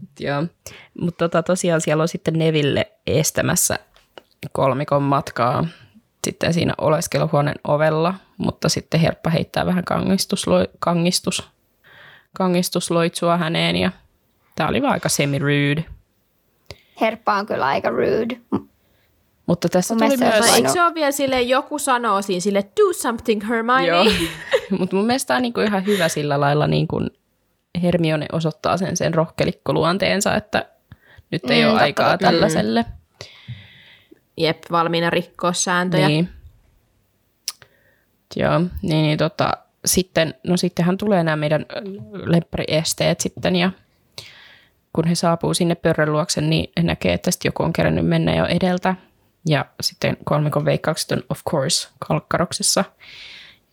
[0.00, 0.44] Mut Joo.
[1.00, 3.78] Mutta tota, tosiaan siellä on sitten Neville estämässä
[4.52, 5.66] kolmikon matkaa
[6.24, 11.50] sitten siinä oleskeluhuoneen ovella, mutta sitten Herppa heittää vähän kangistuslo- kangistus,
[12.36, 13.90] kangistusloitsua häneen ja
[14.56, 15.84] tämä oli vaan aika semi-rude.
[17.00, 18.40] Herppa on kyllä aika rude.
[19.46, 20.40] Mutta tässä Mun tuli se myös...
[20.40, 23.86] olisi Eikö se ole vielä silleen, joku sanoo siinä sille, do something Hermione?
[23.86, 24.04] Joo,
[24.78, 27.10] mutta mun mielestä on niinku ihan hyvä sillä lailla, niin kuin
[27.82, 30.66] Hermione osoittaa sen, sen rohkelikkoluonteensa, että
[31.30, 32.26] nyt ei Mm, ole aikaa totta.
[32.26, 32.84] tällaiselle.
[34.36, 36.08] Jep, valmiina rikkoa sääntöjä.
[36.08, 36.28] Niin.
[38.36, 39.52] Joo, niin, niin tota,
[39.84, 41.66] sitten, no sittenhän tulee nämä meidän
[42.12, 43.70] lemppariesteet sitten ja
[44.92, 48.36] kun he saapuu sinne pörrön luokse, niin he näkee, että sitten joku on kerännyt mennä
[48.36, 48.94] jo edeltä.
[49.48, 52.84] Ja sitten kolmikon veikkaukset on of course kalkkaroksessa.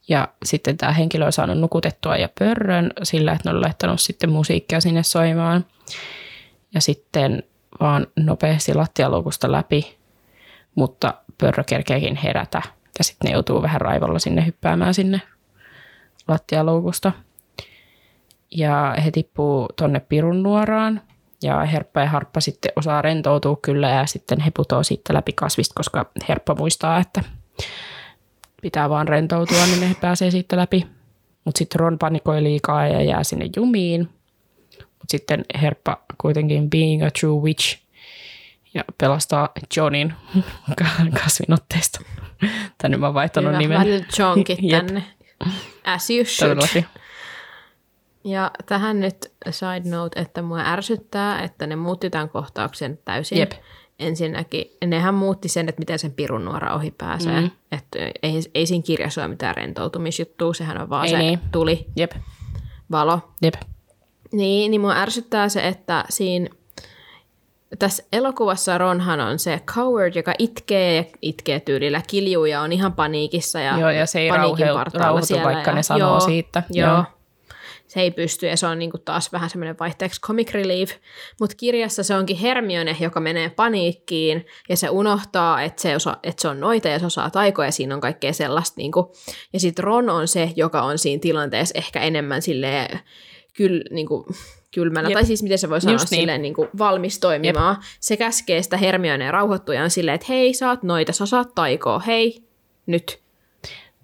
[0.08, 4.32] Ja sitten tämä henkilö on saanut nukutettua ja pörrön sillä, että ne on laittanut sitten
[4.32, 5.66] musiikkia sinne soimaan.
[6.74, 7.44] Ja sitten
[7.80, 9.97] vaan nopeasti lattialuukusta läpi,
[10.78, 12.62] mutta pörrö kerkeekin herätä.
[12.98, 15.22] Ja sitten ne joutuu vähän raivolla sinne hyppäämään sinne
[16.28, 17.12] lattialuukusta.
[18.52, 21.02] Ja he tippuu tonne pirun nuoraan.
[21.44, 25.74] Ja Herppa ja Harppa sitten osaa rentoutua kyllä ja sitten he putoo siitä läpi kasvista,
[25.76, 27.24] koska Herppa muistaa, että
[28.62, 30.88] pitää vaan rentoutua, niin ne pääsee siitä läpi.
[31.46, 34.10] Mutta sitten Ron panikoi liikaa ja jää sinne jumiin.
[34.80, 37.87] Mutta sitten Herppa kuitenkin being a true witch
[38.78, 40.14] ja pelastaa Johnin
[41.24, 42.00] kasvinotteesta.
[42.78, 44.06] Tänne mä oon vaihtanut Hyvä, nimen.
[44.20, 44.86] Jonkit Jep.
[44.86, 45.04] tänne.
[45.84, 46.52] As you should.
[46.56, 46.86] Todellakin.
[48.24, 53.38] Ja tähän nyt side note, että mua ärsyttää, että ne muutti tämän kohtauksen täysin.
[53.38, 53.52] Jep.
[54.00, 57.42] Ensinnäkin, nehän muutti sen, että miten sen pirun nuora ohi pääsee.
[57.42, 57.52] Mm.
[57.72, 61.40] Että ei, ei siinä kirjassa ole mitään rentoutumisjuttua, sehän on vaan Ei se niin.
[61.52, 62.12] tuli, Jep.
[62.92, 63.32] valo.
[63.42, 63.54] Jep.
[64.32, 66.48] Niin, niin mua ärsyttää se, että siinä
[67.80, 72.94] tässä elokuvassa Ronhan on se coward, joka itkee ja itkee tyylillä, kiljuu ja on ihan
[72.94, 73.60] paniikissa.
[73.60, 76.64] Ja Joo, ja se ei paniikin rauheu- rauhoitu, siellä vaikka ja, ne sanoo joo, siitä.
[76.70, 76.90] Joo.
[76.90, 77.04] Joo.
[77.88, 80.92] Se ei pysty ja se on niinku taas vähän semmoinen vaihteeksi comic relief,
[81.40, 86.42] mutta kirjassa se onkin Hermione, joka menee paniikkiin ja se unohtaa, että se, osa, että
[86.42, 88.74] se on noita ja se osaa taikoja ja siinä on kaikkea sellaista.
[88.78, 89.14] Niinku.
[89.54, 93.00] Ja sitten Ron on se, joka on siinä tilanteessa ehkä enemmän silleen
[93.54, 94.28] kyl, niinku,
[94.78, 95.14] kylmänä, Jep.
[95.14, 96.20] tai siis miten se voi sanoa Just niin.
[96.22, 97.76] silleen niinku valmis toimimaan.
[98.00, 98.78] Se käskee sitä
[99.76, 102.44] ja on silleen, että hei, oot noita, sä osaat taikoa, hei,
[102.86, 103.20] nyt.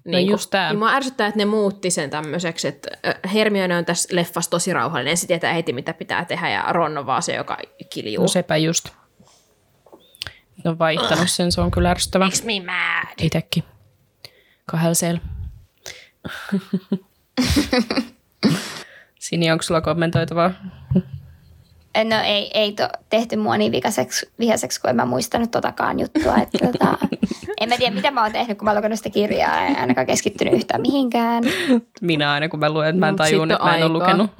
[0.04, 0.70] No just tää.
[0.70, 2.90] Niin mua ärsyttää, että ne muutti sen tämmöiseksi, että
[3.34, 7.06] Hermione on tässä leffassa tosi rauhallinen, se tietää heti mitä pitää tehdä ja Ron on
[7.06, 7.58] vaan se, joka
[7.90, 8.22] kiljuu.
[8.22, 8.88] No sepä just.
[10.64, 12.24] Ne on vaihtanut sen, se on kyllä ärsyttävä.
[12.24, 13.14] Makes me mad.
[13.22, 13.64] Itekin.
[14.66, 15.20] Kahdella siellä.
[19.24, 20.50] Sini, onko sulla kommentoitavaa?
[22.08, 26.36] No ei, ei to, tehty mua niin vikaseksi, vihaseksi, kun en mä muistanut totakaan juttua.
[26.36, 26.98] Että, tota,
[27.60, 29.60] en mä tiedä, mitä mä oon tehnyt, kun mä oon lukenut sitä kirjaa.
[29.66, 31.44] En ainakaan keskittynyt yhtään mihinkään.
[32.00, 34.30] Minä aina, kun mä luen, että mä en tajun, että mä en ole lukenut.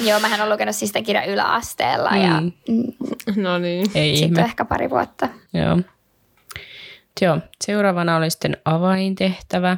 [0.00, 2.52] Joo, mähän olen lukenut siis sitä kirjaa yläasteella ja Mm.
[2.68, 3.86] mm, No niin.
[3.94, 4.42] Ei sitten ihme.
[4.48, 5.28] ehkä pari vuotta.
[5.54, 5.78] Joo.
[7.20, 7.38] Joo.
[7.64, 9.76] Seuraavana oli sitten avaintehtävä,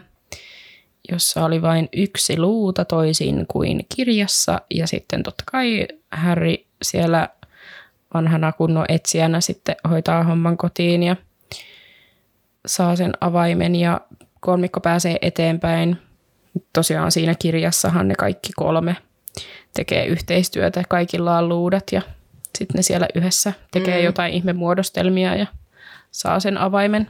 [1.13, 4.61] jossa oli vain yksi luuta toisin kuin kirjassa.
[4.71, 7.29] Ja sitten totta kai Harry siellä
[8.15, 11.17] vanhana kunnon etsijänä sitten hoitaa homman kotiin ja
[12.67, 14.01] saa sen avaimen ja
[14.41, 15.97] kolmikko pääsee eteenpäin.
[16.73, 18.97] Tosiaan siinä kirjassahan ne kaikki kolme
[19.75, 22.03] tekee yhteistyötä, kaikilla on luudat ja
[22.59, 24.05] sitten ne siellä yhdessä tekee mm.
[24.05, 25.47] jotain ihmemuodostelmia ja
[26.11, 27.09] saa sen avaimen.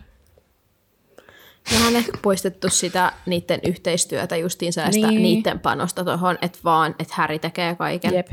[1.72, 5.22] Vähän ehkä poistettu sitä niiden yhteistyötä justiinsa ja Niin.
[5.22, 8.14] niiden panosta tuohon, että vaan, että Harry tekee kaiken.
[8.14, 8.28] Jep.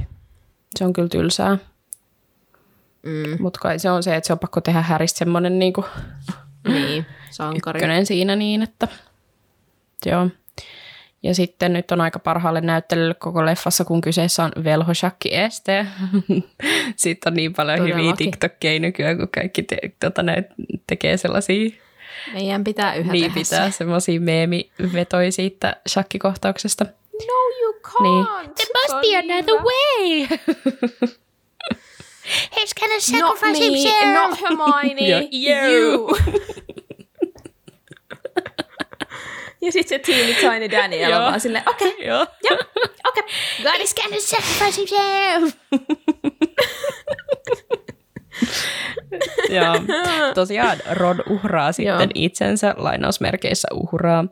[0.79, 1.57] Se on kyllä tylsää.
[3.05, 3.37] Mm.
[3.39, 5.85] Mutta kai se on se, että se on pakko tehdä Häristä semmoinen niinku
[6.67, 7.77] Niin, sankari.
[7.77, 8.87] ykkönen siinä niin, että
[10.05, 10.29] joo.
[11.23, 15.87] Ja sitten nyt on aika parhaalle näyttelylle koko leffassa, kun kyseessä on velhoshakki este.
[16.95, 18.31] sitten on niin paljon hyviä Todellakin.
[18.31, 20.43] TikTokkeja nykyään, kun kaikki te, tota, ne
[20.87, 21.69] tekee sellaisia,
[22.33, 23.77] Meidän pitää yhä niin tehdä pitää se.
[23.77, 26.85] semmoisia meemivetoja siitä shakkikohtauksesta.
[27.13, 28.03] No you can't.
[28.03, 28.25] Niin.
[28.55, 30.27] There must be another way!
[32.51, 35.69] He's gonna Not me, not Hermione, Joo, you.
[35.71, 36.17] you.
[39.65, 41.21] ja sitten se teeny tiny Daniel on Joo.
[41.29, 42.21] vaan silleen, okei, okay, Joo.
[42.21, 42.57] okei,
[43.07, 43.23] okay.
[43.63, 43.81] got it.
[43.81, 45.53] He's gonna sacrifice himself.
[49.49, 49.75] Joo.
[50.33, 52.07] Tosiaan Ron uhraa sitten Joo.
[52.15, 54.25] itsensä, lainausmerkeissä uhraa,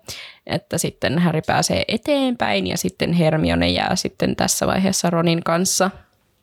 [0.47, 5.91] että sitten Harry pääsee eteenpäin ja sitten Hermione jää sitten tässä vaiheessa Ronin kanssa.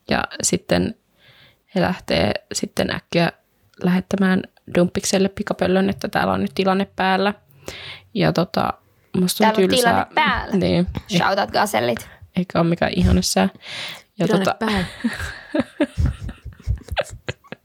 [0.09, 0.95] Ja sitten
[1.75, 3.31] he lähtee sitten äkkiä
[3.83, 4.41] lähettämään
[4.75, 7.33] Dumpikselle pikapöllön, että täällä on nyt tilanne päällä.
[8.13, 8.73] Ja tota,
[9.19, 9.91] musta on Täällä on tylsää.
[9.91, 10.55] tilanne päällä.
[10.57, 12.09] Niin, Shoutout gasellit.
[12.37, 13.49] eikä ole mikään ihana sää.
[14.19, 14.85] Ja Tilanne tota, päällä.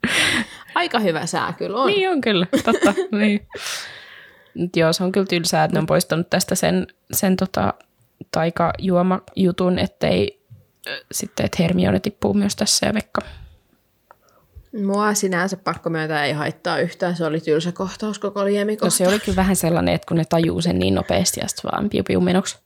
[0.74, 1.86] Aika hyvä sää kyllä on.
[1.86, 2.94] Niin on kyllä, totta.
[3.18, 3.46] niin.
[4.54, 7.74] Mut Joo, se on kyllä tylsää, että ne on poistanut tästä sen, sen tota,
[8.32, 10.42] taikajuomajutun, ettei
[11.12, 13.20] sitten, että Hermione tippuu myös tässä ja Vekka.
[14.84, 17.16] Mua sinänsä pakko myöntää ei haittaa yhtään.
[17.16, 18.96] Se oli tylsä kohtaus koko No liemikohta.
[18.96, 21.90] se oli kyllä vähän sellainen, että kun ne tajuu sen niin nopeasti ja sitten vaan
[21.90, 22.58] piu piu menoksi.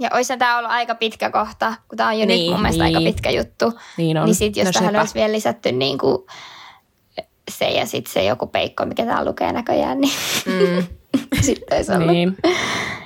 [0.00, 2.84] Ja olisi tämä ollut aika pitkä kohta, kun tämä on jo Niin, nyt mun mielestä
[2.84, 2.96] niin.
[2.96, 3.72] aika pitkä juttu.
[3.96, 4.24] Niin on.
[4.26, 5.00] Niin sitten jos No tähän sepä.
[5.00, 6.18] olisi vielä lisätty niin kuin
[7.50, 10.12] se ja sitten se joku peikko, mikä täällä lukee näköjään, niin
[10.46, 10.86] mm.
[11.46, 12.06] sitten olisi ollut.
[12.06, 12.36] Niin.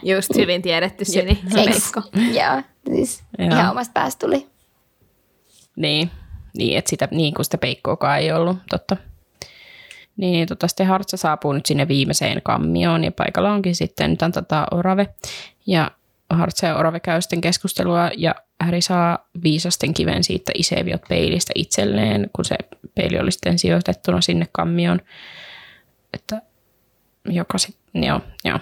[0.02, 1.54] Just hyvin tiedetty Eiks?
[1.54, 2.02] peikko.
[2.40, 2.62] Joo,
[2.94, 3.48] siis Joo.
[3.48, 4.46] ihan omasta päästä tuli.
[5.76, 6.10] Niin,
[6.56, 8.96] niin että sitä, niin kuin sitä peikkoakaan ei ollut, totta.
[10.16, 14.32] Niin, niin tota, sitten Hartsa saapuu nyt sinne viimeiseen kammioon ja paikalla onkin sitten tämän,
[14.32, 15.08] tota, Orave.
[15.66, 15.90] Ja
[16.30, 22.30] Hartsa ja Orave käy sitten keskustelua ja Häri saa viisasten kiven siitä Iseviot peilistä itselleen,
[22.32, 22.56] kun se
[22.94, 25.00] peili oli sitten sijoitettuna sinne kammioon.
[26.14, 26.42] Että
[27.24, 28.58] joka sitten, joo, joo.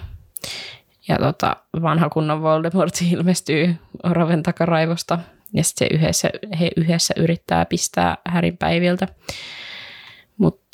[1.08, 5.18] Ja tota, vanha kunnon Voldemort ilmestyy Oraven takaraivosta
[5.54, 6.30] ja sitten yhdessä,
[6.60, 9.08] he yhdessä yrittää pistää Härin päiviltä.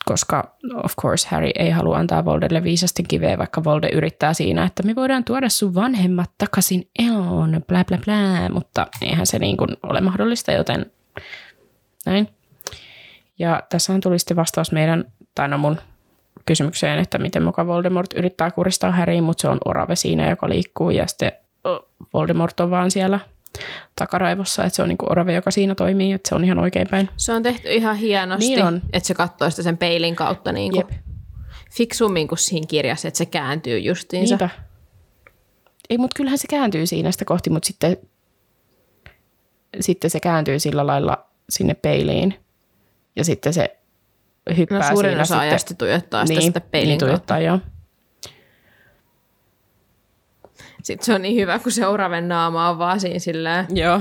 [0.08, 4.82] Koska of course Harry ei halua antaa Voldelle viisasti kiveä, vaikka Volde yrittää siinä, että
[4.82, 9.68] me voidaan tuoda sun vanhemmat takaisin eloon, bla bla bla, mutta eihän se niin kuin
[9.82, 10.92] ole mahdollista, joten
[12.06, 12.28] näin.
[13.38, 15.04] Ja tässähän tuli sitten vastaus meidän,
[15.34, 15.76] tai no mun
[16.46, 20.90] kysymykseen, että miten muka Voldemort yrittää kuristaa Harryin, mutta se on orave siinä, joka liikkuu,
[20.90, 21.32] ja sitten
[22.14, 23.20] Voldemort on vaan siellä
[23.96, 27.08] takaraivossa, että se on niinku orave, joka siinä toimii, että se on ihan oikein päin.
[27.16, 28.82] Se on tehty ihan hienosti, Niin on.
[28.92, 31.00] että se katsoo sitä sen peilin kautta niin kuin Jep.
[31.72, 34.32] fiksummin kuin siinä kirjassa, että se kääntyy justiinsa.
[34.36, 34.50] Niinpä.
[35.90, 37.96] Ei, mutta kyllähän se kääntyy siinä sitä kohti, mutta sitten,
[39.80, 42.34] sitten se kääntyy sillä lailla sinne peiliin.
[43.16, 43.76] Ja sitten se
[44.56, 45.48] hyppää No suurin siinä osa sitten.
[45.48, 47.06] ajasta tuijottaa sitä, niin, sitä peilin niin kautta.
[47.06, 47.58] tuijottaa, joo.
[50.88, 53.66] Sitten se on niin hyvä, kun se oraven naama on vaan siinä silleen.
[53.70, 54.00] Joo,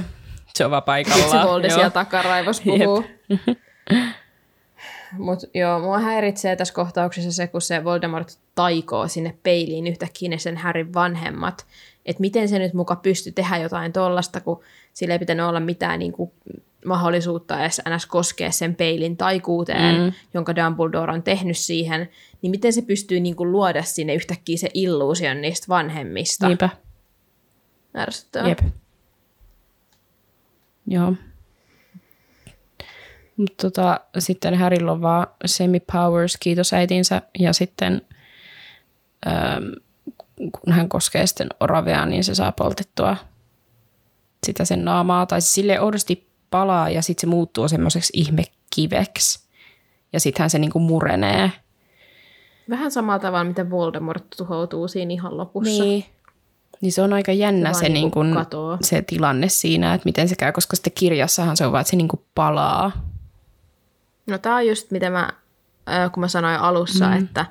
[0.54, 1.48] se on vaan se paikallaan.
[1.48, 1.76] Volde joo.
[1.76, 3.04] siellä takaraivos puhuu.
[5.18, 10.38] Mutta joo, mua häiritsee tässä kohtauksessa se, kun se Voldemort taikoo sinne peiliin yhtäkkiä ne
[10.38, 11.66] sen Harryn vanhemmat.
[12.06, 16.00] Että miten se nyt muka pystyi tehdä jotain tollasta, kun sillä ei pitänyt olla mitään
[16.00, 16.34] niinku
[16.88, 18.06] mahdollisuutta edes ns.
[18.06, 20.14] koskea sen peilin taikuuteen, mm.
[20.34, 22.10] jonka Dumbledore on tehnyt siihen,
[22.42, 26.48] niin miten se pystyy niinku luoda sinne yhtäkkiä se illuusion niistä vanhemmista.
[26.48, 26.70] Niinpä,
[27.98, 28.50] Ärsyttävää.
[28.50, 28.60] jep.
[30.88, 31.14] Joo.
[33.38, 37.22] Mut tota, sitten Harrylla on vaan semi-powers, kiitos äitinsä.
[37.40, 38.02] Ja sitten
[39.28, 39.64] ähm,
[40.38, 43.18] kun hän koskee sitten oravea, niin se saa poltettua
[44.46, 45.26] sitä sen naamaa.
[45.26, 49.48] Tai se silleen oudosti palaa ja sitten se muuttuu semmoiseksi ihmekiveksi.
[50.14, 51.52] Ja sittenhän se niinku murenee.
[52.70, 55.84] Vähän samalla tavalla, miten Voldemort tuhoutuu siinä ihan lopussa.
[55.84, 56.06] Niin.
[56.82, 58.78] Niin se on aika jännä Se se, niin kuin, katoo.
[58.82, 61.98] se tilanne siinä, että miten se käy, koska sitten kirjassahan se on vaan, että se
[61.98, 62.92] niin kuin palaa.
[64.28, 65.30] No tämä on just mitä mä,
[66.14, 67.18] kun mä sanoin alussa, mm.
[67.18, 67.46] että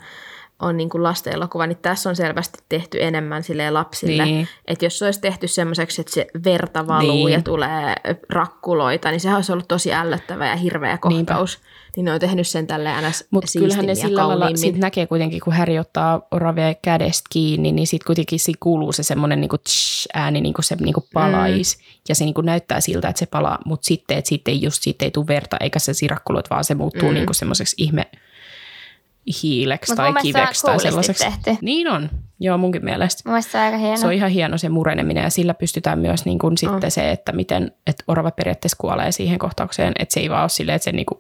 [0.61, 4.25] on niin kuin lasten elokuva, niin tässä on selvästi tehty enemmän silleen lapsille.
[4.25, 4.49] Niin.
[4.67, 7.29] Että jos se olisi tehty semmoiseksi, että se verta valuu Niin.
[7.29, 7.95] ja tulee
[8.29, 11.59] rakkuloita, niin sehän olisi ollut tosi ällöttävä ja hirveä kohtaus.
[11.97, 13.25] Niin ne on tehnyt sen tälleen ns.
[13.31, 17.87] Mutta kyllähän ne sillä lailla sit näkee kuitenkin, kun Häri ottaa oravia kädestä kiinni, niin
[17.87, 21.77] sitten kuitenkin siinä kuuluu se semmoinen niinku tsh ääni, niin kuin se niinku palaisi.
[21.77, 21.83] Mm.
[22.09, 25.05] Ja se niinku näyttää siltä, että se palaa, mutta sitten, että siitä ei just siitä
[25.05, 27.15] ei tule verta, eikä se sirakkulut, vaan se muuttuu mm.
[27.15, 28.11] niinku semmoiseksi ihme
[29.43, 31.25] hiileksi Mut tai kiveksi tai sellaiseksi.
[31.25, 31.57] tehty.
[31.63, 32.11] Niin on.
[32.41, 33.23] Joo, munkin mielestä.
[33.27, 33.97] Mun mielestä se on aika hieno.
[33.97, 37.33] Se on ihan hieno se mureneminen ja sillä pystytään myös niin kuin sitten se, että
[37.33, 40.93] miten että orava periaatteessa kuolee siihen kohtaukseen, että se ei vaan ole silleen, että se
[40.93, 41.19] niin kuin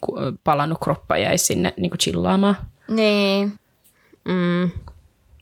[0.00, 2.56] ku- palannut kroppa jäisi sinne niin kuin chillaamaan.
[2.88, 3.52] Niin.
[4.24, 4.70] Mm.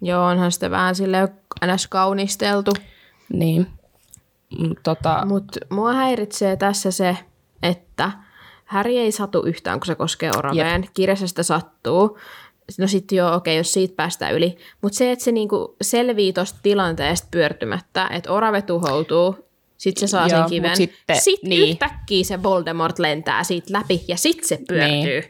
[0.00, 1.28] Joo, onhan sitä vähän silleen
[1.74, 1.86] ns.
[1.86, 2.72] kaunisteltu.
[3.32, 3.66] Niin.
[4.58, 7.16] Mm, Tota, Mutta mua häiritsee tässä se,
[7.62, 8.12] että
[8.68, 10.82] Häri ei satu yhtään, kun se koskee oraveen.
[10.82, 10.90] Jep.
[10.94, 12.18] Kirjassa sitä sattuu.
[12.78, 14.56] No sitten joo, okei, jos siitä päästään yli.
[14.82, 20.28] Mutta se, että se niinku selvii tuosta tilanteesta pyörtymättä, että orave tuhoutuu, sitten se saa
[20.28, 20.76] Joo, sen kiven.
[20.76, 21.68] sitten- Sitten niin.
[21.70, 24.88] yhtäkkiä se Voldemort lentää siitä läpi ja sitten se pyörtyy.
[25.20, 25.24] Niin.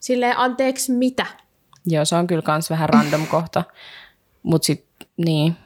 [0.00, 1.26] Silleen, anteeksi, mitä?
[1.86, 3.64] joo, se on kyllä kans vähän random kohta.
[4.42, 5.56] Mutta sitten, niin.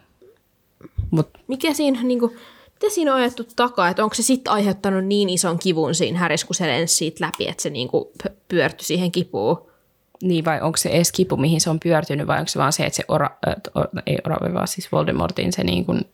[1.10, 2.36] Mut, Mikä siinä, niinku,
[2.75, 3.89] mitä siinä on ajettu takaa?
[3.89, 7.49] Että onko se sitten aiheuttanut niin ison kivun siinä härissä, kun se lensi siitä läpi,
[7.49, 8.12] että se niinku
[8.49, 9.75] pyörtyi siihen kipuun?
[10.23, 12.85] niin vai onko se edes kipu, mihin se on pyörtynyt, vai onko se vaan se,
[12.85, 16.05] että se ora, äh, or, ei orave, vaan siis Voldemortin se niin kuin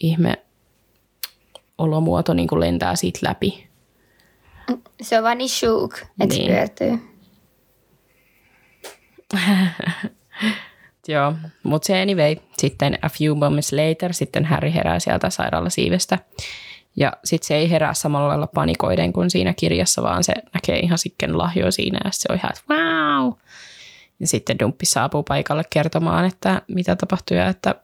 [0.00, 0.34] ihme
[1.78, 3.68] olomuoto niin kuin lentää siitä läpi.
[5.02, 6.46] Se on vaan niin shook, että Niin.
[6.46, 6.98] se pyörtyy.
[11.08, 16.18] Joo, mutta se anyway, sitten a few moments later, sitten Harry herää sieltä sairaalasiivestä.
[16.96, 20.98] Ja sitten se ei herää samalla lailla panikoiden kuin siinä kirjassa, vaan se näkee ihan
[20.98, 23.32] sikken lahjoa siinä ja se on ihan, että wow.
[24.20, 27.74] Ja sitten Dumppi saapuu paikalle kertomaan, että mitä tapahtui ja että,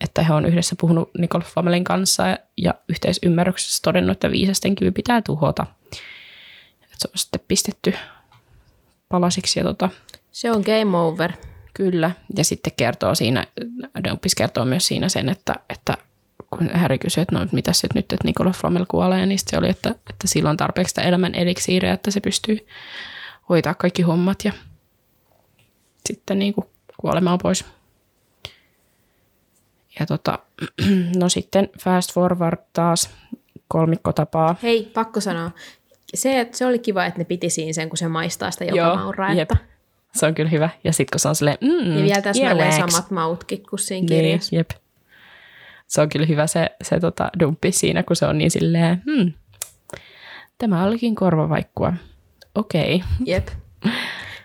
[0.00, 4.90] että he on yhdessä puhunut Nicole Famelin kanssa ja, ja yhteisymmärryksessä todennut, että viisasten kivi
[4.90, 5.66] pitää tuhota.
[6.82, 7.94] Et se on sitten pistetty
[9.08, 9.88] palasiksi ja tota,
[10.32, 11.32] Se on game over.
[11.78, 13.46] Kyllä, ja sitten kertoo siinä,
[14.08, 15.96] Dumpis kertoo myös siinä sen, että, että
[16.50, 19.68] kun Harry kysyi, että no mitä se nyt, että Nicola Flamel kuolee, niin se oli,
[19.68, 22.66] että, että sillä on tarpeeksi sitä elämän eliksiiriä, että se pystyy
[23.48, 24.52] hoitaa kaikki hommat ja
[26.06, 26.66] sitten niin kuin
[27.00, 27.64] kuolemaan pois.
[30.00, 30.38] Ja tota,
[31.20, 33.10] no sitten fast forward taas
[33.68, 34.56] kolmikko tapaa.
[34.62, 35.50] Hei, pakko sanoa.
[36.14, 38.96] Se, että se oli kiva, että ne piti siinä sen, kun se maistaa sitä joka
[38.96, 39.32] mauraa.
[39.32, 39.50] jep.
[40.18, 40.70] Se on kyllä hyvä.
[40.84, 42.92] Ja sitten kun se on silleen, mm, Ja vielä täsmälleen earwax.
[42.92, 44.56] samat mautkin kuin siinä Niin, kirjassa.
[44.56, 44.70] jep.
[45.86, 49.32] Se on kyllä hyvä se, se tota, dumppi siinä, kun se on niin silleen, hmm,
[50.58, 51.92] tämä olikin korvavaikkua.
[52.54, 53.02] Okei.
[53.24, 53.48] Jep.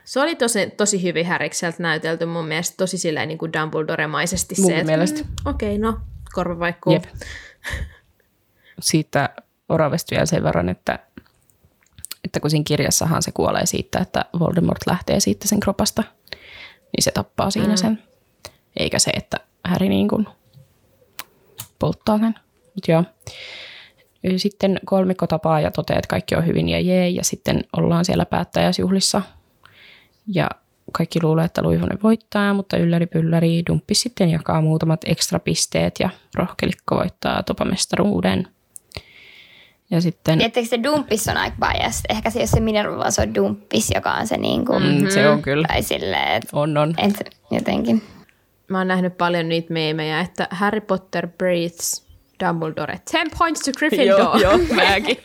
[0.04, 4.76] Se oli tosi, tosi hyvin Härikseltä näytelty mun mielestä, tosi silleen niin kuin Dumbledore-maisesti Munkin
[4.76, 5.20] se, että mielestä.
[5.20, 6.00] mm, okei, okay, no,
[6.34, 7.04] korva vaikka Jep.
[8.80, 9.30] Siitä
[9.70, 11.00] Oravesta vielä sen verran, että,
[12.24, 16.04] että kun siinä kirjassahan se kuolee siitä, että Voldemort lähtee siitä sen kropasta,
[16.72, 17.78] niin se tappaa siinä mm.
[17.78, 18.04] sen.
[18.78, 20.28] Eikä se, että Harry niin kuin
[21.80, 22.36] polttaa sen.
[22.76, 23.04] Mut joo.
[24.38, 28.26] Sitten kolmikko tapaa ja toteaa, että kaikki on hyvin ja jee, ja sitten ollaan siellä
[28.26, 29.22] päättäjäsjuhlissa.
[30.28, 30.50] Ja
[30.92, 36.10] kaikki luulee, että Luivonen voittaa, mutta ylläri pylläri Dumppi sitten jakaa muutamat ekstra pisteet ja
[36.36, 38.48] rohkelikko voittaa topamestaruuden.
[39.94, 42.06] Ja sitten Tiedättekö se dumppis on aika biased.
[42.10, 45.10] Ehkä se, jos se Minerva, vaan se on dumppis, joka on se niin kuin, mm,
[45.10, 46.96] se on kyllä, tai silleen, että on on.
[46.98, 48.02] et jotenkin.
[48.68, 52.04] Mä oon nähnyt paljon niitä meemejä, että Harry Potter breathes
[52.48, 53.00] Dumbledore.
[53.12, 54.20] 10 points to Gryffindor.
[54.20, 55.18] Joo, joo, mäkin.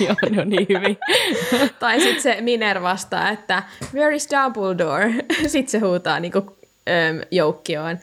[0.00, 0.96] joo, ne on niin hyvin.
[1.80, 3.62] tai sitten se Miner vastaa, että
[3.94, 5.14] where is Dumbledore?
[5.46, 6.56] sitten se huutaa niinku,
[6.88, 7.98] äm, joukkioon.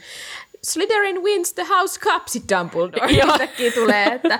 [0.63, 3.11] Slytherin wins the house cup, sit Dumbledore.
[3.17, 3.27] Joo.
[3.31, 4.39] Yhtäkkiä tulee, että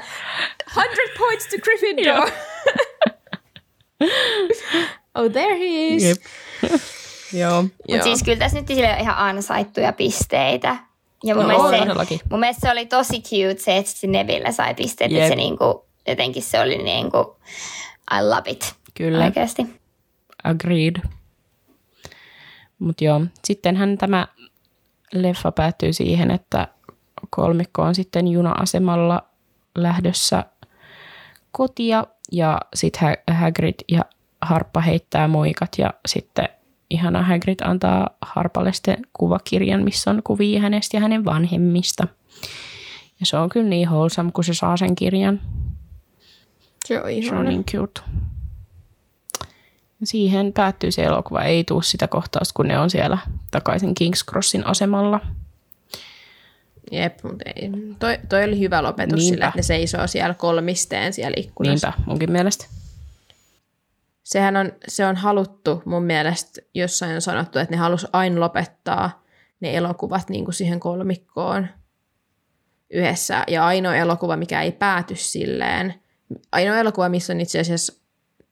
[0.73, 0.87] 100
[1.17, 2.29] points to Gryffindor.
[5.15, 6.03] oh, there he is.
[6.03, 6.17] Jep.
[7.41, 7.63] joo.
[7.63, 10.77] Mutta siis kyllä tässä nyt sille ihan ansaittuja pisteitä.
[11.23, 14.51] Ja mun, No, mielestä se, mun mielestä se oli tosi cute se, että se Neville
[14.51, 15.11] sai pisteet.
[15.11, 17.37] Että se niinku, jotenkin se oli niinku,
[18.19, 18.75] I love it.
[18.93, 19.25] Kyllä.
[19.25, 19.65] Oikeasti.
[20.43, 20.95] Agreed.
[22.79, 24.27] Mutta joo, sittenhän tämä
[25.13, 26.67] leffa päättyy siihen, että
[27.29, 29.23] kolmikko on sitten juna-asemalla
[29.77, 30.43] lähdössä
[31.51, 34.01] kotia ja sitten Hagrid ja
[34.41, 36.49] Harppa heittää moikat ja sitten
[36.89, 42.07] ihana Hagrid antaa Harpalle sitten kuvakirjan, missä on kuvia hänestä ja hänen vanhemmista.
[43.19, 45.41] Ja se on kyllä niin wholesome, kun se saa sen kirjan.
[46.85, 47.43] Se on Se on ihana.
[47.43, 48.01] niin cute.
[50.03, 51.41] Siihen päättyy se elokuva.
[51.41, 53.17] Ei tuu sitä kohtausta, kun ne on siellä
[53.51, 55.19] takaisin King's Crossin asemalla.
[56.91, 57.71] Jep, mutta ei.
[57.99, 59.33] Toi, toi oli hyvä lopetus Niinpä.
[59.35, 61.87] sillä, että ne seisoo siellä kolmisteen siellä ikkunassa.
[61.87, 62.65] Niinpä, munkin mielestä.
[64.23, 69.23] Sehän on, se on haluttu mun mielestä, jossain on sanottu, että ne halus aina lopettaa
[69.59, 71.67] ne elokuvat niin kuin siihen kolmikkoon
[72.89, 73.43] yhdessä.
[73.47, 75.93] Ja ainoa elokuva, mikä ei pääty silleen,
[76.51, 77.93] ainoa elokuva, missä on itse asiassa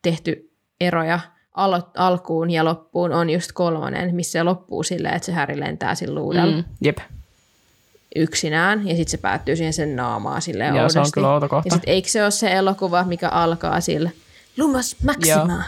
[0.02, 0.52] tehty
[0.82, 1.20] eroja
[1.58, 5.96] alo- alkuun ja loppuun, on just kolmonen, missä se loppuu silleen, että se Häri lentää
[5.96, 6.64] sillä luudella mm.
[6.82, 6.98] Jep.
[8.16, 11.68] yksinään, ja sitten se päättyy siihen sen naamaa silleen Joo, se on kyllä outo kohta.
[11.68, 14.10] Ja sitten eikö se ole se elokuva, mikä alkaa sillä
[14.58, 15.54] Lumas Maxima?
[15.54, 15.64] Joo.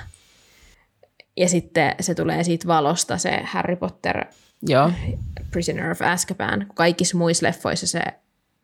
[1.37, 4.25] Ja sitten se tulee siitä valosta, se Harry Potter
[4.61, 4.91] Joo,
[5.51, 6.65] Prisoner of Azkaban.
[6.75, 8.01] Kaikissa muissa leffoissa se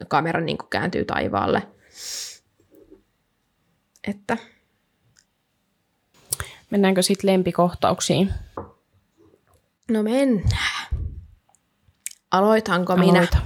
[0.07, 1.63] kamera niin kääntyy taivaalle.
[4.07, 4.37] Että
[6.73, 8.33] mennäänkö sitten lempikohtauksiin?
[9.91, 10.87] no mennään.
[12.31, 13.19] Aloitanko minä?
[13.19, 13.37] Aloita.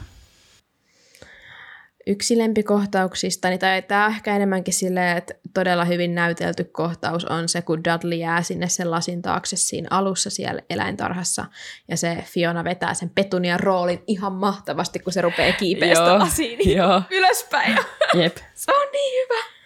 [2.08, 7.62] Yksi lempikohtauksista, niin tämä on ehkä enemmänkin silleen, että todella hyvin näytelty kohtaus on se,
[7.62, 11.46] kun Dudley jää sinne sen lasin taakse siinä alussa siellä eläintarhassa,
[11.88, 16.20] ja se Fiona vetää sen petunian roolin ihan mahtavasti, kun se rupeaa kiipeä sitä Joo,
[16.20, 16.80] lasiin niin
[17.12, 17.78] ylöspäin.
[18.14, 18.38] Jep.
[18.54, 19.57] se on niin hyvä.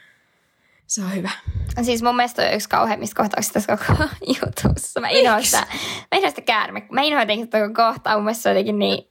[0.92, 1.30] Se on hyvä.
[1.82, 4.04] Siis mun mielestä on yksi kauheimmista kohtauksista tässä koko
[4.44, 5.00] jutussa.
[5.00, 5.58] Mä inhoan sitä,
[6.12, 6.88] mä inhoan sitä käärme.
[6.92, 8.16] Mä inhoan jotenkin sitä kohtaa.
[8.16, 9.08] Mun mielestä se on jotenkin niin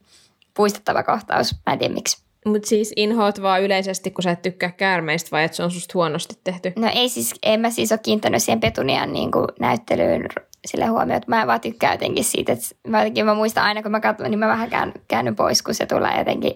[0.57, 1.55] puistettava kohtaus.
[1.67, 2.25] Mä en tiedä miksi.
[2.47, 5.92] Mutta siis inhoat vaan yleisesti, kun sä et tykkää käärmeistä, vai että se on susta
[5.94, 6.73] huonosti tehty?
[6.76, 10.28] No ei siis, en mä siis ole kiinnittänyt siihen Petunian niin kuin näyttelyyn
[10.67, 13.91] sille huomioon, että mä vaan tykkään jotenkin siitä, että mä, jotenkin, mä muistan aina kun
[13.91, 16.52] mä katson, niin mä vähän kään, käännyn pois, kun se tulee jotenkin.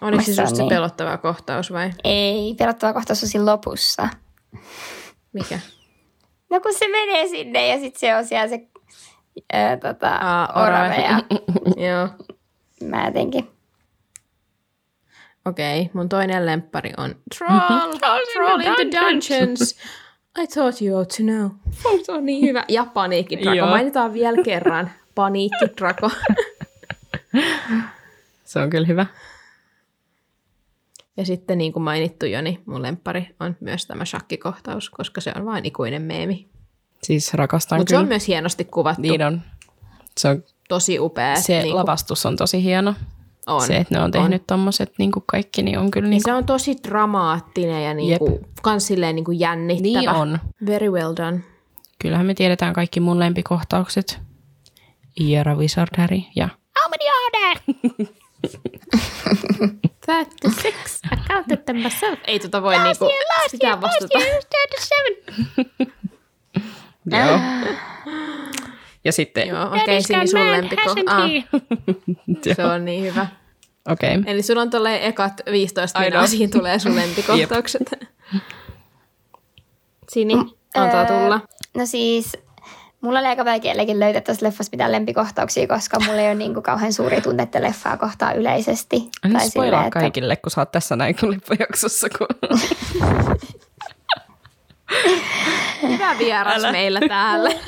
[0.00, 0.68] Oliko se susta niin.
[0.68, 4.08] pelottava kohtaus vai Ei, pelottava kohtaus on siinä lopussa.
[5.32, 5.58] Mikä?
[6.50, 8.68] No kun se menee sinne ja sitten se on siellä se
[9.52, 11.22] ää, tota, Aa, orave ja
[11.88, 12.08] Joo.
[12.90, 13.50] mä jotenkin.
[15.44, 17.92] Okei, okay, mun toinen lemppari on Troll,
[18.32, 19.76] Troll in the Dungeons.
[20.42, 21.50] I thought you ought to know.
[22.02, 22.64] Se on niin hyvä.
[22.68, 23.56] Ja Paniikkidrako.
[23.56, 23.68] Joo.
[23.68, 24.90] Mainitaan vielä kerran.
[25.14, 26.10] Paniikkidrako.
[28.44, 29.06] Se on kyllä hyvä.
[31.16, 35.32] Ja sitten niin kuin mainittu jo, niin mun lemppari on myös tämä shakkikohtaus, koska se
[35.36, 36.48] on vain ikuinen meemi.
[37.02, 39.02] Siis rakastan Mutta se on myös hienosti kuvattu.
[39.02, 39.42] Niin on.
[40.18, 41.36] Se, on, Tosi upea.
[41.36, 42.94] se niin lavastus on tosi hieno.
[43.46, 43.66] on.
[43.66, 44.46] Se, että ne on tehnyt on.
[44.46, 48.18] tommoset niin kuin kaikki, niin on kyllä Ja niin se on tosi dramaattinen ja niin
[48.18, 50.00] kuin, kans silleen niin kuin jännittävä.
[50.00, 50.38] Niin on.
[50.66, 51.40] Very well done.
[51.98, 54.20] Kyllähän me tiedetään kaikki mun lempikohtaukset.
[55.20, 56.48] Iera Wizard Harry ja
[56.84, 57.60] Almediade!
[60.06, 61.00] 36.
[61.12, 62.18] I counted them myself.
[62.26, 63.08] Ei tota voi niinku
[63.50, 64.18] sitä vastata.
[67.06, 67.40] Joo.
[69.04, 69.48] Ja sitten...
[69.48, 70.94] Joo, okei, okay, Sini sun lempiko.
[71.06, 71.30] Ah,
[72.56, 73.26] se on niin hyvä.
[73.88, 74.16] Okei.
[74.18, 74.32] Okay.
[74.32, 77.90] Eli sulla on tolleen ekat 15 minuuttia, siinä tulee sun lempikohtaukset.
[80.08, 80.34] Sini,
[80.74, 81.40] antaa tulla.
[81.74, 82.32] No siis,
[83.04, 86.62] mulla oli aika vaikeallekin löytää tässä leffassa mitään lempikohtauksia, koska mulla ei ole niin kuin
[86.64, 89.08] kauhean suuri tunteita leffaa kohtaa yleisesti.
[89.24, 92.08] Älä Tai spoilaa silleen, että- kaikille, kun sä oot tässä näin kuin leffajaksossa.
[92.18, 92.26] Kun...
[95.82, 96.72] Hyvä vieras Älä.
[96.72, 97.50] meillä täällä.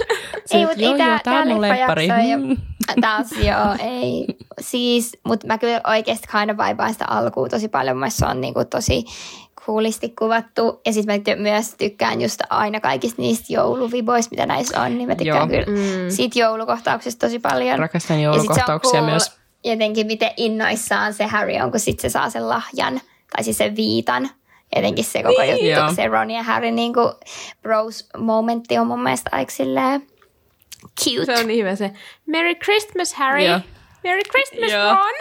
[0.51, 2.09] Ei, mutta joo, ei tää, joo, tää on mun lemppari.
[2.37, 2.57] Mm.
[3.01, 4.27] Taas joo, ei.
[4.61, 7.97] Siis, mutta mä kyllä oikeasti kind of vaipaan sitä alkuun tosi paljon.
[7.97, 9.05] Mielestä se on niinku tosi
[9.67, 10.81] coolisti kuvattu.
[10.87, 14.99] Ja sitten mä myös tykkään just aina kaikista niistä jouluviboista, mitä näissä on.
[14.99, 15.65] Niin mä tykkään Joo.
[15.65, 16.11] kyllä mm.
[16.11, 17.79] siitä joulukohtauksesta tosi paljon.
[17.79, 19.37] Rakastan Ja joulukohtauksia cool myös.
[19.65, 23.01] Jotenkin miten innoissaan se Harry on, kun sitten se saa sen lahjan.
[23.37, 24.31] Tai siis sen viitan.
[24.77, 25.95] Jotenkin se koko juttu, Joo.
[25.95, 27.01] se Ron ja Harry niinku
[27.63, 30.07] bros momentti on mun mielestä aika silleen
[31.05, 31.25] cute.
[31.25, 31.91] Se on niin hyvä se.
[32.27, 33.45] Merry Christmas, Harry.
[33.45, 33.61] Joo.
[34.05, 34.95] Merry Christmas, Joo.
[34.95, 35.15] Ron.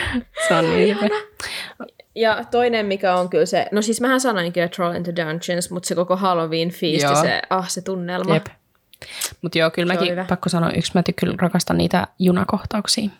[0.48, 0.98] Se on niin.
[2.20, 5.86] Ja toinen, mikä on kyllä se, no siis mähän sanoin kyllä Troll into Dungeons, mutta
[5.86, 8.34] se koko Halloween feast ja se, ah, se tunnelma.
[8.34, 8.46] Jep.
[9.42, 10.24] Mutta joo, kyllä Se mäkin, hyvä.
[10.28, 13.10] pakko sanoa yksi, mä kyllä rakastan niitä junakohtauksia.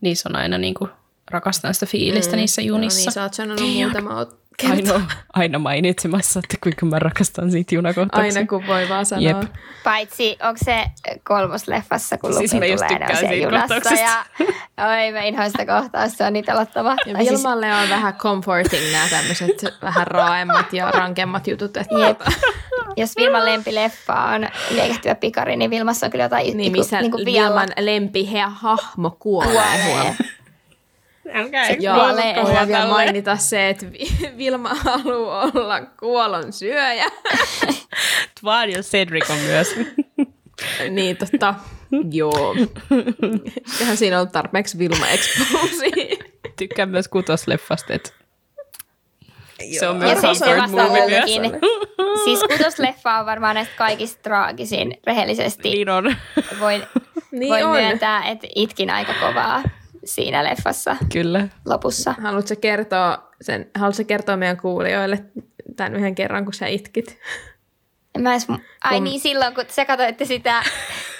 [0.00, 0.88] Niissä on aina niinku,
[1.30, 2.98] rakastan sitä fiilistä mm, niissä No junissa.
[3.00, 4.26] niin, sä oot sanonut muutama
[4.62, 8.38] ot- aina, aina mainitsemassa, että kuinka mä rakastan siitä junakohtauksia.
[8.40, 9.22] Aina kun voi vaan sanoa.
[9.28, 9.42] Jep.
[9.84, 10.84] Paitsi, onko se
[11.28, 13.74] kolmosleffassa, kun Siis Lupin mä just tulee, siitä junassa.
[13.74, 14.04] kohtauksesta.
[14.04, 14.24] Ja,
[14.90, 16.96] oi, mä inhoan sitä kohtausta, se on niin pelottava.
[17.06, 21.76] Ja siis- Vilmalle on vähän comforting nämä tämmöiset vähän raaemmat ja rankemmat jutut.
[21.76, 22.20] Että Jep.
[22.96, 27.18] Jos Vilman lempileffa on liekehtyvä pikari, niin Vilmassa on kyllä jotain Niin, niinku- missä niinku
[27.24, 29.52] Vilman lempi hahmo kuolee.
[29.86, 30.16] Kuolee.
[31.80, 32.34] Ja Kuolee.
[32.44, 37.04] voidaan vielä mainita se, että Vi- Vilma haluaa olla kuolon syöjä.
[38.44, 39.74] Vaan jos Cedric on myös.
[40.90, 41.54] niin, totta.
[42.12, 42.56] Joo.
[43.72, 46.16] Eiköhän siinä on tarpeeksi Vilma exposia.
[46.58, 48.10] Tykkään myös kutosleffasta, että
[49.78, 51.60] se on Ja myös comfort movie myös.
[52.24, 55.70] Siis kutosleffa on varmaan näistä kaikista traagisin rehellisesti.
[55.70, 56.16] Niin on.
[56.60, 56.82] Voin,
[57.30, 57.70] Niin voin on.
[57.70, 59.62] myöntää, että itkin aika kovaa
[60.04, 61.48] siinä leffassa Kyllä.
[61.66, 62.14] lopussa.
[62.22, 65.24] Haluatko kertoa, sen, haluatko kertoa meidän kuulijoille
[65.76, 67.18] tämän yhden kerran, kun sä itkit?
[68.18, 68.46] Mä edes,
[68.84, 70.62] ai Kun- niin, silloin kun te katsoitte sitä,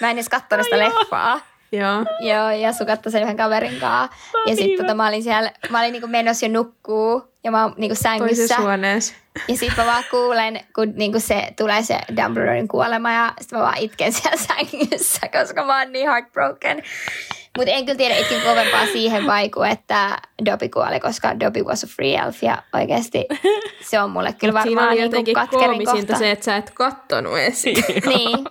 [0.01, 1.41] mä en edes katsonut sitä leffaa.
[1.73, 2.05] Joo.
[2.21, 4.17] Joo, ja su katsoi sen yhden kaverin kanssa.
[4.47, 7.75] Ja sitten tota, mä olin siellä, mä olin niinku menossa jo nukkuu, ja mä oon
[7.77, 8.57] niinku sängyssä.
[8.57, 9.15] Toisessa.
[9.49, 13.65] Ja sitten mä vaan kuulen, kun niinku se tulee se Dumbledoren kuolema, ja sitten mä
[13.65, 16.83] vaan itken siellä sängyssä, koska mä oon niin heartbroken.
[17.59, 21.87] Mutta en kyllä tiedä, itkin kovempaa siihen vaiku, että Dobby kuoli, koska Dobby was a
[21.87, 23.27] free elf, ja oikeasti
[23.89, 26.19] se on mulle kyllä Siinä varmaan oli niinku jotenkin katkerin kohta.
[26.19, 27.85] se, että sä et kattonut esiin.
[28.17, 28.39] Niin,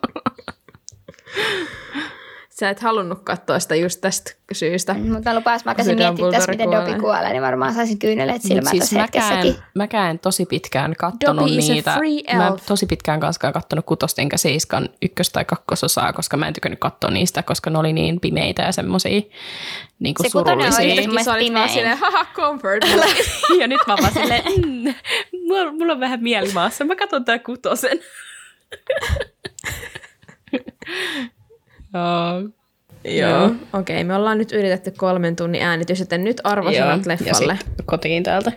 [2.59, 4.93] Sä et halunnut katsoa sitä just tästä syystä.
[4.93, 6.99] mutta mä lupasin, mä Se miettiä tässä, miten Dobby kuolee.
[6.99, 9.63] kuolee, niin varmaan saisin kyyneleet silmään siis tässä mäkään, hetkessäkin.
[9.75, 11.99] mäkään tosi pitkään kattonut Dobby is a niitä.
[12.37, 16.53] Mä en tosi pitkään kanskaan kattonut kutosta enkä seiskan ykkös- tai kakkososaa, koska mä en
[16.53, 19.21] tykännyt katsoa niistä, koska ne oli niin pimeitä ja semmosia
[19.99, 20.79] niin kuin Se kutonen surullisia.
[20.79, 21.69] oikeasti- Jotenkin sä olit vaan pimein.
[21.69, 22.83] silleen, haha, comfort
[23.59, 24.93] ja nyt mä vaan silleen, mm,
[25.47, 27.99] mulla, mulla on vähän mielimaassa, mä katson tää kutosen.
[31.93, 32.49] Joo.
[33.05, 33.61] Joo, okei.
[33.73, 37.57] Okay, me ollaan nyt yritetty kolmen tunnin äänitys, joten nyt arvosanat Ja leffalle.
[37.61, 38.51] sit kotiin täältä.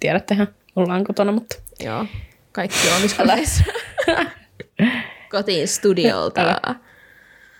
[0.00, 2.06] Tiedättehän, ollaan kotona, mutta Joo,
[2.52, 3.64] kaikki omiskoneissa.
[5.30, 6.60] Kotiin studiolta.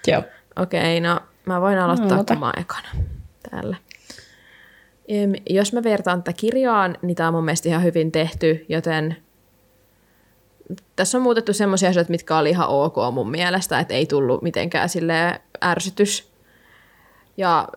[0.06, 0.22] joo.
[0.56, 2.88] Okei, no mä voin aloittaa no, ekana
[3.50, 3.76] täällä.
[5.50, 9.16] Jos mä vertaan tätä kirjaan, niin tämä on mun mielestä ihan hyvin tehty, joten
[10.96, 14.88] tässä on muutettu semmoisia asioita, mitkä oli ihan ok mun mielestä, että ei tullut mitenkään
[14.88, 16.30] sille ärsytys.
[17.36, 17.68] Ja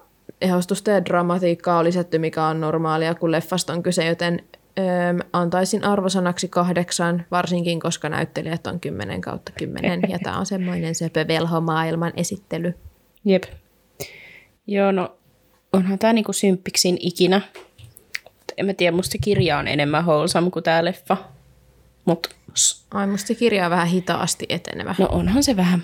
[0.41, 4.43] ehostusta ja dramatiikkaa on lisätty, mikä on normaalia, kun leffasta on kyse, joten
[4.79, 10.95] öm, antaisin arvosanaksi kahdeksan, varsinkin koska näyttelijät on 10 kautta 10, ja tämä on semmoinen
[10.95, 12.73] söpö velho-maailman esittely.
[13.25, 13.43] Jep.
[14.67, 15.17] Joo, no
[15.73, 17.41] onhan tää niinku symppiksin ikinä.
[18.57, 21.17] En mä tiedä, musta kirja on enemmän wholesome kuin tää leffa.
[22.05, 24.95] Mut s- Ai, musta se kirja on vähän hitaasti etenevä.
[24.99, 25.83] no onhan se vähän.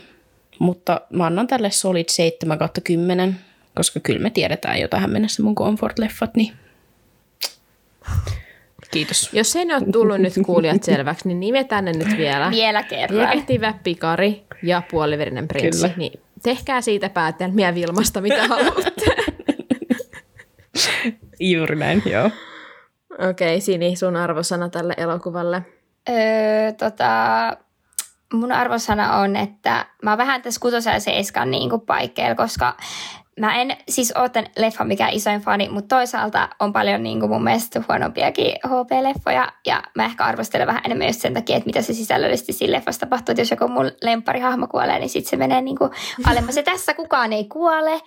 [0.60, 3.40] Mutta mä annan tälle solid 7 kautta 10,
[3.76, 6.54] koska kyllä me tiedetään jo tähän mennessä mun comfort-leffat, niin
[8.92, 9.30] kiitos.
[9.34, 12.52] Jos ei ne ole tullut nyt kuulijat selväksi, niin nimetään ne nyt vielä.
[12.52, 13.20] Vielä kerran.
[13.20, 15.82] Liekehtivä pikari ja puoliverinen prinssi.
[15.82, 15.94] Kyllä.
[15.98, 19.06] Niin tehkää siitä päätelmiä Vilmasta, mitä haluatte.
[21.40, 22.26] Juuri näin, joo.
[23.30, 25.62] Okei, okay, Sini, sun arvosana tälle elokuvalle.
[26.10, 27.08] Öö, tota,
[28.34, 32.74] mun arvosana on, että mä oon vähän tässä kutosen ja seiskan niin paikkeilla, koska
[33.40, 37.30] mä en siis ole tämän leffan mikään isoin fani, mutta toisaalta on paljon niin kuin
[37.32, 39.52] mun mielestä huonompiakin HP-leffoja.
[39.66, 43.00] Ja mä ehkä arvostelen vähän enemmän just sen takia, että mitä se sisällöllisesti siinä leffassa
[43.00, 43.32] tapahtuu.
[43.32, 43.92] Että jos joku mun
[44.42, 45.92] hahmo kuolee, niin sitten se menee niin kuin
[46.26, 46.56] alemmas.
[46.56, 48.02] Ja tässä kukaan ei kuole.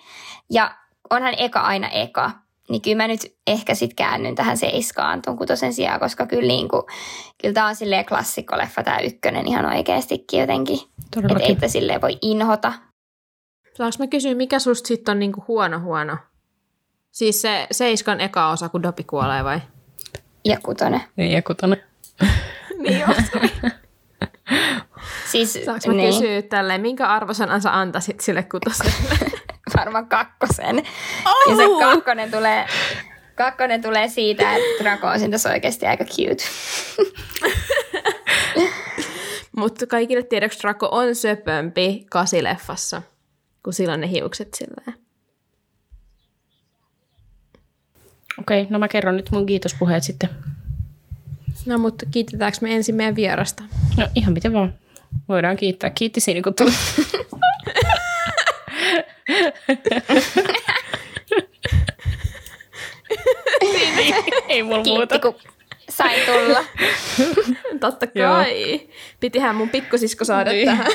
[0.49, 0.75] Ja
[1.09, 2.31] onhan eka aina eka.
[2.69, 6.67] Niin kyllä mä nyt ehkä sitten käännyn tähän seiskaan tuon kutosen sijaan, koska kyllä, niin
[6.67, 6.83] kuin,
[7.41, 10.79] kyllä tämä on silleen klassikkoleffa tämä ykkönen ihan oikeastikin jotenkin.
[11.17, 12.73] Että ei silleen voi inhota.
[13.73, 16.17] Saanko mä kysyä, mikä susta sitten on niinku huono huono?
[17.11, 19.59] Siis se seiskan eka osa, kun Dopi kuolee vai?
[20.45, 21.01] Ja kutonen.
[21.15, 21.83] Niin, ja kutonen.
[22.83, 23.15] niin on.
[25.31, 26.13] siis, Saanko mä niin.
[26.13, 28.91] kysyä tälleen, minkä arvosanan sä antaisit sille kutoselle?
[29.77, 30.77] Varmaan kakkosen.
[31.25, 31.51] Oh!
[31.51, 32.65] Ja se kakkonen tulee,
[33.35, 36.43] kakkonen tulee siitä, että Draco on tässä oikeasti aika cute.
[39.57, 43.01] Mutta kaikille tiedoksi Draco on söpömpi kasileffassa
[43.63, 44.99] kun sillä on ne hiukset silleen.
[48.39, 50.29] Okei, no mä kerron nyt mun kiitospuheet sitten.
[51.65, 53.63] No mutta kiitetäänkö me ensin meidän vierasta?
[53.97, 54.73] No ihan miten vaan.
[55.27, 55.89] Voidaan kiittää.
[55.89, 56.71] Kiitti siinä kun tuli.
[63.61, 64.13] ei,
[64.47, 65.19] ei mulla muuta.
[65.19, 65.35] kun
[65.89, 66.63] sai tulla.
[67.79, 68.71] Totta kai.
[68.71, 68.79] Joo.
[69.19, 70.65] Pitihän mun pikkusisko saada niin.
[70.65, 70.87] tähän.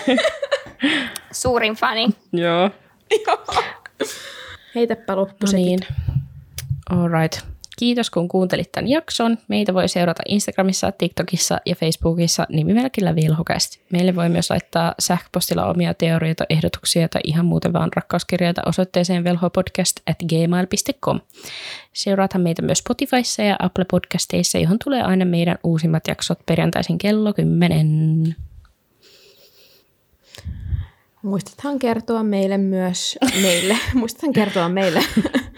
[1.32, 2.08] Suurin fani.
[2.32, 2.70] Joo.
[4.74, 5.78] Heitäpä loppu no niin.
[6.90, 7.53] All right.
[7.78, 9.38] Kiitos kun kuuntelit tämän jakson.
[9.48, 13.80] Meitä voi seurata Instagramissa, TikTokissa ja Facebookissa nimimerkillä Vilhokästi.
[13.92, 20.00] Meille voi myös laittaa sähköpostilla omia teorioita, ehdotuksia tai ihan muuten vaan rakkauskirjoita osoitteeseen velhopodcast
[20.10, 21.20] at gmail.com.
[21.92, 27.32] Seuraathan meitä myös Spotifyssa ja Apple Podcasteissa, johon tulee aina meidän uusimmat jaksot perjantaisin kello
[27.32, 28.36] 10.
[31.24, 35.00] Muistathan kertoa meille myös, meille, muistathan kertoa meille,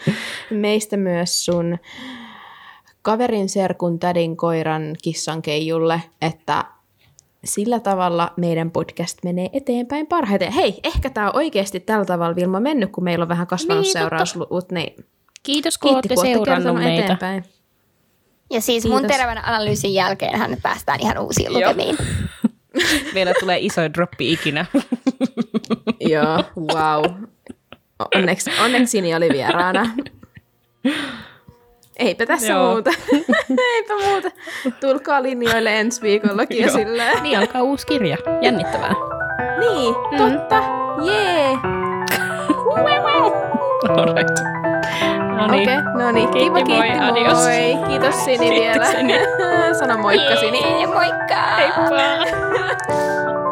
[0.51, 1.79] meistä myös sun
[3.03, 6.65] kaverin serkun tädin koiran kissan keijulle, että
[7.45, 10.53] sillä tavalla meidän podcast menee eteenpäin parhaiten.
[10.53, 13.93] Hei, ehkä tämä on oikeasti tällä tavalla Vilma mennyt, kun meillä on vähän kasvanut niin,
[13.93, 14.73] seurausluvut.
[14.73, 15.07] Niin
[15.43, 17.05] Kiitos, kun olette seurannut meitä.
[17.05, 17.45] Eteenpäin.
[18.51, 19.01] Ja siis Kiitos.
[19.01, 21.97] mun terävän analyysin jälkeen hän päästään ihan uusiin lukemiin.
[23.15, 24.67] Vielä tulee iso droppi ikinä.
[26.13, 27.05] Joo, wow.
[28.15, 29.91] Onneksi, onneksi Sini oli vieraana.
[31.99, 32.73] Eipä tässä Joo.
[32.73, 32.91] muuta.
[33.75, 34.31] Eipä muuta.
[34.81, 37.23] Tulkaa linjoille ensi viikollakin ja silleen.
[37.23, 38.17] Niin alkaa uusi kirja.
[38.43, 38.95] Jännittävää.
[39.59, 40.19] Niin, mm.
[40.19, 40.63] totta.
[41.07, 41.59] Jee.
[43.97, 44.56] Alright.
[45.37, 45.63] No niin.
[45.63, 46.29] Okei, okay, no niin.
[46.29, 46.89] Kiitti, kiitti moi.
[46.89, 47.09] moi.
[47.09, 47.39] Adios.
[47.45, 47.89] Moi.
[47.89, 48.87] Kiitos Sini vielä.
[49.79, 50.87] Sano moikka Sini.
[50.87, 51.37] Moikka.
[51.57, 51.87] Heippa.